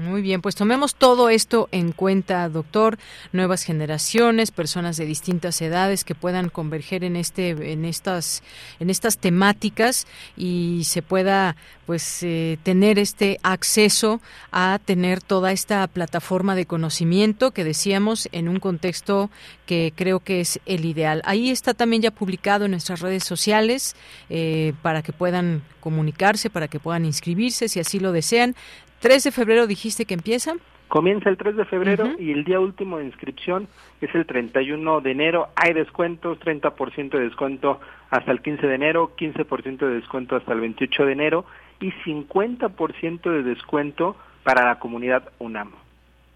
Muy 0.00 0.22
bien, 0.22 0.40
pues 0.40 0.54
tomemos 0.54 0.94
todo 0.94 1.28
esto 1.28 1.68
en 1.70 1.92
cuenta, 1.92 2.48
doctor. 2.48 2.96
Nuevas 3.32 3.62
generaciones, 3.62 4.50
personas 4.50 4.96
de 4.96 5.04
distintas 5.04 5.60
edades 5.60 6.04
que 6.04 6.14
puedan 6.14 6.48
converger 6.48 7.04
en 7.04 7.14
este, 7.14 7.50
en 7.72 7.84
estas, 7.84 8.42
en 8.80 8.88
estas 8.88 9.18
temáticas 9.18 10.06
y 10.34 10.84
se 10.84 11.02
pueda, 11.02 11.56
pues, 11.84 12.22
eh, 12.22 12.58
tener 12.62 12.98
este 12.98 13.38
acceso 13.42 14.22
a 14.50 14.78
tener 14.82 15.20
toda 15.20 15.52
esta 15.52 15.86
plataforma 15.88 16.54
de 16.54 16.64
conocimiento 16.64 17.50
que 17.50 17.62
decíamos 17.62 18.30
en 18.32 18.48
un 18.48 18.60
contexto 18.60 19.30
que 19.66 19.92
creo 19.94 20.20
que 20.20 20.40
es 20.40 20.58
el 20.64 20.86
ideal. 20.86 21.20
Ahí 21.26 21.50
está 21.50 21.74
también 21.74 22.00
ya 22.00 22.10
publicado 22.10 22.64
en 22.64 22.70
nuestras 22.70 23.00
redes 23.00 23.24
sociales 23.24 23.94
eh, 24.30 24.72
para 24.80 25.02
que 25.02 25.12
puedan 25.12 25.62
comunicarse, 25.80 26.48
para 26.48 26.68
que 26.68 26.80
puedan 26.80 27.04
inscribirse 27.04 27.68
si 27.68 27.80
así 27.80 27.98
lo 27.98 28.12
desean. 28.12 28.54
3 29.02 29.24
de 29.24 29.32
febrero 29.32 29.66
dijiste 29.66 30.06
que 30.06 30.14
empieza. 30.14 30.54
Comienza 30.86 31.28
el 31.28 31.36
3 31.36 31.56
de 31.56 31.64
febrero 31.64 32.10
y 32.20 32.30
el 32.30 32.44
día 32.44 32.60
último 32.60 32.98
de 32.98 33.06
inscripción 33.06 33.66
es 34.00 34.14
el 34.14 34.26
31 34.26 35.00
de 35.00 35.10
enero. 35.10 35.48
Hay 35.56 35.72
descuentos, 35.72 36.38
30% 36.38 37.10
de 37.10 37.24
descuento 37.24 37.80
hasta 38.10 38.30
el 38.30 38.40
15 38.40 38.64
de 38.64 38.74
enero, 38.74 39.10
15% 39.16 39.78
de 39.78 39.94
descuento 39.94 40.36
hasta 40.36 40.52
el 40.52 40.60
28 40.60 41.06
de 41.06 41.12
enero 41.12 41.44
y 41.80 41.90
50% 42.04 43.22
de 43.22 43.42
descuento 43.42 44.14
para 44.44 44.64
la 44.66 44.78
comunidad 44.78 45.32
UNAM. 45.40 45.72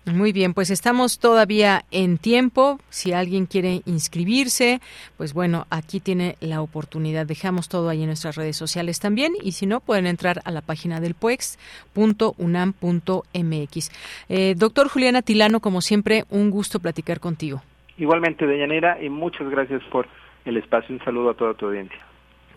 Muy 0.06 0.32
bien, 0.32 0.54
pues 0.54 0.70
estamos 0.70 1.18
todavía 1.18 1.82
en 1.90 2.16
tiempo. 2.18 2.78
Si 2.90 3.12
alguien 3.12 3.46
quiere 3.46 3.82
inscribirse, 3.86 4.80
pues 5.16 5.34
bueno, 5.34 5.66
aquí 5.68 5.98
tiene 5.98 6.36
la 6.40 6.62
oportunidad. 6.62 7.26
Dejamos 7.26 7.68
todo 7.68 7.88
ahí 7.88 8.02
en 8.02 8.06
nuestras 8.06 8.36
redes 8.36 8.56
sociales 8.56 9.00
también 9.00 9.32
y 9.42 9.50
si 9.52 9.66
no, 9.66 9.80
pueden 9.80 10.06
entrar 10.06 10.42
a 10.44 10.52
la 10.52 10.60
página 10.60 11.00
del 11.00 11.14
puex.unam.mx. 11.14 13.90
Eh, 14.28 14.54
doctor 14.56 14.88
Juliana 14.88 15.22
Tilano, 15.22 15.58
como 15.58 15.80
siempre, 15.80 16.22
un 16.30 16.50
gusto 16.50 16.78
platicar 16.78 17.18
contigo. 17.18 17.62
Igualmente, 17.98 18.46
Deyanira, 18.46 19.02
y 19.02 19.08
muchas 19.08 19.50
gracias 19.50 19.82
por 19.90 20.06
el 20.44 20.56
espacio. 20.56 20.94
Un 20.94 21.04
saludo 21.04 21.30
a 21.30 21.34
toda 21.34 21.54
tu 21.54 21.66
audiencia. 21.66 21.98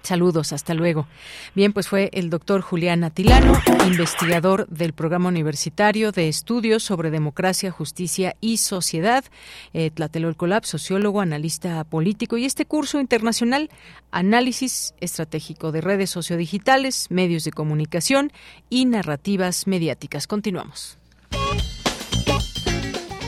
Saludos, 0.03 0.53
hasta 0.53 0.73
luego. 0.73 1.07
Bien, 1.55 1.73
pues 1.73 1.87
fue 1.87 2.09
el 2.13 2.29
doctor 2.29 2.61
Julián 2.61 3.03
Atilano, 3.03 3.53
investigador 3.85 4.67
del 4.69 4.93
Programa 4.93 5.29
Universitario 5.29 6.11
de 6.11 6.27
Estudios 6.27 6.83
sobre 6.83 7.11
Democracia, 7.11 7.71
Justicia 7.71 8.35
y 8.41 8.57
Sociedad, 8.57 9.23
eh, 9.73 9.91
Tlatelolcolab, 9.91 10.65
sociólogo, 10.65 11.21
analista 11.21 11.83
político, 11.83 12.37
y 12.37 12.45
este 12.45 12.65
curso 12.65 12.99
internacional, 12.99 13.69
Análisis 14.11 14.93
Estratégico 14.99 15.71
de 15.71 15.81
Redes 15.81 16.09
Sociodigitales, 16.09 17.07
Medios 17.09 17.43
de 17.43 17.51
Comunicación 17.51 18.31
y 18.69 18.85
Narrativas 18.85 19.67
Mediáticas. 19.67 20.27
Continuamos. 20.27 20.97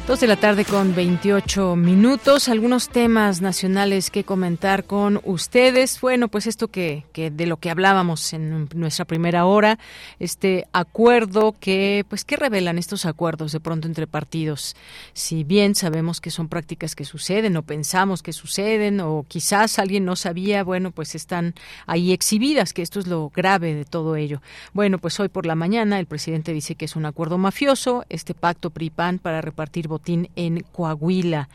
Dos 0.08 0.20
de 0.20 0.26
la 0.26 0.36
tarde 0.36 0.64
con 0.64 0.94
28 0.94 1.76
minutos. 1.76 2.48
Algunos 2.48 2.88
temas 2.88 3.42
nacionales 3.42 4.10
que 4.10 4.24
comentar 4.24 4.84
con 4.84 5.20
ustedes. 5.24 6.00
Bueno, 6.00 6.28
pues 6.28 6.46
esto 6.46 6.68
que, 6.68 7.04
que, 7.12 7.30
de 7.30 7.44
lo 7.44 7.58
que 7.58 7.68
hablábamos 7.68 8.32
en 8.32 8.70
nuestra 8.74 9.04
primera 9.04 9.44
hora, 9.44 9.78
este 10.18 10.66
acuerdo 10.72 11.54
que, 11.60 12.06
pues, 12.08 12.24
¿qué 12.24 12.36
revelan 12.36 12.78
estos 12.78 13.04
acuerdos 13.04 13.52
de 13.52 13.60
pronto 13.60 13.86
entre 13.86 14.06
partidos? 14.06 14.76
Si 15.12 15.44
bien 15.44 15.74
sabemos 15.74 16.22
que 16.22 16.30
son 16.30 16.48
prácticas 16.48 16.94
que 16.94 17.04
suceden 17.04 17.58
o 17.58 17.62
pensamos 17.62 18.22
que 18.22 18.32
suceden 18.32 19.00
o 19.00 19.26
quizás 19.28 19.78
alguien 19.78 20.06
no 20.06 20.16
sabía, 20.16 20.64
bueno, 20.64 20.90
pues 20.90 21.16
están 21.16 21.52
ahí 21.86 22.12
exhibidas, 22.12 22.72
que 22.72 22.80
esto 22.80 22.98
es 22.98 23.08
lo 23.08 23.28
grave 23.28 23.74
de 23.74 23.84
todo 23.84 24.16
ello. 24.16 24.40
Bueno, 24.72 24.96
pues 24.96 25.20
hoy 25.20 25.28
por 25.28 25.44
la 25.44 25.54
mañana 25.54 26.00
el 26.00 26.06
presidente 26.06 26.54
dice 26.54 26.76
que 26.76 26.86
es 26.86 26.96
un 26.96 27.04
acuerdo 27.04 27.36
mafioso, 27.36 28.06
este 28.08 28.32
pacto 28.32 28.70
PRI-PAN 28.70 29.18
para 29.18 29.42
repartir 29.42 29.86
votos 29.86 29.97
en 30.06 30.60
Coahuila. 30.72 31.48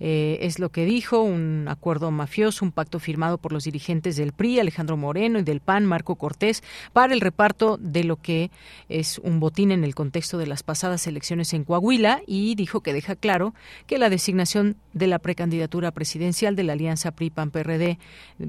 Eh, 0.00 0.38
es 0.42 0.58
lo 0.58 0.70
que 0.70 0.84
dijo, 0.84 1.20
un 1.20 1.66
acuerdo 1.68 2.10
mafioso, 2.10 2.64
un 2.64 2.72
pacto 2.72 3.00
firmado 3.00 3.38
por 3.38 3.52
los 3.52 3.64
dirigentes 3.64 4.16
del 4.16 4.32
PRI, 4.32 4.60
Alejandro 4.60 4.96
Moreno, 4.96 5.38
y 5.38 5.42
del 5.42 5.60
PAN, 5.60 5.86
Marco 5.86 6.16
Cortés, 6.16 6.62
para 6.92 7.12
el 7.12 7.20
reparto 7.20 7.78
de 7.78 8.04
lo 8.04 8.16
que 8.16 8.50
es 8.88 9.18
un 9.18 9.40
botín 9.40 9.72
en 9.72 9.84
el 9.84 9.94
contexto 9.94 10.38
de 10.38 10.46
las 10.46 10.62
pasadas 10.62 11.06
elecciones 11.06 11.52
en 11.52 11.64
Coahuila 11.64 12.22
y 12.26 12.54
dijo 12.54 12.80
que 12.80 12.92
deja 12.92 13.16
claro 13.16 13.54
que 13.86 13.98
la 13.98 14.08
designación 14.08 14.76
de 14.92 15.06
la 15.06 15.18
precandidatura 15.18 15.90
presidencial 15.90 16.56
de 16.56 16.64
la 16.64 16.74
alianza 16.74 17.10
PRI-PAN-PRD 17.10 17.98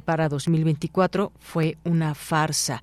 para 0.05 0.29
2024 0.29 1.31
fue 1.39 1.77
una 1.83 2.15
farsa. 2.15 2.81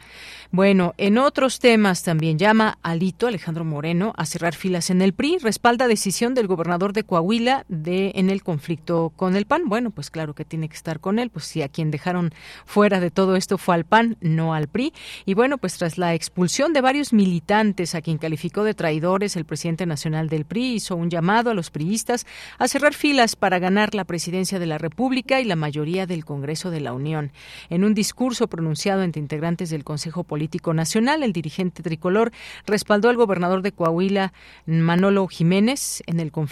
Bueno, 0.51 0.95
en 0.99 1.19
otros 1.19 1.59
temas 1.59 2.03
también 2.03 2.39
llama 2.39 2.79
Alito, 2.83 3.27
Alejandro 3.27 3.65
Moreno, 3.65 4.13
a 4.17 4.27
cerrar 4.27 4.55
filas 4.55 4.91
en 4.91 5.03
el 5.03 5.13
PRI, 5.13 5.39
respalda 5.39 5.89
decisión 5.89 6.35
del 6.35 6.47
gobernador 6.57 6.93
de 6.95 7.05
Coahuila 7.05 7.67
de 7.69 8.13
en 8.15 8.31
el 8.31 8.43
conflicto 8.43 9.13
con 9.15 9.37
el 9.37 9.45
PAN. 9.45 9.69
Bueno, 9.69 9.91
pues 9.91 10.11
claro 10.11 10.35
que 10.35 10.45
tiene 10.45 10.69
que 10.69 10.77
estar 10.77 11.01
con 11.01 11.19
él, 11.19 11.29
pues 11.29 11.45
si 11.45 11.61
a 11.61 11.69
quien 11.69 11.91
dejaron 11.91 12.33
fuera 12.65 12.99
de 12.99 13.11
todo 13.11 13.37
esto 13.37 13.59
fue 13.59 13.75
al 13.75 13.85
PAN, 13.85 14.17
no 14.21 14.55
al 14.55 14.69
PRI. 14.69 14.93
Y 15.27 15.35
bueno, 15.35 15.59
pues 15.59 15.77
tras 15.77 15.99
la 15.99 16.15
expulsión 16.15 16.73
de 16.73 16.81
varios 16.81 17.13
militantes 17.13 17.95
a 17.95 18.01
quien 18.01 18.17
calificó 18.17 18.65
de 18.65 18.75
traidores, 18.75 19.37
el 19.37 19.45
presidente 19.45 19.85
nacional 19.85 20.29
del 20.29 20.47
PRI 20.47 20.77
hizo 20.77 20.97
un 20.97 21.11
llamado 21.11 21.51
a 21.51 21.55
los 21.55 21.71
priistas 21.71 22.27
a 22.59 22.69
cerrar 22.69 22.95
filas 22.95 23.37
para 23.37 23.59
ganar 23.59 23.95
la 23.95 24.05
presidencia 24.05 24.59
de 24.59 24.67
la 24.67 24.79
República 24.79 25.41
y 25.41 25.45
la 25.45 25.57
mayoría 25.57 26.07
del 26.07 26.25
Congreso 26.25 26.71
de 26.71 26.81
la 26.81 26.95
Unión. 26.95 27.33
En 27.69 27.85
un 27.85 27.93
discurso 27.93 28.49
pronunciado 28.49 29.03
entre 29.03 29.21
integrantes 29.21 29.69
del 29.69 29.85
Consejo 29.85 30.25
Político 30.25 30.73
Nacional, 30.73 31.23
el 31.23 31.33
dirigente 31.33 31.83
tricolor 31.83 32.33
respaldó 32.67 33.11
al 33.11 33.17
gobernador 33.17 33.61
de 33.61 33.73
Coahuila, 33.73 34.33
Manolo 34.65 35.27
Jiménez, 35.27 36.03
en 36.07 36.21
el 36.21 36.33
conflicto 36.33 36.46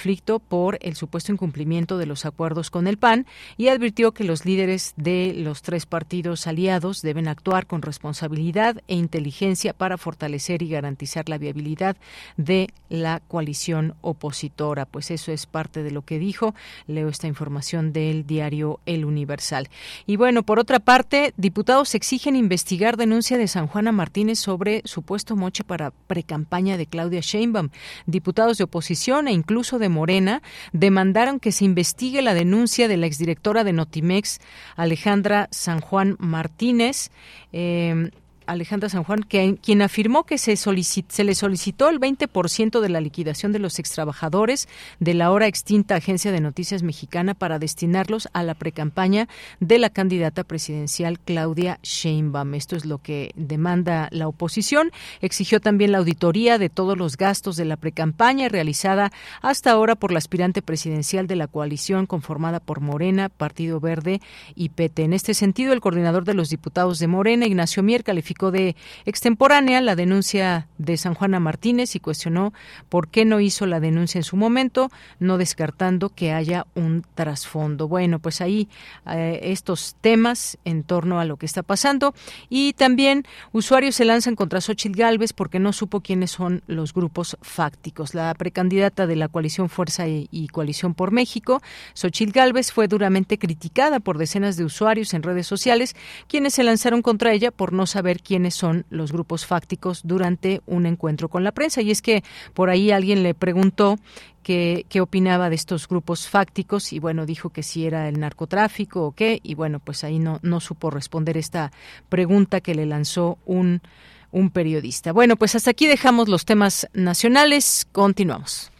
por 0.48 0.78
el 0.82 0.96
supuesto 0.96 1.32
incumplimiento 1.32 1.98
de 1.98 2.06
los 2.06 2.24
acuerdos 2.24 2.70
con 2.70 2.86
el 2.86 2.98
PAN 2.98 3.26
y 3.56 3.68
advirtió 3.68 4.12
que 4.12 4.24
los 4.24 4.44
líderes 4.44 4.94
de 4.96 5.32
los 5.34 5.62
tres 5.62 5.86
partidos 5.86 6.46
aliados 6.46 7.02
deben 7.02 7.28
actuar 7.28 7.66
con 7.66 7.82
responsabilidad 7.82 8.82
e 8.88 8.96
inteligencia 8.96 9.72
para 9.72 9.98
fortalecer 9.98 10.62
y 10.62 10.68
garantizar 10.68 11.28
la 11.28 11.38
viabilidad 11.38 11.96
de 12.36 12.68
la 12.88 13.20
coalición 13.20 13.94
opositora. 14.00 14.86
Pues 14.86 15.10
eso 15.10 15.32
es 15.32 15.46
parte 15.46 15.82
de 15.82 15.90
lo 15.90 16.02
que 16.02 16.18
dijo. 16.18 16.54
Leo 16.86 17.08
esta 17.08 17.26
información 17.26 17.92
del 17.92 18.26
diario 18.26 18.80
El 18.86 19.04
Universal. 19.04 19.68
Y 20.06 20.16
bueno, 20.16 20.42
por 20.42 20.58
otra 20.58 20.80
parte, 20.80 21.32
diputados 21.36 21.94
exigen 21.94 22.36
investigar 22.36 22.96
denuncia 22.96 23.38
de 23.38 23.48
San 23.48 23.66
Juana 23.66 23.92
Martínez 23.92 24.38
sobre 24.38 24.82
supuesto 24.84 25.36
moche 25.36 25.64
para 25.64 25.90
precampaña 25.90 26.76
de 26.76 26.86
Claudia 26.86 27.20
Sheinbaum. 27.20 27.70
Diputados 28.06 28.58
de 28.58 28.64
oposición 28.64 29.28
e 29.28 29.32
incluso 29.32 29.78
de 29.78 29.83
Morena 29.88 30.42
demandaron 30.72 31.40
que 31.40 31.52
se 31.52 31.64
investigue 31.64 32.22
la 32.22 32.34
denuncia 32.34 32.88
de 32.88 32.96
la 32.96 33.06
exdirectora 33.06 33.64
de 33.64 33.72
Notimex, 33.72 34.40
Alejandra 34.76 35.48
San 35.50 35.80
Juan 35.80 36.16
Martínez. 36.18 37.10
Eh, 37.52 38.10
Alejandra 38.46 38.88
San 38.88 39.04
Juan, 39.04 39.22
quien 39.22 39.82
afirmó 39.82 40.24
que 40.24 40.38
se, 40.38 40.56
se 40.56 41.24
le 41.24 41.34
solicitó 41.34 41.88
el 41.88 42.00
20% 42.00 42.80
de 42.80 42.88
la 42.88 43.00
liquidación 43.00 43.52
de 43.52 43.58
los 43.58 43.78
extrabajadores 43.78 44.68
de 45.00 45.14
la 45.14 45.26
ahora 45.26 45.46
extinta 45.46 45.96
Agencia 45.96 46.32
de 46.32 46.40
Noticias 46.40 46.82
Mexicana 46.82 47.34
para 47.34 47.58
destinarlos 47.58 48.28
a 48.32 48.42
la 48.42 48.54
precampaña 48.54 49.28
de 49.60 49.78
la 49.78 49.90
candidata 49.90 50.44
presidencial 50.44 51.18
Claudia 51.18 51.78
Sheinbaum. 51.82 52.54
Esto 52.54 52.76
es 52.76 52.84
lo 52.84 52.98
que 52.98 53.32
demanda 53.36 54.08
la 54.10 54.28
oposición. 54.28 54.90
Exigió 55.20 55.60
también 55.60 55.92
la 55.92 55.98
auditoría 55.98 56.58
de 56.58 56.68
todos 56.68 56.98
los 56.98 57.16
gastos 57.16 57.56
de 57.56 57.64
la 57.64 57.76
precampaña 57.76 58.48
realizada 58.48 59.12
hasta 59.42 59.70
ahora 59.70 59.94
por 59.94 60.12
la 60.12 60.18
aspirante 60.18 60.62
presidencial 60.62 61.26
de 61.26 61.36
la 61.36 61.46
coalición 61.46 62.06
conformada 62.06 62.60
por 62.60 62.80
Morena, 62.80 63.28
Partido 63.28 63.80
Verde 63.80 64.20
y 64.54 64.70
PT. 64.70 65.04
En 65.04 65.12
este 65.12 65.34
sentido, 65.34 65.72
el 65.72 65.80
coordinador 65.80 66.24
de 66.24 66.34
los 66.34 66.50
diputados 66.50 66.98
de 66.98 67.06
Morena, 67.06 67.46
Ignacio 67.46 67.82
Mier, 67.82 68.04
calificó 68.04 68.33
de 68.50 68.76
extemporánea 69.04 69.80
la 69.80 69.96
denuncia 69.96 70.68
de 70.78 70.96
San 70.96 71.14
Juana 71.14 71.40
Martínez 71.40 71.94
y 71.94 72.00
cuestionó 72.00 72.52
por 72.88 73.08
qué 73.08 73.24
no 73.24 73.40
hizo 73.40 73.66
la 73.66 73.80
denuncia 73.80 74.18
en 74.18 74.24
su 74.24 74.36
momento, 74.36 74.90
no 75.18 75.38
descartando 75.38 76.10
que 76.10 76.32
haya 76.32 76.66
un 76.74 77.04
trasfondo. 77.14 77.88
Bueno, 77.88 78.18
pues 78.18 78.40
ahí 78.40 78.68
eh, 79.10 79.40
estos 79.44 79.96
temas 80.00 80.58
en 80.64 80.82
torno 80.82 81.20
a 81.20 81.24
lo 81.24 81.36
que 81.36 81.46
está 81.46 81.62
pasando 81.62 82.14
y 82.48 82.72
también 82.74 83.24
usuarios 83.52 83.94
se 83.94 84.04
lanzan 84.04 84.36
contra 84.36 84.60
Xochitl 84.60 84.98
Galvez 84.98 85.32
porque 85.32 85.58
no 85.58 85.72
supo 85.72 86.00
quiénes 86.00 86.30
son 86.30 86.62
los 86.66 86.92
grupos 86.92 87.36
fácticos. 87.40 88.14
La 88.14 88.34
precandidata 88.34 89.06
de 89.06 89.16
la 89.16 89.28
coalición 89.28 89.68
Fuerza 89.68 90.06
y, 90.08 90.48
Coalición 90.48 90.94
por 90.94 91.10
México, 91.10 91.62
Xochitl 91.94 92.32
Galvez, 92.32 92.72
fue 92.72 92.88
duramente 92.88 93.38
criticada 93.38 94.00
por 94.00 94.18
decenas 94.18 94.56
de 94.56 94.64
usuarios 94.64 95.14
en 95.14 95.22
redes 95.22 95.46
sociales 95.46 95.96
quienes 96.28 96.54
se 96.54 96.64
lanzaron 96.64 97.02
contra 97.02 97.32
ella 97.32 97.50
por 97.50 97.72
no 97.72 97.86
saber 97.86 98.20
quiénes 98.24 98.54
son 98.54 98.86
los 98.90 99.12
grupos 99.12 99.46
fácticos 99.46 100.00
durante 100.04 100.62
un 100.66 100.86
encuentro 100.86 101.28
con 101.28 101.44
la 101.44 101.52
prensa. 101.52 101.82
Y 101.82 101.90
es 101.90 102.02
que 102.02 102.24
por 102.54 102.70
ahí 102.70 102.90
alguien 102.90 103.22
le 103.22 103.34
preguntó 103.34 103.98
qué, 104.42 104.86
qué 104.88 105.00
opinaba 105.00 105.50
de 105.50 105.56
estos 105.56 105.86
grupos 105.86 106.28
fácticos 106.28 106.92
y 106.92 106.98
bueno, 106.98 107.26
dijo 107.26 107.50
que 107.50 107.62
si 107.62 107.86
era 107.86 108.08
el 108.08 108.18
narcotráfico 108.18 109.04
o 109.04 109.12
qué. 109.12 109.40
Y 109.42 109.54
bueno, 109.54 109.78
pues 109.78 110.02
ahí 110.02 110.18
no, 110.18 110.40
no 110.42 110.60
supo 110.60 110.90
responder 110.90 111.36
esta 111.36 111.70
pregunta 112.08 112.60
que 112.60 112.74
le 112.74 112.86
lanzó 112.86 113.38
un, 113.44 113.82
un 114.30 114.50
periodista. 114.50 115.12
Bueno, 115.12 115.36
pues 115.36 115.54
hasta 115.54 115.70
aquí 115.70 115.86
dejamos 115.86 116.28
los 116.28 116.44
temas 116.44 116.88
nacionales. 116.92 117.86
Continuamos. 117.92 118.70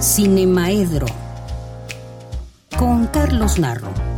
Cinemaedro 0.00 1.06
con 2.76 3.06
Carlos 3.06 3.58
Narro. 3.58 4.11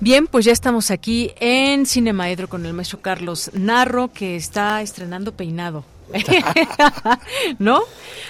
Bien, 0.00 0.28
pues 0.28 0.44
ya 0.44 0.52
estamos 0.52 0.92
aquí 0.92 1.32
en 1.40 1.84
Cinemaedro 1.84 2.48
con 2.48 2.64
el 2.64 2.72
maestro 2.72 3.00
Carlos 3.00 3.50
Narro, 3.52 4.12
que 4.12 4.36
está 4.36 4.80
estrenando 4.80 5.32
peinado. 5.32 5.84
¿No? 7.58 7.82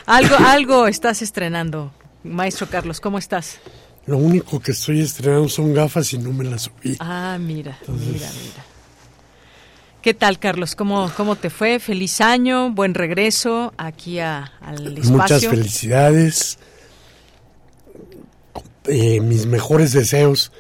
Algo, 0.07 0.37
algo 0.37 0.87
estás 0.89 1.21
estrenando, 1.21 1.93
maestro 2.25 2.69
Carlos, 2.69 3.01
¿cómo 3.01 3.19
estás? 3.19 3.59
Lo 4.07 4.17
único 4.17 4.61
que 4.61 4.73
estoy 4.73 5.03
estrenando 5.03 5.49
son 5.51 5.75
gafas 5.75 6.11
y 6.15 6.19
no 6.19 6.33
me 6.33 6.45
las 6.45 6.63
subí. 6.63 6.97
Ah, 7.01 7.37
mira, 7.39 7.79
mira, 7.87 8.31
mira. 8.43 8.65
¿Qué 10.01 10.15
tal, 10.15 10.39
Carlos? 10.39 10.75
¿Cómo, 10.75 11.13
¿Cómo 11.19 11.37
te 11.37 11.51
fue? 11.51 11.81
Feliz 11.81 12.23
año, 12.23 12.71
buen 12.71 12.95
regreso 12.95 13.75
aquí 13.77 14.21
a, 14.21 14.53
al 14.63 14.97
espacio. 14.97 15.13
Muchas 15.13 15.47
felicidades. 15.47 16.59
Eh, 18.85 19.21
mis 19.21 19.45
mejores 19.45 19.93
deseos 19.93 20.51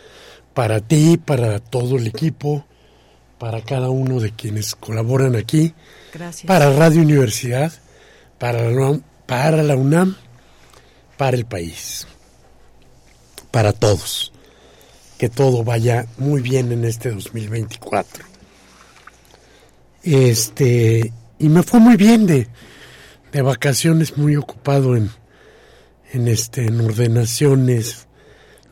para 0.58 0.80
ti, 0.80 1.18
para 1.24 1.60
todo 1.60 1.98
el 1.98 2.08
equipo, 2.08 2.64
para 3.38 3.62
cada 3.62 3.90
uno 3.90 4.18
de 4.18 4.32
quienes 4.32 4.74
colaboran 4.74 5.36
aquí, 5.36 5.72
Gracias. 6.12 6.48
para 6.48 6.72
Radio 6.72 7.02
Universidad, 7.02 7.72
para 8.38 8.62
la 8.62 8.70
UNAM, 8.70 9.02
para, 9.24 9.62
la 9.62 9.76
UNAM, 9.76 10.16
para 11.16 11.36
el 11.36 11.44
país, 11.46 12.08
para 13.52 13.72
todos. 13.72 14.32
Que 15.16 15.28
todo 15.28 15.62
vaya 15.62 16.06
muy 16.16 16.42
bien 16.42 16.72
en 16.72 16.84
este 16.84 17.12
2024. 17.12 18.24
Este, 20.02 21.12
y 21.38 21.48
me 21.48 21.62
fue 21.62 21.78
muy 21.78 21.94
bien 21.94 22.26
de, 22.26 22.48
de 23.30 23.42
vacaciones, 23.42 24.18
muy 24.18 24.34
ocupado 24.34 24.96
en, 24.96 25.08
en, 26.10 26.26
este, 26.26 26.66
en 26.66 26.80
ordenaciones 26.80 28.07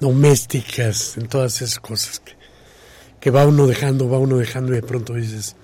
domésticas, 0.00 1.16
en 1.16 1.28
todas 1.28 1.62
esas 1.62 1.78
cosas 1.80 2.20
que, 2.20 2.32
que 3.20 3.30
va 3.30 3.46
uno 3.46 3.66
dejando, 3.66 4.08
va 4.08 4.18
uno 4.18 4.36
dejando 4.36 4.72
y 4.72 4.76
de 4.76 4.82
pronto 4.82 5.14
dices, 5.14 5.56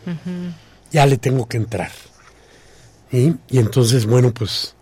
ya 0.91 1.07
le 1.07 1.17
tengo 1.17 1.47
que 1.47 1.59
entrar. 1.59 1.91
¿Y? 3.11 3.35
Y 3.49 3.59
entonces, 3.59 4.07
bueno, 4.07 4.33
pues 4.33 4.75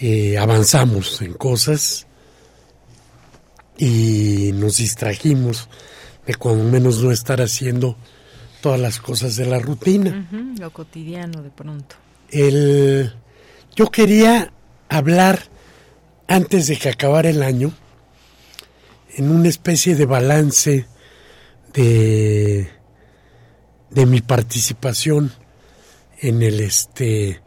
eh, 0.00 0.38
avanzamos 0.38 1.20
en 1.22 1.34
cosas 1.34 2.06
y 3.76 4.50
nos 4.54 4.76
distrajimos 4.76 5.68
de 6.26 6.34
cuando 6.34 6.64
menos 6.64 7.02
no 7.02 7.10
estar 7.10 7.40
haciendo 7.40 7.96
todas 8.60 8.78
las 8.78 9.00
cosas 9.00 9.36
de 9.36 9.46
la 9.46 9.58
rutina. 9.58 10.28
Lo 10.58 10.70
cotidiano 10.72 11.42
de 11.42 11.50
pronto. 11.50 11.96
El, 12.30 13.14
yo 13.74 13.90
quería 13.90 14.52
hablar 14.88 15.40
antes 16.26 16.66
de 16.66 16.76
que 16.76 16.90
acabara 16.90 17.30
el 17.30 17.42
año 17.42 17.72
en 19.18 19.32
una 19.32 19.48
especie 19.48 19.96
de 19.96 20.06
balance 20.06 20.86
de, 21.74 22.68
de 23.90 24.06
mi 24.06 24.20
participación 24.20 25.32
en 26.20 26.42
el 26.42 26.60
este 26.60 27.42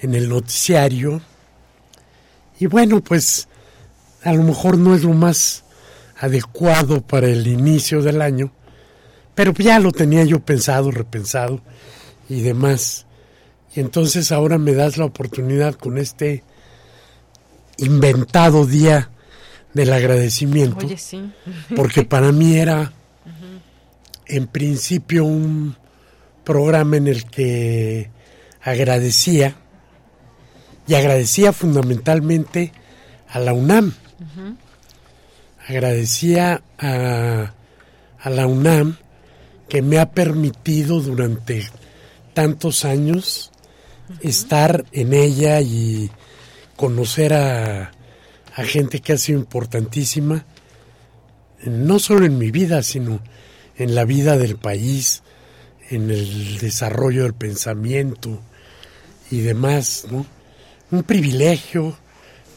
en 0.00 0.14
el 0.14 0.28
noticiario. 0.28 1.22
Y 2.60 2.66
bueno 2.66 3.02
pues 3.02 3.48
a 4.22 4.34
lo 4.34 4.42
mejor 4.42 4.76
no 4.76 4.94
es 4.94 5.02
lo 5.02 5.14
más 5.14 5.64
adecuado 6.18 7.00
para 7.00 7.26
el 7.26 7.46
inicio 7.46 8.02
del 8.02 8.20
año 8.20 8.52
pero 9.34 9.52
ya 9.54 9.78
lo 9.78 9.92
tenía 9.92 10.24
yo 10.24 10.40
pensado 10.40 10.90
repensado 10.90 11.60
y 12.28 12.42
demás. 12.42 13.06
Y 13.74 13.80
entonces 13.80 14.30
ahora 14.30 14.58
me 14.58 14.74
das 14.74 14.98
la 14.98 15.06
oportunidad 15.06 15.74
con 15.74 15.96
este 15.96 16.44
inventado 17.78 18.66
día 18.66 19.10
del 19.74 19.92
agradecimiento 19.92 20.86
Oye, 20.86 20.96
sí. 20.96 21.30
porque 21.76 22.04
para 22.04 22.32
mí 22.32 22.56
era 22.56 22.92
en 24.26 24.46
principio 24.46 25.24
un 25.24 25.76
programa 26.44 26.96
en 26.96 27.08
el 27.08 27.24
que 27.24 28.10
agradecía 28.62 29.56
y 30.86 30.94
agradecía 30.94 31.52
fundamentalmente 31.52 32.72
a 33.28 33.38
la 33.38 33.52
UNAM. 33.52 33.92
Agradecía 35.66 36.62
a, 36.78 37.52
a 38.20 38.30
la 38.30 38.46
UNAM 38.46 38.96
que 39.68 39.82
me 39.82 39.98
ha 39.98 40.10
permitido 40.10 41.00
durante 41.00 41.66
tantos 42.34 42.84
años 42.84 43.50
estar 44.20 44.84
en 44.92 45.14
ella 45.14 45.60
y 45.62 46.10
conocer 46.76 47.32
a, 47.32 47.92
a 48.54 48.64
gente 48.64 49.00
que 49.00 49.12
ha 49.12 49.18
sido 49.18 49.38
importantísima, 49.38 50.44
no 51.64 51.98
solo 51.98 52.24
en 52.24 52.38
mi 52.38 52.50
vida, 52.50 52.82
sino 52.82 53.20
en 53.76 53.94
la 53.94 54.04
vida 54.04 54.36
del 54.36 54.56
país, 54.56 55.22
en 55.90 56.10
el 56.10 56.58
desarrollo 56.58 57.24
del 57.24 57.34
pensamiento 57.34 58.40
y 59.30 59.40
demás, 59.40 60.06
¿no? 60.10 60.26
Un 60.90 61.02
privilegio 61.02 61.96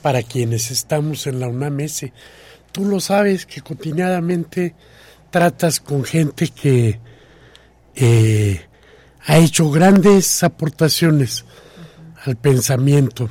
para 0.02 0.24
quienes 0.24 0.72
estamos 0.72 1.28
en 1.28 1.40
la 1.40 1.48
UNAM 1.48 1.80
ese. 1.82 2.14
Tú 2.72 2.86
lo 2.86 3.00
sabes 3.00 3.46
que 3.46 3.62
cotidianamente 3.62 4.76
tratas 5.32 5.80
con 5.80 6.04
gente 6.04 6.50
que 6.50 7.00
eh, 7.96 8.62
ha 9.26 9.38
hecho 9.38 9.70
grandes 9.72 10.44
aportaciones 10.44 11.44
al 12.24 12.36
pensamiento. 12.36 13.30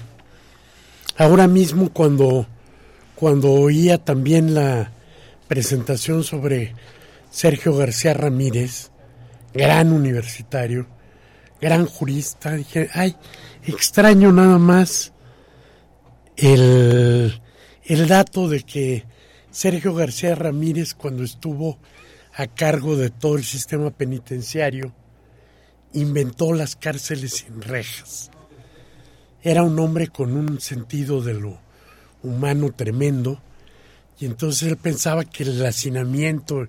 Ahora 1.16 1.46
mismo 1.46 1.90
cuando, 1.92 2.46
cuando 3.16 3.50
oía 3.50 3.98
también 3.98 4.54
la 4.54 4.92
presentación 5.48 6.22
sobre 6.22 6.74
Sergio 7.30 7.74
García 7.74 8.12
Ramírez, 8.12 8.90
gran 9.54 9.92
universitario, 9.92 10.86
gran 11.60 11.86
jurista, 11.86 12.52
dije, 12.52 12.90
ay, 12.92 13.16
extraño 13.64 14.32
nada 14.32 14.58
más 14.58 15.12
el, 16.36 17.40
el 17.84 18.06
dato 18.06 18.48
de 18.48 18.62
que 18.62 19.04
Sergio 19.50 19.94
García 19.94 20.34
Ramírez 20.34 20.94
cuando 20.94 21.24
estuvo 21.24 21.78
a 22.34 22.46
cargo 22.46 22.96
de 22.96 23.08
todo 23.08 23.36
el 23.36 23.44
sistema 23.44 23.90
penitenciario, 23.90 24.92
inventó 25.94 26.52
las 26.52 26.76
cárceles 26.76 27.32
sin 27.32 27.62
rejas. 27.62 28.30
Era 29.42 29.62
un 29.62 29.78
hombre 29.78 30.08
con 30.08 30.36
un 30.36 30.60
sentido 30.60 31.22
de 31.22 31.32
lo 31.32 31.65
humano 32.26 32.72
tremendo 32.74 33.40
y 34.18 34.26
entonces 34.26 34.68
él 34.68 34.76
pensaba 34.76 35.24
que 35.24 35.44
el 35.44 35.64
hacinamiento 35.64 36.66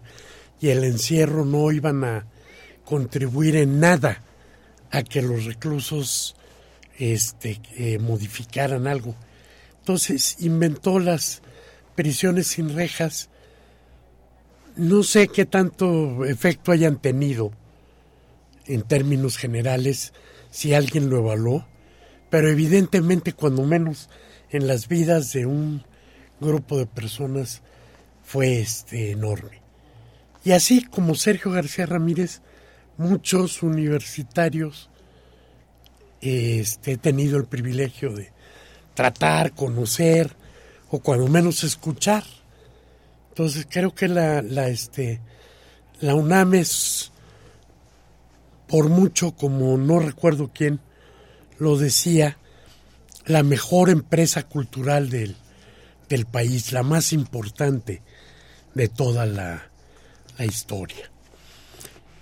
y 0.60 0.70
el 0.70 0.84
encierro 0.84 1.46
no 1.46 1.72
iban 1.72 2.04
a 2.04 2.26
contribuir 2.86 3.56
en 3.56 3.80
nada 3.80 4.22
a 4.92 5.04
que 5.04 5.22
los 5.22 5.46
reclusos 5.46 6.36
este, 6.98 7.62
eh, 7.76 8.00
modificaran 8.00 8.88
algo. 8.88 9.16
Entonces 9.80 10.38
inventó 10.40 11.00
las 11.00 11.42
prisiones 11.96 12.48
sin 12.48 12.76
rejas. 12.76 13.30
No 14.76 15.04
sé 15.04 15.28
qué 15.28 15.46
tanto 15.46 16.26
efecto 16.26 16.72
hayan 16.72 17.02
tenido 17.02 17.52
en 18.66 18.82
términos 18.82 19.38
generales, 19.38 20.14
si 20.52 20.74
alguien 20.74 21.10
lo 21.10 21.20
evaluó, 21.20 21.66
pero 22.30 22.50
evidentemente 22.50 23.32
cuando 23.32 23.64
menos 23.64 24.10
en 24.50 24.68
las 24.68 24.88
vidas 24.88 25.34
de 25.34 25.46
un 25.46 25.84
grupo 26.40 26.78
de 26.78 26.86
personas 26.86 27.62
fue 28.24 28.60
este 28.60 29.12
enorme. 29.12 29.62
Y 30.44 30.52
así 30.52 30.84
como 30.84 31.16
Sergio 31.16 31.52
García 31.52 31.86
Ramírez, 31.86 32.42
muchos 32.98 33.64
universitarios 33.64 34.90
este, 36.22 36.94
he 36.94 36.98
tenido 36.98 37.38
el 37.38 37.46
privilegio 37.46 38.14
de 38.14 38.32
tratar, 38.94 39.54
conocer 39.54 40.36
o 40.90 41.00
cuando 41.00 41.28
menos 41.28 41.64
escuchar. 41.64 42.24
Entonces 43.30 43.68
creo 43.70 43.94
que 43.94 44.08
la, 44.08 44.42
la, 44.42 44.68
este, 44.68 45.22
la 46.00 46.16
UNAM 46.16 46.56
es 46.56 47.12
por 48.68 48.90
mucho 48.90 49.32
como 49.32 49.78
no 49.78 50.00
recuerdo 50.00 50.52
quién 50.54 50.80
lo 51.58 51.78
decía, 51.78 52.38
la 53.28 53.44
mejor 53.44 53.90
empresa 53.90 54.44
cultural 54.44 55.10
del, 55.10 55.36
del 56.10 56.26
país, 56.26 56.72
la 56.72 56.84
más 56.84 57.14
importante 57.14 58.02
de 58.74 58.88
toda 58.88 59.26
la, 59.26 59.70
la 60.38 60.46
historia. 60.46 61.12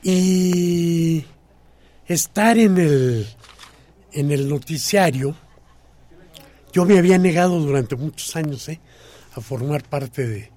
Y 0.02 1.26
estar 2.08 2.58
en 2.58 2.78
el, 2.78 3.28
en 4.14 4.32
el 4.32 4.50
noticiario, 4.50 5.36
yo 6.74 6.86
me 6.86 6.98
había 6.98 7.18
negado 7.18 7.60
durante 7.60 7.96
muchos 7.96 8.36
años 8.36 8.68
¿eh? 8.70 8.80
a 9.36 9.42
formar 9.42 9.84
parte 9.84 10.28
de 10.28 10.52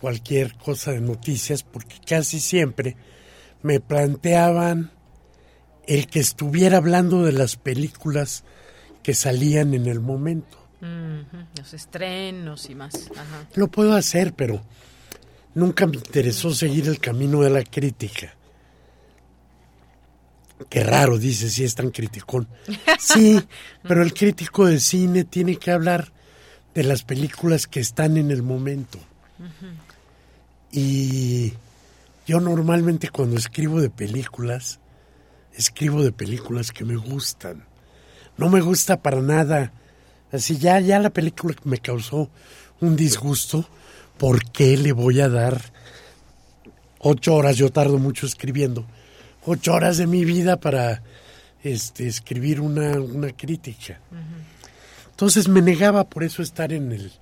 cualquier 0.00 0.56
cosa 0.56 0.92
de 0.92 1.00
noticias 1.00 1.62
porque 1.62 1.96
casi 2.06 2.38
siempre 2.40 2.96
me 3.62 3.80
planteaban 3.80 4.92
el 5.86 6.06
que 6.06 6.20
estuviera 6.20 6.78
hablando 6.78 7.22
de 7.22 7.32
las 7.32 7.56
películas 7.56 8.44
que 9.02 9.14
salían 9.14 9.74
en 9.74 9.86
el 9.86 10.00
momento. 10.00 10.58
Los 11.58 11.74
estrenos 11.74 12.70
y 12.70 12.74
más. 12.74 13.10
Ajá. 13.12 13.46
Lo 13.54 13.68
puedo 13.68 13.94
hacer, 13.94 14.32
pero 14.32 14.62
nunca 15.54 15.86
me 15.86 15.96
interesó 15.96 16.52
seguir 16.54 16.88
el 16.88 16.98
camino 16.98 17.42
de 17.42 17.50
la 17.50 17.62
crítica. 17.62 18.34
Qué 20.68 20.84
raro, 20.84 21.18
dice, 21.18 21.48
si 21.48 21.64
es 21.64 21.74
tan 21.74 21.90
criticón. 21.90 22.46
Sí, 22.98 23.42
pero 23.82 24.02
el 24.02 24.12
crítico 24.12 24.66
de 24.66 24.78
cine 24.80 25.24
tiene 25.24 25.56
que 25.56 25.70
hablar 25.70 26.12
de 26.74 26.84
las 26.84 27.02
películas 27.02 27.66
que 27.66 27.80
están 27.80 28.16
en 28.16 28.30
el 28.30 28.42
momento. 28.42 28.98
Y 30.70 31.54
yo 32.26 32.40
normalmente 32.40 33.08
cuando 33.08 33.36
escribo 33.36 33.80
de 33.80 33.90
películas, 33.90 34.78
escribo 35.54 36.02
de 36.02 36.12
películas 36.12 36.72
que 36.72 36.84
me 36.84 36.96
gustan. 36.96 37.64
No 38.40 38.48
me 38.48 38.60
gusta 38.60 39.00
para 39.00 39.20
nada. 39.20 39.72
Así 40.32 40.58
ya, 40.58 40.80
ya 40.80 40.98
la 40.98 41.10
película 41.10 41.54
me 41.62 41.78
causó 41.78 42.28
un 42.80 42.96
disgusto. 42.96 43.64
¿Por 44.18 44.50
qué 44.50 44.76
le 44.76 44.92
voy 44.92 45.20
a 45.20 45.28
dar 45.28 45.60
ocho 47.00 47.34
horas, 47.34 47.56
yo 47.56 47.70
tardo 47.70 47.98
mucho 47.98 48.26
escribiendo, 48.26 48.84
ocho 49.44 49.72
horas 49.72 49.96
de 49.96 50.06
mi 50.06 50.24
vida 50.24 50.60
para 50.60 51.02
este, 51.64 52.06
escribir 52.06 52.60
una, 52.60 53.00
una 53.00 53.32
crítica. 53.32 53.98
Entonces 55.10 55.48
me 55.48 55.62
negaba 55.62 56.04
por 56.04 56.22
eso 56.24 56.42
estar 56.42 56.72
en, 56.72 56.92
el, 56.92 57.12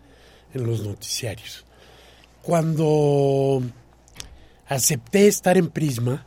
en 0.52 0.66
los 0.66 0.84
noticiarios. 0.84 1.64
Cuando 2.42 3.62
acepté 4.68 5.28
estar 5.28 5.56
en 5.56 5.68
Prisma, 5.68 6.24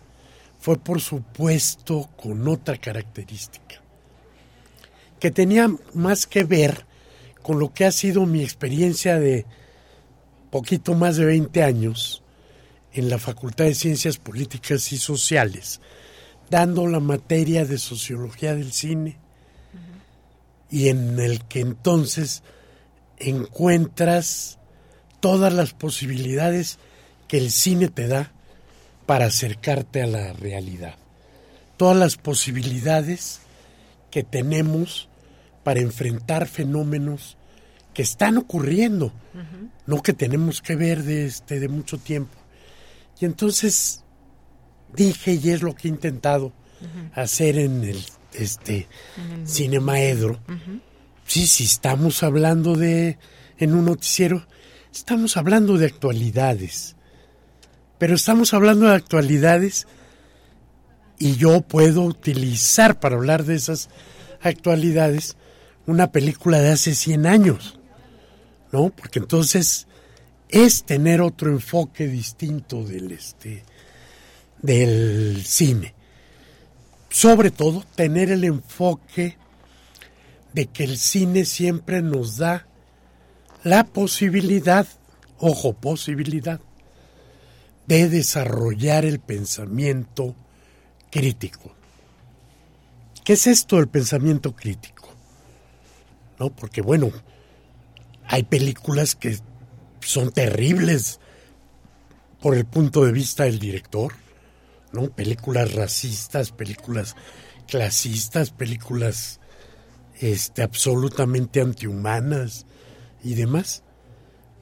fue 0.59 0.77
por 0.77 1.01
supuesto 1.01 2.09
con 2.21 2.47
otra 2.47 2.77
característica, 2.77 3.80
que 5.21 5.29
tenía 5.29 5.69
más 5.93 6.25
que 6.25 6.43
ver 6.43 6.87
con 7.43 7.59
lo 7.59 7.71
que 7.71 7.85
ha 7.85 7.91
sido 7.91 8.25
mi 8.25 8.43
experiencia 8.43 9.19
de 9.19 9.45
poquito 10.49 10.95
más 10.95 11.15
de 11.15 11.25
20 11.25 11.63
años 11.63 12.23
en 12.91 13.07
la 13.07 13.19
Facultad 13.19 13.65
de 13.65 13.75
Ciencias 13.75 14.17
Políticas 14.17 14.91
y 14.91 14.97
Sociales, 14.97 15.79
dando 16.49 16.87
la 16.87 16.99
materia 16.99 17.65
de 17.65 17.77
sociología 17.77 18.55
del 18.55 18.73
cine, 18.73 19.19
y 20.71 20.89
en 20.89 21.19
el 21.19 21.43
que 21.45 21.59
entonces 21.59 22.41
encuentras 23.19 24.57
todas 25.19 25.53
las 25.53 25.73
posibilidades 25.73 26.79
que 27.27 27.37
el 27.37 27.51
cine 27.51 27.89
te 27.89 28.07
da 28.07 28.31
para 29.05 29.25
acercarte 29.25 30.01
a 30.01 30.07
la 30.07 30.33
realidad. 30.33 30.95
Todas 31.77 31.97
las 31.97 32.17
posibilidades 32.17 33.41
que 34.09 34.23
tenemos 34.23 35.09
para 35.63 35.79
enfrentar 35.79 36.47
fenómenos 36.47 37.37
que 37.93 38.01
están 38.01 38.37
ocurriendo, 38.37 39.11
no 39.85 40.01
que 40.01 40.13
tenemos 40.13 40.61
que 40.61 40.75
ver 40.75 41.03
de, 41.03 41.25
este, 41.25 41.59
de 41.59 41.67
mucho 41.67 41.97
tiempo. 41.97 42.37
Y 43.19 43.25
entonces 43.25 44.03
dije, 44.95 45.33
y 45.33 45.49
es 45.49 45.61
lo 45.61 45.75
que 45.75 45.87
he 45.87 45.91
intentado 45.91 46.53
hacer 47.13 47.57
en 47.57 47.83
el 47.83 48.03
este 48.33 48.87
Cinemaedro, 49.45 50.39
sí, 51.25 51.47
si 51.47 51.65
estamos 51.65 52.23
hablando 52.23 52.75
de, 52.75 53.17
en 53.57 53.75
un 53.75 53.85
noticiero, 53.85 54.47
estamos 54.93 55.35
hablando 55.37 55.77
de 55.77 55.87
actualidades, 55.87 56.95
pero 57.97 58.15
estamos 58.15 58.53
hablando 58.53 58.87
de 58.87 58.95
actualidades 58.95 59.85
y 61.19 61.35
yo 61.35 61.61
puedo 61.61 62.01
utilizar 62.01 62.99
para 62.99 63.15
hablar 63.15 63.43
de 63.43 63.55
esas 63.55 63.89
actualidades 64.41 65.37
una 65.91 66.11
película 66.11 66.59
de 66.59 66.71
hace 66.71 66.95
100 66.95 67.25
años, 67.25 67.79
¿no? 68.71 68.89
Porque 68.89 69.19
entonces 69.19 69.87
es 70.49 70.83
tener 70.83 71.21
otro 71.21 71.51
enfoque 71.51 72.07
distinto 72.07 72.83
del 72.83 73.11
este 73.11 73.63
del 74.61 75.43
cine. 75.45 75.93
Sobre 77.09 77.51
todo 77.51 77.83
tener 77.95 78.31
el 78.31 78.43
enfoque 78.43 79.37
de 80.53 80.67
que 80.67 80.83
el 80.83 80.97
cine 80.97 81.45
siempre 81.45 82.01
nos 82.01 82.37
da 82.37 82.67
la 83.63 83.85
posibilidad, 83.85 84.87
ojo, 85.37 85.73
posibilidad 85.73 86.59
de 87.87 88.09
desarrollar 88.09 89.05
el 89.05 89.19
pensamiento 89.19 90.35
crítico. 91.09 91.73
¿Qué 93.23 93.33
es 93.33 93.47
esto 93.47 93.77
del 93.77 93.87
pensamiento 93.87 94.55
crítico? 94.55 95.00
¿No? 96.41 96.49
Porque 96.49 96.81
bueno, 96.81 97.11
hay 98.25 98.41
películas 98.41 99.13
que 99.13 99.37
son 99.99 100.31
terribles 100.31 101.19
por 102.41 102.55
el 102.55 102.65
punto 102.65 103.05
de 103.05 103.11
vista 103.11 103.43
del 103.43 103.59
director, 103.59 104.13
¿no? 104.91 105.11
Películas 105.11 105.75
racistas, 105.75 106.51
películas 106.51 107.15
clasistas, 107.67 108.49
películas 108.49 109.39
este 110.19 110.63
absolutamente 110.63 111.61
antihumanas 111.61 112.65
y 113.23 113.35
demás. 113.35 113.83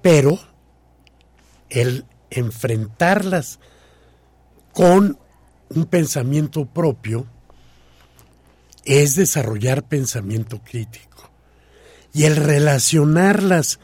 Pero 0.01 0.37
el 1.69 2.03
enfrentarlas 2.29 3.61
con 4.73 5.17
un 5.69 5.85
pensamiento 5.85 6.65
propio 6.65 7.25
es 8.83 9.15
desarrollar 9.15 9.87
pensamiento 9.87 10.61
crítico. 10.61 11.08
Y 12.13 12.23
el 12.23 12.35
relacionarlas 12.35 13.79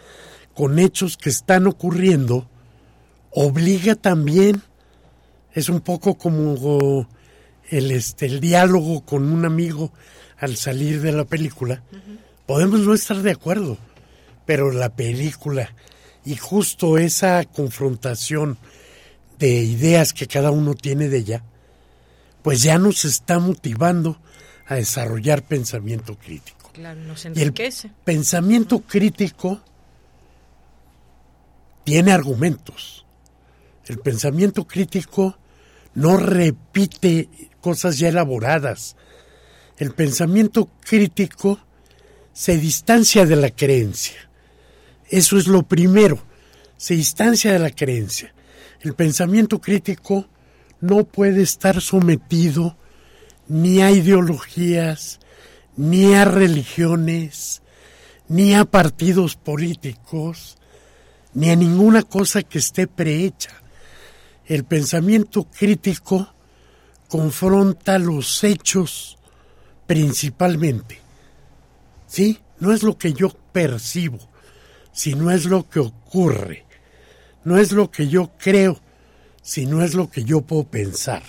con 0.54 0.80
hechos 0.80 1.18
que 1.18 1.30
están 1.30 1.68
ocurriendo 1.68 2.50
obliga 3.32 3.96
también, 3.96 4.62
es 5.54 5.70
un 5.70 5.82
poco 5.82 6.16
como 6.16 7.08
el, 7.70 7.92
este, 7.92 8.26
el 8.26 8.40
diálogo 8.40 9.06
con 9.06 9.32
un 9.32 9.46
amigo 9.46 9.92
al 10.38 10.56
salir 10.56 11.02
de 11.02 11.12
la 11.12 11.26
película. 11.26 11.84
Podemos 12.46 12.82
no 12.82 12.94
estar 12.94 13.22
de 13.22 13.32
acuerdo, 13.32 13.78
pero 14.46 14.72
la 14.72 14.90
película 14.90 15.74
y 16.26 16.36
justo 16.36 16.98
esa 16.98 17.44
confrontación 17.46 18.58
de 19.38 19.50
ideas 19.50 20.14
que 20.14 20.28
cada 20.28 20.52
uno 20.52 20.74
tiene 20.74 21.08
de 21.08 21.18
ella, 21.18 21.44
pues 22.42 22.64
ya 22.64 22.78
nos 22.78 23.06
está 23.06 23.40
motivando 23.40 24.18
a 24.66 24.76
desarrollar 24.76 25.44
pensamiento 25.44 26.18
crítico. 26.18 26.55
Claro, 26.76 27.00
nos 27.00 27.26
enriquece. 27.26 27.88
Y 27.88 27.90
el 27.90 27.96
pensamiento 28.04 28.82
crítico 28.82 29.62
tiene 31.86 32.12
argumentos. 32.12 33.06
El 33.86 34.00
pensamiento 34.00 34.68
crítico 34.68 35.38
no 35.94 36.18
repite 36.18 37.30
cosas 37.62 37.98
ya 37.98 38.10
elaboradas. 38.10 38.98
El 39.78 39.94
pensamiento 39.94 40.70
crítico 40.82 41.60
se 42.34 42.58
distancia 42.58 43.26
de 43.26 43.38
la 43.38 43.52
creencia. 43.52 44.30
Eso 45.10 45.38
es 45.38 45.48
lo 45.48 45.64
primero, 45.64 46.22
se 46.76 46.96
distancia 46.96 47.54
de 47.54 47.60
la 47.60 47.70
creencia. 47.70 48.34
El 48.82 48.96
pensamiento 48.96 49.62
crítico 49.62 50.28
no 50.82 51.06
puede 51.06 51.42
estar 51.42 51.80
sometido 51.80 52.76
ni 53.48 53.82
a 53.82 53.92
ideologías, 53.92 55.22
ni 55.78 56.14
a 56.14 56.26
religiones, 56.26 57.62
ni 58.28 58.54
a 58.54 58.66
partidos 58.66 59.36
políticos, 59.36 60.58
ni 61.34 61.50
a 61.50 61.56
ninguna 61.56 62.04
cosa 62.04 62.44
que 62.44 62.60
esté 62.60 62.88
prehecha. 62.88 63.52
El 64.46 64.64
pensamiento 64.64 65.44
crítico 65.44 66.34
confronta 67.08 68.00
los 68.00 68.44
hechos 68.44 69.18
principalmente. 69.86 71.00
¿Sí? 72.08 72.40
No 72.60 72.72
es 72.72 72.84
lo 72.84 72.98
que 72.98 73.14
yo 73.14 73.30
percibo, 73.52 74.20
sino 74.94 75.32
es 75.32 75.46
lo 75.46 75.70
que 75.70 75.80
ocurre. 75.80 76.66
No 77.44 77.58
es 77.58 77.72
lo 77.72 77.92
que 77.92 78.08
yo 78.08 78.32
creo, 78.38 78.80
sino 79.42 79.84
es 79.84 79.94
lo 79.94 80.10
que 80.10 80.24
yo 80.24 80.42
puedo 80.42 80.64
pensar. 80.64 81.22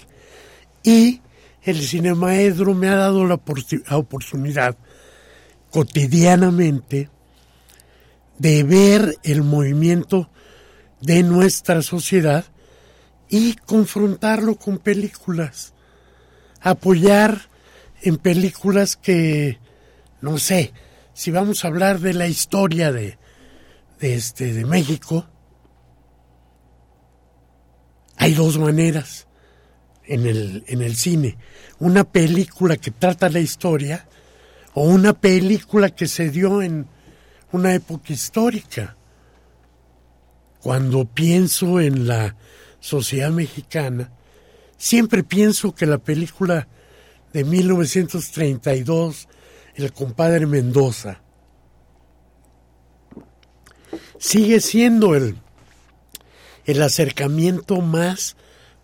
Y 0.83 1.21
el 1.67 1.83
Cinemaedro 1.83 2.75
me 2.75 2.89
ha 2.89 2.95
dado 2.95 3.27
la 3.27 3.35
oportunidad 3.35 4.77
cotidianamente 5.71 7.11
de 8.39 8.63
ver 8.63 9.19
el 9.25 9.43
movimiento 9.43 10.31
de 11.01 11.25
nuestra 11.25 11.83
sociedad 11.83 12.45
y 13.29 13.55
confrontarlo 13.55 14.55
con 14.55 14.79
películas, 14.79 15.75
apoyar 16.61 17.49
en 18.01 18.17
películas 18.19 18.97
que, 18.97 19.59
no 20.21 20.39
sé, 20.39 20.73
si 21.15 21.33
vamos 21.33 21.65
a 21.65 21.69
hablar 21.69 21.99
de 21.99 22.15
la 22.15 22.29
historia 22.29 22.93
de, 22.93 23.19
de, 23.99 24.15
este, 24.15 24.53
de 24.53 24.65
México, 24.65 25.27
hay 28.17 28.35
dos 28.35 28.57
maneras 28.57 29.26
en 30.07 30.27
el, 30.27 30.65
en 30.67 30.83
el 30.83 30.97
cine. 30.97 31.37
Una 31.79 32.05
película 32.05 32.77
que 32.77 32.91
trata 32.91 33.29
la 33.29 33.41
historia 33.41 34.07
o 34.75 34.83
una 34.83 35.13
película 35.13 35.91
que 35.91 36.07
se 36.07 36.31
dio 36.31 36.63
en 36.63 36.87
una 37.53 37.75
época 37.75 38.13
histórica. 38.13 38.97
Cuando 40.61 41.05
pienso 41.05 41.81
en 41.81 42.07
la 42.07 42.37
sociedad 42.81 43.31
mexicana, 43.31 44.11
siempre 44.77 45.23
pienso 45.23 45.75
que 45.75 45.87
la 45.87 45.99
película 45.99 46.69
de 47.33 47.45
1932, 47.45 49.29
El 49.75 49.93
compadre 49.93 50.47
Mendoza, 50.47 51.21
sigue 54.19 54.61
siendo 54.61 55.15
el, 55.15 55.37
el 56.65 56.83
acercamiento 56.83 57.81
más 57.81 58.37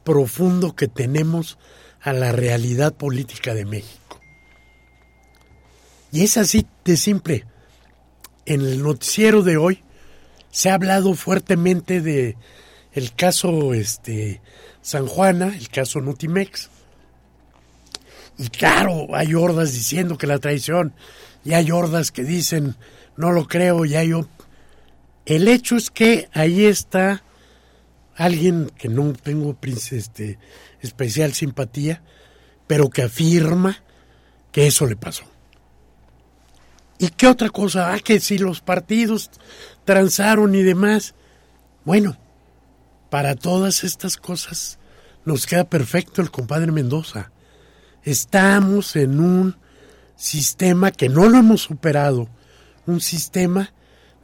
profundo 0.05 0.75
que 0.75 0.89
tenemos 0.89 1.59
a 2.01 2.13
la 2.13 2.33
realidad 2.33 2.95
política 2.95 3.55
de 3.55 3.65
México. 3.65 4.21
Y 6.11 6.25
es 6.25 6.37
así 6.37 6.67
de 6.85 6.97
simple. 6.97 7.47
En 8.45 8.61
el 8.61 8.83
noticiero 8.83 9.43
de 9.43 9.57
hoy 9.57 9.83
se 10.51 10.71
ha 10.71 10.75
hablado 10.75 11.15
fuertemente 11.15 12.01
de 12.01 12.37
el 12.93 13.15
caso 13.15 13.73
este 13.73 14.41
San 14.83 15.07
Juana, 15.07 15.57
el 15.57 15.69
caso 15.69 16.01
Nutimex. 16.01 16.69
Y 18.39 18.49
claro, 18.49 19.15
hay 19.15 19.35
hordas 19.35 19.73
diciendo 19.73 20.19
que 20.19 20.27
la 20.27 20.39
traición, 20.39 20.93
y 21.45 21.55
hay 21.55 21.71
hordas 21.71 22.11
que 22.11 22.25
dicen, 22.25 22.77
no 23.17 23.33
lo 23.33 23.47
creo, 23.47 23.85
y 23.85 23.95
hay... 23.95 24.13
El 25.25 25.49
hecho 25.49 25.77
es 25.77 25.91
que 25.91 26.29
ahí 26.33 26.65
está 26.65 27.23
alguien 28.17 28.71
que 28.77 28.89
no 28.89 29.13
tengo 29.13 29.57
este, 29.63 30.39
especial 30.81 31.33
simpatía, 31.35 32.03
pero 32.67 32.91
que 32.91 33.03
afirma 33.03 33.83
que 34.51 34.67
eso 34.67 34.87
le 34.87 34.97
pasó. 34.97 35.25
¿Y 36.99 37.09
qué 37.09 37.27
otra 37.27 37.51
cosa? 37.51 37.93
Ah, 37.93 37.99
que 37.99 38.21
si 38.21 38.39
los 38.39 38.61
partidos 38.61 39.31
transaron 39.85 40.55
y 40.55 40.63
demás. 40.63 41.15
Bueno, 41.85 42.17
para 43.11 43.35
todas 43.35 43.83
estas 43.83 44.17
cosas 44.17 44.79
nos 45.25 45.47
queda 45.47 45.65
perfecto 45.65 46.23
el 46.23 46.31
compadre 46.31 46.71
Mendoza. 46.71 47.33
Estamos 48.05 48.97
en 48.97 49.21
un 49.21 49.57
sistema 50.17 50.93
que 50.93 51.09
no 51.09 51.29
lo 51.29 51.39
hemos 51.39 51.63
superado, 51.63 52.29
un 52.87 53.01
sistema 53.01 53.73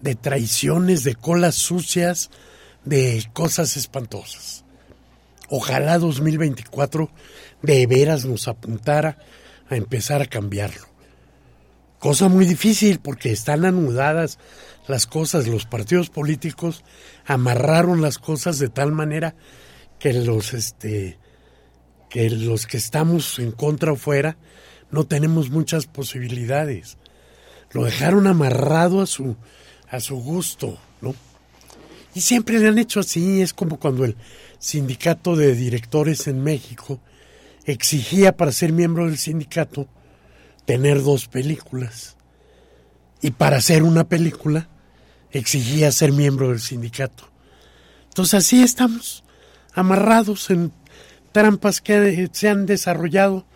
de 0.01 0.15
traiciones, 0.15 1.05
de 1.05 1.15
colas 1.15 1.57
sucias, 1.57 2.31
de 2.89 3.23
cosas 3.35 3.77
espantosas. 3.77 4.65
Ojalá 5.51 5.99
2024 5.99 7.11
de 7.63 7.87
veras 7.87 8.25
nos 8.25 8.49
apuntara 8.49 9.19
a 9.69 9.77
empezar 9.77 10.23
a 10.23 10.27
cambiarlo. 10.27 10.87
Cosa 11.99 12.29
muy 12.29 12.47
difícil 12.47 13.01
porque 13.01 13.31
están 13.31 13.65
anudadas 13.65 14.39
las 14.87 15.07
cosas, 15.07 15.47
los 15.47 15.67
partidos 15.67 16.09
políticos 16.09 16.83
amarraron 17.27 18.01
las 18.01 18.19
cosas 18.19 18.59
de 18.59 18.69
tal 18.69 18.93
manera 18.93 19.35
que 19.99 20.13
los 20.13 20.55
este 20.55 21.19
que 22.09 22.31
los 22.31 22.67
que 22.67 22.79
estamos 22.79 23.39
en 23.39 23.53
contra 23.53 23.93
o 23.93 23.97
fuera 23.97 24.39
no 24.91 25.05
tenemos 25.05 25.51
muchas 25.51 25.87
posibilidades. 25.87 26.97
Lo 27.73 27.85
dejaron 27.85 28.27
amarrado 28.27 29.03
a 29.03 29.07
su 29.07 29.37
a 29.91 30.01
su 30.01 30.17
gusto. 30.17 30.79
Y 32.15 32.21
siempre 32.21 32.59
le 32.59 32.69
han 32.69 32.79
hecho 32.79 33.01
así, 33.01 33.43
es 33.43 33.53
como 33.53 33.79
cuando 33.79 34.05
el 34.05 34.17
sindicato 34.59 35.37
de 35.37 35.55
directores 35.55 36.27
en 36.27 36.43
México 36.43 37.01
exigía 37.65 38.37
para 38.37 38.53
ser 38.53 38.73
miembro 38.73 39.07
del 39.07 39.19
sindicato 39.19 39.89
tener 40.65 41.03
dos 41.03 41.29
películas. 41.29 42.17
Y 43.21 43.31
para 43.31 43.59
hacer 43.59 43.83
una 43.83 44.05
película 44.05 44.69
exigía 45.31 45.93
ser 45.93 46.13
miembro 46.13 46.49
del 46.49 46.61
sindicato. 46.61 47.29
Entonces 48.09 48.35
así 48.35 48.63
estamos, 48.63 49.25
amarrados 49.75 50.51
en 50.51 50.73
trampas 51.33 51.81
que 51.81 52.29
se 52.33 52.49
han 52.49 52.67
desarrollado 52.67 53.47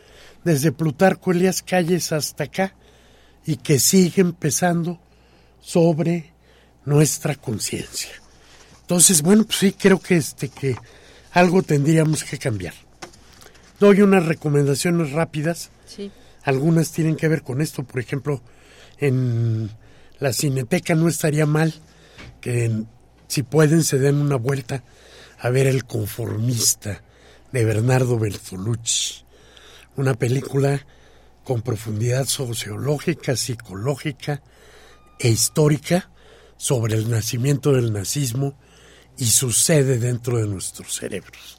desde 0.44 0.72
Plutarco 0.72 1.32
Elías 1.32 1.62
Calles 1.62 2.12
hasta 2.12 2.44
acá 2.44 2.74
y 3.44 3.56
que 3.56 3.78
siguen 3.78 4.32
pesando 4.32 5.00
sobre 5.60 6.32
nuestra 6.84 7.34
conciencia. 7.34 8.21
Entonces, 8.82 9.22
bueno, 9.22 9.44
pues 9.44 9.58
sí, 9.58 9.72
creo 9.72 10.00
que, 10.00 10.16
este, 10.16 10.48
que 10.48 10.76
algo 11.32 11.62
tendríamos 11.62 12.24
que 12.24 12.38
cambiar. 12.38 12.74
Doy 13.80 14.02
unas 14.02 14.26
recomendaciones 14.26 15.12
rápidas. 15.12 15.70
Sí. 15.86 16.10
Algunas 16.44 16.92
tienen 16.92 17.16
que 17.16 17.28
ver 17.28 17.42
con 17.42 17.60
esto, 17.60 17.84
por 17.84 18.00
ejemplo, 18.00 18.42
en 18.98 19.70
la 20.18 20.32
cineteca 20.32 20.94
no 20.94 21.08
estaría 21.08 21.46
mal 21.46 21.74
que 22.40 22.84
si 23.26 23.42
pueden 23.42 23.82
se 23.82 23.98
den 23.98 24.16
una 24.16 24.36
vuelta 24.36 24.84
a 25.38 25.50
ver 25.50 25.66
El 25.66 25.84
conformista 25.84 27.02
de 27.50 27.64
Bernardo 27.64 28.18
Bertolucci, 28.18 29.24
una 29.96 30.14
película 30.14 30.86
con 31.44 31.62
profundidad 31.62 32.26
sociológica, 32.26 33.36
psicológica 33.36 34.42
e 35.18 35.28
histórica 35.28 36.10
sobre 36.56 36.94
el 36.94 37.10
nacimiento 37.10 37.72
del 37.72 37.92
nazismo 37.92 38.54
y 39.18 39.26
su 39.26 39.52
sede 39.52 39.98
dentro 39.98 40.38
de 40.38 40.46
nuestros 40.46 40.94
cerebros. 40.94 41.58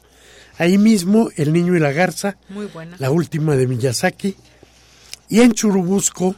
Ahí 0.56 0.78
mismo 0.78 1.30
El 1.36 1.52
niño 1.52 1.76
y 1.76 1.80
la 1.80 1.92
garza, 1.92 2.36
la 2.98 3.10
última 3.10 3.56
de 3.56 3.66
Miyazaki, 3.66 4.36
y 5.28 5.40
en 5.40 5.52
Churubusco, 5.52 6.36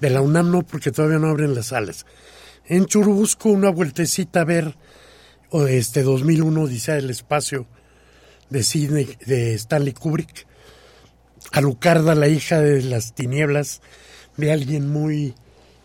de 0.00 0.10
la 0.10 0.20
UNAM 0.20 0.50
no, 0.50 0.62
porque 0.62 0.90
todavía 0.90 1.18
no 1.18 1.28
abren 1.28 1.54
las 1.54 1.66
salas. 1.66 2.04
En 2.66 2.86
Churubusco, 2.86 3.50
una 3.50 3.70
vueltecita 3.70 4.40
a 4.40 4.44
ver 4.44 4.74
este 5.68 6.02
2001, 6.02 6.62
Odisea 6.62 6.96
del 6.96 7.10
Espacio, 7.10 7.66
de 8.50 8.62
cine 8.64 9.06
de 9.26 9.54
Stanley 9.54 9.92
Kubrick. 9.92 10.46
Alucarda, 11.52 12.16
la 12.16 12.28
hija 12.28 12.60
de 12.60 12.82
las 12.82 13.14
tinieblas, 13.14 13.82
de 14.36 14.50
alguien 14.50 14.88
muy 14.88 15.34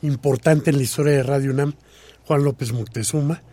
importante 0.01 0.71
en 0.71 0.77
la 0.77 0.83
historia 0.83 1.13
de 1.13 1.23
Radio 1.23 1.51
UNAM, 1.51 1.75
Juan 2.25 2.43
López 2.43 2.71
Moctezuma 2.71 3.43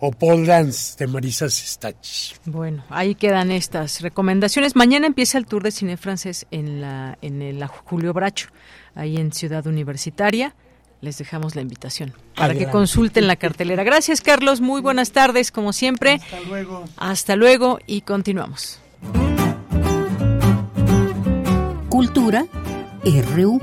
o 0.00 0.10
Paul 0.10 0.46
Dance 0.46 0.96
de 0.98 1.06
Marisa 1.06 1.48
Sistach. 1.48 2.34
Bueno, 2.44 2.84
ahí 2.88 3.14
quedan 3.14 3.50
estas 3.50 4.00
recomendaciones. 4.00 4.76
Mañana 4.76 5.06
empieza 5.06 5.38
el 5.38 5.46
Tour 5.46 5.62
de 5.62 5.70
Cine 5.70 5.96
Francés 5.96 6.46
en 6.50 6.80
la, 6.80 7.18
en 7.22 7.42
el 7.42 7.64
Julio 7.66 8.12
Bracho, 8.12 8.48
ahí 8.94 9.16
en 9.16 9.32
Ciudad 9.32 9.66
Universitaria. 9.66 10.54
Les 11.00 11.16
dejamos 11.16 11.54
la 11.54 11.62
invitación 11.62 12.12
para 12.34 12.54
que 12.54 12.66
consulten 12.66 13.28
la 13.28 13.36
cartelera. 13.36 13.84
Gracias, 13.84 14.20
Carlos. 14.20 14.60
Muy 14.60 14.80
buenas 14.80 15.12
tardes, 15.12 15.52
como 15.52 15.72
siempre. 15.72 16.14
Hasta 16.14 16.40
luego. 16.40 16.84
Hasta 16.96 17.36
luego 17.36 17.78
y 17.86 18.00
continuamos. 18.00 18.80
Cultura 21.88 22.46
RU. 23.04 23.60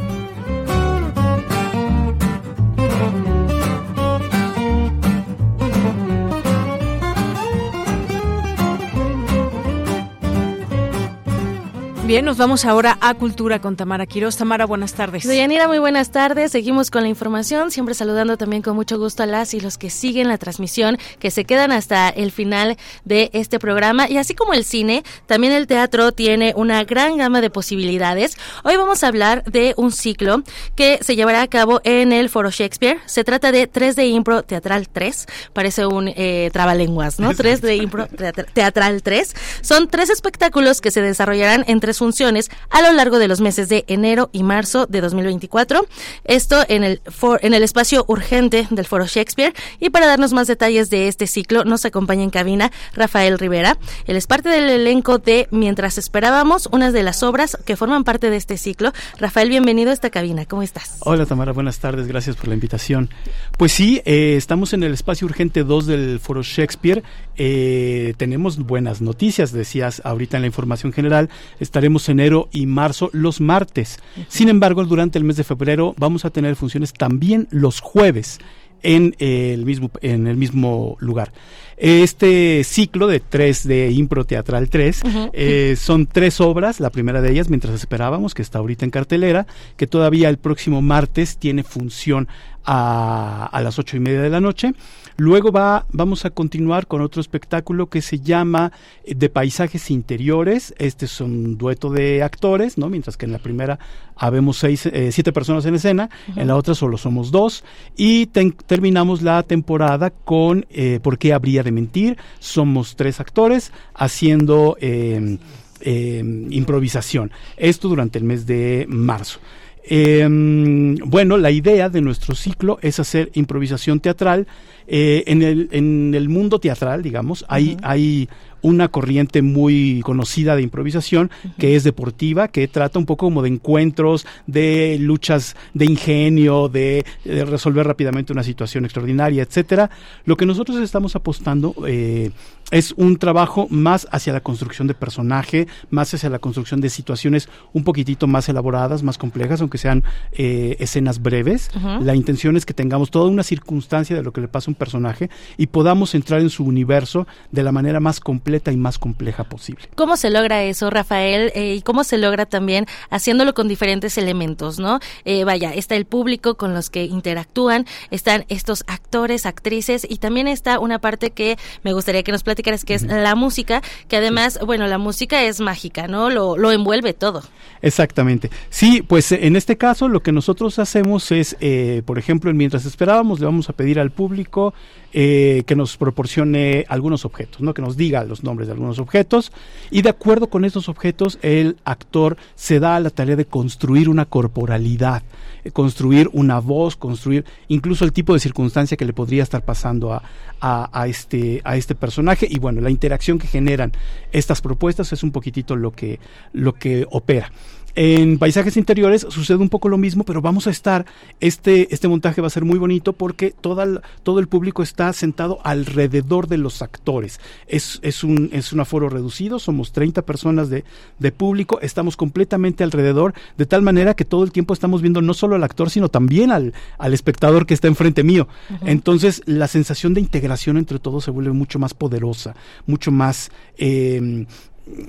Bien, 12.05 12.23
nos 12.23 12.37
vamos 12.37 12.65
ahora 12.65 12.99
a 13.01 13.15
Cultura 13.15 13.59
con 13.59 13.75
Tamara 13.75 14.05
Quiroz. 14.05 14.37
Tamara, 14.37 14.67
buenas 14.67 14.93
tardes. 14.93 15.23
Deyanira, 15.23 15.67
muy 15.67 15.79
buenas 15.79 16.11
tardes. 16.11 16.51
Seguimos 16.51 16.91
con 16.91 17.01
la 17.01 17.07
información, 17.07 17.71
siempre 17.71 17.95
saludando 17.95 18.37
también 18.37 18.61
con 18.61 18.75
mucho 18.75 18.99
gusto 18.99 19.23
a 19.23 19.25
las 19.25 19.55
y 19.55 19.59
los 19.59 19.79
que 19.79 19.89
siguen 19.89 20.27
la 20.27 20.37
transmisión, 20.37 20.99
que 21.17 21.31
se 21.31 21.45
quedan 21.45 21.71
hasta 21.71 22.09
el 22.09 22.31
final 22.31 22.77
de 23.05 23.31
este 23.33 23.57
programa. 23.57 24.07
Y 24.07 24.17
así 24.17 24.35
como 24.35 24.53
el 24.53 24.65
cine, 24.65 25.03
también 25.25 25.51
el 25.51 25.65
teatro 25.65 26.11
tiene 26.11 26.53
una 26.55 26.83
gran 26.83 27.17
gama 27.17 27.41
de 27.41 27.49
posibilidades. 27.49 28.37
Hoy 28.63 28.75
vamos 28.77 29.03
a 29.03 29.07
hablar 29.07 29.43
de 29.45 29.73
un 29.75 29.91
ciclo 29.91 30.43
que 30.75 30.99
se 31.01 31.15
llevará 31.15 31.41
a 31.41 31.47
cabo 31.47 31.81
en 31.85 32.13
el 32.13 32.29
Foro 32.29 32.51
Shakespeare. 32.51 32.99
Se 33.07 33.23
trata 33.23 33.51
de 33.51 33.65
3 33.65 33.95
de 33.95 34.05
Impro 34.05 34.43
Teatral 34.43 34.89
3. 34.89 35.25
Parece 35.53 35.87
un 35.87 36.09
eh, 36.09 36.51
trabalenguas, 36.53 37.19
¿no? 37.19 37.33
3 37.35 37.61
de 37.61 37.77
Impro 37.77 38.07
Teatral 38.53 39.01
3. 39.01 39.35
Son 39.61 39.87
tres 39.87 40.11
espectáculos 40.11 40.81
que 40.81 40.91
se 40.91 41.01
desarrollarán 41.01 41.63
funciones 41.97 42.49
a 42.69 42.81
lo 42.81 42.91
largo 42.93 43.19
de 43.19 43.27
los 43.27 43.41
meses 43.41 43.69
de 43.69 43.85
enero 43.87 44.29
y 44.31 44.43
marzo 44.43 44.85
de 44.85 45.01
2024. 45.01 45.85
Esto 46.23 46.63
en 46.67 46.83
el, 46.83 47.01
en 47.41 47.53
el 47.53 47.63
espacio 47.63 48.05
urgente 48.07 48.67
del 48.69 48.85
Foro 48.85 49.05
Shakespeare. 49.05 49.53
Y 49.79 49.89
para 49.89 50.07
darnos 50.07 50.33
más 50.33 50.47
detalles 50.47 50.89
de 50.89 51.07
este 51.07 51.27
ciclo, 51.27 51.63
nos 51.63 51.85
acompaña 51.85 52.23
en 52.23 52.29
cabina 52.29 52.71
Rafael 52.93 53.39
Rivera. 53.39 53.77
Él 54.05 54.15
es 54.15 54.27
parte 54.27 54.49
del 54.49 54.69
elenco 54.69 55.17
de 55.17 55.47
Mientras 55.51 55.97
esperábamos, 55.97 56.67
unas 56.71 56.93
de 56.93 57.03
las 57.03 57.23
obras 57.23 57.57
que 57.65 57.75
forman 57.75 58.03
parte 58.03 58.29
de 58.29 58.37
este 58.37 58.57
ciclo. 58.57 58.91
Rafael, 59.19 59.49
bienvenido 59.49 59.89
a 59.89 59.93
esta 59.93 60.09
cabina. 60.09 60.45
¿Cómo 60.45 60.61
estás? 60.63 60.97
Hola 60.99 61.25
Tamara, 61.25 61.51
buenas 61.51 61.79
tardes. 61.79 62.07
Gracias 62.07 62.35
por 62.35 62.47
la 62.47 62.53
invitación. 62.53 63.09
Pues 63.57 63.71
sí, 63.71 64.01
eh, 64.05 64.35
estamos 64.37 64.73
en 64.73 64.83
el 64.83 64.93
espacio 64.93 65.25
urgente 65.25 65.63
2 65.63 65.87
del 65.87 66.19
Foro 66.19 66.43
Shakespeare. 66.43 67.03
Eh, 67.37 68.13
tenemos 68.17 68.57
buenas 68.57 69.01
noticias, 69.01 69.51
decías 69.51 70.01
ahorita 70.05 70.37
en 70.37 70.43
la 70.43 70.47
información 70.47 70.93
general. 70.93 71.29
Estaremos 71.59 71.84
enero 72.07 72.49
y 72.51 72.65
marzo 72.65 73.09
los 73.13 73.41
martes. 73.41 73.99
Sin 74.27 74.49
embargo, 74.49 74.83
durante 74.85 75.17
el 75.17 75.23
mes 75.23 75.37
de 75.37 75.43
febrero 75.43 75.95
vamos 75.97 76.25
a 76.25 76.29
tener 76.29 76.55
funciones 76.55 76.93
también 76.93 77.47
los 77.51 77.79
jueves 77.79 78.39
en 78.83 79.15
el 79.19 79.65
mismo, 79.65 79.89
en 80.01 80.27
el 80.27 80.37
mismo 80.37 80.95
lugar. 80.99 81.31
Este 81.77 82.63
ciclo 82.63 83.07
de 83.07 83.19
tres 83.19 83.67
de 83.67 83.91
Impro 83.91 84.23
Teatral 84.23 84.69
3 84.69 85.01
eh, 85.33 85.75
son 85.77 86.07
tres 86.07 86.39
obras, 86.39 86.79
la 86.79 86.89
primera 86.89 87.21
de 87.21 87.31
ellas, 87.31 87.49
mientras 87.49 87.73
esperábamos, 87.73 88.33
que 88.33 88.41
está 88.41 88.59
ahorita 88.59 88.85
en 88.85 88.91
cartelera, 88.91 89.45
que 89.75 89.87
todavía 89.87 90.29
el 90.29 90.37
próximo 90.37 90.81
martes 90.81 91.37
tiene 91.37 91.63
función 91.63 92.29
a, 92.63 93.49
a 93.51 93.61
las 93.61 93.77
ocho 93.77 93.97
y 93.97 93.99
media 93.99 94.21
de 94.21 94.29
la 94.29 94.39
noche. 94.39 94.73
Luego 95.17 95.51
va, 95.51 95.85
vamos 95.91 96.25
a 96.25 96.29
continuar 96.29 96.87
con 96.87 97.01
otro 97.01 97.21
espectáculo 97.21 97.87
que 97.87 98.01
se 98.01 98.19
llama 98.19 98.73
eh, 99.05 99.15
De 99.15 99.29
Paisajes 99.29 99.89
Interiores. 99.89 100.73
Este 100.77 101.05
es 101.05 101.21
un 101.21 101.57
dueto 101.57 101.89
de 101.89 102.21
actores, 102.21 102.77
¿no? 102.77 102.89
Mientras 102.89 103.15
que 103.15 103.25
en 103.25 103.31
la 103.31 103.39
primera 103.39 103.79
habemos 104.17 104.57
seis, 104.57 104.85
eh, 104.85 105.11
siete 105.13 105.31
personas 105.31 105.65
en 105.65 105.75
escena, 105.75 106.09
en 106.35 106.47
la 106.47 106.57
otra 106.57 106.75
solo 106.75 106.97
somos 106.97 107.31
dos. 107.31 107.63
Y 107.95 108.25
terminamos 108.25 109.21
la 109.21 109.41
temporada 109.43 110.09
con 110.09 110.65
eh, 110.69 110.99
¿Por 111.01 111.17
qué 111.17 111.33
habría 111.33 111.63
de 111.63 111.71
mentir? 111.71 112.17
Somos 112.39 112.97
tres 112.97 113.21
actores 113.21 113.71
haciendo 113.93 114.75
em, 114.81 115.37
em, 115.79 116.51
improvisación. 116.51 117.31
Esto 117.55 117.87
durante 117.87 118.17
el 118.19 118.25
mes 118.25 118.45
de 118.45 118.85
marzo. 118.89 119.39
Em, 119.87 120.95
bueno, 120.95 121.37
la 121.37 121.51
idea 121.51 121.89
de 121.89 122.01
nuestro 122.01 122.33
ciclo 122.33 122.79
es 122.81 122.99
hacer 122.99 123.29
improvisación 123.35 123.99
teatral. 123.99 124.47
Eh, 124.87 125.23
en, 125.27 125.41
el, 125.41 125.69
en 125.71 126.13
el 126.13 126.29
mundo 126.29 126.59
teatral, 126.59 127.01
digamos, 127.01 127.45
hay, 127.47 127.77
hay 127.81 128.29
una 128.65 128.87
corriente 128.87 129.43
muy 129.43 130.01
conocida 130.03 130.55
de 130.55 130.63
improvisación 130.63 131.29
que 131.59 131.75
es 131.75 131.83
deportiva, 131.83 132.47
que 132.47 132.67
trata 132.67 132.97
un 132.97 133.05
poco 133.05 133.27
como 133.27 133.43
de 133.43 133.49
encuentros, 133.49 134.25
de 134.47 134.97
luchas 134.99 135.55
de 135.75 135.85
ingenio, 135.85 136.67
de, 136.67 137.05
resolver 137.25 137.85
rápidamente 137.85 138.33
una 138.33 138.41
situación 138.41 138.83
extraordinaria, 138.83 139.43
etcétera. 139.43 139.91
Lo 140.25 140.35
que 140.35 140.47
nosotros 140.47 140.77
estamos 140.77 141.15
apostando 141.15 141.75
eh, 141.87 142.31
es 142.71 142.93
un 142.97 143.17
trabajo 143.17 143.67
más 143.69 144.07
hacia 144.11 144.33
la 144.33 144.39
construcción 144.39 144.87
de 144.87 144.95
personaje, 144.95 145.67
más 145.91 146.11
hacia 146.15 146.31
la 146.31 146.39
construcción 146.39 146.81
de 146.81 146.89
situaciones 146.89 147.47
un 147.73 147.83
poquitito 147.83 148.25
más 148.25 148.49
elaboradas, 148.49 149.03
más 149.03 149.19
complejas, 149.19 149.61
aunque 149.61 149.77
sean 149.77 150.03
eh, 150.31 150.75
escenas 150.79 151.21
breves. 151.21 151.69
La 152.01 152.15
intención 152.15 152.57
es 152.57 152.65
que 152.65 152.73
tengamos 152.73 153.11
toda 153.11 153.29
una 153.29 153.43
circunstancia 153.43 154.15
de 154.15 154.23
lo 154.23 154.33
que 154.33 154.41
le 154.41 154.47
pasa 154.47 154.69
a 154.69 154.71
un 154.71 154.74
personaje 154.75 155.29
y 155.57 155.67
podamos 155.67 156.15
entrar 156.15 156.41
en 156.41 156.49
su 156.49 156.63
universo 156.63 157.27
de 157.51 157.63
la 157.63 157.71
manera 157.71 157.99
más 157.99 158.19
completa 158.19 158.71
y 158.71 158.77
más 158.77 158.99
compleja 158.99 159.43
posible. 159.43 159.85
¿Cómo 159.95 160.17
se 160.17 160.29
logra 160.29 160.63
eso, 160.63 160.89
Rafael? 160.89 161.51
Eh, 161.55 161.75
¿Y 161.75 161.81
cómo 161.81 162.03
se 162.03 162.17
logra 162.17 162.45
también 162.45 162.85
haciéndolo 163.09 163.53
con 163.53 163.67
diferentes 163.67 164.17
elementos, 164.17 164.79
no? 164.79 164.99
Eh, 165.25 165.43
vaya, 165.43 165.73
está 165.73 165.95
el 165.95 166.05
público 166.05 166.55
con 166.55 166.73
los 166.73 166.89
que 166.89 167.05
interactúan, 167.05 167.85
están 168.11 168.45
estos 168.49 168.83
actores, 168.87 169.45
actrices 169.45 170.05
y 170.09 170.17
también 170.17 170.47
está 170.47 170.79
una 170.79 170.99
parte 170.99 171.31
que 171.31 171.57
me 171.83 171.93
gustaría 171.93 172.23
que 172.23 172.31
nos 172.31 172.43
platicaras, 172.43 172.85
que 172.85 172.93
es 172.93 173.03
la 173.03 173.35
música, 173.35 173.81
que 174.07 174.17
además, 174.17 174.59
bueno, 174.65 174.87
la 174.87 174.97
música 174.97 175.43
es 175.43 175.59
mágica, 175.59 176.07
¿no? 176.07 176.29
Lo, 176.29 176.57
lo 176.57 176.71
envuelve 176.71 177.13
todo. 177.13 177.43
Exactamente. 177.81 178.49
Sí, 178.69 179.01
pues 179.01 179.31
en 179.31 179.55
este 179.55 179.77
caso 179.77 180.07
lo 180.09 180.21
que 180.21 180.31
nosotros 180.31 180.79
hacemos 180.79 181.31
es, 181.31 181.55
eh, 181.59 182.01
por 182.05 182.17
ejemplo, 182.17 182.53
mientras 182.53 182.85
esperábamos, 182.85 183.39
le 183.39 183.45
vamos 183.45 183.69
a 183.69 183.73
pedir 183.73 183.99
al 183.99 184.11
público 184.11 184.64
eh, 185.13 185.63
que 185.65 185.75
nos 185.75 185.97
proporcione 185.97 186.85
algunos 186.89 187.25
objetos, 187.25 187.61
¿no? 187.61 187.73
que 187.73 187.81
nos 187.81 187.95
diga 187.95 188.23
los 188.23 188.43
nombres 188.43 188.67
de 188.67 188.73
algunos 188.73 188.99
objetos 188.99 189.51
y 189.89 190.01
de 190.01 190.09
acuerdo 190.09 190.47
con 190.47 190.65
esos 190.65 190.89
objetos 190.89 191.39
el 191.41 191.77
actor 191.85 192.37
se 192.55 192.79
da 192.79 192.95
a 192.95 192.99
la 192.99 193.09
tarea 193.09 193.35
de 193.35 193.45
construir 193.45 194.09
una 194.09 194.25
corporalidad, 194.25 195.23
eh, 195.63 195.71
construir 195.71 196.29
una 196.33 196.59
voz, 196.59 196.95
construir 196.95 197.45
incluso 197.67 198.03
el 198.05 198.13
tipo 198.13 198.33
de 198.33 198.39
circunstancia 198.39 198.97
que 198.97 199.05
le 199.05 199.13
podría 199.13 199.43
estar 199.43 199.63
pasando 199.63 200.13
a, 200.13 200.21
a, 200.59 201.07
este, 201.07 201.61
a 201.63 201.77
este 201.77 201.95
personaje 201.95 202.47
y 202.49 202.59
bueno, 202.59 202.81
la 202.81 202.89
interacción 202.89 203.39
que 203.39 203.47
generan 203.47 203.91
estas 204.31 204.61
propuestas 204.61 205.13
es 205.13 205.23
un 205.23 205.31
poquitito 205.31 205.75
lo 205.75 205.91
que, 205.91 206.19
lo 206.53 206.73
que 206.73 207.05
opera. 207.09 207.51
En 207.95 208.39
paisajes 208.39 208.75
interiores 208.75 209.25
sucede 209.29 209.57
un 209.57 209.69
poco 209.69 209.87
lo 209.87 209.97
mismo, 209.97 210.25
pero 210.25 210.41
vamos 210.41 210.67
a 210.67 210.69
estar, 210.69 211.05
este, 211.39 211.93
este 211.93 212.09
montaje 212.09 212.41
va 212.41 212.47
a 212.47 212.49
ser 212.49 212.65
muy 212.65 212.77
bonito 212.77 213.13
porque 213.13 213.51
toda, 213.51 214.01
todo 214.23 214.39
el 214.39 214.47
público 214.47 214.83
está 214.83 215.13
sentado 215.13 215.59
alrededor 215.63 216.47
de 216.47 216.57
los 216.57 216.81
actores. 216.81 217.39
Es, 217.67 217.99
es, 218.01 218.25
un, 218.25 218.49
es 218.51 218.73
un 218.73 218.81
aforo 218.81 219.07
reducido, 219.07 219.59
somos 219.59 219.93
30 219.93 220.23
personas 220.23 220.69
de, 220.69 220.83
de 221.19 221.31
público, 221.31 221.79
estamos 221.81 222.17
completamente 222.17 222.83
alrededor, 222.83 223.33
de 223.57 223.65
tal 223.65 223.81
manera 223.81 224.13
que 224.13 224.25
todo 224.25 224.43
el 224.43 224.51
tiempo 224.51 224.73
estamos 224.73 225.01
viendo 225.01 225.21
no 225.21 225.33
solo 225.33 225.55
al 225.55 225.63
actor, 225.63 225.89
sino 225.89 226.09
también 226.09 226.51
al, 226.51 226.73
al 226.97 227.13
espectador 227.13 227.65
que 227.65 227.73
está 227.73 227.87
enfrente 227.87 228.23
mío. 228.23 228.49
Entonces, 228.81 229.41
la 229.45 229.69
sensación 229.69 230.13
de 230.13 230.19
integración 230.19 230.75
entre 230.75 230.99
todos 230.99 231.23
se 231.23 231.31
vuelve 231.31 231.53
mucho 231.53 231.79
más 231.79 231.93
poderosa, 231.93 232.55
mucho 232.85 233.11
más... 233.11 233.51
Eh, 233.77 234.45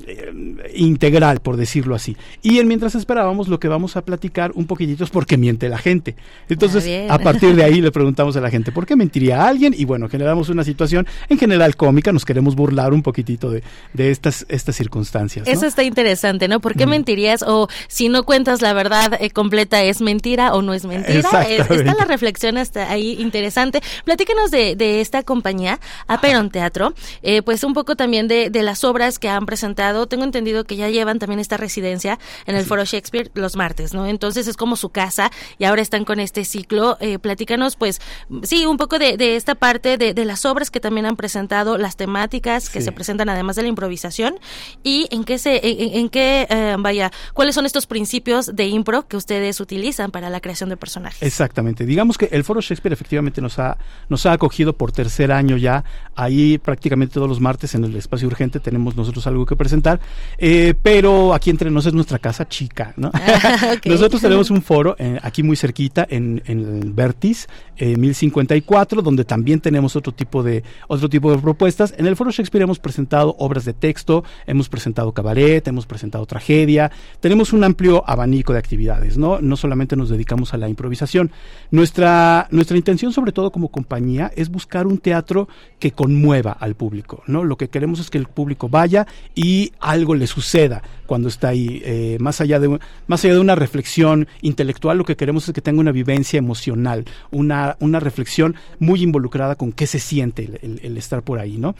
eh, 0.07 0.73
integral, 0.75 1.41
por 1.41 1.57
decirlo 1.57 1.95
así. 1.95 2.17
Y 2.43 2.59
en 2.59 2.69
mientras 2.69 2.95
esperábamos, 2.95 3.49
lo 3.49 3.61
que 3.61 3.69
vamos 3.69 3.97
a 3.97 4.05
platicar 4.05 4.53
un 4.55 4.67
poquitito 4.67 5.05
es 5.05 5.11
por 5.11 5.27
qué 5.27 5.37
miente 5.37 5.69
la 5.69 5.77
gente. 5.77 6.17
Entonces, 6.49 6.89
ah, 7.11 7.15
a 7.15 7.19
partir 7.19 7.55
de 7.55 7.63
ahí 7.63 7.83
le 7.83 7.93
preguntamos 7.93 8.37
a 8.37 8.41
la 8.41 8.51
gente, 8.51 8.73
¿por 8.73 8.87
qué 8.87 8.97
mentiría 8.97 9.47
alguien? 9.47 9.75
Y 9.77 9.85
bueno, 9.85 10.09
generamos 10.09 10.49
una 10.49 10.65
situación 10.65 11.07
en 11.29 11.39
general 11.39 11.77
cómica, 11.77 12.11
nos 12.11 12.25
queremos 12.25 12.57
burlar 12.57 12.95
un 12.95 13.03
poquitito 13.03 13.51
de, 13.51 13.63
de 13.93 14.11
estas, 14.11 14.47
estas 14.49 14.77
circunstancias. 14.77 15.47
Eso 15.47 15.67
está 15.67 15.83
interesante, 15.83 16.49
¿no? 16.49 16.61
¿Por 16.61 16.75
qué 16.75 16.87
mentirías? 16.87 17.43
O 17.43 17.69
si 17.89 18.09
no 18.09 18.25
cuentas 18.25 18.63
la 18.63 18.73
verdad 18.73 19.19
eh, 19.21 19.31
completa, 19.31 19.83
¿es 19.83 20.01
mentira 20.01 20.55
o 20.55 20.63
no 20.63 20.73
es 20.73 20.87
mentira? 20.87 21.21
está 21.21 21.95
la 21.95 22.05
reflexión 22.07 22.57
hasta 22.57 22.91
ahí 22.91 23.21
interesante. 23.21 23.83
Platícanos 24.05 24.51
de, 24.51 24.75
de 24.75 25.03
esta 25.03 25.23
compañía, 25.23 25.81
Aperon 26.07 26.51
Teatro, 26.51 26.95
eh, 27.23 27.43
pues 27.43 27.63
un 27.63 27.75
poco 27.75 27.95
también 27.95 28.27
de, 28.27 28.49
de 28.49 28.63
las 28.63 28.83
obras 28.83 29.19
que 29.19 29.29
han 29.29 29.45
presentado 29.45 29.66
tengo 29.75 30.25
entendido 30.25 30.65
que 30.65 30.77
ya 30.77 30.89
llevan 30.89 31.19
también 31.19 31.41
esta 31.41 31.57
residencia 31.57 32.19
en 32.47 32.57
el 32.57 32.65
Foro 32.65 32.85
Shakespeare 32.85 33.31
los 33.35 33.57
martes, 33.57 33.95
¿no? 33.95 34.07
Entonces 34.07 34.47
es 34.47 34.57
como 34.57 34.77
su 34.77 34.91
casa 34.91 35.31
y 35.59 35.65
ahora 35.65 35.83
están 35.83 36.05
con 36.05 36.21
este 36.21 36.45
ciclo. 36.45 36.97
Eh, 37.01 37.19
platícanos, 37.19 37.77
pues, 37.77 38.01
sí, 38.43 38.67
un 38.67 38.77
poco 38.77 38.99
de, 38.99 39.37
esta 39.37 39.55
parte 39.55 39.97
de, 39.99 40.25
las 40.25 40.45
obras 40.45 40.71
que 40.71 40.81
también 40.81 41.07
han 41.07 41.17
presentado, 41.17 41.79
las 41.79 41.97
temáticas 41.97 42.69
que 42.69 42.81
se 42.81 42.93
presentan 42.93 43.29
además 43.29 43.57
de 43.57 43.63
la 43.63 43.69
improvisación 43.69 44.39
y 44.83 45.07
en 45.11 45.25
qué 45.25 45.39
se, 45.39 45.61
en, 45.63 46.09
qué, 46.09 46.47
eh, 46.51 46.77
vaya, 46.79 47.13
cuáles 47.35 47.55
son 47.55 47.67
estos 47.67 47.87
principios 47.87 48.55
de 48.55 48.67
impro 48.67 49.07
que 49.07 49.17
ustedes 49.17 49.61
utilizan 49.61 50.11
para 50.11 50.31
la 50.31 50.41
creación 50.41 50.69
de 50.69 50.77
personajes. 50.77 51.23
Exactamente. 51.23 51.87
Digamos 51.87 52.19
que 52.19 52.29
el 52.33 52.45
Foro 52.45 52.61
Shakespeare 52.61 52.93
efectivamente 52.93 53.41
nos 53.41 53.59
ha, 53.59 53.79
nos 54.09 54.27
ha 54.27 54.33
acogido 54.33 54.77
por 54.77 54.93
tercer 54.93 55.33
año 55.33 55.57
ya. 55.57 55.85
Ahí 56.15 56.59
prácticamente 56.59 57.15
todos 57.15 57.29
los 57.29 57.41
martes 57.41 57.75
en 57.75 57.85
el 57.85 57.97
espacio 57.97 58.29
urgente 58.29 58.61
tenemos 58.61 58.97
nosotros 58.97 59.27
algo 59.27 59.47
que 59.47 59.56
presentar, 59.57 60.01
eh, 60.39 60.75
pero 60.83 61.35
aquí 61.35 61.51
entre 61.51 61.71
nosotros 61.71 61.93
es 61.93 61.95
nuestra 61.95 62.19
casa 62.19 62.49
chica, 62.49 62.95
¿no? 62.97 63.11
Nosotros 63.85 64.21
tenemos 64.21 64.51
un 64.51 64.63
foro 64.63 64.97
eh, 64.99 65.19
aquí 65.23 65.43
muy 65.43 65.57
cerquita 65.57 66.07
en, 66.09 66.43
el 66.47 66.93
Vertis, 66.93 67.49
1054, 67.79 69.01
eh, 69.01 69.03
donde 69.03 69.25
también 69.25 69.61
tenemos 69.61 69.97
otro 69.97 70.13
tipo 70.13 70.43
de 70.43 70.63
otro 70.89 71.09
tipo 71.09 71.31
de 71.31 71.39
propuestas. 71.39 71.95
En 71.97 72.07
el 72.07 72.17
foro 72.17 72.31
Shakespeare 72.31 72.65
hemos 72.65 72.79
presentado 72.79 73.37
obras 73.39 73.65
de 73.65 73.73
texto, 73.73 74.25
hemos 74.47 74.69
presentado 74.69 75.13
cabaret, 75.13 75.67
hemos 75.69 75.87
presentado 75.87 76.27
tragedia, 76.27 76.91
tenemos 77.21 77.53
un 77.53 77.65
amplio 77.65 78.03
abanico 78.07 78.53
de 78.53 78.59
actividades, 78.59 79.19
¿no? 79.19 79.41
No 79.41 79.57
solamente 79.57 79.97
nos 79.97 80.09
dedicamos 80.09 80.55
a 80.55 80.57
la 80.57 80.69
improvisación. 80.69 81.31
Nuestra 81.71 82.49
nuestra 82.51 82.77
intención, 82.77 83.13
sobre 83.13 83.33
todo 83.33 83.51
como 83.51 83.69
compañía, 83.69 84.31
es 84.35 84.49
buscar 84.49 84.87
un 84.87 84.99
teatro 84.99 85.49
que 85.79 85.93
conmueva 85.93 86.53
al 86.53 86.75
público, 86.75 87.23
¿no? 87.27 87.45
Lo 87.45 87.57
que 87.57 87.69
queremos 87.69 88.01
es 88.01 88.11
que 88.11 88.19
el 88.19 88.27
público 88.27 88.69
vaya 88.69 89.07
y 89.35 89.46
y 89.47 89.73
algo 89.79 90.17
le 90.17 90.27
suceda 90.27 90.83
cuando 91.07 91.29
está 91.29 91.49
ahí. 91.49 91.83
Eh, 91.85 92.17
más, 92.21 92.41
allá 92.41 92.61
de, 92.61 92.79
más 93.07 93.25
allá 93.25 93.35
de 93.35 93.41
una 93.41 93.55
reflexión 93.55 94.29
intelectual, 94.43 94.99
lo 94.99 95.05
que 95.05 95.17
queremos 95.17 95.49
es 95.49 95.55
que 95.55 95.61
tenga 95.61 95.81
una 95.81 95.93
vivencia 95.93 96.39
emocional, 96.39 97.05
una, 97.31 97.77
una 97.81 98.01
reflexión 98.01 98.57
muy 98.79 99.03
involucrada 99.03 99.55
con 99.55 99.73
qué 99.73 99.87
se 99.87 99.99
siente 99.99 100.61
el, 100.63 100.97
estar 100.97 101.23
por 101.23 101.39
ahí, 101.39 101.57
¿no? 101.57 101.75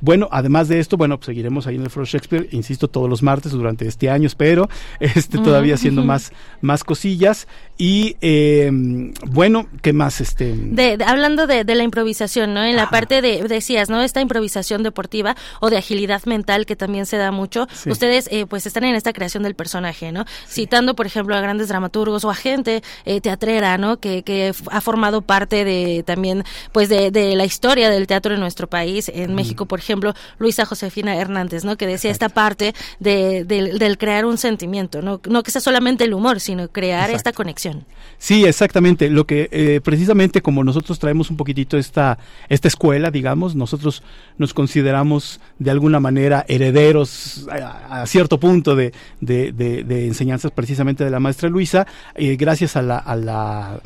Bueno, 0.00 0.28
además 0.32 0.68
de 0.68 0.80
esto, 0.80 0.96
bueno, 0.96 1.18
pues 1.18 1.26
seguiremos 1.26 1.66
ahí 1.66 1.76
en 1.76 1.82
el 1.82 1.90
Foro 1.90 2.06
Shakespeare, 2.06 2.48
insisto, 2.52 2.88
todos 2.88 3.08
los 3.08 3.22
martes 3.22 3.52
durante 3.52 3.86
este 3.86 4.10
año, 4.10 4.26
espero, 4.26 4.68
este, 5.00 5.38
todavía 5.38 5.74
haciendo 5.74 6.04
más, 6.04 6.32
más 6.60 6.84
cosillas. 6.84 7.46
Y 7.76 8.16
em, 8.20 9.12
bueno, 9.30 9.66
¿qué 9.82 9.92
más? 9.92 10.20
Este... 10.20 10.54
De, 10.54 10.98
hablando 11.06 11.46
de, 11.46 11.64
la 11.64 11.82
improvisación, 11.82 12.52
¿no? 12.52 12.62
En 12.62 12.76
la 12.76 12.90
parte 12.90 13.22
de, 13.22 13.42
decías, 13.44 13.88
¿no? 13.88 14.02
Esta 14.02 14.20
improvisación 14.20 14.82
deportiva 14.82 15.36
o 15.60 15.70
de 15.70 15.78
agilidad 15.78 16.22
mental 16.24 16.66
que 16.66 16.76
también 16.76 17.06
se 17.06 17.16
da 17.16 17.30
mucho. 17.32 17.66
Ustedes, 17.86 18.28
eh, 18.30 18.46
pues, 18.46 18.66
están 18.70 18.84
en 18.84 18.94
esta 18.94 19.12
creación 19.12 19.42
del 19.42 19.54
personaje, 19.54 20.12
¿no? 20.12 20.24
Citando, 20.48 20.94
por 20.94 21.06
ejemplo, 21.06 21.34
a 21.34 21.40
grandes 21.40 21.68
dramaturgos 21.68 22.24
o 22.24 22.30
a 22.30 22.34
gente 22.34 22.82
eh, 23.04 23.20
teatrera, 23.20 23.78
¿no? 23.78 23.98
Que, 23.98 24.22
que 24.22 24.52
ha 24.70 24.80
formado 24.80 25.22
parte 25.22 25.64
de 25.64 26.02
también, 26.06 26.44
pues, 26.72 26.88
de, 26.88 27.10
de, 27.10 27.36
la 27.36 27.44
historia 27.44 27.90
del 27.90 28.06
teatro 28.06 28.34
en 28.34 28.40
nuestro 28.40 28.68
país. 28.68 29.10
En 29.14 29.34
México, 29.34 29.66
por 29.66 29.78
ejemplo, 29.78 30.14
Luisa 30.38 30.64
Josefina 30.64 31.16
Hernández, 31.16 31.64
¿no? 31.64 31.76
Que 31.76 31.86
decía 31.86 32.10
esta 32.10 32.28
parte 32.28 32.74
de, 32.98 33.44
del 33.44 33.98
crear 33.98 34.24
un 34.24 34.38
sentimiento, 34.38 35.02
¿no? 35.02 35.20
No 35.28 35.42
que 35.42 35.50
sea 35.50 35.60
solamente 35.60 36.04
el 36.04 36.14
humor, 36.14 36.40
sino 36.40 36.68
crear 36.68 37.10
esta 37.10 37.32
conexión. 37.32 37.84
Sí, 38.18 38.44
exactamente. 38.44 39.08
Lo 39.08 39.26
que 39.26 39.48
eh, 39.50 39.80
precisamente 39.82 40.42
como 40.42 40.62
nosotros 40.64 40.98
traemos 40.98 41.30
un 41.30 41.36
poquitito 41.36 41.76
esta, 41.78 42.18
esta 42.48 42.68
escuela, 42.68 43.10
digamos, 43.10 43.54
nosotros 43.54 44.02
nos 44.38 44.54
consideramos 44.54 45.40
de 45.58 45.70
alguna 45.70 46.00
manera 46.00 46.44
herederos 46.48 47.46
a, 47.50 48.06
cierto 48.06 48.38
punto 48.38 48.59
de, 48.62 48.92
de, 49.20 50.06
enseñanzas 50.06 50.52
precisamente 50.52 51.04
de 51.04 51.10
la 51.10 51.20
maestra 51.20 51.48
Luisa, 51.48 51.86
eh, 52.14 52.36
gracias 52.36 52.76
a 52.76 52.82
la 52.82 52.98
a 52.98 53.16
la 53.16 53.80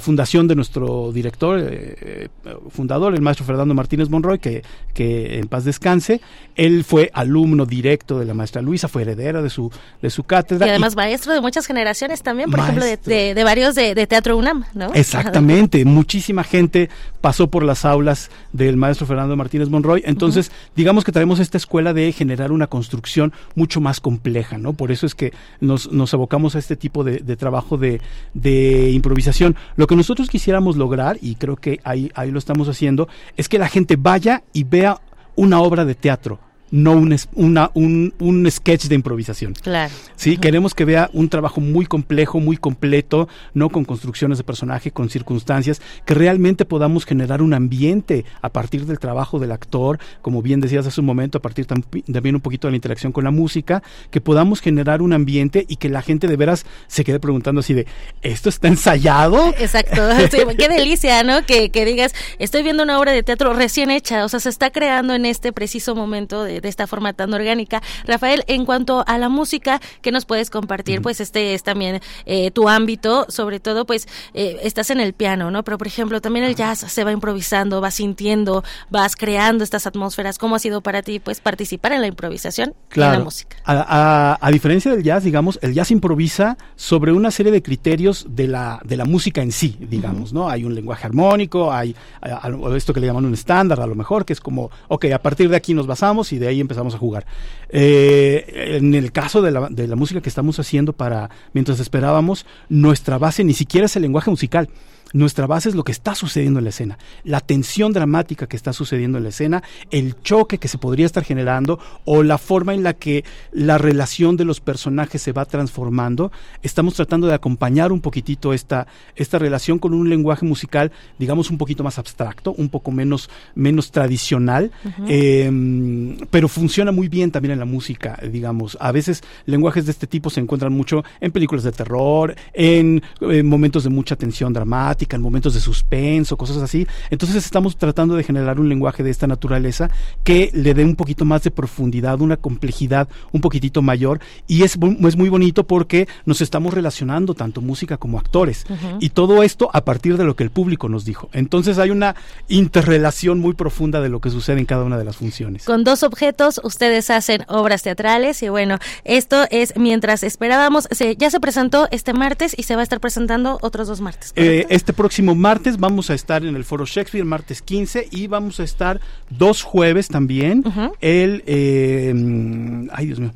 fundación 0.00 0.48
de 0.48 0.54
nuestro 0.54 1.12
director, 1.12 1.58
eh, 1.62 2.28
fundador, 2.70 3.14
el 3.14 3.22
maestro 3.22 3.46
Fernando 3.46 3.74
Martínez 3.74 4.08
Monroy, 4.10 4.38
que, 4.38 4.62
que 4.94 5.38
en 5.38 5.48
paz 5.48 5.64
descanse. 5.64 6.20
Él 6.54 6.84
fue 6.84 7.10
alumno 7.14 7.64
directo 7.64 8.18
de 8.18 8.26
la 8.26 8.34
maestra 8.34 8.60
Luisa, 8.60 8.88
fue 8.88 9.02
heredera 9.02 9.40
de 9.40 9.50
su, 9.50 9.70
de 10.02 10.10
su 10.10 10.24
cátedra. 10.24 10.66
Y 10.66 10.70
además 10.70 10.96
maestro 10.96 11.32
de 11.32 11.40
muchas 11.40 11.66
generaciones 11.66 12.22
también, 12.22 12.50
por 12.50 12.60
ejemplo, 12.60 12.84
de, 12.84 13.34
de, 13.34 13.44
varios 13.44 13.74
de, 13.74 13.94
de, 13.94 14.06
Teatro 14.06 14.36
UNAM, 14.36 14.64
¿no? 14.74 14.92
Exactamente, 14.94 15.84
muchísima 15.84 16.44
gente 16.44 16.90
pasó 17.20 17.48
por 17.48 17.62
las 17.62 17.84
aulas 17.84 18.30
del 18.52 18.76
maestro 18.76 19.06
Fernando 19.06 19.36
Martínez 19.36 19.68
Monroy. 19.68 20.02
Entonces, 20.04 20.52
digamos 20.76 21.04
que 21.04 21.12
traemos 21.12 21.40
esta 21.40 21.56
escuela 21.56 21.94
de 21.94 22.12
generar 22.12 22.52
una 22.52 22.66
construcción 22.66 23.32
mucho 23.54 23.80
más 23.80 24.00
compleja, 24.00 24.58
¿no? 24.58 24.74
Por 24.74 24.92
eso 24.92 25.06
es 25.06 25.14
que 25.14 25.32
nos, 25.60 25.90
nos 25.92 26.12
abocamos 26.12 26.56
a 26.56 26.58
este 26.58 26.76
tipo 26.76 27.04
de, 27.04 27.18
de 27.18 27.36
trabajo 27.36 27.78
de, 27.78 28.00
de 28.34 28.90
improvisación. 28.90 29.56
Lo 29.76 29.86
que 29.86 29.96
nosotros 29.96 30.28
quisiéramos 30.28 30.76
lograr, 30.76 31.18
y 31.20 31.34
creo 31.36 31.56
que 31.56 31.80
ahí, 31.84 32.10
ahí 32.14 32.30
lo 32.30 32.38
estamos 32.38 32.68
haciendo, 32.68 33.08
es 33.36 33.48
que 33.48 33.58
la 33.58 33.68
gente 33.68 33.96
vaya 33.96 34.42
y 34.52 34.64
vea 34.64 35.00
una 35.34 35.60
obra 35.60 35.84
de 35.84 35.94
teatro 35.94 36.38
no 36.72 36.92
un, 36.92 37.14
una, 37.34 37.70
un, 37.74 38.14
un, 38.18 38.50
sketch 38.50 38.86
de 38.86 38.94
improvisación. 38.94 39.52
Claro. 39.52 39.92
Sí, 40.16 40.38
queremos 40.38 40.74
que 40.74 40.86
vea 40.86 41.10
un 41.12 41.28
trabajo 41.28 41.60
muy 41.60 41.84
complejo, 41.84 42.40
muy 42.40 42.56
completo, 42.56 43.28
no 43.52 43.68
con 43.68 43.84
construcciones 43.84 44.38
de 44.38 44.44
personaje, 44.44 44.90
con 44.90 45.10
circunstancias, 45.10 45.82
que 46.06 46.14
realmente 46.14 46.64
podamos 46.64 47.04
generar 47.04 47.42
un 47.42 47.52
ambiente 47.52 48.24
a 48.40 48.48
partir 48.48 48.86
del 48.86 48.98
trabajo 48.98 49.38
del 49.38 49.52
actor, 49.52 49.98
como 50.22 50.40
bien 50.40 50.60
decías 50.60 50.86
hace 50.86 51.00
un 51.00 51.06
momento, 51.06 51.38
a 51.38 51.42
partir 51.42 51.66
también 51.66 52.34
un 52.34 52.40
poquito 52.40 52.66
de 52.66 52.72
la 52.72 52.76
interacción 52.76 53.12
con 53.12 53.24
la 53.24 53.30
música, 53.30 53.82
que 54.10 54.22
podamos 54.22 54.62
generar 54.62 55.02
un 55.02 55.12
ambiente 55.12 55.66
y 55.68 55.76
que 55.76 55.90
la 55.90 56.00
gente 56.00 56.26
de 56.26 56.36
veras 56.36 56.64
se 56.86 57.04
quede 57.04 57.20
preguntando 57.20 57.60
así 57.60 57.74
de, 57.74 57.86
¿esto 58.22 58.48
está 58.48 58.68
ensayado? 58.68 59.48
Exacto, 59.58 60.00
qué 60.56 60.68
delicia, 60.68 61.22
¿no? 61.22 61.44
Que, 61.44 61.68
que 61.68 61.84
digas, 61.84 62.14
estoy 62.38 62.62
viendo 62.62 62.82
una 62.82 62.98
obra 62.98 63.12
de 63.12 63.22
teatro 63.22 63.52
recién 63.52 63.90
hecha, 63.90 64.24
o 64.24 64.28
sea, 64.30 64.40
se 64.40 64.48
está 64.48 64.70
creando 64.70 65.12
en 65.12 65.26
este 65.26 65.52
preciso 65.52 65.94
momento 65.94 66.44
de 66.44 66.61
de 66.62 66.68
esta 66.68 66.86
forma 66.86 67.12
tan 67.12 67.32
orgánica. 67.34 67.82
Rafael, 68.06 68.44
en 68.46 68.64
cuanto 68.64 69.04
a 69.06 69.18
la 69.18 69.28
música, 69.28 69.80
¿qué 70.00 70.12
nos 70.12 70.24
puedes 70.24 70.50
compartir? 70.50 71.02
Pues 71.02 71.20
este 71.20 71.54
es 71.54 71.62
también 71.62 72.00
eh, 72.26 72.50
tu 72.50 72.68
ámbito, 72.68 73.26
sobre 73.28 73.60
todo 73.60 73.84
pues 73.84 74.08
eh, 74.34 74.58
estás 74.62 74.90
en 74.90 75.00
el 75.00 75.12
piano, 75.12 75.50
¿no? 75.50 75.62
Pero 75.64 75.78
por 75.78 75.86
ejemplo, 75.86 76.20
también 76.20 76.44
el 76.44 76.54
jazz 76.54 76.78
se 76.78 77.04
va 77.04 77.12
improvisando, 77.12 77.80
vas 77.80 77.94
sintiendo, 77.94 78.64
vas 78.90 79.16
creando 79.16 79.64
estas 79.64 79.86
atmósferas. 79.86 80.38
¿Cómo 80.38 80.56
ha 80.56 80.58
sido 80.58 80.80
para 80.80 81.02
ti 81.02 81.18
pues 81.18 81.40
participar 81.40 81.92
en 81.92 82.00
la 82.00 82.06
improvisación 82.06 82.74
claro. 82.88 83.14
en 83.14 83.18
la 83.18 83.24
música? 83.24 83.56
A, 83.64 84.38
a, 84.40 84.50
diferencia 84.50 84.90
del 84.90 85.02
jazz, 85.02 85.24
digamos, 85.24 85.58
el 85.62 85.74
jazz 85.74 85.90
improvisa 85.90 86.56
sobre 86.76 87.12
una 87.12 87.30
serie 87.30 87.52
de 87.52 87.62
criterios 87.62 88.26
de 88.28 88.48
la, 88.48 88.80
de 88.84 88.96
la 88.96 89.04
música 89.04 89.42
en 89.42 89.52
sí, 89.52 89.76
digamos. 89.80 90.32
¿no? 90.32 90.48
Hay 90.48 90.64
un 90.64 90.74
lenguaje 90.74 91.06
armónico, 91.06 91.72
hay, 91.72 91.96
hay, 92.20 92.52
esto 92.76 92.92
que 92.92 93.00
le 93.00 93.06
llaman 93.06 93.24
un 93.24 93.34
estándar, 93.34 93.80
a 93.80 93.86
lo 93.86 93.94
mejor, 93.94 94.24
que 94.24 94.32
es 94.32 94.40
como, 94.40 94.70
ok, 94.88 95.06
a 95.06 95.18
partir 95.18 95.48
de 95.48 95.56
aquí 95.56 95.74
nos 95.74 95.86
basamos 95.86 96.32
y 96.32 96.38
de 96.38 96.48
ahí 96.48 96.51
empezamos 96.60 96.94
a 96.94 96.98
jugar. 96.98 97.26
Eh, 97.68 98.76
en 98.76 98.94
el 98.94 99.12
caso 99.12 99.42
de 99.42 99.50
la, 99.50 99.68
de 99.68 99.86
la 99.86 99.96
música 99.96 100.20
que 100.20 100.28
estamos 100.28 100.58
haciendo 100.58 100.92
para 100.92 101.30
mientras 101.52 101.80
esperábamos, 101.80 102.46
nuestra 102.68 103.18
base 103.18 103.44
ni 103.44 103.54
siquiera 103.54 103.86
es 103.86 103.96
el 103.96 104.02
lenguaje 104.02 104.30
musical 104.30 104.68
nuestra 105.12 105.46
base 105.46 105.68
es 105.68 105.74
lo 105.74 105.84
que 105.84 105.92
está 105.92 106.14
sucediendo 106.14 106.58
en 106.58 106.64
la 106.64 106.70
escena, 106.70 106.98
la 107.24 107.40
tensión 107.40 107.92
dramática 107.92 108.46
que 108.46 108.56
está 108.56 108.72
sucediendo 108.72 109.18
en 109.18 109.24
la 109.24 109.30
escena, 109.30 109.62
el 109.90 110.20
choque 110.22 110.58
que 110.58 110.68
se 110.68 110.78
podría 110.78 111.06
estar 111.06 111.24
generando 111.24 111.78
o 112.04 112.22
la 112.22 112.38
forma 112.38 112.74
en 112.74 112.82
la 112.82 112.94
que 112.94 113.24
la 113.52 113.78
relación 113.78 114.36
de 114.36 114.44
los 114.44 114.60
personajes 114.60 115.22
se 115.22 115.32
va 115.32 115.44
transformando. 115.44 116.32
Estamos 116.62 116.94
tratando 116.94 117.26
de 117.26 117.34
acompañar 117.34 117.92
un 117.92 118.00
poquitito 118.00 118.52
esta, 118.52 118.86
esta 119.16 119.38
relación 119.38 119.78
con 119.78 119.94
un 119.94 120.08
lenguaje 120.08 120.46
musical, 120.46 120.92
digamos, 121.18 121.50
un 121.50 121.58
poquito 121.58 121.84
más 121.84 121.98
abstracto, 121.98 122.52
un 122.52 122.68
poco 122.68 122.90
menos, 122.90 123.28
menos 123.54 123.90
tradicional, 123.90 124.70
uh 124.84 124.88
-huh. 124.88 125.06
eh, 125.08 126.26
pero 126.30 126.48
funciona 126.48 126.92
muy 126.92 127.08
bien 127.08 127.30
también 127.30 127.52
en 127.52 127.58
la 127.58 127.64
música, 127.64 128.18
digamos. 128.30 128.76
A 128.80 128.92
veces 128.92 129.22
lenguajes 129.46 129.86
de 129.86 129.92
este 129.92 130.06
tipo 130.06 130.30
se 130.30 130.40
encuentran 130.40 130.72
mucho 130.72 131.04
en 131.20 131.32
películas 131.32 131.64
de 131.64 131.72
terror, 131.72 132.34
en, 132.52 133.02
en 133.20 133.46
momentos 133.46 133.84
de 133.84 133.90
mucha 133.90 134.16
tensión 134.16 134.52
dramática, 134.52 135.01
en 135.10 135.22
momentos 135.22 135.54
de 135.54 135.60
suspenso, 135.60 136.36
cosas 136.36 136.58
así. 136.58 136.86
Entonces 137.10 137.44
estamos 137.44 137.76
tratando 137.76 138.14
de 138.16 138.24
generar 138.24 138.60
un 138.60 138.68
lenguaje 138.68 139.02
de 139.02 139.10
esta 139.10 139.26
naturaleza 139.26 139.90
que 140.24 140.50
le 140.54 140.74
dé 140.74 140.84
un 140.84 140.96
poquito 140.96 141.24
más 141.24 141.42
de 141.42 141.50
profundidad, 141.50 142.20
una 142.20 142.36
complejidad 142.36 143.08
un 143.32 143.40
poquitito 143.40 143.82
mayor 143.82 144.20
y 144.46 144.62
es, 144.62 144.78
es 145.06 145.16
muy 145.16 145.28
bonito 145.28 145.64
porque 145.64 146.08
nos 146.24 146.40
estamos 146.40 146.74
relacionando 146.74 147.34
tanto 147.34 147.60
música 147.60 147.96
como 147.96 148.18
actores 148.18 148.64
uh 148.68 148.72
-huh. 148.72 148.96
y 149.00 149.10
todo 149.10 149.42
esto 149.42 149.70
a 149.72 149.84
partir 149.84 150.16
de 150.16 150.24
lo 150.24 150.36
que 150.36 150.44
el 150.44 150.50
público 150.50 150.88
nos 150.88 151.04
dijo. 151.04 151.28
Entonces 151.32 151.78
hay 151.78 151.90
una 151.90 152.14
interrelación 152.48 153.38
muy 153.38 153.54
profunda 153.54 154.00
de 154.00 154.08
lo 154.08 154.20
que 154.20 154.30
sucede 154.30 154.58
en 154.58 154.66
cada 154.66 154.84
una 154.84 154.98
de 154.98 155.04
las 155.04 155.16
funciones. 155.16 155.64
Con 155.64 155.84
dos 155.84 156.02
objetos 156.02 156.60
ustedes 156.62 157.10
hacen 157.10 157.44
obras 157.48 157.82
teatrales 157.82 158.42
y 158.42 158.48
bueno, 158.48 158.78
esto 159.04 159.44
es 159.50 159.74
mientras 159.76 160.22
esperábamos, 160.22 160.88
se, 160.90 161.16
ya 161.16 161.30
se 161.30 161.40
presentó 161.40 161.88
este 161.90 162.12
martes 162.12 162.54
y 162.56 162.62
se 162.64 162.74
va 162.74 162.80
a 162.80 162.84
estar 162.84 163.00
presentando 163.00 163.58
otros 163.62 163.88
dos 163.88 164.00
martes. 164.00 164.32
Eh, 164.36 164.66
este 164.68 164.91
próximo 164.94 165.34
martes 165.34 165.78
vamos 165.78 166.10
a 166.10 166.14
estar 166.14 166.44
en 166.44 166.56
el 166.56 166.64
Foro 166.64 166.84
Shakespeare, 166.86 167.24
martes 167.24 167.62
15, 167.62 168.08
y 168.10 168.26
vamos 168.26 168.60
a 168.60 168.64
estar 168.64 169.00
dos 169.30 169.62
jueves 169.62 170.08
también. 170.08 170.62
Uh 170.64 170.70
-huh. 170.70 170.92
El. 171.00 171.42
Eh, 171.46 172.88
ay, 172.92 173.06
Dios 173.06 173.20
mío 173.20 173.32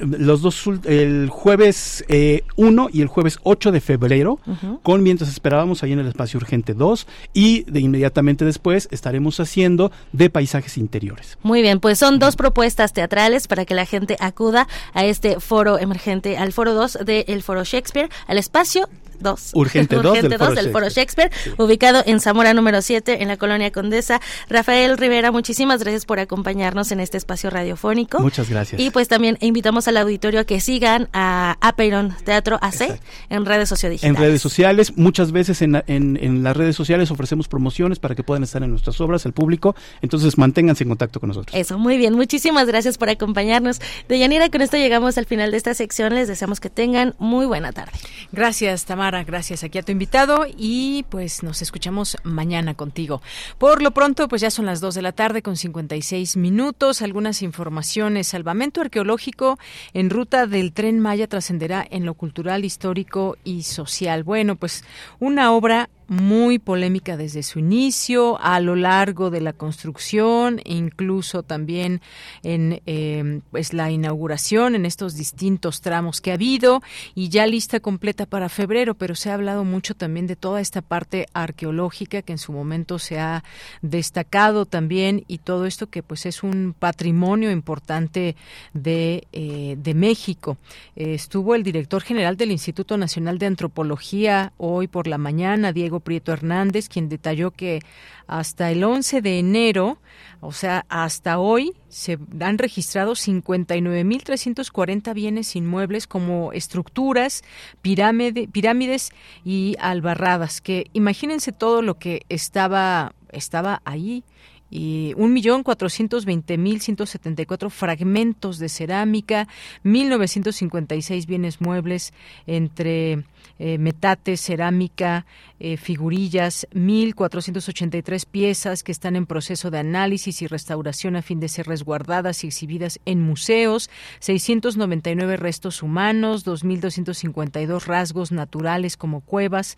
los 0.00 0.42
dos 0.42 0.64
el 0.84 1.28
jueves 1.28 2.04
1 2.08 2.08
eh, 2.08 2.90
y 2.92 3.00
el 3.00 3.08
jueves 3.08 3.38
8 3.42 3.72
de 3.72 3.80
febrero 3.80 4.38
uh 4.46 4.52
-huh. 4.52 4.82
con 4.82 5.02
mientras 5.02 5.30
esperábamos 5.30 5.82
ahí 5.82 5.92
en 5.92 5.98
el 5.98 6.06
espacio 6.06 6.38
urgente 6.38 6.74
2 6.74 7.06
y 7.32 7.64
de 7.64 7.80
inmediatamente 7.80 8.44
después 8.44 8.88
estaremos 8.90 9.40
haciendo 9.40 9.90
de 10.12 10.30
paisajes 10.30 10.78
interiores. 10.78 11.38
Muy 11.42 11.62
bien, 11.62 11.80
pues 11.80 11.98
son 11.98 12.18
dos 12.18 12.36
propuestas 12.36 12.92
teatrales 12.92 13.48
para 13.48 13.64
que 13.64 13.74
la 13.74 13.86
gente 13.86 14.16
acuda 14.20 14.68
a 14.94 15.04
este 15.04 15.40
foro 15.40 15.78
emergente, 15.78 16.36
al 16.36 16.52
foro 16.52 16.74
2 16.74 16.98
del 17.04 17.42
foro 17.42 17.64
Shakespeare, 17.64 18.08
al 18.26 18.38
espacio 18.38 18.88
2. 19.20 19.50
Urgente 19.54 19.96
2 19.96 20.04
Urgente 20.04 20.28
del, 20.28 20.38
dos 20.38 20.48
Foro 20.48 20.62
del 20.62 20.72
Foro 20.72 20.88
Shakespeare, 20.88 21.30
sí. 21.42 21.50
ubicado 21.58 22.02
en 22.06 22.20
Zamora 22.20 22.54
número 22.54 22.82
7, 22.82 23.22
en 23.22 23.28
la 23.28 23.36
colonia 23.36 23.70
Condesa. 23.70 24.20
Rafael 24.48 24.98
Rivera, 24.98 25.32
muchísimas 25.32 25.82
gracias 25.82 26.06
por 26.06 26.20
acompañarnos 26.20 26.92
en 26.92 27.00
este 27.00 27.16
espacio 27.16 27.50
radiofónico. 27.50 28.20
Muchas 28.20 28.48
gracias. 28.48 28.80
Y 28.80 28.90
pues 28.90 29.08
también 29.08 29.38
invitamos 29.40 29.88
al 29.88 29.96
auditorio 29.96 30.40
a 30.40 30.44
que 30.44 30.60
sigan 30.60 31.08
a 31.12 31.56
Apeiron 31.60 32.14
Teatro 32.24 32.58
AC 32.60 32.82
Exacto. 32.82 33.04
en 33.30 33.46
redes 33.46 33.68
sociodigitales. 33.68 34.16
En 34.16 34.22
redes 34.22 34.42
sociales, 34.42 34.96
muchas 34.96 35.32
veces 35.32 35.62
en, 35.62 35.82
en, 35.86 36.18
en, 36.20 36.42
las 36.42 36.56
redes 36.56 36.76
sociales 36.76 37.10
ofrecemos 37.10 37.48
promociones 37.48 37.98
para 37.98 38.14
que 38.14 38.22
puedan 38.22 38.42
estar 38.42 38.62
en 38.62 38.70
nuestras 38.70 39.00
obras, 39.00 39.26
el 39.26 39.32
público. 39.32 39.74
Entonces 40.02 40.38
manténganse 40.38 40.84
en 40.84 40.90
contacto 40.90 41.20
con 41.20 41.28
nosotros. 41.28 41.54
Eso, 41.58 41.78
muy 41.78 41.96
bien. 41.96 42.14
Muchísimas 42.14 42.66
gracias 42.66 42.98
por 42.98 43.08
acompañarnos. 43.08 43.80
Deyanira, 44.08 44.48
con 44.48 44.62
esto 44.62 44.76
llegamos 44.76 45.18
al 45.18 45.26
final 45.26 45.50
de 45.50 45.56
esta 45.56 45.74
sección. 45.74 46.14
Les 46.14 46.28
deseamos 46.28 46.60
que 46.60 46.70
tengan 46.70 47.14
muy 47.18 47.46
buena 47.46 47.72
tarde. 47.72 47.92
Gracias, 48.32 48.84
Tamara. 48.84 49.07
Gracias 49.10 49.64
aquí 49.64 49.78
a 49.78 49.82
tu 49.82 49.90
invitado 49.90 50.44
y 50.54 51.06
pues 51.08 51.42
nos 51.42 51.62
escuchamos 51.62 52.18
mañana 52.24 52.74
contigo. 52.74 53.22
Por 53.56 53.80
lo 53.80 53.92
pronto, 53.92 54.28
pues 54.28 54.42
ya 54.42 54.50
son 54.50 54.66
las 54.66 54.82
2 54.82 54.94
de 54.96 55.02
la 55.02 55.12
tarde 55.12 55.40
con 55.40 55.56
56 55.56 56.36
minutos. 56.36 57.00
Algunas 57.00 57.40
informaciones. 57.40 58.28
Salvamento 58.28 58.82
arqueológico 58.82 59.58
en 59.94 60.10
ruta 60.10 60.46
del 60.46 60.74
tren 60.74 61.00
Maya 61.00 61.26
trascenderá 61.26 61.86
en 61.90 62.04
lo 62.04 62.12
cultural, 62.12 62.66
histórico 62.66 63.38
y 63.44 63.62
social. 63.62 64.24
Bueno, 64.24 64.56
pues 64.56 64.84
una 65.20 65.52
obra 65.52 65.88
muy 66.08 66.58
polémica 66.58 67.16
desde 67.16 67.42
su 67.42 67.58
inicio, 67.58 68.40
a 68.40 68.60
lo 68.60 68.74
largo 68.74 69.30
de 69.30 69.42
la 69.42 69.52
construcción, 69.52 70.60
incluso 70.64 71.42
también 71.42 72.00
en 72.42 72.80
eh, 72.86 73.40
pues 73.50 73.74
la 73.74 73.90
inauguración, 73.90 74.74
en 74.74 74.86
estos 74.86 75.16
distintos 75.16 75.82
tramos 75.82 76.20
que 76.20 76.30
ha 76.30 76.34
habido, 76.34 76.82
y 77.14 77.28
ya 77.28 77.46
lista 77.46 77.80
completa 77.80 78.24
para 78.24 78.48
febrero, 78.48 78.94
pero 78.94 79.14
se 79.14 79.30
ha 79.30 79.34
hablado 79.34 79.64
mucho 79.64 79.94
también 79.94 80.26
de 80.26 80.36
toda 80.36 80.62
esta 80.62 80.80
parte 80.80 81.26
arqueológica 81.34 82.22
que 82.22 82.32
en 82.32 82.38
su 82.38 82.52
momento 82.52 82.98
se 82.98 83.20
ha 83.20 83.44
destacado 83.82 84.64
también, 84.64 85.24
y 85.28 85.38
todo 85.38 85.66
esto 85.66 85.88
que 85.88 86.02
pues 86.02 86.24
es 86.24 86.42
un 86.42 86.74
patrimonio 86.78 87.50
importante 87.50 88.34
de, 88.72 89.26
eh, 89.32 89.76
de 89.78 89.94
México. 89.94 90.56
Estuvo 90.96 91.54
el 91.54 91.62
director 91.62 92.02
general 92.02 92.36
del 92.36 92.50
Instituto 92.50 92.96
Nacional 92.96 93.38
de 93.38 93.46
Antropología 93.46 94.52
hoy 94.56 94.88
por 94.88 95.06
la 95.06 95.18
mañana, 95.18 95.72
Diego 95.72 95.97
Prieto 96.00 96.32
Hernández, 96.32 96.88
quien 96.88 97.08
detalló 97.08 97.50
que 97.50 97.80
hasta 98.26 98.70
el 98.70 98.84
11 98.84 99.22
de 99.22 99.38
enero, 99.38 99.98
o 100.40 100.52
sea, 100.52 100.84
hasta 100.88 101.38
hoy, 101.38 101.72
se 101.88 102.18
han 102.40 102.58
registrado 102.58 103.12
59.340 103.12 105.14
bienes 105.14 105.56
inmuebles 105.56 106.06
como 106.06 106.52
estructuras, 106.52 107.42
pirámide, 107.82 108.48
pirámides 108.48 109.10
y 109.44 109.76
albarradas, 109.80 110.60
que 110.60 110.86
imagínense 110.92 111.52
todo 111.52 111.82
lo 111.82 111.98
que 111.98 112.22
estaba, 112.28 113.14
estaba 113.32 113.82
ahí 113.84 114.24
y 114.70 115.14
1.420.174 115.14 117.70
fragmentos 117.70 118.58
de 118.58 118.68
cerámica, 118.68 119.48
1.956 119.84 121.26
bienes 121.26 121.60
muebles 121.60 122.12
entre 122.46 123.24
eh, 123.58 123.78
metates, 123.78 124.40
cerámica, 124.40 125.26
eh, 125.58 125.76
figurillas, 125.76 126.68
1.483 126.72 128.26
piezas 128.26 128.82
que 128.82 128.92
están 128.92 129.16
en 129.16 129.26
proceso 129.26 129.70
de 129.70 129.78
análisis 129.78 130.42
y 130.42 130.46
restauración 130.46 131.16
a 131.16 131.22
fin 131.22 131.40
de 131.40 131.48
ser 131.48 131.66
resguardadas 131.66 132.44
y 132.44 132.48
exhibidas 132.48 133.00
en 133.04 133.20
museos, 133.20 133.90
699 134.20 135.36
restos 135.36 135.82
humanos, 135.82 136.46
2.252 136.46 137.86
rasgos 137.86 138.32
naturales 138.32 138.96
como 138.96 139.20
cuevas, 139.20 139.76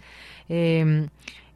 eh, 0.48 1.08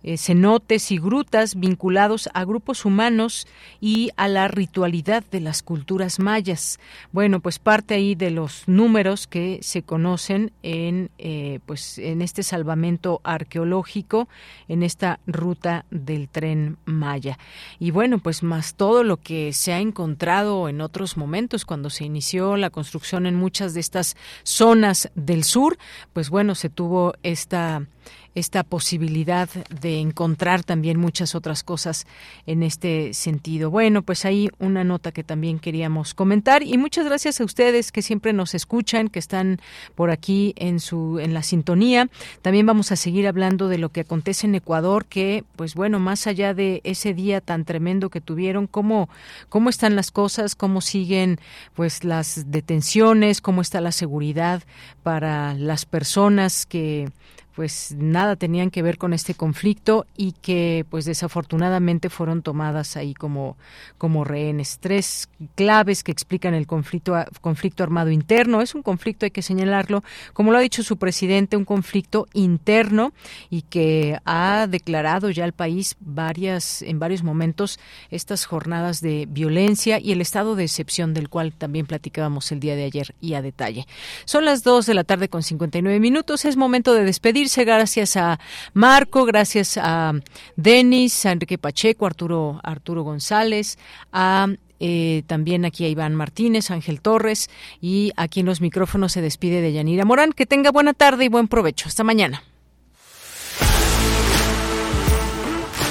eh, 0.05 0.19
cenotes 0.19 0.93
y 0.93 0.99
grutas 0.99 1.59
vinculados 1.59 2.29
a 2.35 2.45
grupos 2.45 2.85
humanos 2.85 3.47
y 3.81 4.11
a 4.17 4.29
la 4.29 4.49
ritualidad 4.49 5.25
de 5.31 5.41
las 5.41 5.63
culturas 5.63 6.19
mayas. 6.19 6.79
Bueno, 7.11 7.41
pues 7.41 7.59
parte 7.59 7.95
ahí 7.95 8.15
de 8.15 8.31
los 8.31 8.69
números 8.69 9.27
que 9.27 9.61
se 9.63 9.83
conocen 9.83 10.53
en, 10.63 11.11
eh, 11.17 11.61
pues 11.65 11.99
en 11.99 12.21
este 12.21 12.43
salvamento 12.43 13.23
arqueológico, 13.25 14.29
en 14.69 14.83
esta 14.83 15.21
ruta 15.27 15.87
del 15.91 16.29
tren 16.29 16.77
maya. 16.85 17.39
Y 17.79 17.91
bueno, 17.91 18.19
pues 18.19 18.43
más 18.43 18.75
todo 18.75 19.05
lo 19.05 19.17
que 19.17 19.55
se 19.55 19.73
ha 19.73 19.81
encontrado 19.81 20.69
en 20.69 20.83
otros 20.83 21.17
momentos 21.17 21.65
cuando 21.65 21.89
se 21.89 22.05
inició 22.05 22.59
la 22.59 22.69
construcción 22.69 23.25
en 23.25 23.37
muchas 23.37 23.73
de 23.73 23.81
estas 23.81 24.17
zonas 24.43 25.11
del 25.15 25.45
sur, 25.45 25.79
pues 26.13 26.29
bueno, 26.29 26.55
se 26.55 26.69
tuvo 26.69 27.15
esta 27.23 27.87
esta 28.35 28.63
posibilidad 28.63 29.49
de 29.81 30.01
encontrar 30.01 30.65
también 30.65 30.99
muchas 30.99 31.35
otras 31.35 31.63
cosas 31.63 32.07
en 32.47 32.63
este 32.63 33.15
sentido. 33.15 33.71
Bueno, 33.71 34.03
pues 34.03 34.25
ahí 34.25 34.51
una 34.59 34.85
nota 34.85 35.13
que 35.13 35.25
también 35.25 35.59
queríamos 35.59 36.15
comentar 36.15 36.63
y 36.63 36.77
muchas 36.79 37.07
gracias 37.07 37.41
a 37.41 37.45
ustedes 37.45 37.93
que 37.93 38.03
siempre 38.03 38.33
nos 38.33 38.55
escuchan, 38.55 39.09
que 39.09 39.19
están 39.19 39.61
por 39.95 40.11
aquí 40.11 40.55
en 40.57 40.81
su 40.81 41.19
en 41.21 41.35
la 41.35 41.43
sintonía. 41.43 42.09
También 42.43 42.67
vamos 42.67 42.93
a 42.93 42.97
seguir 42.97 43.29
hablando 43.29 43.69
de 43.69 43.79
lo 43.79 43.91
que 43.91 44.01
acontece 44.01 44.47
en 44.47 44.55
Ecuador, 44.55 45.07
que 45.07 45.45
pues 45.57 45.75
bueno, 45.75 46.01
más 46.01 46.27
allá 46.27 46.55
de 46.55 46.81
ese 46.85 47.15
día 47.15 47.41
tan 47.41 47.65
tremendo 47.65 48.11
que 48.11 48.21
tuvieron, 48.21 48.67
cómo 48.67 49.09
cómo 49.49 49.71
están 49.71 49.97
las 49.97 50.11
cosas, 50.11 50.55
cómo 50.55 50.81
siguen 50.81 51.39
pues 51.75 52.05
las 52.05 52.51
detenciones, 52.51 53.41
cómo 53.41 53.63
está 53.63 53.81
la 53.81 53.93
seguridad 53.93 54.63
para 55.03 55.55
las 55.55 55.87
personas 55.87 56.67
que 56.67 57.11
pues 57.55 57.95
nada 57.97 58.37
tenían 58.37 58.71
que 58.71 58.83
ver 58.83 58.99
con 58.99 59.13
este 59.13 59.35
conflicto 59.35 60.07
y 60.17 60.33
que 60.33 60.85
pues 60.91 61.05
desafortunadamente 61.05 62.11
fueron 62.11 62.43
tomadas 62.43 62.97
ahí 62.97 63.15
como 63.15 63.57
como 63.99 64.25
rehenes 64.25 64.79
tres 64.81 65.29
claves 65.55 66.03
que 66.03 66.13
explican 66.13 66.55
el 66.55 66.67
conflicto 66.67 67.15
conflicto 67.41 67.83
armado 67.83 68.11
interno. 68.11 68.61
Es 68.61 68.75
un 68.75 68.83
conflicto 68.83 69.25
hay 69.25 69.31
que 69.31 69.43
señalarlo. 69.43 70.03
Como 70.33 70.51
lo 70.51 70.59
ha 70.59 70.61
dicho 70.61 70.83
su 70.83 70.97
presidente 70.97 71.57
un 71.57 71.65
conflicto 71.65 72.27
interno 72.33 73.13
y 73.51 73.63
que 73.63 74.19
ha 74.25 74.67
declarado 74.69 75.31
ya 75.31 75.45
el 75.45 75.53
país 75.53 75.97
varias 76.01 76.83
en 76.83 76.99
varios 76.99 77.23
momentos 77.23 77.79
estas 78.11 78.47
jornadas 78.47 79.01
de 79.01 79.27
violencia 79.29 79.99
y 80.01 80.13
el 80.13 80.21
estado 80.21 80.57
de 80.57 80.65
excepción 80.65 81.15
del 81.15 81.29
cual 81.29 81.53
también 81.53 81.87
platicábamos 81.87 82.51
el 82.53 82.61
día 82.61 82.75
de 82.77 82.85
ayer 82.85 83.15
y 83.21 83.35
a 83.35 83.43
detalle. 83.43 83.87
Son 84.25 84.45
las 84.45 84.63
dos 84.63 84.87
de 84.87 84.95
la 84.95 85.05
tarde 85.05 85.29
con 85.29 85.43
59 85.43 86.01
minutos. 86.01 86.45
Es 86.45 86.57
momento 86.57 86.95
de 86.95 87.05
despedir 87.05 87.44
gracias 87.65 88.17
a 88.17 88.41
Marco, 88.73 89.25
gracias 89.25 89.77
a 89.77 90.13
Denis, 90.57 91.27
a 91.27 91.33
Enrique 91.33 91.59
Pacheco, 91.59 92.07
Arturo, 92.07 92.61
Arturo 92.63 93.03
González, 93.03 93.79
a 94.13 94.49
eh, 94.81 95.23
también 95.27 95.65
aquí 95.65 95.85
a 95.85 95.89
Iván 95.89 96.15
Martínez, 96.15 96.71
Ángel 96.71 97.01
Torres 97.01 97.49
y 97.81 98.13
aquí 98.17 98.41
en 98.41 98.47
los 98.47 98.61
micrófonos 98.61 99.13
se 99.13 99.23
despide 99.23 99.61
de 99.61 99.73
Yanira 99.73 100.05
Morán. 100.05 100.33
Que 100.33 100.47
tenga 100.47 100.71
buena 100.71 100.93
tarde 100.93 101.25
y 101.25 101.29
buen 101.29 101.49
provecho. 101.49 101.89
Hasta 101.89 102.05
mañana. 102.05 102.43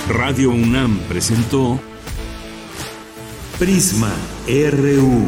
Radio 0.10 0.50
UNAM 0.52 1.00
presentó 1.08 1.80
Prisma 3.58 4.14
RU. 4.48 5.28